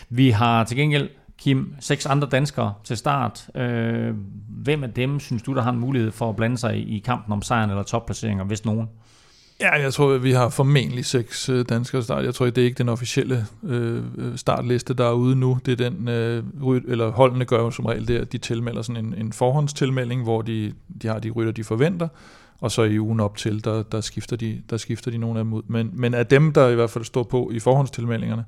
Vi 0.10 0.30
har 0.30 0.64
til 0.64 0.78
gengæld 0.78 1.10
Kim, 1.38 1.76
seks 1.80 2.06
andre 2.06 2.28
danskere 2.32 2.74
til 2.84 2.98
start. 2.98 3.48
Øh, 3.56 4.16
hvem 4.50 4.84
af 4.84 4.94
dem 4.94 5.20
synes 5.20 5.44
du, 5.44 5.54
der 5.54 5.62
har 5.62 5.72
en 5.72 5.80
mulighed 5.80 6.12
for 6.12 6.30
at 6.30 6.36
blande 6.36 6.58
sig 6.58 6.78
i, 6.78 7.00
kampen 7.00 7.34
om 7.34 7.42
sejren 7.42 7.70
eller 7.70 7.84
topplaceringer, 7.84 8.44
hvis 8.44 8.66
nogen? 8.66 8.90
Ja, 9.62 9.82
jeg 9.82 9.94
tror, 9.94 10.14
at 10.14 10.24
vi 10.24 10.32
har 10.32 10.50
formentlig 10.50 11.06
seks 11.06 11.50
øh, 11.50 11.66
danskere 11.70 12.04
start. 12.04 12.26
Jeg 12.26 12.36
tror, 12.36 12.46
det 12.46 12.58
er 12.58 12.66
ikke 12.66 12.78
den 12.78 12.90
officielle 12.90 13.46
øh, 13.64 14.04
startliste, 14.36 14.94
der 14.94 15.06
er 15.08 15.14
ude 15.14 15.36
nu. 15.36 15.60
Det 15.66 15.82
er 15.82 15.90
den, 15.90 16.08
øh, 16.08 16.44
eller 16.88 17.12
holdene 17.12 17.46
gør 17.46 17.60
jo 17.60 17.72
som 17.72 17.86
regel 17.86 18.08
det, 18.08 18.18
at 18.18 18.32
de 18.32 18.38
tilmelder 18.38 18.82
sådan 18.82 19.06
en, 19.06 19.16
en 19.18 19.34
forhåndstilmelding, 19.34 20.24
hvor 20.24 20.42
de, 20.42 20.74
de 21.02 21.08
har 21.08 21.20
de 21.20 21.30
rytter, 21.30 21.52
de 21.52 21.64
forventer, 21.64 22.08
og 22.62 22.72
så 22.72 22.84
i 22.84 23.00
ugen 23.00 23.20
op 23.20 23.38
til, 23.38 23.64
der, 23.64 23.84
der, 23.84 24.02
skifter, 24.02 24.36
de, 24.36 24.62
der 24.70 24.78
skifter 24.78 25.12
de 25.12 25.18
nogle 25.18 25.40
af 25.40 25.46
dem 25.46 25.54
ud. 25.54 25.62
Men, 25.68 25.90
men 25.94 26.14
af 26.14 26.28
dem, 26.28 26.54
der 26.54 26.68
i 26.68 26.76
hvert 26.76 26.90
fald 26.90 27.04
står 27.04 27.24
på 27.24 27.52
i 27.54 27.60
forhåndstilmeldingerne, 27.60 28.46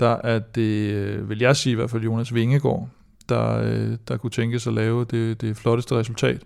der 0.00 0.16
er 0.24 0.38
det, 0.38 0.90
øh, 0.92 1.28
vil 1.30 1.38
jeg 1.38 1.56
sige 1.56 1.72
i 1.72 1.74
hvert 1.76 1.90
fald 1.90 2.02
Jonas 2.02 2.34
Vingegaard, 2.34 2.88
der, 3.28 3.58
øh, 3.62 3.96
der 4.08 4.16
kunne 4.16 4.30
tænke 4.30 4.58
sig 4.58 4.70
at 4.70 4.74
lave 4.74 5.04
det, 5.10 5.40
det 5.40 5.56
flotteste 5.56 5.94
resultat. 5.94 6.42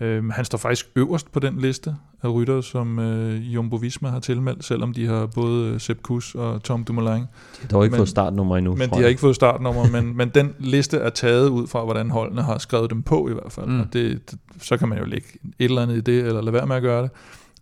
Øhm, 0.00 0.30
han 0.30 0.44
står 0.44 0.58
faktisk 0.58 0.86
øverst 0.96 1.32
på 1.32 1.40
den 1.40 1.58
liste 1.60 1.96
af 2.22 2.28
ryttere, 2.28 2.62
som 2.62 2.98
øh, 2.98 3.54
Jumbo 3.54 3.76
Visma 3.76 4.08
har 4.08 4.20
tilmeldt, 4.20 4.64
selvom 4.64 4.92
de 4.92 5.06
har 5.06 5.26
både 5.26 5.68
øh, 5.68 5.80
Sepp 5.80 6.02
Kuss 6.02 6.34
og 6.34 6.62
Tom 6.62 6.84
Dumoulin. 6.84 7.20
De 7.20 7.26
har 7.60 7.68
dog 7.68 7.84
ikke 7.84 7.92
Men- 7.92 7.98
fået 7.98 8.08
startnummer 8.08 8.56
endnu, 8.56 8.74
Men 8.76 8.90
de 8.90 8.94
har 8.94 9.06
ikke 9.06 9.20
fået 9.20 9.34
startnummer, 9.34 9.90
men, 9.90 10.12
men 10.18 10.28
den 10.28 10.54
liste 10.58 10.96
er 10.98 11.10
taget 11.10 11.48
ud 11.48 11.66
fra, 11.66 11.84
hvordan 11.84 12.10
holdene 12.10 12.42
har 12.42 12.58
skrevet 12.58 12.90
dem 12.90 13.02
på 13.02 13.28
i 13.28 13.32
hvert 13.32 13.52
fald. 13.52 13.66
Mm. 13.66 13.80
Og 13.80 13.86
det, 13.92 14.30
det, 14.30 14.38
så 14.62 14.76
kan 14.76 14.88
man 14.88 14.98
jo 14.98 15.04
lægge 15.04 15.26
et 15.58 15.64
eller 15.64 15.82
andet 15.82 15.96
i 15.96 16.00
det, 16.00 16.18
eller 16.26 16.40
lade 16.40 16.52
være 16.52 16.66
med 16.66 16.76
at 16.76 16.82
gøre 16.82 17.02
det. 17.02 17.10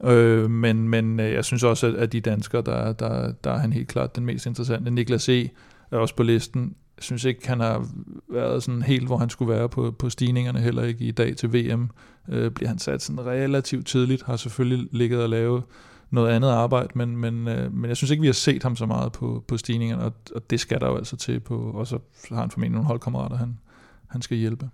Øh, 0.04 0.50
men, 0.50 0.88
men 0.88 1.20
øh, 1.20 1.32
jeg 1.32 1.44
synes 1.44 1.62
også, 1.62 1.86
at 1.86 1.94
af 1.94 2.10
de 2.10 2.20
danskere, 2.20 2.62
der, 2.62 2.92
der, 2.92 3.32
der 3.32 3.50
er 3.50 3.58
han 3.58 3.72
helt 3.72 3.88
klart 3.88 4.16
den 4.16 4.24
mest 4.24 4.46
interessante. 4.46 4.90
Niklas 4.90 5.28
E. 5.28 5.48
er 5.90 5.96
også 5.96 6.16
på 6.16 6.22
listen. 6.22 6.74
Jeg 6.96 7.02
synes 7.02 7.24
ikke, 7.24 7.48
han 7.48 7.60
har 7.60 7.86
været 8.28 8.62
sådan 8.62 8.82
helt, 8.82 9.06
hvor 9.06 9.16
han 9.16 9.30
skulle 9.30 9.52
være 9.52 9.68
på, 9.68 9.90
på 9.98 10.10
stigningerne, 10.10 10.60
heller 10.60 10.82
ikke 10.82 11.04
i 11.04 11.10
dag 11.10 11.36
til 11.36 11.52
VM. 11.52 11.90
Øh, 12.28 12.50
bliver 12.50 12.68
han 12.68 12.78
sat 12.78 13.02
sådan 13.02 13.26
relativt 13.26 13.86
tidligt, 13.86 14.22
har 14.22 14.36
selvfølgelig 14.36 14.88
ligget 14.92 15.22
og 15.22 15.28
lavet 15.28 15.62
noget 16.10 16.30
andet 16.30 16.48
arbejde, 16.48 16.88
men, 16.94 17.16
men, 17.16 17.48
øh, 17.48 17.72
men 17.72 17.88
jeg 17.88 17.96
synes 17.96 18.10
ikke, 18.10 18.20
vi 18.20 18.26
har 18.26 18.32
set 18.32 18.62
ham 18.62 18.76
så 18.76 18.86
meget 18.86 19.12
på, 19.12 19.44
på 19.48 19.56
stigningerne, 19.56 20.02
og, 20.02 20.12
og 20.34 20.50
det 20.50 20.60
skal 20.60 20.80
der 20.80 20.86
jo 20.86 20.96
altså 20.96 21.16
til 21.16 21.40
på, 21.40 21.56
og 21.58 21.86
så 21.86 21.98
har 22.28 22.40
han 22.40 22.50
formentlig 22.50 22.72
nogle 22.72 22.86
holdkammerater, 22.86 23.36
han, 23.36 23.58
han 24.06 24.22
skal 24.22 24.36
hjælpe. 24.36 24.68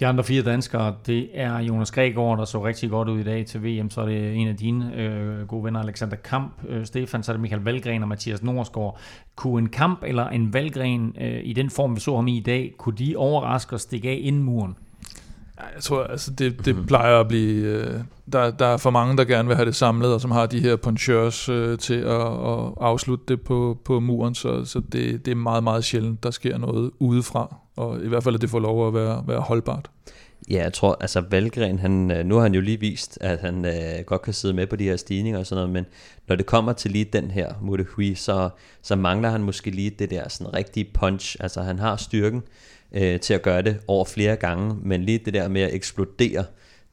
De 0.00 0.06
andre 0.06 0.24
fire 0.24 0.42
danskere, 0.42 0.94
det 1.06 1.28
er 1.34 1.58
Jonas 1.58 1.90
Gregor, 1.90 2.36
der 2.36 2.44
så 2.44 2.64
rigtig 2.64 2.90
godt 2.90 3.08
ud 3.08 3.20
i 3.20 3.22
dag 3.22 3.46
til 3.46 3.64
VM. 3.64 3.90
Så 3.90 4.00
er 4.00 4.06
det 4.06 4.34
en 4.36 4.48
af 4.48 4.56
dine 4.56 4.96
øh, 4.96 5.46
gode 5.46 5.64
venner, 5.64 5.80
Alexander 5.80 6.16
Kamp. 6.16 6.52
Øh, 6.68 6.86
Stefan, 6.86 7.22
så 7.22 7.32
er 7.32 7.34
det 7.34 7.40
Michael 7.40 7.62
Valgren 7.62 8.02
og 8.02 8.08
Mathias 8.08 8.42
Norsgaard. 8.42 8.98
Kunne 9.36 9.62
en 9.62 9.68
Kamp 9.68 10.02
eller 10.06 10.28
en 10.28 10.52
Valgren 10.52 11.16
øh, 11.20 11.40
i 11.44 11.52
den 11.52 11.70
form, 11.70 11.96
vi 11.96 12.00
så 12.00 12.16
ham 12.16 12.28
i 12.28 12.36
i 12.36 12.40
dag, 12.40 12.74
kunne 12.78 12.96
de 12.96 13.16
overraske 13.16 13.76
og 13.76 13.80
stikke 13.80 14.08
af 14.08 14.18
inden 14.22 14.42
muren? 14.42 14.76
Jeg 15.74 15.82
tror, 15.82 16.04
altså 16.04 16.30
det, 16.30 16.64
det 16.64 16.86
plejer 16.86 17.20
at 17.20 17.28
blive... 17.28 17.66
Øh, 17.66 18.00
der, 18.32 18.50
der 18.50 18.66
er 18.66 18.76
for 18.76 18.90
mange, 18.90 19.16
der 19.16 19.24
gerne 19.24 19.48
vil 19.48 19.56
have 19.56 19.66
det 19.66 19.74
samlet, 19.74 20.14
og 20.14 20.20
som 20.20 20.30
har 20.30 20.46
de 20.46 20.60
her 20.60 20.76
punchers 20.76 21.48
øh, 21.48 21.78
til 21.78 21.94
at, 21.94 22.20
at 22.20 22.72
afslutte 22.80 23.24
det 23.28 23.40
på, 23.40 23.78
på 23.84 24.00
muren, 24.00 24.34
så, 24.34 24.64
så 24.64 24.80
det, 24.80 25.26
det 25.26 25.30
er 25.30 25.34
meget, 25.34 25.64
meget 25.64 25.84
sjældent, 25.84 26.22
der 26.22 26.30
sker 26.30 26.58
noget 26.58 26.90
udefra, 26.98 27.56
og 27.76 28.04
i 28.04 28.08
hvert 28.08 28.24
fald, 28.24 28.34
at 28.34 28.40
det 28.40 28.50
får 28.50 28.58
lov 28.58 28.88
at 28.88 28.94
være, 28.94 29.24
være 29.26 29.40
holdbart. 29.40 29.90
Ja, 30.50 30.62
jeg 30.62 30.72
tror, 30.72 30.96
altså 31.00 31.20
Valgren, 31.30 31.78
han, 31.78 32.10
øh, 32.10 32.26
nu 32.26 32.34
har 32.34 32.42
han 32.42 32.54
jo 32.54 32.60
lige 32.60 32.80
vist, 32.80 33.18
at 33.20 33.40
han 33.40 33.64
øh, 33.64 34.04
godt 34.06 34.22
kan 34.22 34.32
sidde 34.32 34.54
med 34.54 34.66
på 34.66 34.76
de 34.76 34.84
her 34.84 34.96
stigninger 34.96 35.40
og 35.40 35.46
sådan 35.46 35.56
noget, 35.60 35.72
men 35.72 35.86
når 36.28 36.36
det 36.36 36.46
kommer 36.46 36.72
til 36.72 36.90
lige 36.90 37.04
den 37.04 37.30
her 37.30 37.52
Muttehui, 37.62 38.14
så, 38.14 38.48
så 38.82 38.96
mangler 38.96 39.30
han 39.30 39.42
måske 39.42 39.70
lige 39.70 39.90
det 39.90 40.10
der 40.10 40.28
sådan 40.28 40.54
rigtige 40.54 40.90
punch. 40.94 41.36
Altså 41.40 41.62
han 41.62 41.78
har 41.78 41.96
styrken 41.96 42.42
øh, 42.92 43.20
til 43.20 43.34
at 43.34 43.42
gøre 43.42 43.62
det 43.62 43.80
over 43.88 44.04
flere 44.04 44.36
gange, 44.36 44.76
men 44.82 45.04
lige 45.04 45.18
det 45.18 45.34
der 45.34 45.48
med 45.48 45.60
at 45.62 45.74
eksplodere, 45.74 46.44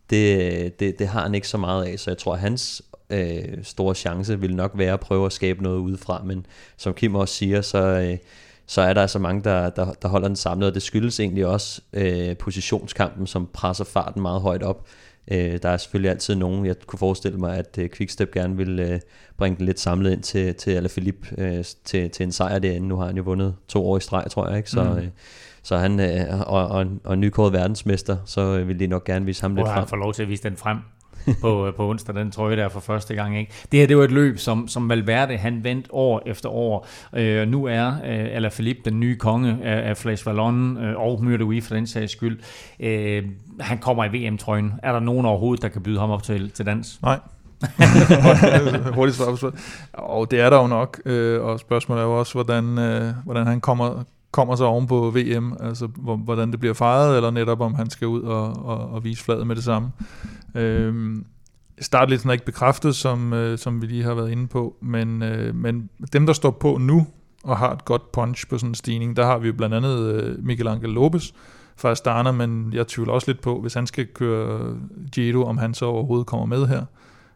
det, 0.10 0.80
det, 0.80 1.00
det 1.00 1.08
har 1.08 1.22
han 1.22 1.36
ikke 1.36 1.48
så 1.48 1.58
meget 1.58 1.86
af, 1.86 2.00
så 2.00 2.10
jeg 2.12 2.18
tror, 2.18 2.34
at 2.34 2.40
hans 2.40 2.82
øh, 3.10 3.64
store 3.64 3.96
chance 3.96 4.40
vil 4.40 4.56
nok 4.56 4.72
være 4.76 4.94
at 4.94 5.00
prøve 5.00 5.26
at 5.26 5.34
skabe 5.34 5.64
noget 5.64 5.78
udefra, 5.80 6.24
men 6.24 6.46
som 6.78 6.94
Kim 6.94 7.16
også 7.16 7.36
siger, 7.36 7.62
så... 7.62 7.78
Øh, 7.78 8.18
så 8.72 8.82
er 8.82 8.94
der 8.94 9.02
altså 9.02 9.20
mange, 9.20 9.42
der, 9.44 9.70
der, 9.70 9.94
der 10.02 10.08
holder 10.08 10.28
den 10.28 10.36
samlet, 10.36 10.68
og 10.70 10.74
det 10.74 10.82
skyldes 10.82 11.20
egentlig 11.20 11.46
også 11.46 11.82
øh, 11.94 12.38
positionskampen, 12.38 13.28
som 13.28 13.50
presser 13.54 13.84
farten 13.86 14.22
meget 14.22 14.42
højt 14.42 14.64
op. 14.64 14.88
Øh, 15.32 15.60
der 15.62 15.70
er 15.70 15.78
selvfølgelig 15.78 16.12
altid 16.12 16.36
nogen, 16.36 16.66
jeg 16.66 16.76
kunne 16.88 17.00
forestille 17.00 17.38
mig, 17.38 17.58
at 17.58 17.78
øh, 17.78 17.90
Quickstep 17.90 18.32
gerne 18.32 18.58
vil 18.58 18.80
øh, 18.80 19.00
bringe 19.38 19.58
den 19.58 19.66
lidt 19.66 19.80
samlet 19.80 20.12
ind 20.12 20.24
til, 20.24 20.56
til 20.56 20.72
Alaphilippe 20.72 21.28
øh, 21.38 21.64
til, 21.86 22.10
til 22.10 22.24
en 22.24 22.32
sejr 22.32 22.60
derinde. 22.60 22.88
Nu 22.88 22.98
har 22.98 23.06
han 23.06 23.18
jo 23.18 23.24
vundet 23.24 23.56
to 23.68 23.86
år 23.90 23.98
i 23.98 24.00
streg, 24.00 24.26
tror 24.32 24.48
jeg, 24.48 24.58
ikke? 24.58 24.70
Så, 24.70 24.84
Mm. 24.84 24.98
øh, 24.98 25.08
så 25.64 25.78
han, 25.78 26.00
øh, 26.00 26.40
og, 26.48 26.68
og, 26.68 26.86
og 27.04 27.18
nykåret 27.18 27.54
verdensmester, 27.54 28.18
så 28.26 28.42
øh, 28.42 28.68
vil 28.68 28.80
de 28.80 28.88
nok 28.88 29.04
gerne 29.04 29.26
vise 29.26 29.42
ham 29.42 29.56
lidt 29.56 29.68
frem. 29.68 29.78
han 29.78 29.88
får 29.88 29.98
lov 29.98 30.14
til 30.14 30.24
at 30.24 30.30
vise 30.30 30.44
den 30.44 30.58
frem 30.58 30.78
på, 31.42 31.68
øh, 31.68 31.74
på 31.74 31.90
onsdag, 31.90 32.16
den 32.16 32.32
trøje 32.32 32.56
der 32.56 32.70
for 32.70 32.80
første 32.80 33.16
gang. 33.16 33.40
Ikke? 33.40 33.52
Det 33.72 33.80
her 33.80 33.88
det 33.88 33.98
var 33.98 34.04
et 34.04 34.12
løb, 34.12 34.40
som, 34.40 34.68
som 34.68 34.90
Valverde 34.90 35.38
han 35.38 35.64
vandt 35.64 35.88
år 35.90 36.22
efter 36.26 36.50
år. 36.50 36.88
Øh, 37.16 37.48
nu 37.48 37.66
er 37.66 37.88
øh, 37.88 38.36
Alaphilippe 38.36 38.82
den 38.86 39.00
nye 39.00 39.16
konge 39.16 39.58
af, 39.64 39.90
af 39.90 39.98
Flash 39.98 40.28
Vallon 40.28 40.78
øh, 40.78 41.00
og 41.00 41.24
Myrte 41.24 41.62
for 41.62 41.76
den 41.76 41.88
sags 41.88 42.12
skyld. 42.12 42.40
Øh, 42.80 43.24
han 43.60 43.78
kommer 43.78 44.06
i 44.06 44.08
VM-trøjen. 44.08 44.74
Er 44.84 44.92
der 44.92 45.00
nogen 45.00 45.26
overhovedet, 45.26 45.62
der 45.62 45.70
kan 45.70 45.84
byde 45.84 46.00
ham 46.00 46.10
op 46.10 46.24
til, 46.24 46.52
til 46.52 46.66
dans? 46.66 47.00
Nej, 47.02 47.20
Hurtigt 48.96 49.18
svar 49.18 49.38
på. 49.42 49.52
Og 49.94 50.32
det 50.32 50.40
er 50.40 50.50
der 50.50 50.62
jo 50.62 50.68
nok, 50.68 51.02
øh, 51.06 51.44
og 51.44 51.60
spørgsmålet 51.60 52.02
er 52.02 52.06
jo 52.06 52.20
også, 52.20 52.34
hvordan, 52.34 52.78
øh, 52.78 53.14
hvordan 53.26 53.48
han 53.48 53.62
kommer, 53.62 54.04
kommer 54.32 54.56
så 54.56 54.66
oven 54.66 54.88
på 54.88 55.10
VM, 55.10 55.54
altså 55.60 55.88
hvordan 56.26 56.52
det 56.52 56.60
bliver 56.60 56.74
fejret, 56.74 57.16
eller 57.16 57.32
netop 57.32 57.62
om 57.62 57.74
han 57.74 57.90
skal 57.90 58.08
ud 58.08 58.22
og, 58.22 58.66
og, 58.66 58.90
og 58.90 59.04
vise 59.04 59.24
fladet 59.24 59.48
med 59.48 59.56
det 59.56 59.64
samme. 59.64 59.92
Øhm, 60.56 61.26
startlisten 61.82 62.30
er 62.30 62.34
ikke 62.34 62.46
bekræftet, 62.46 62.96
som, 62.96 63.34
øh, 63.34 63.58
som 63.58 63.82
vi 63.82 63.88
lige 63.88 64.04
har 64.04 64.14
været 64.14 64.32
inde 64.32 64.48
på, 64.48 64.76
men, 64.82 65.24
øh, 65.24 65.56
men 65.56 65.90
dem, 66.14 66.26
der 66.26 66.34
står 66.34 66.52
på 66.52 66.78
nu 66.78 67.08
og 67.44 67.58
har 67.58 67.72
et 67.72 67.86
godt 67.86 68.12
punch 68.12 68.48
på 68.50 68.58
sådan 68.58 68.70
en 68.70 68.76
stigning, 68.76 69.18
der 69.18 69.26
har 69.26 69.38
vi 69.38 69.48
jo 69.48 69.54
blandt 69.54 69.76
andet 69.76 70.00
øh, 70.00 70.46
Miguel 70.46 70.68
Angel 70.68 70.90
Lopez 70.90 71.32
fra 71.78 71.92
Astana, 71.92 72.32
men 72.32 72.74
jeg 72.74 72.88
tvivler 72.88 73.14
også 73.14 73.32
lidt 73.32 73.42
på, 73.42 73.62
hvis 73.62 73.74
han 73.74 73.88
skal 73.88 74.08
køre 74.08 74.76
Giro, 75.12 75.44
om 75.44 75.58
han 75.58 75.74
så 75.74 75.86
overhovedet 75.86 76.28
kommer 76.28 76.46
med 76.46 76.68
her. 76.68 76.86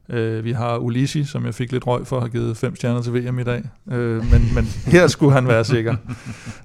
Øh, 0.10 0.44
vi 0.44 0.52
har 0.52 0.78
Ulisi, 0.78 1.24
som 1.24 1.46
jeg 1.46 1.54
fik 1.54 1.72
lidt 1.72 1.88
røg 1.88 2.08
for 2.08 2.16
at 2.16 2.22
have 2.22 2.32
givet 2.32 2.58
fem 2.58 2.76
stjerner 2.76 3.02
til 3.02 3.14
VM 3.14 3.40
i 3.40 3.44
dag. 3.44 3.64
Øh, 3.92 4.32
men, 4.32 4.54
men 4.56 4.66
her 4.86 5.08
skulle 5.08 5.34
han 5.34 5.48
være 5.48 5.64
sikker. 5.64 5.96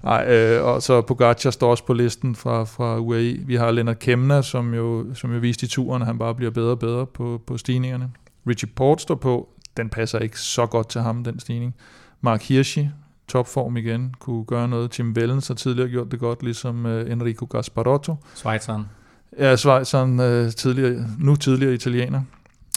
Ej, 0.05 0.35
øh, 0.35 0.65
og 0.65 0.83
så 0.83 1.01
Pogacar 1.01 1.51
står 1.51 1.71
også 1.71 1.87
på 1.87 1.93
listen 1.93 2.35
fra, 2.35 2.65
fra 2.65 2.99
UAE. 2.99 3.39
Vi 3.47 3.55
har 3.55 3.71
Lennart 3.71 3.99
Kemna, 3.99 4.43
som 4.43 4.75
jo, 4.75 5.15
som 5.15 5.33
jo 5.33 5.39
viste 5.39 5.65
i 5.65 5.69
turen, 5.69 6.03
at 6.03 6.07
han 6.07 6.19
bare 6.19 6.35
bliver 6.35 6.51
bedre 6.51 6.71
og 6.71 6.79
bedre 6.79 7.07
på, 7.07 7.41
på 7.47 7.59
stigningerne. 7.59 8.11
Richie 8.47 8.69
Port 8.77 9.01
står 9.01 9.15
på. 9.15 9.49
Den 9.77 9.89
passer 9.89 10.19
ikke 10.19 10.41
så 10.41 10.67
godt 10.67 10.89
til 10.89 11.01
ham, 11.01 11.25
den 11.25 11.41
stigning. 11.41 11.75
Mark 12.21 12.43
Hirschi, 12.43 12.89
topform 13.29 13.77
igen, 13.77 14.15
kunne 14.19 14.45
gøre 14.45 14.69
noget. 14.69 14.91
Tim 14.91 15.13
Wellens 15.13 15.49
har 15.49 15.55
tidligere 15.55 15.89
gjort 15.89 16.11
det 16.11 16.21
godt, 16.21 16.43
ligesom 16.43 16.85
uh, 16.85 17.11
Enrico 17.11 17.47
Gasparotto. 17.51 18.17
Schweizeren. 18.35 18.85
Ja, 19.39 19.57
Schweizeren, 19.57 20.21
uh, 20.21 20.51
tidligere, 20.53 21.07
nu 21.19 21.37
tidligere 21.37 21.75
italiener. 21.75 22.21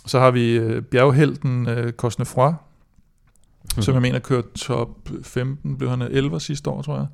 Så 0.06 0.20
har 0.20 0.32
vi 0.32 0.60
uh, 0.60 0.82
bjerghelten 0.82 1.68
uh, 1.68 1.90
Cosnefroy, 1.90 2.50
mm-hmm. 2.50 3.82
som 3.82 3.94
jeg 3.94 4.02
mener 4.02 4.20
kørte 4.20 4.48
top 4.56 5.10
15, 5.24 5.78
blev 5.78 5.90
han 5.90 6.02
11 6.02 6.40
sidste 6.40 6.70
år, 6.70 6.82
tror 6.82 6.96
jeg. 6.96 7.08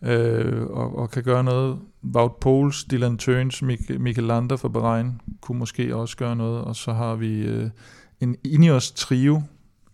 Uh, 0.00 0.70
og, 0.70 0.98
og 0.98 1.10
kan 1.10 1.22
gøre 1.22 1.44
noget. 1.44 1.78
Wout 2.14 2.36
Poels, 2.40 2.84
Dylan 2.84 3.18
Tøns, 3.18 3.62
Mik- 3.62 3.98
Michael 3.98 4.26
Lander 4.26 4.56
fra 4.56 4.68
Bahrain 4.68 5.20
kunne 5.40 5.58
måske 5.58 5.96
også 5.96 6.16
gøre 6.16 6.36
noget. 6.36 6.64
Og 6.64 6.76
så 6.76 6.92
har 6.92 7.14
vi 7.14 7.58
uh, 7.58 7.70
en 8.20 8.36
Ineos 8.44 8.92
trio, 8.92 9.42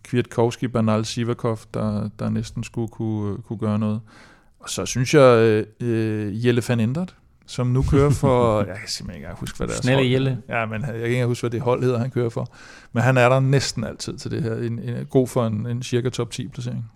Kwiatkowski, 0.03 0.67
Bernal, 0.67 1.05
Sivakov, 1.05 1.59
der, 1.73 2.09
der 2.19 2.29
næsten 2.29 2.63
skulle 2.63 2.87
kunne, 2.87 3.37
kunne 3.37 3.59
gøre 3.59 3.79
noget. 3.79 4.01
Og 4.59 4.69
så 4.69 4.85
synes 4.85 5.13
jeg, 5.13 5.37
øh, 5.37 5.65
øh 5.79 6.45
Jelle 6.45 6.63
van 6.67 6.79
Endert, 6.79 7.15
som 7.45 7.67
nu 7.67 7.83
kører 7.91 8.09
for, 8.09 8.59
jeg 8.67 8.77
kan 8.77 8.87
simpelthen 8.87 9.23
ikke 9.23 9.39
huske, 9.39 9.57
hvad 9.57 9.67
det 9.67 9.77
er. 9.77 9.81
Snelle 9.81 10.11
Jelle. 10.11 10.41
Ja, 10.49 10.65
men 10.65 10.81
jeg 10.81 10.93
kan 10.93 11.03
ikke 11.03 11.25
huske, 11.25 11.41
hvad 11.41 11.51
det 11.51 11.61
hold 11.61 11.83
hedder, 11.83 11.99
han 11.99 12.11
kører 12.11 12.29
for. 12.29 12.47
Men 12.93 13.03
han 13.03 13.17
er 13.17 13.29
der 13.29 13.39
næsten 13.39 13.83
altid 13.83 14.17
til 14.17 14.31
det 14.31 14.43
her. 14.43 14.55
En, 14.55 14.79
en, 14.79 15.05
god 15.05 15.27
for 15.27 15.47
en, 15.47 15.65
en 15.67 15.83
cirka 15.83 16.09
top 16.09 16.31
10 16.31 16.47
placering. 16.47 16.91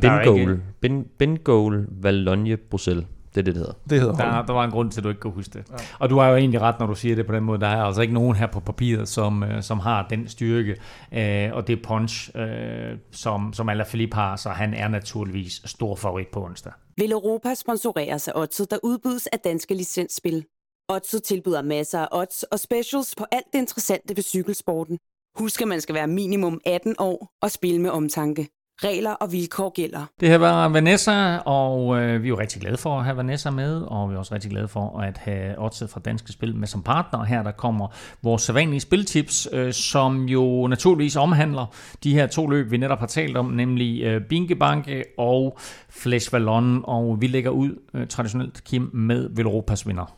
Ben 0.00 0.24
Goal. 0.24 0.60
Ben, 0.80 1.06
ben 1.18 1.38
Goal, 1.38 1.86
Valogne, 1.88 2.56
Bruxelles. 2.56 3.06
Det 3.34 3.40
er 3.40 3.44
det, 3.44 3.54
det 3.54 3.56
hedder. 3.56 3.72
Det 3.90 4.00
hedder 4.00 4.14
der, 4.14 4.46
der 4.46 4.52
var 4.52 4.64
en 4.64 4.70
grund 4.70 4.90
til, 4.90 5.00
at 5.00 5.04
du 5.04 5.08
ikke 5.08 5.20
kan 5.20 5.30
huske 5.30 5.58
det. 5.58 5.64
Ja. 5.70 5.76
Og 5.98 6.10
du 6.10 6.18
har 6.18 6.28
jo 6.28 6.36
egentlig 6.36 6.60
ret, 6.60 6.80
når 6.80 6.86
du 6.86 6.94
siger 6.94 7.14
det 7.14 7.26
på 7.26 7.34
den 7.34 7.44
måde. 7.44 7.60
Der 7.60 7.66
er 7.66 7.82
altså 7.82 8.02
ikke 8.02 8.14
nogen 8.14 8.36
her 8.36 8.46
på 8.46 8.60
papiret, 8.60 9.08
som, 9.08 9.42
øh, 9.42 9.62
som 9.62 9.80
har 9.80 10.06
den 10.10 10.28
styrke. 10.28 10.76
Øh, 11.12 11.50
og 11.52 11.66
det 11.66 11.82
Punch, 11.82 12.30
øh, 12.36 12.98
som, 13.12 13.52
som 13.52 13.68
Alaphilippe 13.68 14.16
har, 14.16 14.36
så 14.36 14.48
han 14.48 14.74
er 14.74 14.88
naturligvis 14.88 15.62
stor 15.64 15.96
favorit 15.96 16.28
på 16.28 16.44
onsdag. 16.44 16.72
Vil 16.96 17.12
Europa 17.12 17.54
sponsoreres 17.54 18.28
af 18.28 18.32
Odset, 18.34 18.70
der 18.70 18.78
udbydes 18.82 19.26
af 19.26 19.38
danske 19.38 19.74
licensspil? 19.74 20.44
Odset 20.88 21.22
tilbyder 21.22 21.62
masser 21.62 21.98
af 21.98 22.08
odds 22.12 22.42
og 22.42 22.60
specials 22.60 23.14
på 23.18 23.24
alt 23.32 23.46
det 23.52 23.58
interessante 23.58 24.16
ved 24.16 24.22
cykelsporten. 24.22 24.98
Husk, 25.38 25.62
at 25.62 25.68
man 25.68 25.80
skal 25.80 25.94
være 25.94 26.06
minimum 26.06 26.60
18 26.66 26.94
år 26.98 27.28
og 27.42 27.50
spille 27.50 27.80
med 27.80 27.90
omtanke. 27.90 28.48
Regler 28.82 29.10
og 29.10 29.32
vilkår 29.32 29.70
gælder. 29.70 30.06
Det 30.20 30.28
her 30.28 30.38
var 30.38 30.68
Vanessa, 30.68 31.36
og 31.36 32.00
øh, 32.00 32.22
vi 32.22 32.28
er 32.28 32.30
jo 32.30 32.38
rigtig 32.38 32.60
glade 32.62 32.76
for 32.76 32.98
at 32.98 33.04
have 33.04 33.16
Vanessa 33.16 33.50
med, 33.50 33.82
og 33.82 34.10
vi 34.10 34.14
er 34.14 34.18
også 34.18 34.34
rigtig 34.34 34.50
glade 34.50 34.68
for 34.68 34.98
at 34.98 35.18
have 35.18 35.64
Otset 35.64 35.90
fra 35.90 36.00
Danske 36.00 36.32
Spil 36.32 36.56
med 36.56 36.68
som 36.68 36.82
partner. 36.82 37.24
Her 37.24 37.42
der 37.42 37.52
kommer 37.52 37.88
vores 38.22 38.42
sædvanlige 38.42 38.80
spiltips, 38.80 39.48
øh, 39.52 39.72
som 39.72 40.24
jo 40.24 40.66
naturligvis 40.66 41.16
omhandler 41.16 41.66
de 42.04 42.14
her 42.14 42.26
to 42.26 42.46
løb, 42.46 42.70
vi 42.70 42.76
netop 42.76 42.98
har 42.98 43.06
talt 43.06 43.36
om, 43.36 43.46
nemlig 43.46 44.02
øh, 44.02 44.20
Binkebanke 44.22 45.04
og 45.18 45.58
Flesh 45.88 46.32
Vallon, 46.32 46.80
og 46.84 47.20
vi 47.20 47.26
lægger 47.26 47.50
ud 47.50 47.70
øh, 47.94 48.06
traditionelt, 48.06 48.64
Kim, 48.64 48.90
med 48.92 49.28
Velropas 49.30 49.86
vinder. 49.86 50.16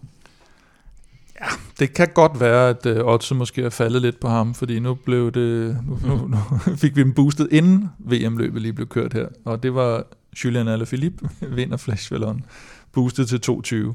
Ja, 1.41 1.47
det 1.79 1.95
kan 1.95 2.09
godt 2.15 2.41
være, 2.41 2.69
at 2.69 2.87
uh, 2.87 3.13
Otto 3.13 3.35
måske 3.35 3.63
er 3.63 3.71
faldet 3.71 4.03
lidt 4.03 4.21
på 4.21 4.29
ham, 4.29 4.55
fordi 4.55 4.79
nu 4.79 4.95
blev 4.95 5.33
det 5.33 5.79
nu, 5.87 5.99
nu, 6.05 6.27
nu 6.27 6.39
fik 6.83 6.97
vi 6.97 7.03
dem 7.03 7.15
boostet 7.15 7.49
inden 7.53 7.89
VM-løbet 7.99 8.63
lige 8.63 8.73
blev 8.73 8.87
kørt 8.87 9.13
her, 9.13 9.27
og 9.45 9.63
det 9.63 9.75
var 9.75 10.05
Julian 10.45 10.69
Alaphilippe, 10.69 11.29
vinder 11.57 11.77
Flash 11.77 12.13
Vallon, 12.13 12.45
boostet 12.93 13.29
til 13.29 13.41
22. 13.41 13.95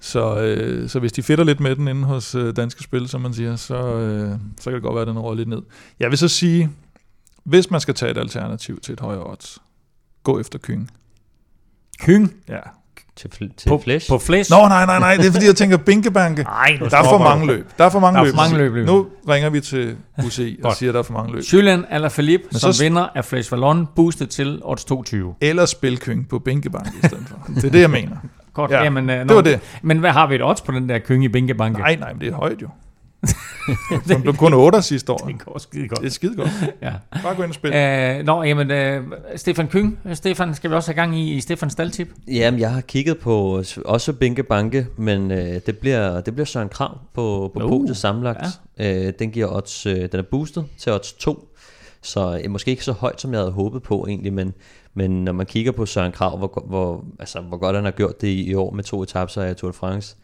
Så, 0.00 0.40
øh, 0.40 0.88
så 0.88 1.00
hvis 1.00 1.12
de 1.12 1.22
fedter 1.22 1.44
lidt 1.44 1.60
med 1.60 1.76
den 1.76 1.88
inde 1.88 2.04
hos 2.04 2.34
øh, 2.34 2.56
Danske 2.56 2.82
Spil, 2.82 3.08
som 3.08 3.20
man 3.20 3.34
siger, 3.34 3.56
så, 3.56 3.96
øh, 3.96 4.30
så 4.60 4.64
kan 4.64 4.74
det 4.74 4.82
godt 4.82 4.94
være, 4.94 5.02
at 5.02 5.08
den 5.08 5.18
råder 5.18 5.36
lidt 5.36 5.48
ned. 5.48 5.62
Jeg 6.00 6.10
vil 6.10 6.18
så 6.18 6.28
sige, 6.28 6.70
hvis 7.44 7.70
man 7.70 7.80
skal 7.80 7.94
tage 7.94 8.10
et 8.10 8.18
alternativ 8.18 8.80
til 8.80 8.92
et 8.92 9.00
højere 9.00 9.30
odds, 9.30 9.58
gå 10.22 10.40
efter 10.40 10.58
Kyng. 10.58 10.90
Kyng? 11.98 12.34
Ja, 12.48 12.60
til, 13.16 13.28
fl- 13.34 13.54
til 13.56 13.68
på, 13.68 13.78
flash? 13.84 14.08
På 14.08 14.18
flash? 14.18 14.50
Nå, 14.50 14.56
nej, 14.68 14.86
nej, 14.86 14.98
nej, 14.98 15.16
det 15.16 15.26
er 15.26 15.32
fordi, 15.32 15.46
jeg 15.46 15.56
tænker 15.56 15.76
binkebanke. 15.76 16.42
Nej, 16.42 16.78
der 16.90 16.98
er 16.98 17.04
for 17.04 17.18
mange 17.18 17.46
løb. 17.46 17.66
Der 17.78 17.84
er 17.84 17.88
for 17.90 18.00
mange, 18.00 18.14
der 18.16 18.20
er 18.20 18.24
løb. 18.24 18.34
For 18.34 18.42
mange 18.42 18.58
løb. 18.58 18.74
løb. 18.74 18.86
Nu 18.86 19.06
ringer 19.28 19.50
vi 19.50 19.60
til 19.60 19.96
UCI 20.26 20.58
og 20.64 20.72
siger, 20.72 20.90
at 20.90 20.94
der 20.94 20.98
er 20.98 21.02
for 21.04 21.12
mange 21.12 21.32
løb. 21.32 21.42
Julian 21.52 21.84
eller 21.90 22.08
Philippe, 22.08 22.46
Men 22.52 22.58
som 22.60 22.72
så... 22.72 22.82
vinder 22.82 23.08
af 23.14 23.24
Flash 23.24 23.52
Vallon, 23.52 23.88
boostet 23.96 24.30
til 24.30 24.60
odds 24.64 24.84
22. 24.84 25.34
Eller 25.40 25.66
spilkyng 25.66 26.28
på 26.28 26.38
binkebanke 26.38 26.90
i 27.02 27.06
stedet 27.06 27.24
for. 27.28 27.52
Det 27.54 27.64
er 27.64 27.70
det, 27.70 27.80
jeg 27.80 27.90
mener. 27.90 28.16
Godt, 28.54 28.70
ja, 28.70 28.82
jamen, 28.82 29.08
det 29.08 29.34
var 29.34 29.40
det. 29.40 29.60
Men 29.82 29.98
hvad 29.98 30.10
har 30.10 30.26
vi 30.26 30.34
et 30.34 30.44
odds 30.44 30.60
på 30.60 30.72
den 30.72 30.88
der 30.88 30.98
køng 30.98 31.24
i 31.24 31.28
binkebanke? 31.28 31.80
Nej, 31.80 31.96
nej, 31.96 32.12
men 32.12 32.20
det 32.20 32.28
er 32.28 32.34
højt 32.34 32.62
jo. 32.62 32.68
Som 34.06 34.22
blev 34.22 34.34
kun 34.36 34.54
8 34.54 34.82
sidste 34.82 35.12
år. 35.12 35.16
Det 35.28 35.38
går 35.44 35.58
skide 35.58 35.88
godt. 35.88 36.00
Det 36.00 36.06
er 36.06 36.10
skide 36.10 36.36
godt. 36.36 36.50
ja. 36.82 36.92
Bare 37.22 37.34
gå 37.34 37.42
ind 37.42 37.50
og 37.50 37.54
spille. 37.54 38.18
Uh, 38.18 38.26
nå, 38.26 38.42
jamen, 38.42 38.70
uh, 38.70 39.12
Stefan 39.36 39.68
Kyng. 39.68 39.98
Stefan, 40.14 40.54
skal 40.54 40.70
vi 40.70 40.74
også 40.74 40.90
have 40.90 40.94
gang 40.94 41.18
i, 41.18 41.34
i 41.34 41.40
Stefans 41.40 41.72
staldtip? 41.72 42.08
Jamen, 42.28 42.60
jeg 42.60 42.70
har 42.72 42.80
kigget 42.80 43.18
på 43.18 43.62
også 43.84 44.12
Binke 44.12 44.42
Banke, 44.42 44.86
men 44.96 45.30
uh, 45.30 45.38
det, 45.38 45.78
bliver, 45.80 46.20
det 46.20 46.34
bliver 46.34 46.46
Søren 46.46 46.68
Krav 46.68 46.98
på, 47.14 47.50
på 47.54 47.64
uh, 47.64 47.70
podiet 47.70 47.96
sammenlagt. 47.96 48.46
Ja. 48.78 49.06
Uh, 49.06 49.12
den 49.18 49.30
giver 49.30 49.56
odds, 49.56 49.86
uh, 49.86 49.92
den 49.92 50.14
er 50.14 50.24
boostet 50.30 50.64
til 50.78 50.92
odds 50.92 51.12
2. 51.12 51.48
Så 52.02 52.40
uh, 52.44 52.50
måske 52.50 52.70
ikke 52.70 52.84
så 52.84 52.92
højt, 52.92 53.20
som 53.20 53.32
jeg 53.32 53.40
havde 53.40 53.52
håbet 53.52 53.82
på 53.82 54.06
egentlig, 54.08 54.32
men, 54.32 54.54
men 54.96 55.24
når 55.24 55.32
man 55.32 55.46
kigger 55.46 55.72
på 55.72 55.86
Søren 55.86 56.12
Krav, 56.12 56.38
hvor, 56.38 56.64
hvor, 56.66 57.04
altså, 57.18 57.40
hvor 57.40 57.56
godt 57.56 57.76
han 57.76 57.84
har 57.84 57.92
gjort 57.92 58.20
det 58.20 58.28
i, 58.28 58.50
i 58.50 58.54
år 58.54 58.70
med 58.70 58.84
to 58.84 59.02
etaper 59.02 59.42
af 59.42 59.56
Tour 59.56 59.70
de 59.70 59.76
France, 59.76 60.16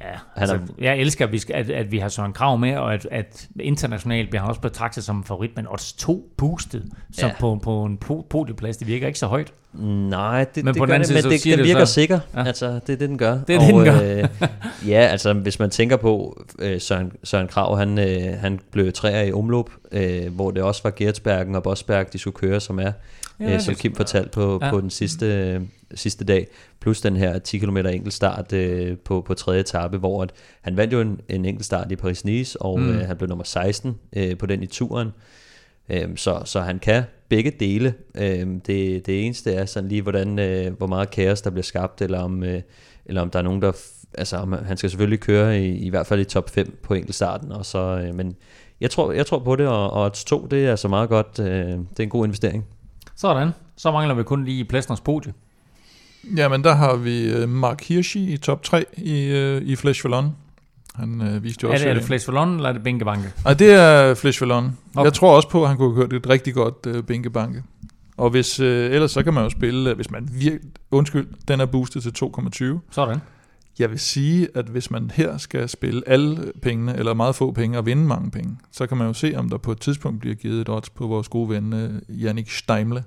Ja, 0.00 0.42
altså, 0.42 0.58
jeg 0.78 0.98
elsker, 0.98 1.26
at 1.26 1.32
vi, 1.32 1.38
skal, 1.38 1.54
at, 1.54 1.70
at 1.70 1.92
vi 1.92 1.98
har 1.98 2.08
Søren 2.08 2.32
Krav 2.32 2.58
med, 2.58 2.76
og 2.76 2.94
at, 2.94 3.08
at 3.10 3.48
internationalt 3.60 4.30
bliver 4.30 4.40
han 4.40 4.48
også 4.48 4.60
betragtet 4.60 5.04
som 5.04 5.16
en 5.16 5.24
favorit, 5.24 5.50
men 5.56 5.66
også 5.66 5.96
to 5.96 6.32
boostet 6.36 6.84
så 7.12 7.26
ja. 7.26 7.32
på, 7.40 7.60
på 7.62 7.84
en 7.84 7.98
podieplads. 8.30 8.76
Det 8.76 8.86
virker 8.86 9.06
ikke 9.06 9.18
så 9.18 9.26
højt. 9.26 9.52
Nej, 9.72 10.44
det, 10.44 10.64
men 10.64 10.74
det, 10.74 10.80
på 10.80 10.86
gør 10.86 10.98
det, 10.98 11.08
men 11.14 11.22
det, 11.22 11.44
det, 11.44 11.58
det 11.58 11.64
virker 11.64 11.84
så, 11.84 11.92
sikker. 11.92 12.20
Ja. 12.34 12.44
Altså, 12.44 12.66
det 12.66 12.72
er 12.74 12.96
det, 12.96 13.00
den 13.00 13.18
gør. 13.18 13.38
Det 13.46 13.54
er 13.54 13.60
det, 13.60 13.74
den 13.74 13.84
gør. 13.84 14.22
øh, 14.22 14.48
ja, 14.92 15.00
altså 15.00 15.32
hvis 15.32 15.58
man 15.58 15.70
tænker 15.70 15.96
på 15.96 16.42
øh, 16.58 16.80
Søren, 16.80 17.12
Søren 17.24 17.48
Krav, 17.48 17.78
han, 17.78 17.98
øh, 17.98 18.38
han 18.38 18.60
blev 18.70 18.92
træer 18.92 19.22
i 19.22 19.32
omlop, 19.32 19.70
øh, 19.92 20.34
hvor 20.34 20.50
det 20.50 20.62
også 20.62 20.80
var 20.84 20.90
Gertsbergen 20.90 21.54
og 21.54 21.62
Bosberg, 21.62 22.12
de 22.12 22.18
skulle 22.18 22.34
køre, 22.34 22.60
som 22.60 22.78
er, 22.78 22.92
ja, 23.40 23.54
øh, 23.54 23.60
som 23.60 23.74
Kim 23.74 23.94
fortalte 23.94 24.30
på, 24.30 24.58
ja. 24.62 24.70
på 24.70 24.80
den 24.80 24.90
sidste, 24.90 25.60
sidste 25.94 26.24
dag 26.24 26.46
plus 26.80 27.00
den 27.00 27.16
her 27.16 27.38
10 27.38 27.58
km 27.58 27.76
enkeltstart 27.76 28.52
øh, 28.52 28.98
på, 28.98 29.20
på 29.20 29.34
tredje 29.34 29.60
etape, 29.60 29.98
hvor 29.98 30.22
at, 30.22 30.32
han 30.60 30.76
vandt 30.76 30.92
jo 30.92 31.00
en, 31.00 31.20
en 31.28 31.44
enkeltstart 31.44 31.92
i 31.92 31.96
Paris-Nice, 31.96 32.56
og 32.60 32.80
mm. 32.80 32.88
øh, 32.88 33.06
han 33.06 33.16
blev 33.16 33.28
nummer 33.28 33.44
16 33.44 33.98
øh, 34.16 34.38
på 34.38 34.46
den 34.46 34.62
i 34.62 34.66
turen. 34.66 35.08
Øh, 35.88 36.08
så, 36.16 36.42
så 36.44 36.60
han 36.60 36.78
kan 36.78 37.02
begge 37.28 37.52
dele. 37.60 37.94
Øh, 38.14 38.46
det, 38.66 39.06
det 39.06 39.24
eneste 39.24 39.52
er 39.52 39.64
sådan 39.64 39.88
lige, 39.88 40.02
hvordan, 40.02 40.38
øh, 40.38 40.72
hvor 40.72 40.86
meget 40.86 41.10
kaos 41.10 41.42
der 41.42 41.50
bliver 41.50 41.62
skabt, 41.62 42.02
eller 42.02 42.18
om, 42.18 42.42
øh, 42.42 42.62
eller 43.06 43.22
om 43.22 43.30
der 43.30 43.38
er 43.38 43.42
nogen, 43.42 43.62
der... 43.62 43.72
Altså, 44.14 44.36
om, 44.36 44.52
han 44.52 44.76
skal 44.76 44.90
selvfølgelig 44.90 45.20
køre 45.20 45.60
i, 45.60 45.78
i 45.78 45.88
hvert 45.88 46.06
fald 46.06 46.20
i 46.20 46.24
top 46.24 46.50
5 46.50 46.78
på 46.82 46.94
enkeltstarten, 46.94 47.52
og 47.52 47.66
så, 47.66 47.78
øh, 47.78 48.14
men 48.14 48.36
jeg 48.80 48.90
tror, 48.90 49.12
jeg 49.12 49.26
tror 49.26 49.38
på 49.38 49.56
det, 49.56 49.66
og, 49.66 49.90
og 49.90 50.12
2, 50.12 50.46
det 50.46 50.66
er 50.66 50.76
så 50.76 50.88
meget 50.88 51.08
godt. 51.08 51.38
Øh, 51.38 51.46
det 51.46 51.98
er 51.98 52.02
en 52.02 52.08
god 52.08 52.24
investering. 52.24 52.66
Sådan. 53.20 53.50
Så 53.76 53.90
mangler 53.92 54.14
vi 54.14 54.22
kun 54.22 54.44
lige 54.44 54.64
Plæstners 54.64 55.00
podie. 55.00 55.32
Jamen, 56.36 56.64
der 56.64 56.74
har 56.74 56.96
vi 56.96 57.32
øh, 57.32 57.48
Mark 57.48 57.84
Hirschi 57.84 58.32
i 58.32 58.36
top 58.36 58.62
3 58.62 58.84
i, 58.96 59.24
øh, 59.24 59.62
i 59.62 59.76
Flash 59.76 60.04
Vallon. 60.04 60.36
Han 60.94 61.22
øh, 61.22 61.44
viste 61.44 61.64
jo 61.64 61.70
også... 61.70 61.84
Er 61.84 61.88
det, 61.88 61.90
er 61.90 61.98
det 62.00 62.06
Flash 62.06 62.28
Vallon, 62.28 62.56
eller 62.56 62.68
er 62.68 62.72
det 62.72 62.82
Binkebanke? 62.82 63.32
Nej, 63.44 63.54
det 63.54 63.72
er 63.72 64.14
Flash 64.14 64.42
Vallon. 64.42 64.76
Okay. 64.94 65.04
Jeg 65.04 65.12
tror 65.12 65.36
også 65.36 65.48
på, 65.48 65.62
at 65.62 65.68
han 65.68 65.76
kunne 65.76 65.94
have 65.94 66.08
kørt 66.08 66.12
et 66.12 66.28
rigtig 66.28 66.54
godt 66.54 66.86
øh, 66.86 67.02
Binkebanke. 67.02 67.62
Og 68.16 68.30
hvis, 68.30 68.60
øh, 68.60 68.90
ellers 68.92 69.10
så 69.10 69.22
kan 69.22 69.34
man 69.34 69.44
jo 69.44 69.50
spille, 69.50 69.94
hvis 69.94 70.10
man 70.10 70.28
virkelig... 70.32 70.70
Undskyld, 70.90 71.26
den 71.48 71.60
er 71.60 71.66
boostet 71.66 72.02
til 72.02 72.12
2,20. 72.24 72.64
Sådan. 72.90 73.20
Jeg 73.80 73.90
vil 73.90 73.98
sige, 73.98 74.48
at 74.54 74.64
hvis 74.64 74.90
man 74.90 75.10
her 75.14 75.36
skal 75.36 75.68
spille 75.68 76.02
alle 76.06 76.52
pengene, 76.62 76.96
eller 76.96 77.14
meget 77.14 77.34
få 77.34 77.52
penge, 77.52 77.78
og 77.78 77.86
vinde 77.86 78.02
mange 78.02 78.30
penge, 78.30 78.56
så 78.70 78.86
kan 78.86 78.96
man 78.96 79.06
jo 79.06 79.12
se, 79.12 79.34
om 79.36 79.48
der 79.48 79.58
på 79.58 79.72
et 79.72 79.80
tidspunkt 79.80 80.20
bliver 80.20 80.34
givet 80.34 80.60
et 80.60 80.68
odds 80.68 80.90
på 80.90 81.06
vores 81.06 81.28
gode 81.28 81.48
ven, 81.48 81.72
uh, 81.72 82.22
Jannik 82.22 82.50
Steimle, 82.50 83.04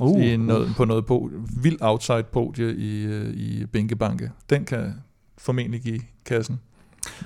uh, 0.00 0.24
i 0.24 0.36
noget, 0.36 0.68
uh. 0.68 0.74
på 0.74 0.84
noget 0.84 1.06
på, 1.06 1.30
vild 1.62 1.78
outside 1.80 2.24
podie 2.32 2.76
i, 2.76 3.06
uh, 3.06 3.34
i 3.34 3.66
Binkebanke. 3.66 4.30
Den 4.50 4.64
kan 4.64 4.94
formentlig 5.38 5.80
give 5.80 6.00
kassen. 6.24 6.60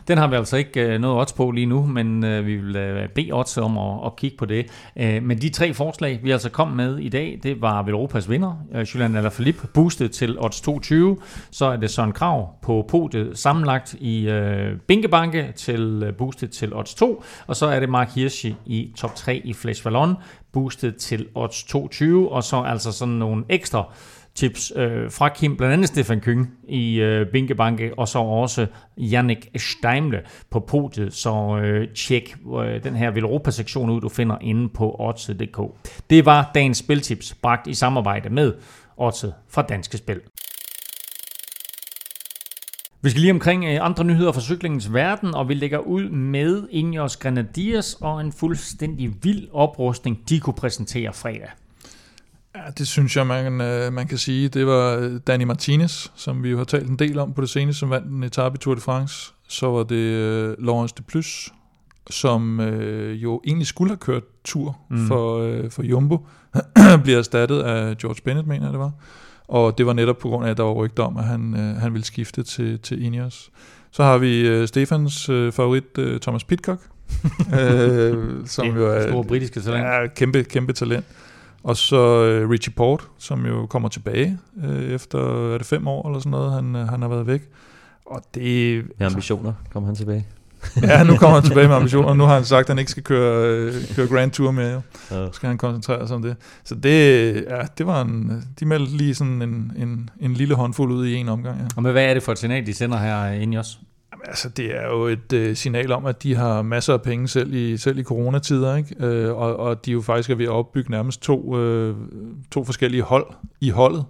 Den 0.09 0.19
har 0.19 0.27
vi 0.27 0.37
altså 0.37 0.57
ikke 0.57 0.81
øh, 0.81 1.01
noget 1.01 1.21
odds 1.21 1.33
på 1.33 1.51
lige 1.51 1.67
nu, 1.67 1.87
men 1.87 2.25
øh, 2.25 2.47
vi 2.47 2.57
vil 2.57 2.77
øh, 2.77 3.09
bede 3.09 3.33
odds 3.33 3.59
om 3.59 3.79
at, 3.79 4.07
at 4.07 4.17
kigge 4.17 4.37
på 4.37 4.45
det. 4.45 4.67
Øh, 4.97 5.23
men 5.23 5.41
de 5.41 5.49
tre 5.49 5.75
forslag, 5.75 6.21
vi 6.23 6.31
altså 6.31 6.51
kom 6.51 6.69
med 6.69 6.99
i 6.99 7.09
dag, 7.09 7.41
det 7.43 7.63
var 7.63 7.85
Europas 7.89 8.31
vinder, 8.31 8.65
øh, 8.75 8.81
Julian 8.81 9.17
Alaphilippe, 9.17 9.67
boostet 9.67 10.11
til 10.11 10.39
odds 10.39 10.61
22. 10.61 11.19
Så 11.51 11.67
er 11.67 11.77
det 11.77 11.91
Søren 11.91 12.13
Krav 12.13 12.55
på 12.63 12.85
podiet 12.89 13.39
sammenlagt 13.39 13.95
i 14.01 14.29
øh, 14.29 14.77
Binkebanke 14.87 15.53
til 15.57 16.03
øh, 16.07 16.15
boostet 16.15 16.51
til 16.51 16.75
odds 16.75 16.95
2. 16.95 17.25
Og 17.47 17.57
så 17.57 17.67
er 17.67 17.81
det 17.81 17.89
Mark 17.89 18.15
Hirschi 18.15 18.57
i 18.67 18.93
top 18.97 19.15
3 19.15 19.41
i 19.45 19.53
Flash 19.53 19.85
Vallon, 19.85 20.17
boostet 20.53 20.97
til 20.97 21.27
odds 21.35 21.65
22. 21.65 22.33
Og 22.33 22.45
så 22.45 22.63
altså 22.63 22.93
sådan 22.93 23.15
nogle 23.15 23.45
ekstra 23.49 23.93
tips 24.39 24.73
øh, 24.77 25.11
fra 25.11 25.29
Kim, 25.29 25.57
blandt 25.57 25.73
andet 25.73 25.89
Stefan 25.89 26.21
Kyng 26.21 26.51
i 26.69 27.01
øh, 27.01 27.27
Binkebanke, 27.27 27.93
og 27.97 28.09
så 28.09 28.19
også 28.19 28.67
Jannik 28.97 29.49
Steimle 29.57 30.23
på 30.51 30.61
podiet, 30.61 31.15
så 31.15 31.59
øh, 31.63 31.89
tjek 31.95 32.37
øh, 32.63 32.85
den 32.85 32.97
her 32.97 33.11
Velropa-sektion 33.11 33.91
ud, 33.91 34.01
du 34.01 34.09
finder 34.09 34.37
inde 34.41 34.69
på 34.69 34.97
Odds.dk. 34.99 35.61
Det 36.11 36.27
var 36.27 36.51
dagens 36.55 36.79
spiltips, 36.79 37.35
bragt 37.35 37.67
i 37.67 37.75
samarbejde 37.75 38.31
med 38.31 38.55
Odds 38.97 39.25
fra 39.49 39.63
Danske 39.63 39.99
Spil. 39.99 40.21
Vi 43.03 43.11
skal 43.11 43.21
lige 43.21 43.33
omkring 43.33 43.65
øh, 43.65 43.79
andre 43.85 44.05
nyheder 44.05 44.33
fra 44.33 44.41
cyklingens 44.41 44.95
verden, 44.95 45.35
og 45.35 45.49
vi 45.49 45.55
lægger 45.55 45.79
ud 45.79 46.09
med 46.09 46.69
Ineos 46.71 47.17
Grenadiers 47.17 47.95
og 47.95 48.21
en 48.21 48.33
fuldstændig 48.33 49.15
vild 49.23 49.49
oprustning, 49.53 50.29
de 50.29 50.41
kunne 50.41 50.55
præsentere 50.55 51.13
fredag. 51.13 51.49
Ja, 52.65 52.71
det 52.79 52.89
synes 52.89 53.17
jeg, 53.17 53.27
man, 53.27 53.61
øh, 53.61 53.93
man 53.93 54.07
kan 54.07 54.19
sige. 54.19 54.49
Det 54.49 54.67
var 54.67 54.97
øh, 54.97 55.21
Danny 55.27 55.45
Martinez, 55.45 56.07
som 56.15 56.43
vi 56.43 56.51
jo 56.51 56.57
har 56.57 56.65
talt 56.65 56.89
en 56.89 56.97
del 56.97 57.19
om 57.19 57.33
på 57.33 57.41
det 57.41 57.51
seneste, 57.51 57.81
som 57.81 57.91
vandt 57.91 58.07
en 58.07 58.23
etape 58.23 58.55
i 58.55 58.59
Tour 58.59 58.75
de 58.75 58.81
France. 58.81 59.33
Så 59.49 59.71
var 59.71 59.83
det 59.83 60.49
uh, 60.59 60.65
Laurence 60.65 60.95
de 60.99 61.03
Plus, 61.03 61.53
som 62.11 62.59
uh, 62.61 63.23
jo 63.23 63.41
egentlig 63.47 63.67
skulle 63.67 63.91
have 63.91 63.97
kørt 63.97 64.23
tur 64.45 64.79
mm. 64.91 65.07
for, 65.07 65.49
uh, 65.49 65.71
for 65.71 65.83
Jumbo, 65.83 66.27
bliver 67.03 67.19
erstattet 67.19 67.61
af 67.61 67.97
George 67.97 68.21
Bennett, 68.25 68.49
mener 68.49 68.67
jeg 68.67 68.73
det 68.73 68.81
var. 68.81 68.93
Og 69.49 69.79
det 69.79 69.87
var 69.87 69.93
netop 69.93 70.19
på 70.19 70.29
grund 70.29 70.47
af, 70.47 70.51
at 70.51 70.57
der 70.57 70.63
var 70.63 70.73
rygter 70.73 71.03
om, 71.03 71.17
at 71.17 71.25
han, 71.25 71.55
uh, 71.55 71.61
han 71.61 71.93
ville 71.93 72.05
skifte 72.05 72.43
til, 72.43 72.79
til 72.79 73.05
Ineos. 73.05 73.51
Så 73.91 74.03
har 74.03 74.19
vi 74.19 74.61
uh, 74.61 74.67
Stefans 74.67 75.29
uh, 75.29 75.53
favorit, 75.53 75.99
uh, 75.99 76.17
Thomas 76.17 76.45
Pitcock, 76.45 76.81
uh, 77.41 78.47
som 78.47 78.67
jo 78.67 78.87
er 78.87 79.09
store 79.09 79.25
britiske 79.25 79.61
talent. 79.61 79.85
Ja, 79.85 80.07
kæmpe, 80.07 80.45
kæmpe 80.45 80.73
talent. 80.73 81.07
Og 81.69 81.77
så 81.77 82.25
øh, 82.25 82.51
Richie 82.51 82.73
Port, 82.73 83.09
som 83.19 83.47
jo 83.47 83.67
kommer 83.67 83.89
tilbage 83.89 84.39
øh, 84.65 84.83
efter 84.83 85.53
er 85.55 85.59
det 85.59 85.67
fem 85.67 85.89
år 85.89 86.09
eller 86.09 86.21
sådan 86.21 86.31
noget, 86.31 86.53
han, 86.53 86.77
øh, 86.77 86.89
han 86.89 87.03
har 87.03 87.09
været 87.09 87.27
væk. 87.27 87.43
Og 88.07 88.23
det... 88.35 88.85
Med 88.99 89.07
ambitioner 89.07 89.53
kommer 89.73 89.87
han 89.87 89.97
tilbage. 89.97 90.27
ja, 90.83 91.05
nu 91.05 91.17
kommer 91.17 91.41
han 91.41 91.49
tilbage 91.49 91.69
med 91.69 91.77
ambitioner, 91.83 92.09
og 92.09 92.17
nu 92.17 92.25
har 92.25 92.35
han 92.35 92.45
sagt, 92.45 92.61
at 92.61 92.69
han 92.69 92.79
ikke 92.79 92.91
skal 92.91 93.03
køre, 93.03 93.49
øh, 93.49 93.75
køre 93.97 94.07
Grand 94.07 94.31
Tour 94.31 94.51
mere. 94.51 94.71
Jo. 94.71 94.81
Ja. 95.11 95.33
skal 95.33 95.49
han 95.49 95.59
koncentrere 95.59 96.07
sig 96.07 96.17
om 96.17 96.23
det. 96.23 96.37
Så 96.65 96.75
det, 96.75 97.35
ja, 97.35 97.61
det 97.79 97.87
var 97.87 98.03
en, 98.03 98.43
de 98.61 98.67
meldte 98.67 98.97
lige 98.97 99.15
sådan 99.15 99.43
en, 99.43 99.73
en, 99.77 100.11
en 100.21 100.35
lille 100.35 100.55
håndfuld 100.55 100.93
ud 100.93 101.07
i 101.07 101.15
en 101.15 101.29
omgang. 101.29 101.59
Ja. 101.59 101.67
Og 101.77 101.83
med 101.83 101.93
hvad 101.93 102.05
er 102.05 102.15
det 102.15 102.23
for 102.23 102.33
et 102.33 102.39
signal, 102.39 102.67
de 102.67 102.75
sender 102.75 102.99
her 102.99 103.33
ind 103.33 103.55
i 103.55 103.57
os? 103.57 103.79
Altså, 104.29 104.49
det 104.49 104.77
er 104.77 104.87
jo 104.87 105.07
et 105.07 105.33
øh, 105.33 105.57
signal 105.57 105.93
om, 105.93 106.07
at 106.07 106.23
de 106.23 106.35
har 106.35 106.63
masser 106.63 106.93
af 106.93 107.03
penge 107.03 107.29
selv 107.29 107.55
i, 107.55 107.77
selv 107.77 107.99
i 107.99 108.03
coronatider, 108.03 108.77
ikke? 108.77 109.07
Øh, 109.07 109.37
og, 109.37 109.57
og 109.57 109.87
de 109.87 109.93
jo 109.93 110.01
faktisk 110.01 110.31
er 110.31 110.35
ved 110.35 110.45
at 110.45 110.51
opbygge 110.51 110.91
nærmest 110.91 111.23
to, 111.23 111.59
øh, 111.59 111.97
to 112.51 112.65
forskellige 112.65 113.03
hold 113.03 113.27
i 113.61 113.71
holdet. 113.71 114.05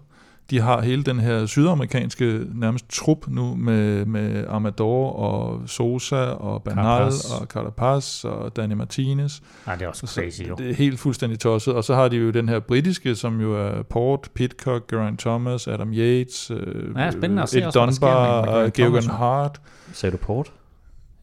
De 0.50 0.60
har 0.60 0.80
hele 0.80 1.02
den 1.02 1.20
her 1.20 1.46
sydamerikanske 1.46 2.46
nærmest 2.54 2.88
trup 2.88 3.28
nu 3.28 3.54
med, 3.54 4.04
med 4.06 4.44
Amador 4.48 5.12
og 5.12 5.68
Sosa 5.68 6.16
og 6.16 6.62
Bernal 6.62 6.84
Carapaz. 6.84 7.30
og 7.40 7.46
Carapaz 7.46 8.24
og 8.24 8.56
Danny 8.56 8.74
Martinez. 8.74 9.40
Nej, 9.66 9.76
det 9.76 9.84
er 9.84 9.88
også 9.88 10.06
crazy 10.06 10.42
jo. 10.42 10.54
Det 10.54 10.70
er 10.70 10.74
helt 10.74 11.00
fuldstændig 11.00 11.38
tosset. 11.38 11.74
Og 11.74 11.84
så 11.84 11.94
har 11.94 12.08
de 12.08 12.16
jo 12.16 12.30
den 12.30 12.48
her 12.48 12.60
britiske, 12.60 13.14
som 13.14 13.40
jo 13.40 13.66
er 13.66 13.82
Port, 13.82 14.28
Pitcock, 14.34 14.90
Geraint 14.90 15.20
Thomas, 15.20 15.68
Adam 15.68 15.92
Yates, 15.92 16.50
øh, 16.50 16.94
ja, 16.96 17.10
spændende 17.10 17.42
at 17.42 17.48
se 17.48 17.60
Ed 17.60 17.72
Dunbar 17.72 18.46
og 18.46 18.72
Geoghan 18.72 19.10
Hart. 19.10 19.60
Sagde 19.92 20.12
du 20.12 20.16
Port? 20.16 20.52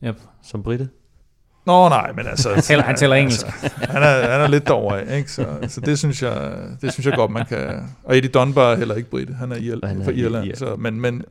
Yep. 0.03 0.21
Som 0.43 0.63
britte? 0.63 0.89
Nå 1.66 1.89
nej, 1.89 2.11
men 2.16 2.28
altså... 2.28 2.53
han 2.53 2.63
taler, 2.63 2.84
han 2.84 2.95
taler 2.95 3.16
engelsk. 3.16 3.45
Altså, 3.45 3.70
han, 3.80 4.03
er, 4.03 4.32
han 4.32 4.41
er 4.41 4.47
lidt 4.47 4.68
derovre, 4.68 5.18
ikke? 5.18 5.32
Så, 5.32 5.45
så 5.68 5.82
det, 5.82 5.99
synes 5.99 6.24
jeg, 6.24 6.51
det 6.82 6.93
synes 6.93 7.05
jeg 7.05 7.16
godt, 7.16 7.32
man 7.32 7.45
kan... 7.45 7.89
Og 8.03 8.18
Eddie 8.18 8.30
Dunbar 8.32 8.72
er 8.72 8.76
heller 8.76 8.95
ikke 8.95 9.09
britte, 9.09 9.34
han 9.34 9.51
er 9.51 9.55
Irl, 9.55 9.80
han 9.84 10.01
er 10.01 10.05
fra 10.05 10.11
Irland. 10.11 10.45
Ir. 10.45 10.55
Så, 10.55 10.76
men, 10.76 11.01
men 11.01 11.24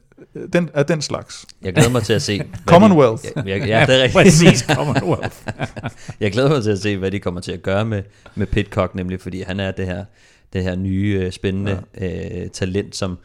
den 0.53 0.71
er 0.75 0.83
den 0.83 1.03
slags. 1.03 1.47
Jeg 1.63 1.75
glæder 1.75 1.91
mig 1.91 2.03
til 2.03 2.13
at 2.13 2.23
se... 2.23 2.43
Commonwealth. 2.67 3.25
De, 3.25 3.33
jeg, 3.37 3.47
jeg, 3.47 3.69
ja, 3.69 3.87
det 3.87 3.99
er 3.99 4.03
rigtigt. 4.03 4.25
Præcis, 4.25 4.61
Commonwealth. 4.61 5.37
jeg 6.21 6.33
glæder 6.33 6.49
mig 6.49 6.63
til 6.63 6.71
at 6.71 6.79
se, 6.79 6.97
hvad 6.97 7.11
de 7.11 7.21
kommer 7.21 7.41
til 7.41 7.53
at 7.53 7.63
gøre 7.63 7.85
med, 7.85 8.03
med 8.35 8.47
Pitcock, 8.47 8.95
nemlig 8.95 9.21
fordi 9.21 9.43
han 9.43 9.61
er 9.61 9.71
det 9.71 9.87
her, 9.87 10.05
det 10.53 10.63
her 10.63 10.77
nye, 10.77 11.21
øh, 11.23 11.33
spændende 11.33 11.83
ja. 12.01 12.43
øh, 12.43 12.51
talent, 12.51 12.97
som 12.97 13.19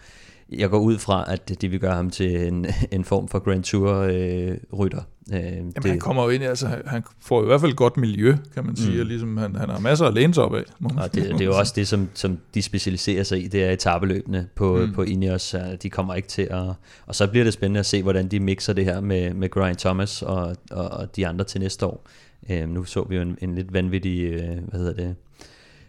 jeg 0.52 0.70
går 0.70 0.80
ud 0.80 0.98
fra, 0.98 1.26
at 1.28 1.62
de 1.62 1.68
vil 1.68 1.80
gøre 1.80 1.96
ham 1.96 2.10
til 2.10 2.48
en, 2.48 2.66
en 2.92 3.06
form 3.06 3.28
for 3.28 3.40
Grand 3.40 3.64
Tour-rytter. 3.64 5.00
Øh, 5.00 5.04
øh, 5.34 5.44
Jamen, 5.44 5.72
det, 5.72 5.86
han 5.86 6.00
kommer 6.00 6.24
jo 6.24 6.30
ind, 6.30 6.44
altså 6.44 6.68
han 6.86 7.04
får 7.22 7.44
i 7.44 7.46
hvert 7.46 7.62
fald 7.62 7.72
et 7.72 7.78
godt 7.78 7.98
miljø, 7.98 8.36
kan 8.54 8.66
man 8.66 8.76
sige, 8.76 8.94
mm. 8.94 9.00
og 9.00 9.06
ligesom 9.06 9.38
han, 9.38 9.56
han 9.56 9.70
har 9.70 9.80
masser 9.80 10.06
at 10.06 10.14
læne 10.14 10.34
sig 10.34 10.44
op 10.44 10.56
af. 10.56 10.64
Og 10.98 11.16
det, 11.16 11.24
det 11.24 11.42
er 11.42 11.46
jo 11.46 11.58
også 11.60 11.74
det, 11.76 11.88
som, 11.88 12.10
som 12.14 12.38
de 12.54 12.62
specialiserer 12.62 13.24
sig 13.24 13.44
i, 13.44 13.48
det 13.48 13.64
er 13.64 13.72
etabeløbene 13.72 14.48
på, 14.56 14.78
mm. 14.86 14.94
på 14.94 15.04
Ineos. 15.04 15.56
De 15.84 15.90
kommer 15.90 16.16
ikke 16.16 16.28
til 16.28 16.48
at... 16.52 16.64
Og 17.06 17.16
så 17.16 17.28
bliver 17.28 17.44
det 17.44 17.54
spændende 17.54 17.80
at 17.80 17.86
se, 17.86 18.04
hvordan 18.04 18.28
de 18.28 18.40
mixer 18.40 18.74
det 18.74 18.86
her 18.86 19.02
med, 19.02 19.34
med 19.34 19.50
Grind 19.50 19.78
Thomas 19.78 20.22
og, 20.22 20.56
og, 20.72 20.90
og 20.90 21.16
de 21.16 21.28
andre 21.28 21.46
til 21.46 21.62
næste 21.62 21.86
år. 21.86 22.08
Øh, 22.50 22.70
nu 22.70 22.84
så 22.84 23.04
vi 23.10 23.16
jo 23.16 23.22
en, 23.22 23.38
en 23.42 23.56
lidt 23.56 23.74
vanvittig, 23.74 24.24
øh, 24.24 24.58
hvad 24.68 24.80
hedder 24.80 24.94
det, 24.94 25.16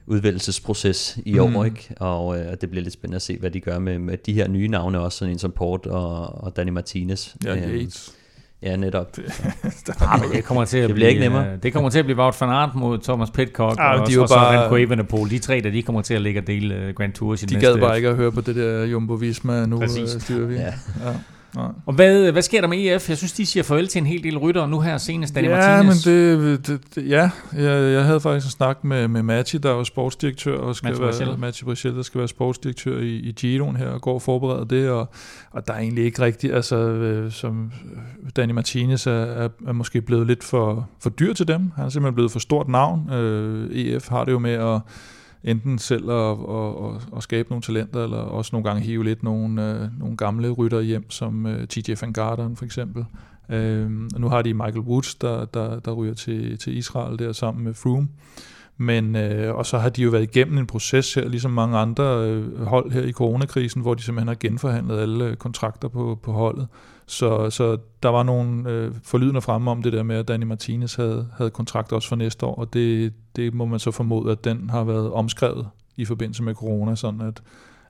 udvælgelsesproces 0.06 1.18
i 1.24 1.32
mm. 1.32 1.56
år, 1.56 1.64
ikke? 1.64 1.94
Og 2.00 2.38
øh, 2.38 2.56
det 2.60 2.70
bliver 2.70 2.82
lidt 2.82 2.94
spændende 2.94 3.16
at 3.16 3.22
se, 3.22 3.38
hvad 3.38 3.50
de 3.50 3.60
gør 3.60 3.78
med, 3.78 3.98
med 3.98 4.16
de 4.16 4.32
her 4.32 4.48
nye 4.48 4.68
navne 4.68 5.00
også, 5.00 5.18
sådan 5.18 5.32
en 5.32 5.38
som 5.38 5.52
Port 5.52 5.86
og, 5.86 6.44
og 6.44 6.56
Danny 6.56 6.70
Martinez. 6.70 7.34
Ja, 7.44 7.56
Yates. 7.56 8.14
Ja, 8.62 8.76
netop. 8.76 9.16
Det, 9.16 9.24
ah, 10.00 10.20
men 10.20 10.30
det 10.32 10.44
kommer 10.44 10.64
til 10.64 10.78
at 10.78 10.88
det 10.88 10.94
bliver 10.94 10.94
blive, 10.94 11.08
ikke 11.08 11.20
nemmere. 11.20 11.56
Det 11.62 11.72
kommer 11.72 11.90
til 11.90 11.98
at 11.98 12.04
blive 12.04 12.18
Wout 12.18 12.40
van 12.40 12.50
Aert 12.50 12.74
mod 12.74 12.98
Thomas 12.98 13.30
Pitcock, 13.30 13.76
ah, 13.78 14.00
og, 14.00 14.08
de 14.08 14.20
og 14.20 14.28
så 14.28 14.34
bare, 14.34 14.62
Remco 14.62 14.76
Evenepoel. 14.76 15.30
De 15.30 15.38
tre, 15.38 15.60
der 15.60 15.70
de 15.70 15.82
kommer 15.82 16.02
til 16.02 16.14
at 16.14 16.22
ligge 16.22 16.40
og 16.40 16.46
dele 16.46 16.88
uh, 16.88 16.94
Grand 16.94 17.12
Tours 17.12 17.42
i 17.42 17.46
de 17.46 17.54
næste... 17.54 17.68
De 17.68 17.72
gad 17.72 17.80
bare 17.80 17.96
ikke 17.96 18.08
at 18.08 18.16
høre 18.16 18.32
på 18.32 18.40
det 18.40 18.56
der 18.56 18.86
Jumbo-Visma 18.86 19.66
nu, 19.66 19.78
Præcis. 19.78 20.14
Øh, 20.14 20.20
styrer 20.20 20.46
vi. 20.46 20.54
Ja. 20.54 20.64
ja. 20.64 20.72
Nej. 21.54 21.68
Og 21.86 21.94
hvad, 21.94 22.32
hvad 22.32 22.42
sker 22.42 22.60
der 22.60 22.68
med 22.68 22.78
EF? 22.78 23.08
Jeg 23.08 23.16
synes, 23.16 23.32
de 23.32 23.46
siger 23.46 23.62
farvel 23.62 23.88
til 23.88 23.98
en 23.98 24.06
hel 24.06 24.22
del 24.22 24.38
rytter, 24.38 24.66
nu 24.66 24.80
her 24.80 24.98
senest 24.98 25.34
Danny 25.34 25.48
ja, 25.48 25.56
Martinez. 25.56 26.06
Men 26.06 26.14
det, 26.14 26.66
det, 26.66 26.80
det, 26.94 27.08
ja, 27.08 27.30
jeg, 27.52 27.92
jeg 27.92 28.04
havde 28.04 28.20
faktisk 28.20 28.46
en 28.46 28.50
snak 28.50 28.84
med, 28.84 29.08
med 29.08 29.22
Matti, 29.22 29.58
der 29.58 29.80
er 29.80 29.84
sportsdirektør, 29.84 30.58
og 30.58 30.76
skal 30.76 30.98
Matti 31.00 31.24
være, 31.24 31.36
Matti 31.36 31.64
Brichel, 31.64 31.96
der 31.96 32.02
skal 32.02 32.18
være 32.18 32.28
sportsdirektør 32.28 32.98
i, 32.98 33.14
i 33.14 33.32
Giroen 33.32 33.76
her, 33.76 33.88
og 33.88 34.00
går 34.00 34.14
og 34.14 34.22
forbereder 34.22 34.64
det, 34.64 34.90
og, 34.90 35.08
og 35.50 35.66
der 35.66 35.72
er 35.72 35.78
egentlig 35.78 36.04
ikke 36.04 36.22
rigtigt, 36.22 36.54
altså 36.54 36.76
øh, 36.76 37.32
som 37.32 37.72
Danny 38.36 38.52
Martinez 38.52 39.06
er, 39.06 39.12
er, 39.12 39.48
er 39.66 39.72
måske 39.72 40.02
blevet 40.02 40.26
lidt 40.26 40.44
for, 40.44 40.88
for 41.02 41.10
dyr 41.10 41.32
til 41.32 41.48
dem. 41.48 41.72
Han 41.76 41.84
er 41.84 41.88
simpelthen 41.88 42.14
blevet 42.14 42.32
for 42.32 42.38
stort 42.38 42.68
navn. 42.68 43.10
Øh, 43.12 43.70
EF 43.70 44.08
har 44.08 44.24
det 44.24 44.32
jo 44.32 44.38
med 44.38 44.52
at 44.52 44.80
enten 45.44 45.78
selv 45.78 46.10
at, 46.10 46.38
at, 46.48 46.74
at, 46.84 47.16
at 47.16 47.22
skabe 47.22 47.48
nogle 47.48 47.62
talenter, 47.62 48.04
eller 48.04 48.16
også 48.16 48.50
nogle 48.52 48.64
gange 48.64 48.82
hive 48.82 49.04
lidt 49.04 49.22
nogle, 49.22 49.70
øh, 49.70 49.98
nogle 49.98 50.16
gamle 50.16 50.50
rytter 50.50 50.80
hjem, 50.80 51.10
som 51.10 51.46
øh, 51.46 51.66
TJ 51.66 51.94
Van 52.00 52.12
Garderen 52.12 52.56
for 52.56 52.64
eksempel. 52.64 53.04
Øh, 53.48 53.90
nu 54.18 54.28
har 54.28 54.42
de 54.42 54.54
Michael 54.54 54.78
Woods, 54.78 55.14
der, 55.14 55.44
der, 55.44 55.80
der 55.80 55.92
ryger 55.92 56.14
til, 56.14 56.58
til 56.58 56.76
Israel 56.76 57.18
der 57.18 57.32
sammen 57.32 57.64
med 57.64 57.74
Froome. 57.74 58.08
Men, 58.76 59.16
øh, 59.16 59.54
og 59.54 59.66
så 59.66 59.78
har 59.78 59.88
de 59.88 60.02
jo 60.02 60.10
været 60.10 60.22
igennem 60.22 60.58
en 60.58 60.66
proces 60.66 61.14
her, 61.14 61.28
ligesom 61.28 61.50
mange 61.50 61.78
andre 61.78 62.04
øh, 62.04 62.62
hold 62.62 62.92
her 62.92 63.02
i 63.02 63.12
coronakrisen, 63.12 63.82
hvor 63.82 63.94
de 63.94 64.02
simpelthen 64.02 64.28
har 64.28 64.36
genforhandlet 64.40 65.00
alle 65.00 65.24
øh, 65.24 65.36
kontrakter 65.36 65.88
på, 65.88 66.18
på 66.22 66.32
holdet. 66.32 66.68
Så, 67.10 67.50
så 67.50 67.78
der 68.02 68.08
var 68.08 68.22
nogle 68.22 68.70
øh, 68.70 68.94
forlydende 69.04 69.40
fremme 69.40 69.70
om 69.70 69.82
det 69.82 69.92
der 69.92 70.02
med, 70.02 70.16
at 70.16 70.28
Danny 70.28 70.44
Martinez 70.44 70.94
havde, 70.94 71.28
havde 71.36 71.50
kontrakt 71.50 71.92
også 71.92 72.08
for 72.08 72.16
næste 72.16 72.46
år, 72.46 72.54
og 72.54 72.72
det, 72.72 73.12
det 73.36 73.54
må 73.54 73.64
man 73.64 73.78
så 73.78 73.90
formode, 73.90 74.32
at 74.32 74.44
den 74.44 74.70
har 74.70 74.84
været 74.84 75.12
omskrevet 75.12 75.68
i 75.96 76.04
forbindelse 76.04 76.42
med 76.42 76.54
corona, 76.54 76.94
sådan 76.94 77.20
at, 77.20 77.42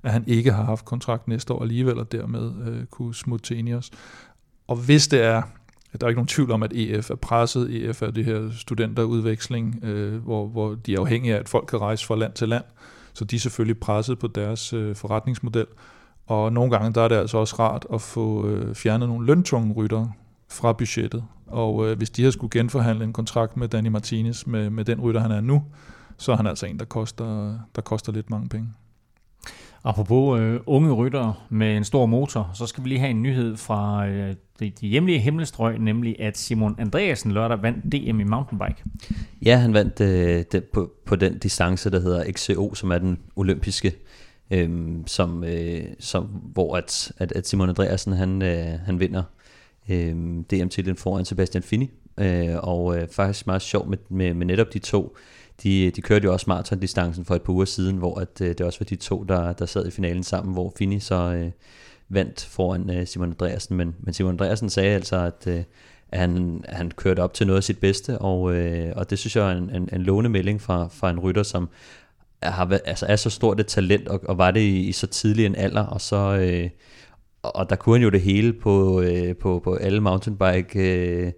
at 0.03 0.13
han 0.13 0.25
ikke 0.27 0.53
har 0.53 0.65
haft 0.65 0.85
kontrakt 0.85 1.29
næste 1.29 1.53
år 1.53 1.63
alligevel, 1.63 1.99
og 1.99 2.13
dermed 2.13 2.53
øh, 2.67 2.87
kunne 2.87 3.15
smutte 3.15 3.45
til 3.45 3.59
Ineos. 3.59 3.91
Og 4.69 4.77
hvis 4.77 5.09
det 5.09 5.23
er, 5.23 5.43
der 6.01 6.07
er 6.07 6.09
ikke 6.09 6.19
nogen 6.19 6.29
tvivl 6.29 6.51
om, 6.51 6.63
at 6.63 6.73
EF 6.73 7.11
er 7.11 7.15
presset. 7.15 7.85
EF 7.85 8.03
er 8.03 8.11
det 8.11 8.25
her 8.25 8.51
studenterudveksling, 8.51 9.85
øh, 9.85 10.23
hvor, 10.23 10.47
hvor 10.47 10.75
de 10.75 10.95
er 10.95 11.01
afhængige 11.01 11.35
af, 11.35 11.39
at 11.39 11.49
folk 11.49 11.67
kan 11.67 11.81
rejse 11.81 12.07
fra 12.07 12.17
land 12.17 12.33
til 12.33 12.49
land. 12.49 12.65
Så 13.13 13.25
de 13.25 13.37
er 13.37 13.41
selvfølgelig 13.41 13.81
presset 13.81 14.19
på 14.19 14.27
deres 14.27 14.73
øh, 14.73 14.97
forretningsmodel. 14.97 15.67
Og 16.31 16.53
nogle 16.53 16.71
gange 16.71 16.93
der 16.93 17.03
er 17.03 17.09
det 17.09 17.17
altså 17.17 17.39
også 17.39 17.57
rart 17.59 17.87
at 17.93 18.01
få 18.01 18.47
øh, 18.47 18.75
fjernet 18.75 19.09
nogle 19.09 19.27
løntunge 19.27 19.75
ryttere 19.75 20.13
fra 20.49 20.73
budgettet. 20.73 21.25
Og 21.47 21.89
øh, 21.89 21.97
hvis 21.97 22.11
de 22.11 22.25
har 22.25 22.31
skulle 22.31 22.51
genforhandle 22.51 23.05
en 23.05 23.13
kontrakt 23.13 23.57
med 23.57 23.69
Danny 23.69 23.89
Martinez, 23.89 24.47
med, 24.47 24.71
med 24.71 24.85
den 24.85 25.01
rytter, 25.01 25.21
han 25.21 25.31
er 25.31 25.41
nu, 25.41 25.63
så 26.17 26.33
er 26.33 26.37
han 26.37 26.47
altså 26.47 26.67
en, 26.67 26.79
der 26.79 26.85
koster, 26.85 27.59
der 27.77 27.83
koster 27.83 28.13
lidt 28.13 28.31
mange 28.31 28.49
penge. 28.49 28.69
Apropos 29.85 30.41
øh, 30.41 30.61
unge 30.67 30.93
ryttere 30.93 31.35
med 31.49 31.77
en 31.77 31.85
stor 31.85 32.07
motor, 32.07 32.51
så 32.55 32.67
skal 32.67 32.85
vi 32.85 32.89
lige 32.89 32.99
have 32.99 33.11
en 33.11 33.23
nyhed 33.23 33.57
fra 33.57 34.07
øh, 34.07 34.35
de, 34.61 34.71
de 34.81 34.87
hjemlige 34.87 35.19
himmelstrøg, 35.19 35.79
nemlig 35.79 36.21
at 36.21 36.39
Simon 36.39 36.75
Andreasen 36.79 37.33
lørdag 37.33 37.63
vandt 37.63 37.85
DM 37.85 38.21
i 38.21 38.25
mountainbike. 38.25 38.83
Ja, 39.43 39.57
han 39.57 39.75
vandt 39.75 40.01
øh, 40.01 40.45
det, 40.53 40.65
på, 40.65 40.91
på 41.07 41.17
den 41.17 41.39
distance, 41.39 41.91
der 41.91 42.01
hedder 42.01 42.33
XCO, 42.33 42.75
som 42.75 42.91
er 42.91 42.99
den 42.99 43.19
olympiske, 43.37 43.93
øh, 44.51 44.71
som, 45.07 45.45
øh, 45.45 45.85
som, 45.99 46.25
hvor 46.25 46.77
at, 46.77 47.13
at, 47.19 47.33
at 47.33 47.49
Simon 47.49 47.69
Andreasen 47.69 48.13
han, 48.13 48.43
øh, 48.43 48.79
han 48.85 49.01
vinder 49.01 49.23
øh, 49.89 50.15
DM-titlen 50.51 50.97
foran 50.97 51.25
Sebastian 51.25 51.63
Fini. 51.63 51.91
Øh, 52.19 52.57
og 52.57 52.97
øh, 52.99 53.09
faktisk 53.09 53.47
meget 53.47 53.63
sjovt 53.63 53.89
med, 53.89 53.99
med, 54.09 54.35
med 54.35 54.47
netop 54.47 54.73
de 54.73 54.79
to 54.79 55.17
de, 55.63 55.91
de 55.91 56.03
kørte 56.03 56.25
jo 56.25 56.33
også 56.33 56.45
maratondistancen 56.49 57.25
for 57.25 57.35
et 57.35 57.43
par 57.43 57.53
uger 57.53 57.65
siden, 57.65 57.97
hvor 57.97 58.21
at, 58.21 58.41
øh, 58.41 58.49
det 58.49 58.61
også 58.61 58.79
var 58.79 58.85
de 58.85 58.97
to, 58.97 59.23
der, 59.23 59.53
der 59.53 59.67
sad 59.67 59.87
i 59.87 59.91
finalen 59.91 60.23
sammen, 60.23 60.55
hvor 60.55 60.73
Fini 60.79 61.01
så 61.01 61.15
øh, 61.15 61.51
vandt 62.09 62.45
foran 62.45 62.91
øh, 62.91 63.07
Simon 63.07 63.29
Andreasen. 63.29 63.77
Men, 63.77 63.95
men 64.01 64.15
Simon 64.15 64.33
Andreasen 64.33 64.71
sagde 64.71 64.95
altså, 64.95 65.17
at, 65.17 65.47
øh, 65.47 65.63
at 66.09 66.21
han, 66.21 66.65
han 66.69 66.91
kørte 66.91 67.21
op 67.21 67.35
til 67.35 67.47
noget 67.47 67.57
af 67.57 67.65
sit 67.65 67.79
bedste, 67.79 68.19
og, 68.19 68.55
øh, 68.55 68.93
og 68.97 69.11
det 69.11 69.19
synes 69.19 69.37
jeg 69.37 69.53
er 69.53 69.57
en, 69.57 69.71
en, 69.71 69.89
en 69.93 70.03
lånemelding 70.03 70.61
fra, 70.61 70.89
fra 70.93 71.11
en 71.11 71.21
rytter, 71.21 71.43
som 71.43 71.69
har, 72.43 72.81
altså 72.85 73.07
er 73.07 73.17
så 73.17 73.31
stort 73.31 73.61
et 73.61 73.67
talent, 73.67 74.09
og, 74.09 74.21
og 74.29 74.39
var 74.39 74.51
det 74.51 74.61
i, 74.61 74.89
i 74.89 74.93
så 74.93 75.07
tidlig 75.07 75.47
en 75.47 75.57
alder, 75.57 75.87
og 75.87 76.01
så... 76.01 76.17
Øh, 76.17 76.71
og 77.43 77.71
der 77.71 77.77
kunne 77.77 77.95
han 77.95 78.03
jo 78.03 78.11
det 78.11 78.21
hele 78.21 78.53
på, 78.53 79.01
øh, 79.01 79.37
på, 79.37 79.61
på 79.65 79.75
alle 79.75 80.01
mountainbike 80.01 80.79
øh, 80.79 81.33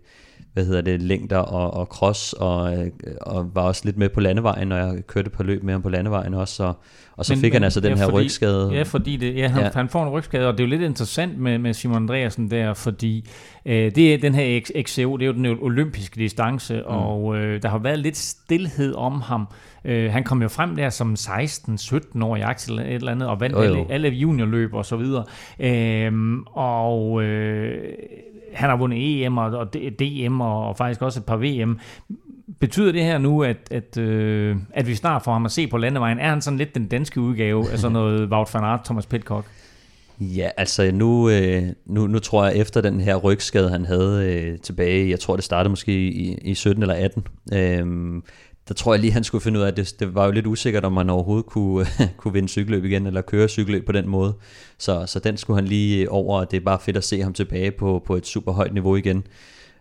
hvad 0.53 0.65
hedder 0.65 0.81
det, 0.81 1.03
længder 1.03 1.39
og, 1.39 1.74
og 1.74 1.87
cross, 1.87 2.33
og, 2.33 2.77
øh, 2.77 2.87
og 3.20 3.55
var 3.55 3.62
også 3.62 3.83
lidt 3.85 3.97
med 3.97 4.09
på 4.09 4.20
landevejen, 4.20 4.69
når 4.69 4.77
jeg 4.77 5.07
kørte 5.07 5.31
på 5.31 5.43
løb 5.43 5.62
med 5.62 5.74
ham 5.74 5.83
på 5.83 5.89
landevejen 5.89 6.35
også, 6.35 6.65
og, 6.65 6.77
og 7.16 7.24
så 7.24 7.35
men, 7.35 7.41
fik 7.41 7.53
men, 7.53 7.55
han 7.55 7.65
altså 7.65 7.81
den 7.81 7.91
ja, 7.91 7.97
her 7.97 8.05
fordi, 8.05 8.24
rygskade. 8.24 8.70
Ja, 8.73 8.83
fordi 8.83 9.16
det, 9.16 9.37
ja, 9.37 9.49
han, 9.49 9.62
ja. 9.62 9.70
han 9.74 9.89
får 9.89 10.03
en 10.03 10.09
rygskade, 10.09 10.49
og 10.49 10.53
det 10.53 10.61
er 10.61 10.65
jo 10.65 10.70
lidt 10.70 10.83
interessant 10.83 11.39
med, 11.39 11.59
med 11.59 11.74
Simon 11.74 11.97
Andreasen 11.97 12.51
der, 12.51 12.74
fordi 12.74 13.29
øh, 13.66 13.95
det 13.95 14.15
er 14.15 14.19
den 14.19 14.35
her 14.35 14.61
XCO, 14.83 15.16
det 15.16 15.23
er 15.23 15.27
jo 15.27 15.33
den 15.33 15.47
olympiske 15.47 16.16
distance, 16.16 16.74
mm. 16.74 16.83
og 16.87 17.37
øh, 17.37 17.62
der 17.62 17.69
har 17.69 17.79
været 17.79 17.99
lidt 17.99 18.16
stillhed 18.16 18.95
om 18.95 19.20
ham. 19.20 19.49
Øh, 19.85 20.12
han 20.12 20.24
kom 20.24 20.43
jo 20.43 20.49
frem 20.49 20.77
der 20.77 20.91
som 20.91 21.15
16-17 21.19 22.24
år 22.24 22.37
i 22.37 22.41
Axel 22.41 22.79
et 22.79 22.95
eller 22.95 23.12
andet, 23.12 23.29
og 23.29 23.41
vandt 23.41 23.57
jo, 23.57 23.62
jo. 23.62 23.69
alle, 23.69 23.93
alle 23.93 24.09
juniorløb 24.09 24.74
og 24.74 24.87
så 24.87 24.97
videre. 24.97 25.24
Øh, 25.61 26.12
og 26.53 27.23
øh, 27.23 27.95
han 28.55 28.70
har 28.70 28.77
vundet 28.77 29.24
EM 29.24 29.39
og, 29.39 29.45
og 29.45 29.74
DM 29.74 30.41
og, 30.41 30.69
og 30.69 30.77
faktisk 30.77 31.03
også 31.03 31.20
et 31.20 31.27
par 31.27 31.37
VM. 31.37 31.79
Betyder 32.61 32.93
det 32.93 33.03
her 33.03 33.19
nu, 33.19 33.43
at, 33.43 33.57
at, 33.70 33.99
øh, 33.99 34.57
at 34.74 34.87
vi 34.87 34.95
snart 34.95 35.23
får 35.23 35.33
ham 35.33 35.45
at 35.45 35.53
se 35.53 35.66
på 35.66 35.79
landevejen? 35.79 36.19
Er 36.19 36.29
han 36.29 36.43
sådan 36.43 36.59
lidt 36.59 36.74
den 36.74 36.87
danske 36.87 37.20
udgave 37.20 37.70
af 37.70 37.79
sådan 37.79 37.93
noget 37.93 38.29
Wout 38.33 38.55
van 38.55 38.65
Aert, 38.65 38.85
Thomas 38.85 39.07
Pitcock? 39.07 39.47
Ja, 40.20 40.49
altså 40.57 40.91
nu, 40.93 41.31
øh, 41.31 41.62
nu, 41.87 42.07
nu 42.07 42.19
tror 42.19 42.45
jeg 42.45 42.57
efter 42.57 42.81
den 42.81 43.01
her 43.01 43.16
rygskade, 43.16 43.70
han 43.70 43.85
havde 43.85 44.35
øh, 44.35 44.59
tilbage, 44.59 45.11
jeg 45.11 45.20
tror 45.20 45.37
det 45.37 45.45
startede 45.45 45.70
måske 45.70 45.93
i, 45.93 46.35
i 46.35 46.55
17 46.55 46.83
eller 46.83 46.95
18, 46.95 47.27
øh, 47.53 48.23
der 48.73 48.77
tror 48.77 48.94
jeg 48.94 49.01
lige, 49.01 49.12
han 49.12 49.24
skulle 49.24 49.43
finde 49.43 49.59
ud 49.59 49.65
af, 49.65 49.69
at 49.69 49.77
det, 49.77 49.94
det 50.01 50.15
var 50.15 50.24
jo 50.24 50.31
lidt 50.31 50.47
usikkert, 50.47 50.85
om 50.85 50.93
man 50.93 51.11
overhovedet 51.11 51.47
kunne, 51.47 51.86
kunne 52.16 52.32
vinde 52.32 52.49
cykelløb 52.49 52.85
igen, 52.85 53.07
eller 53.07 53.20
køre 53.20 53.49
cykelløb 53.49 53.86
på 53.86 53.93
den 53.93 54.09
måde. 54.09 54.35
Så, 54.78 55.07
så 55.07 55.19
den 55.19 55.36
skulle 55.36 55.57
han 55.57 55.69
lige 55.69 56.11
over, 56.11 56.40
og 56.40 56.51
det 56.51 56.57
er 56.57 56.61
bare 56.61 56.78
fedt 56.81 56.97
at 56.97 57.05
se 57.05 57.23
ham 57.23 57.32
tilbage 57.32 57.70
på, 57.70 58.03
på 58.07 58.16
et 58.16 58.27
super 58.27 58.53
højt 58.53 58.74
niveau 58.74 58.97
igen. 58.97 59.24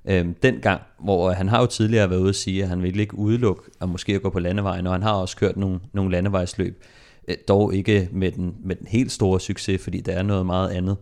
Øhm, 0.05 0.34
den 0.34 0.55
gang, 0.61 0.81
hvor 0.99 1.31
han 1.31 1.49
har 1.49 1.59
jo 1.59 1.65
tidligere 1.65 2.09
været 2.09 2.19
ude 2.19 2.30
at 2.30 2.35
sige, 2.35 2.63
at 2.63 2.69
han 2.69 2.84
ville 2.84 3.01
ikke 3.01 3.18
udelukke 3.18 3.61
at 3.81 3.89
måske 3.89 4.15
at 4.15 4.22
gå 4.22 4.30
på 4.30 4.39
landevejen, 4.39 4.88
og 4.88 4.93
han 4.93 5.03
har 5.03 5.13
også 5.13 5.38
kørt 5.38 5.57
nogle, 5.57 5.80
nogle 5.93 6.11
landevejsløb, 6.11 6.84
øh, 7.27 7.35
dog 7.47 7.76
ikke 7.76 8.09
med 8.11 8.31
den, 8.31 8.55
med 8.63 8.76
den 8.76 8.88
helt 8.88 9.11
store 9.11 9.39
succes, 9.39 9.84
fordi 9.84 10.01
der 10.01 10.11
er 10.11 10.23
noget 10.23 10.45
meget 10.45 10.69
andet. 10.69 10.97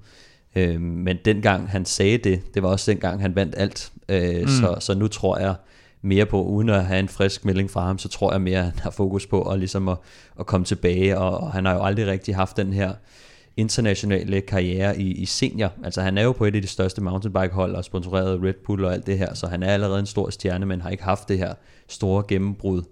Øhm, 0.56 0.82
men 0.82 1.18
dengang 1.26 1.70
han 1.70 1.86
sagde 1.86 2.18
det, 2.18 2.54
det 2.54 2.64
var 2.64 2.70
også 2.70 2.92
dengang 2.92 3.22
han 3.22 3.36
vandt 3.36 3.56
alt. 3.58 3.92
Øh, 4.10 4.42
mm. 4.42 4.48
så, 4.48 4.76
så 4.80 4.96
nu 4.96 5.08
tror 5.08 5.40
jeg, 5.40 5.56
mere 6.02 6.26
på, 6.26 6.44
uden 6.44 6.70
at 6.70 6.86
have 6.86 7.00
en 7.00 7.10
frisk 7.10 7.46
melding 7.46 7.72
fra 7.72 7.86
ham, 7.86 7.98
så 7.98 8.10
tror 8.10 8.32
jeg 8.32 8.42
mere, 8.42 8.60
at 8.60 8.64
han 8.64 8.80
har 8.80 8.92
fokus 8.92 9.28
på 9.28 9.42
at, 9.42 9.60
ligesom 9.60 9.88
at, 9.88 9.98
at 10.40 10.46
komme 10.46 10.66
tilbage, 10.66 11.18
og, 11.18 11.38
og 11.38 11.52
han 11.52 11.66
har 11.66 11.74
jo 11.74 11.84
aldrig 11.84 12.08
rigtig 12.08 12.36
haft 12.36 12.58
den 12.58 12.74
her 12.74 12.94
internationale 13.58 14.42
karriere 14.42 15.00
i, 15.00 15.12
i 15.12 15.26
senior. 15.26 15.72
Altså 15.84 16.02
han 16.02 16.18
er 16.18 16.24
jo 16.24 16.32
på 16.32 16.46
et 16.46 16.56
af 16.56 16.62
de 16.62 16.68
største 16.68 17.02
mountainbike-hold 17.02 17.76
og 17.76 17.86
sponsoreret 17.86 18.44
Red 18.44 18.54
Bull 18.66 18.86
og 18.86 18.94
alt 18.94 19.08
det 19.08 19.18
her, 19.18 19.34
så 19.34 19.48
han 19.48 19.64
er 19.64 19.74
allerede 19.74 20.00
en 20.00 20.06
stor 20.06 20.30
stjerne, 20.30 20.66
men 20.66 20.82
har 20.82 20.90
ikke 20.90 21.04
haft 21.04 21.30
det 21.30 21.38
her 21.38 21.54
store 21.88 22.24
gennembrud 22.28 22.84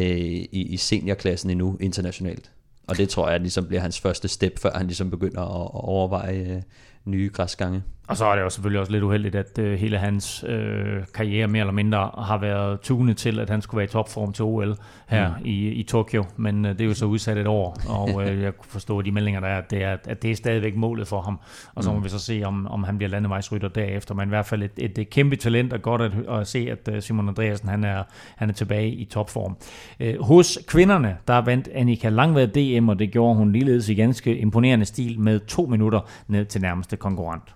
i, 0.00 0.66
i 0.70 0.76
seniorklassen 0.76 1.50
endnu 1.50 1.76
internationalt. 1.80 2.50
Og 2.86 2.96
det 2.96 3.08
tror 3.08 3.30
jeg 3.30 3.40
ligesom 3.40 3.66
bliver 3.66 3.80
hans 3.80 4.00
første 4.00 4.28
step, 4.28 4.58
før 4.58 4.70
han 4.74 4.86
ligesom 4.86 5.10
begynder 5.10 5.40
at, 5.40 5.62
at 5.62 5.84
overveje 5.84 6.56
øh, 6.56 6.62
nye 7.04 7.30
græsgange. 7.32 7.82
Og 8.12 8.18
så 8.18 8.24
er 8.24 8.34
det 8.34 8.42
jo 8.42 8.50
selvfølgelig 8.50 8.80
også 8.80 8.92
lidt 8.92 9.04
uheldigt, 9.04 9.34
at 9.34 9.58
øh, 9.58 9.78
hele 9.78 9.98
hans 9.98 10.44
øh, 10.48 11.02
karriere 11.14 11.48
mere 11.48 11.60
eller 11.60 11.72
mindre 11.72 12.10
har 12.18 12.38
været 12.38 12.80
tunet 12.80 13.16
til, 13.16 13.40
at 13.40 13.50
han 13.50 13.62
skulle 13.62 13.78
være 13.78 13.84
i 13.84 13.88
topform 13.88 14.32
til 14.32 14.44
OL 14.44 14.76
her 15.08 15.28
mm. 15.28 15.34
i, 15.44 15.68
i 15.68 15.82
Tokyo. 15.82 16.24
Men 16.36 16.64
øh, 16.64 16.72
det 16.72 16.80
er 16.80 16.84
jo 16.84 16.94
så 16.94 17.06
udsat 17.06 17.38
et 17.38 17.46
år, 17.46 17.76
og 17.88 18.22
øh, 18.22 18.42
jeg 18.42 18.56
kunne 18.56 18.70
forstå 18.70 19.02
de 19.02 19.12
meldinger, 19.12 19.40
der 19.40 19.48
er, 19.48 19.58
at 19.58 19.70
det 19.70 19.84
er, 19.84 19.96
at 20.04 20.22
det 20.22 20.30
er 20.30 20.34
stadigvæk 20.34 20.76
målet 20.76 21.08
for 21.08 21.20
ham. 21.20 21.40
Og 21.74 21.84
så 21.84 21.90
må 21.90 21.98
mm. 21.98 22.04
vi 22.04 22.08
så 22.08 22.18
se, 22.18 22.42
om, 22.44 22.66
om 22.66 22.84
han 22.84 22.98
bliver 22.98 23.10
landevejsrytter 23.10 23.68
derefter. 23.68 24.14
Men 24.14 24.28
i 24.28 24.28
hvert 24.28 24.46
fald 24.46 24.62
et, 24.62 24.72
et, 24.76 24.98
et 24.98 25.10
kæmpe 25.10 25.36
talent, 25.36 25.72
og 25.72 25.82
godt 25.82 26.02
at, 26.02 26.12
at 26.28 26.46
se, 26.46 26.68
at 26.70 26.88
øh, 26.94 27.02
Simon 27.02 27.28
Andreasen 27.28 27.68
han 27.68 27.84
er, 27.84 28.02
han 28.36 28.48
er 28.48 28.54
tilbage 28.54 28.88
i 28.88 29.04
topform. 29.04 29.56
Øh, 30.00 30.22
hos 30.22 30.58
kvinderne, 30.66 31.16
der 31.28 31.38
vandt 31.38 31.68
Annika 31.74 32.08
Langvad 32.08 32.48
DM, 32.48 32.88
og 32.88 32.98
det 32.98 33.10
gjorde 33.10 33.36
hun 33.36 33.52
ligeledes 33.52 33.88
i 33.88 33.94
ganske 33.94 34.38
imponerende 34.38 34.84
stil 34.84 35.20
med 35.20 35.40
to 35.40 35.66
minutter 35.66 36.00
ned 36.28 36.44
til 36.44 36.60
nærmeste 36.60 36.96
konkurrent. 36.96 37.54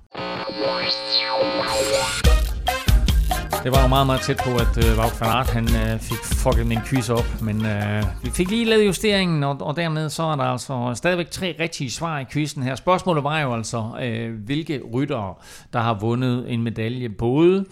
Det 3.66 3.74
var 3.74 3.82
jo 3.82 3.88
meget, 3.88 4.06
meget 4.06 4.20
tæt 4.20 4.36
på, 4.36 4.50
at 4.50 4.84
øh, 4.84 4.98
Wout 4.98 5.20
van 5.20 5.28
Aert, 5.28 5.50
han 5.50 5.64
øh, 5.64 6.00
fik 6.00 6.18
fucket 6.18 6.66
min 6.66 6.78
quiz 6.86 7.08
op, 7.10 7.42
men 7.42 7.66
øh, 7.66 8.04
vi 8.24 8.30
fik 8.30 8.50
lige 8.50 8.64
lavet 8.64 8.86
justeringen, 8.86 9.44
og, 9.44 9.56
og 9.60 9.76
dermed 9.76 10.08
så 10.08 10.22
er 10.22 10.36
der 10.36 10.42
altså 10.42 10.92
stadigvæk 10.94 11.30
tre 11.30 11.56
rigtige 11.60 11.90
svar 11.90 12.18
i 12.18 12.24
quizzen 12.32 12.62
her. 12.62 12.74
Spørgsmålet 12.74 13.24
var 13.24 13.40
jo 13.40 13.54
altså, 13.54 13.90
øh, 14.02 14.34
hvilke 14.44 14.82
ryttere, 14.94 15.34
der 15.72 15.80
har 15.80 15.94
vundet 15.94 16.52
en 16.52 16.62
medalje, 16.62 17.08
både 17.08 17.64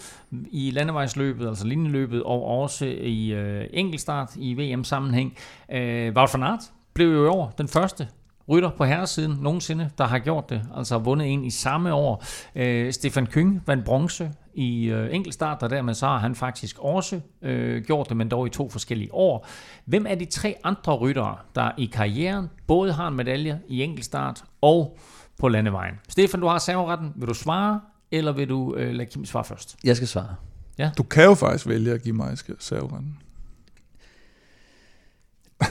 i 0.50 0.70
landevejsløbet, 0.70 1.48
altså 1.48 1.66
linjeløbet, 1.66 2.22
og 2.22 2.44
også 2.44 2.84
i 3.00 3.32
øh, 3.32 3.64
enkeltstart 3.72 4.30
i 4.36 4.54
VM-sammenhæng. 4.54 5.38
Øh, 5.72 6.12
Wout 6.16 6.34
van 6.34 6.42
Aert 6.42 6.60
blev 6.94 7.12
jo 7.12 7.24
i 7.24 7.28
år 7.28 7.54
den 7.58 7.68
første 7.68 8.08
rytter 8.48 8.70
på 8.70 8.84
herresiden 8.84 9.38
nogensinde, 9.40 9.90
der 9.98 10.04
har 10.04 10.18
gjort 10.18 10.50
det, 10.50 10.62
altså 10.76 10.98
vundet 10.98 11.32
en 11.32 11.44
i 11.44 11.50
samme 11.50 11.92
år. 11.92 12.24
Øh, 12.54 12.92
Stefan 12.92 13.26
Kyng 13.26 13.62
vandt 13.66 13.84
bronze 13.84 14.32
i 14.54 14.84
øh, 14.86 15.14
enkeltstart, 15.14 15.62
og 15.62 15.70
dermed 15.70 15.94
så 15.94 16.06
har 16.06 16.18
han 16.18 16.34
faktisk 16.34 16.78
også 16.78 17.20
øh, 17.42 17.84
gjort 17.84 18.08
det, 18.08 18.16
men 18.16 18.28
dog 18.28 18.46
i 18.46 18.50
to 18.50 18.70
forskellige 18.70 19.14
år. 19.14 19.46
Hvem 19.84 20.06
er 20.08 20.14
de 20.14 20.24
tre 20.24 20.56
andre 20.64 20.94
ryttere, 20.94 21.36
der 21.54 21.70
i 21.78 21.86
karrieren 21.86 22.50
både 22.66 22.92
har 22.92 23.08
en 23.08 23.16
medalje 23.16 23.60
i 23.68 23.82
enkeltstart 23.82 24.44
og 24.60 24.98
på 25.38 25.48
landevejen? 25.48 25.94
Stefan, 26.08 26.40
du 26.40 26.46
har 26.46 26.58
serveretten. 26.58 27.12
Vil 27.16 27.28
du 27.28 27.34
svare, 27.34 27.80
eller 28.10 28.32
vil 28.32 28.48
du 28.48 28.74
øh, 28.74 28.94
lade 28.94 29.08
Kim 29.10 29.24
svare 29.24 29.44
først? 29.44 29.76
Jeg 29.84 29.96
skal 29.96 30.08
svare. 30.08 30.34
Ja. 30.78 30.90
Du 30.98 31.02
kan 31.02 31.24
jo 31.24 31.34
faktisk 31.34 31.68
vælge 31.68 31.92
at 31.92 32.02
give 32.02 32.14
mig 32.14 32.38
serveretten. 32.58 33.18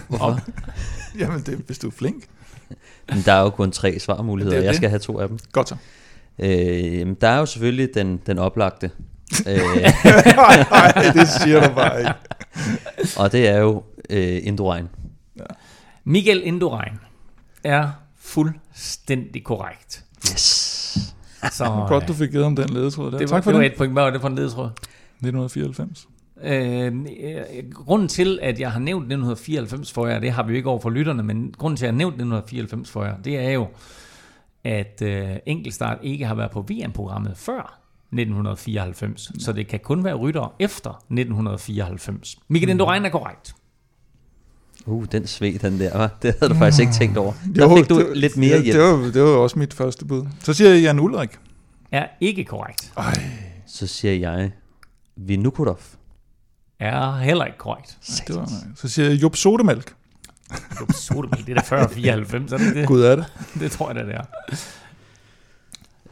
Hvorfor? 0.09 0.39
Jamen, 1.19 1.41
det, 1.41 1.57
hvis 1.57 1.79
du 1.79 1.87
er 1.87 1.91
flink. 1.91 2.23
Men 3.09 3.21
der 3.25 3.33
er 3.33 3.41
jo 3.41 3.49
kun 3.49 3.71
tre 3.71 3.99
svarmuligheder, 3.99 4.57
og 4.57 4.63
jeg 4.63 4.75
skal 4.75 4.89
have 4.89 4.99
to 4.99 5.19
af 5.19 5.27
dem. 5.27 5.39
Godt 5.51 5.69
så. 5.69 5.75
Øh, 6.39 7.15
der 7.21 7.27
er 7.27 7.37
jo 7.37 7.45
selvfølgelig 7.45 7.89
den, 7.95 8.21
den 8.25 8.39
oplagte. 8.39 8.91
øh, 9.47 9.57
nej, 10.35 10.65
nej, 10.71 11.11
det 11.13 11.27
siger 11.27 11.67
du 11.67 11.75
bare 11.75 11.99
ikke. 11.99 12.13
og 13.19 13.31
det 13.31 13.47
er 13.47 13.57
jo 13.57 13.83
øh, 14.09 14.39
Indurain. 14.43 14.87
Ja. 15.37 15.43
Miguel 16.03 16.41
Indurain 16.43 16.93
er 17.63 17.89
fuldstændig 18.19 19.43
korrekt. 19.43 20.03
Yes. 20.31 21.13
Så, 21.51 21.85
Godt, 21.87 22.07
du 22.07 22.13
fik 22.13 22.31
givet 22.31 22.43
ham 22.43 22.55
den 22.55 22.69
ledetråd 22.69 23.11
der. 23.11 23.17
Det 23.17 23.29
var, 23.29 23.35
tak 23.35 23.43
for 23.43 23.51
det. 23.51 23.59
Var 23.59 23.65
et 23.65 23.73
point. 23.77 23.93
Hvad 23.93 24.03
var 24.03 24.09
det 24.09 24.21
for 24.21 24.27
en 24.27 24.35
ledetråd? 24.35 24.65
1994. 24.65 26.07
Øh, 26.43 26.93
grunden 27.73 28.07
til, 28.07 28.39
at 28.41 28.59
jeg 28.59 28.71
har 28.71 28.79
nævnt 28.79 29.03
1994 29.03 29.91
for 29.91 30.07
jer, 30.07 30.19
det 30.19 30.31
har 30.31 30.43
vi 30.43 30.51
jo 30.51 30.57
ikke 30.57 30.69
over 30.69 30.79
for 30.79 30.89
lytterne, 30.89 31.23
men 31.23 31.53
grunden 31.57 31.77
til, 31.77 31.85
at 31.85 31.87
jeg 31.87 31.93
har 31.93 31.97
nævnt 31.97 32.13
1994 32.13 32.89
for 32.91 33.03
jer, 33.05 33.17
det 33.17 33.37
er 33.39 33.49
jo, 33.49 33.67
at 34.63 35.01
øh, 35.05 35.29
enkeltstart 35.45 35.97
ikke 36.01 36.25
har 36.25 36.35
været 36.35 36.51
på 36.51 36.61
VM-programmet 36.61 37.37
før 37.37 37.79
1994, 38.11 39.31
ja. 39.33 39.39
så 39.39 39.53
det 39.53 39.67
kan 39.67 39.79
kun 39.79 40.03
være 40.03 40.13
rytter 40.15 40.55
efter 40.59 40.89
1994. 40.89 42.37
Mikael 42.47 42.67
mm. 42.67 42.71
Endurain 42.71 43.05
er 43.05 43.09
korrekt. 43.09 43.55
Uh, 44.85 45.05
den 45.11 45.27
sved, 45.27 45.59
den 45.59 45.79
der, 45.79 45.97
hva? 45.97 46.09
Det 46.21 46.35
havde 46.39 46.53
du 46.53 46.57
faktisk 46.59 46.81
ikke 46.81 46.93
tænkt 46.93 47.17
over. 47.17 47.33
Der 47.55 47.69
Jo, 47.69 47.75
fik 47.77 47.89
du 47.89 47.99
det- 47.99 48.17
lidt 48.17 48.37
mere 48.37 48.57
ja, 48.57 48.61
hjælp. 48.63 48.77
Det 48.79 48.83
var, 48.87 49.11
det 49.11 49.21
var 49.21 49.29
også 49.29 49.59
mit 49.59 49.73
første 49.73 50.05
bud. 50.05 50.25
Så 50.39 50.53
siger 50.53 50.69
jeg 50.69 50.81
Jan 50.81 50.99
Ulrik. 50.99 51.29
Er 51.91 52.07
ikke 52.21 52.43
korrekt. 52.43 52.93
Ej, 52.97 53.13
Så 53.67 53.87
siger 53.87 54.13
jeg 54.13 54.51
Vinukurov. 55.15 55.79
Er 56.83 57.17
heller 57.17 57.45
ikke 57.45 57.57
korrekt. 57.57 57.97
det 58.27 58.35
var, 58.35 58.49
så 58.75 58.87
siger 58.89 59.09
jeg 59.09 59.21
Jupp 59.21 59.35
Sodemælk. 59.35 59.93
Du 60.79 60.85
sodemælk, 60.93 61.45
det 61.47 61.49
er 61.57 61.61
da 61.61 61.61
før 61.61 61.87
94, 61.95 62.51
er 62.51 62.57
det 62.57 62.75
det? 62.75 62.87
Gud 62.87 63.01
er 63.01 63.15
det. 63.15 63.25
Det 63.59 63.71
tror 63.71 63.87
jeg 63.91 63.95
da, 63.95 64.01
det 64.05 64.15
er. 64.15 64.23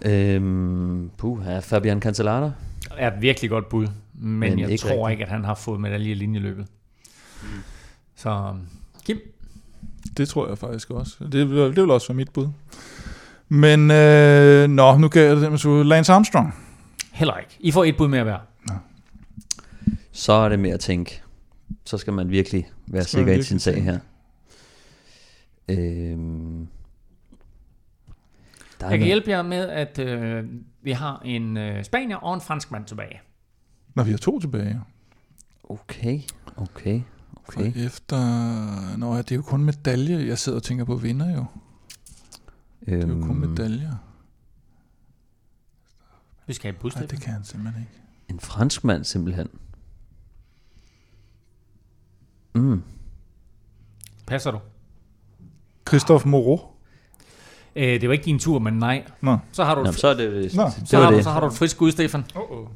Øhm, 0.06 1.10
puh, 1.18 1.48
er 1.48 1.60
Fabian 1.62 2.02
Cancellara? 2.02 2.52
er 2.98 3.12
et 3.16 3.22
virkelig 3.22 3.50
godt 3.50 3.70
bud, 3.70 3.88
men, 4.14 4.40
Men 4.40 4.60
jeg 4.60 4.70
ikke 4.72 4.82
tror 4.82 4.90
rigtigt. 5.08 5.12
ikke, 5.12 5.24
at 5.24 5.30
han 5.30 5.44
har 5.46 5.56
fået 5.56 5.80
medalje 5.80 6.12
i 6.12 6.14
linjeløbet. 6.14 6.66
Så 8.16 8.54
Kim, 9.06 9.20
Det 10.18 10.28
tror 10.30 10.48
jeg 10.48 10.58
faktisk 10.58 10.90
også. 10.90 11.16
Det, 11.24 11.32
det 11.50 11.76
vil 11.76 11.92
også 11.92 12.08
være 12.08 12.16
mit 12.16 12.30
bud. 12.34 12.48
Men, 13.50 13.92
øh, 13.92 14.68
nå, 14.70 14.98
nu 14.98 15.08
kan 15.08 15.22
jeg 15.22 15.36
det 15.36 15.52
med 15.52 15.84
Lance 15.84 16.14
Armstrong. 16.14 16.56
heller 17.12 17.38
ikke. 17.38 17.58
I 17.60 17.72
får 17.72 17.84
et 17.84 17.98
bud 17.98 18.08
mere 18.08 18.24
hver. 18.24 18.38
Så 20.12 20.34
er 20.34 20.50
det 20.50 20.60
med 20.60 20.70
at 20.70 20.80
tænke. 20.80 21.22
Så 21.86 21.98
skal 21.98 22.14
man 22.14 22.30
virkelig 22.30 22.72
være 22.88 23.04
Skal 23.04 23.20
sikker 23.20 23.34
i 23.34 23.44
sin 23.44 23.60
sag 23.60 23.84
her. 23.84 24.00
Øhm, 25.70 26.68
der 28.80 28.86
er 28.88 28.90
Jeg 28.90 28.90
kan 28.90 29.00
noget- 29.00 29.06
hjælpe 29.06 29.30
jer 29.30 29.42
med, 29.42 29.70
at 29.70 30.00
øh, 30.00 30.46
vi 30.82 30.92
har 30.92 31.22
en 31.26 31.58
øh, 31.58 31.84
spanier 31.84 32.18
og 32.18 32.34
en 32.34 32.42
franskmand 32.42 32.86
tilbage. 32.86 33.22
Når 33.96 34.04
vi 34.04 34.12
har 34.12 34.18
to 34.18 34.40
tilbage. 34.40 34.82
Okay, 35.64 36.20
okay, 36.58 37.02
okay. 37.36 37.70
Okay. 37.70 37.86
Efter... 37.86 38.18
Nå, 38.98 39.12
ja, 39.16 39.18
det 39.22 39.32
er 39.32 39.36
jo 39.36 39.42
kun 39.42 39.64
medalje. 39.64 40.28
Jeg 40.28 40.38
sidder 40.38 40.58
og 40.58 40.64
tænker 40.64 40.86
på 40.86 40.96
vinder 40.96 41.34
jo. 41.36 41.46
Det 42.86 42.94
er 42.94 42.98
jo 42.98 43.06
kun 43.08 43.14
Øhm, 43.44 43.50
medaljer. 43.50 43.96
Vi 46.48 46.54
skal 46.54 46.68
have 46.72 46.76
et 46.76 46.82
bud, 46.82 46.90
Nej, 46.90 46.98
Steffen. 47.02 47.18
det 47.18 47.26
kan 47.26 47.34
han 47.34 47.44
simpelthen 47.44 47.82
ikke. 47.82 47.94
en 48.30 48.40
franskmand 48.40 49.04
simpelthen. 49.04 49.48
Mm. 52.54 52.84
Passer 54.28 54.52
du? 54.52 54.60
Christophe 55.88 56.30
Moreau. 56.30 56.60
Øh, 57.76 58.02
det 58.02 58.08
var 58.10 58.14
ikke 58.14 58.26
din 58.26 58.40
tur, 58.40 58.60
men 58.60 58.74
nej. 58.74 59.04
Nå. 59.22 59.38
Så 59.52 59.64
har 59.64 59.76
du, 59.76 59.84
Nå, 59.84 59.92
så 59.92 60.08
er 60.08 60.14
det, 60.14 60.32
Nå, 60.56 60.64
det 60.64 60.90
så 60.90 60.98
var 60.98 61.04
har, 61.04 61.12
du, 61.12 61.16
det. 61.18 61.24
så 61.24 61.30
har 61.30 61.40
du 61.40 61.48
et 61.48 61.54
frisk 61.54 61.76
skud, 61.76 61.92
Stefan. 61.92 62.24
Uh-oh. 62.36 62.70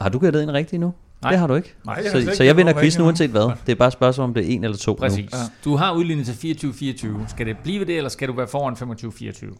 Har 0.00 0.08
du 0.08 0.18
gættet 0.18 0.42
ind 0.42 0.50
rigtigt 0.50 0.80
nu? 0.80 0.94
Nej. 1.22 1.30
Det 1.30 1.40
har 1.40 1.46
du 1.46 1.54
ikke. 1.54 1.74
Nej, 1.84 1.94
jeg 2.04 2.10
Så, 2.10 2.18
ikke 2.18 2.36
så 2.36 2.44
jeg 2.44 2.56
vinder 2.56 2.80
quizzen 2.80 3.02
uanset 3.02 3.30
hvad. 3.30 3.50
Det 3.66 3.72
er 3.72 3.76
bare 3.76 3.86
et 3.86 3.92
spørgsmål, 3.92 4.24
om 4.24 4.34
det 4.34 4.44
er 4.44 4.54
en 4.54 4.64
eller 4.64 4.76
to 4.76 4.94
Præcis. 4.94 5.32
Ja. 5.32 5.38
Du 5.64 5.76
har 5.76 5.92
udlignet 5.92 6.26
til 6.26 6.56
24-24. 6.64 7.28
Skal 7.28 7.46
det 7.46 7.56
blive 7.62 7.84
det, 7.84 7.96
eller 7.96 8.08
skal 8.08 8.28
du 8.28 8.32
være 8.32 8.48
foran 8.48 8.74
25-24? 8.74 9.46
nu. 9.46 9.52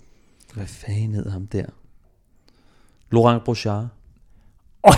Hvad 0.55 0.67
fanden 0.67 1.15
hed 1.15 1.31
ham 1.31 1.47
der? 1.47 1.65
Laurent 3.11 3.45
Brochard. 3.45 3.89
Øj, 4.85 4.93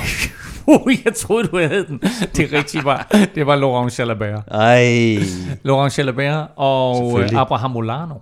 uh, 0.87 0.93
jeg 1.05 1.15
troede, 1.15 1.49
du 1.49 1.59
havde 1.59 1.87
den. 1.87 2.01
Det 2.37 2.53
rigtige 2.53 2.85
var, 2.85 3.07
det 3.35 3.47
var 3.47 3.57
Laurent 3.57 3.99
Jalabert. 3.99 4.43
Ej. 4.51 5.19
Laurent 5.63 5.99
Jalabert 5.99 6.49
og 6.57 7.21
øh, 7.21 7.29
Abraham 7.33 7.71
Molano 7.71 8.15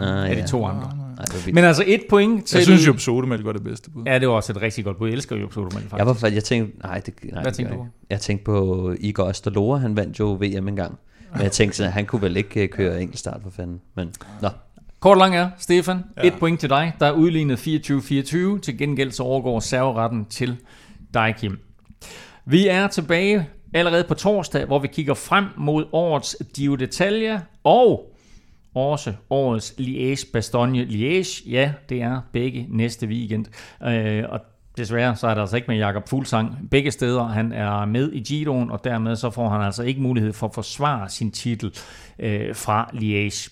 Ah, 0.00 0.30
er 0.30 0.34
ja. 0.34 0.42
de 0.42 0.46
to 0.46 0.64
andre. 0.64 0.92
Ej, 1.18 1.24
det. 1.24 1.54
Men 1.54 1.64
altså 1.64 1.84
et 1.86 2.02
point 2.10 2.44
til... 2.44 2.56
Jeg 2.56 2.64
synes 2.64 2.86
jo, 2.86 2.98
Sodemælk 2.98 3.44
var 3.44 3.52
det 3.52 3.64
bedste 3.64 3.90
bud. 3.90 4.02
Ja, 4.06 4.18
det 4.18 4.28
var 4.28 4.34
også 4.34 4.52
et 4.52 4.62
rigtig 4.62 4.84
godt 4.84 4.98
bud. 4.98 5.08
Jeg 5.08 5.14
elsker 5.14 5.36
jo 5.36 5.50
Sodomel, 5.50 5.72
faktisk. 5.72 5.94
Jeg 5.98 6.06
var 6.06 6.28
jeg 6.28 6.44
tænkte, 6.44 6.78
nej, 6.78 6.98
det, 6.98 7.14
nej, 7.24 7.32
Hvad 7.32 7.44
det 7.44 7.54
tænkte 7.54 7.74
du 7.74 7.80
jeg 7.80 7.86
ikke. 7.86 8.06
Jeg 8.10 8.20
tænkte 8.20 8.44
på 8.44 8.94
Igor 9.00 9.24
Osterlora, 9.24 9.78
han 9.78 9.96
vandt 9.96 10.18
jo 10.18 10.32
VM 10.32 10.68
engang. 10.68 10.98
Men 11.32 11.42
jeg 11.42 11.52
tænkte 11.52 11.76
sådan, 11.76 11.92
han 11.92 12.06
kunne 12.06 12.22
vel 12.22 12.36
ikke 12.36 12.62
øh, 12.62 12.68
køre 12.68 13.02
enkeltstart 13.02 13.40
for 13.42 13.50
fanden. 13.50 13.80
Men, 13.96 14.12
nå, 14.42 14.48
Kort 15.00 15.18
lang 15.18 15.36
er, 15.36 15.50
Stefan, 15.58 16.04
ja. 16.16 16.26
et 16.26 16.34
point 16.40 16.60
til 16.60 16.70
dig. 16.70 16.92
Der 17.00 17.06
er 17.06 17.12
udlignet 17.12 17.56
24-24. 17.56 18.60
Til 18.60 18.78
gengæld 18.78 19.10
så 19.10 19.22
overgår 19.22 19.60
serveretten 19.60 20.24
til 20.24 20.56
dig, 21.14 21.34
Kim. 21.38 21.58
Vi 22.44 22.68
er 22.68 22.88
tilbage 22.88 23.48
allerede 23.74 24.04
på 24.08 24.14
torsdag, 24.14 24.66
hvor 24.66 24.78
vi 24.78 24.88
kigger 24.88 25.14
frem 25.14 25.44
mod 25.56 25.84
årets 25.92 26.36
Dio 26.56 26.76
d'Italia 26.76 27.40
og 27.64 28.16
også 28.74 29.12
årets 29.30 29.74
Liège-Bastogne-Liège. 29.80 31.50
Ja, 31.50 31.72
det 31.88 32.02
er 32.02 32.20
begge 32.32 32.66
næste 32.68 33.06
weekend. 33.06 33.46
Øh, 33.86 34.24
og 34.28 34.40
desværre 34.76 35.16
så 35.16 35.26
er 35.26 35.34
der 35.34 35.40
altså 35.40 35.56
ikke 35.56 35.68
med 35.68 35.76
Jakob 35.76 36.08
Fuglsang 36.08 36.70
begge 36.70 36.90
steder. 36.90 37.24
Han 37.24 37.52
er 37.52 37.84
med 37.84 38.12
i 38.12 38.20
Giroen, 38.20 38.70
og 38.70 38.84
dermed 38.84 39.16
så 39.16 39.30
får 39.30 39.48
han 39.48 39.62
altså 39.62 39.82
ikke 39.82 40.00
mulighed 40.00 40.32
for 40.32 40.46
at 40.46 40.54
forsvare 40.54 41.08
sin 41.08 41.30
titel 41.30 41.74
øh, 42.18 42.54
fra 42.54 42.90
Liège. 42.92 43.48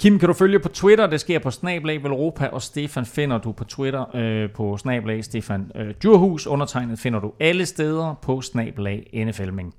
Kim 0.00 0.18
kan 0.18 0.28
du 0.28 0.32
følge 0.32 0.58
på 0.58 0.68
Twitter, 0.68 1.06
det 1.06 1.20
sker 1.20 1.38
på 1.38 1.50
Snablag 1.50 2.04
Europa, 2.04 2.46
og 2.46 2.62
Stefan 2.62 3.06
finder 3.06 3.38
du 3.38 3.52
på 3.52 3.64
Twitter 3.64 4.16
øh, 4.16 4.50
på 4.50 4.76
Snablag 4.76 5.24
Stefan 5.24 5.70
øh, 5.74 5.94
Djurhus. 6.02 6.46
Undertegnet 6.46 6.98
finder 6.98 7.20
du 7.20 7.32
alle 7.40 7.66
steder 7.66 8.14
på 8.22 8.40
Snablag 8.40 9.24
NFLming. 9.26 9.74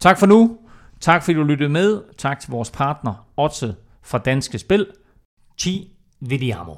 Tak 0.00 0.18
for 0.18 0.26
nu. 0.26 0.58
Tak 1.00 1.22
fordi 1.22 1.34
du 1.34 1.42
lyttede 1.42 1.68
med. 1.68 2.02
Tak 2.18 2.40
til 2.40 2.50
vores 2.50 2.70
partner 2.70 3.26
Otse 3.36 3.74
fra 4.04 4.18
Danske 4.18 4.58
Spil. 4.58 4.86
Ci 5.60 5.92
vediamo. 6.20 6.74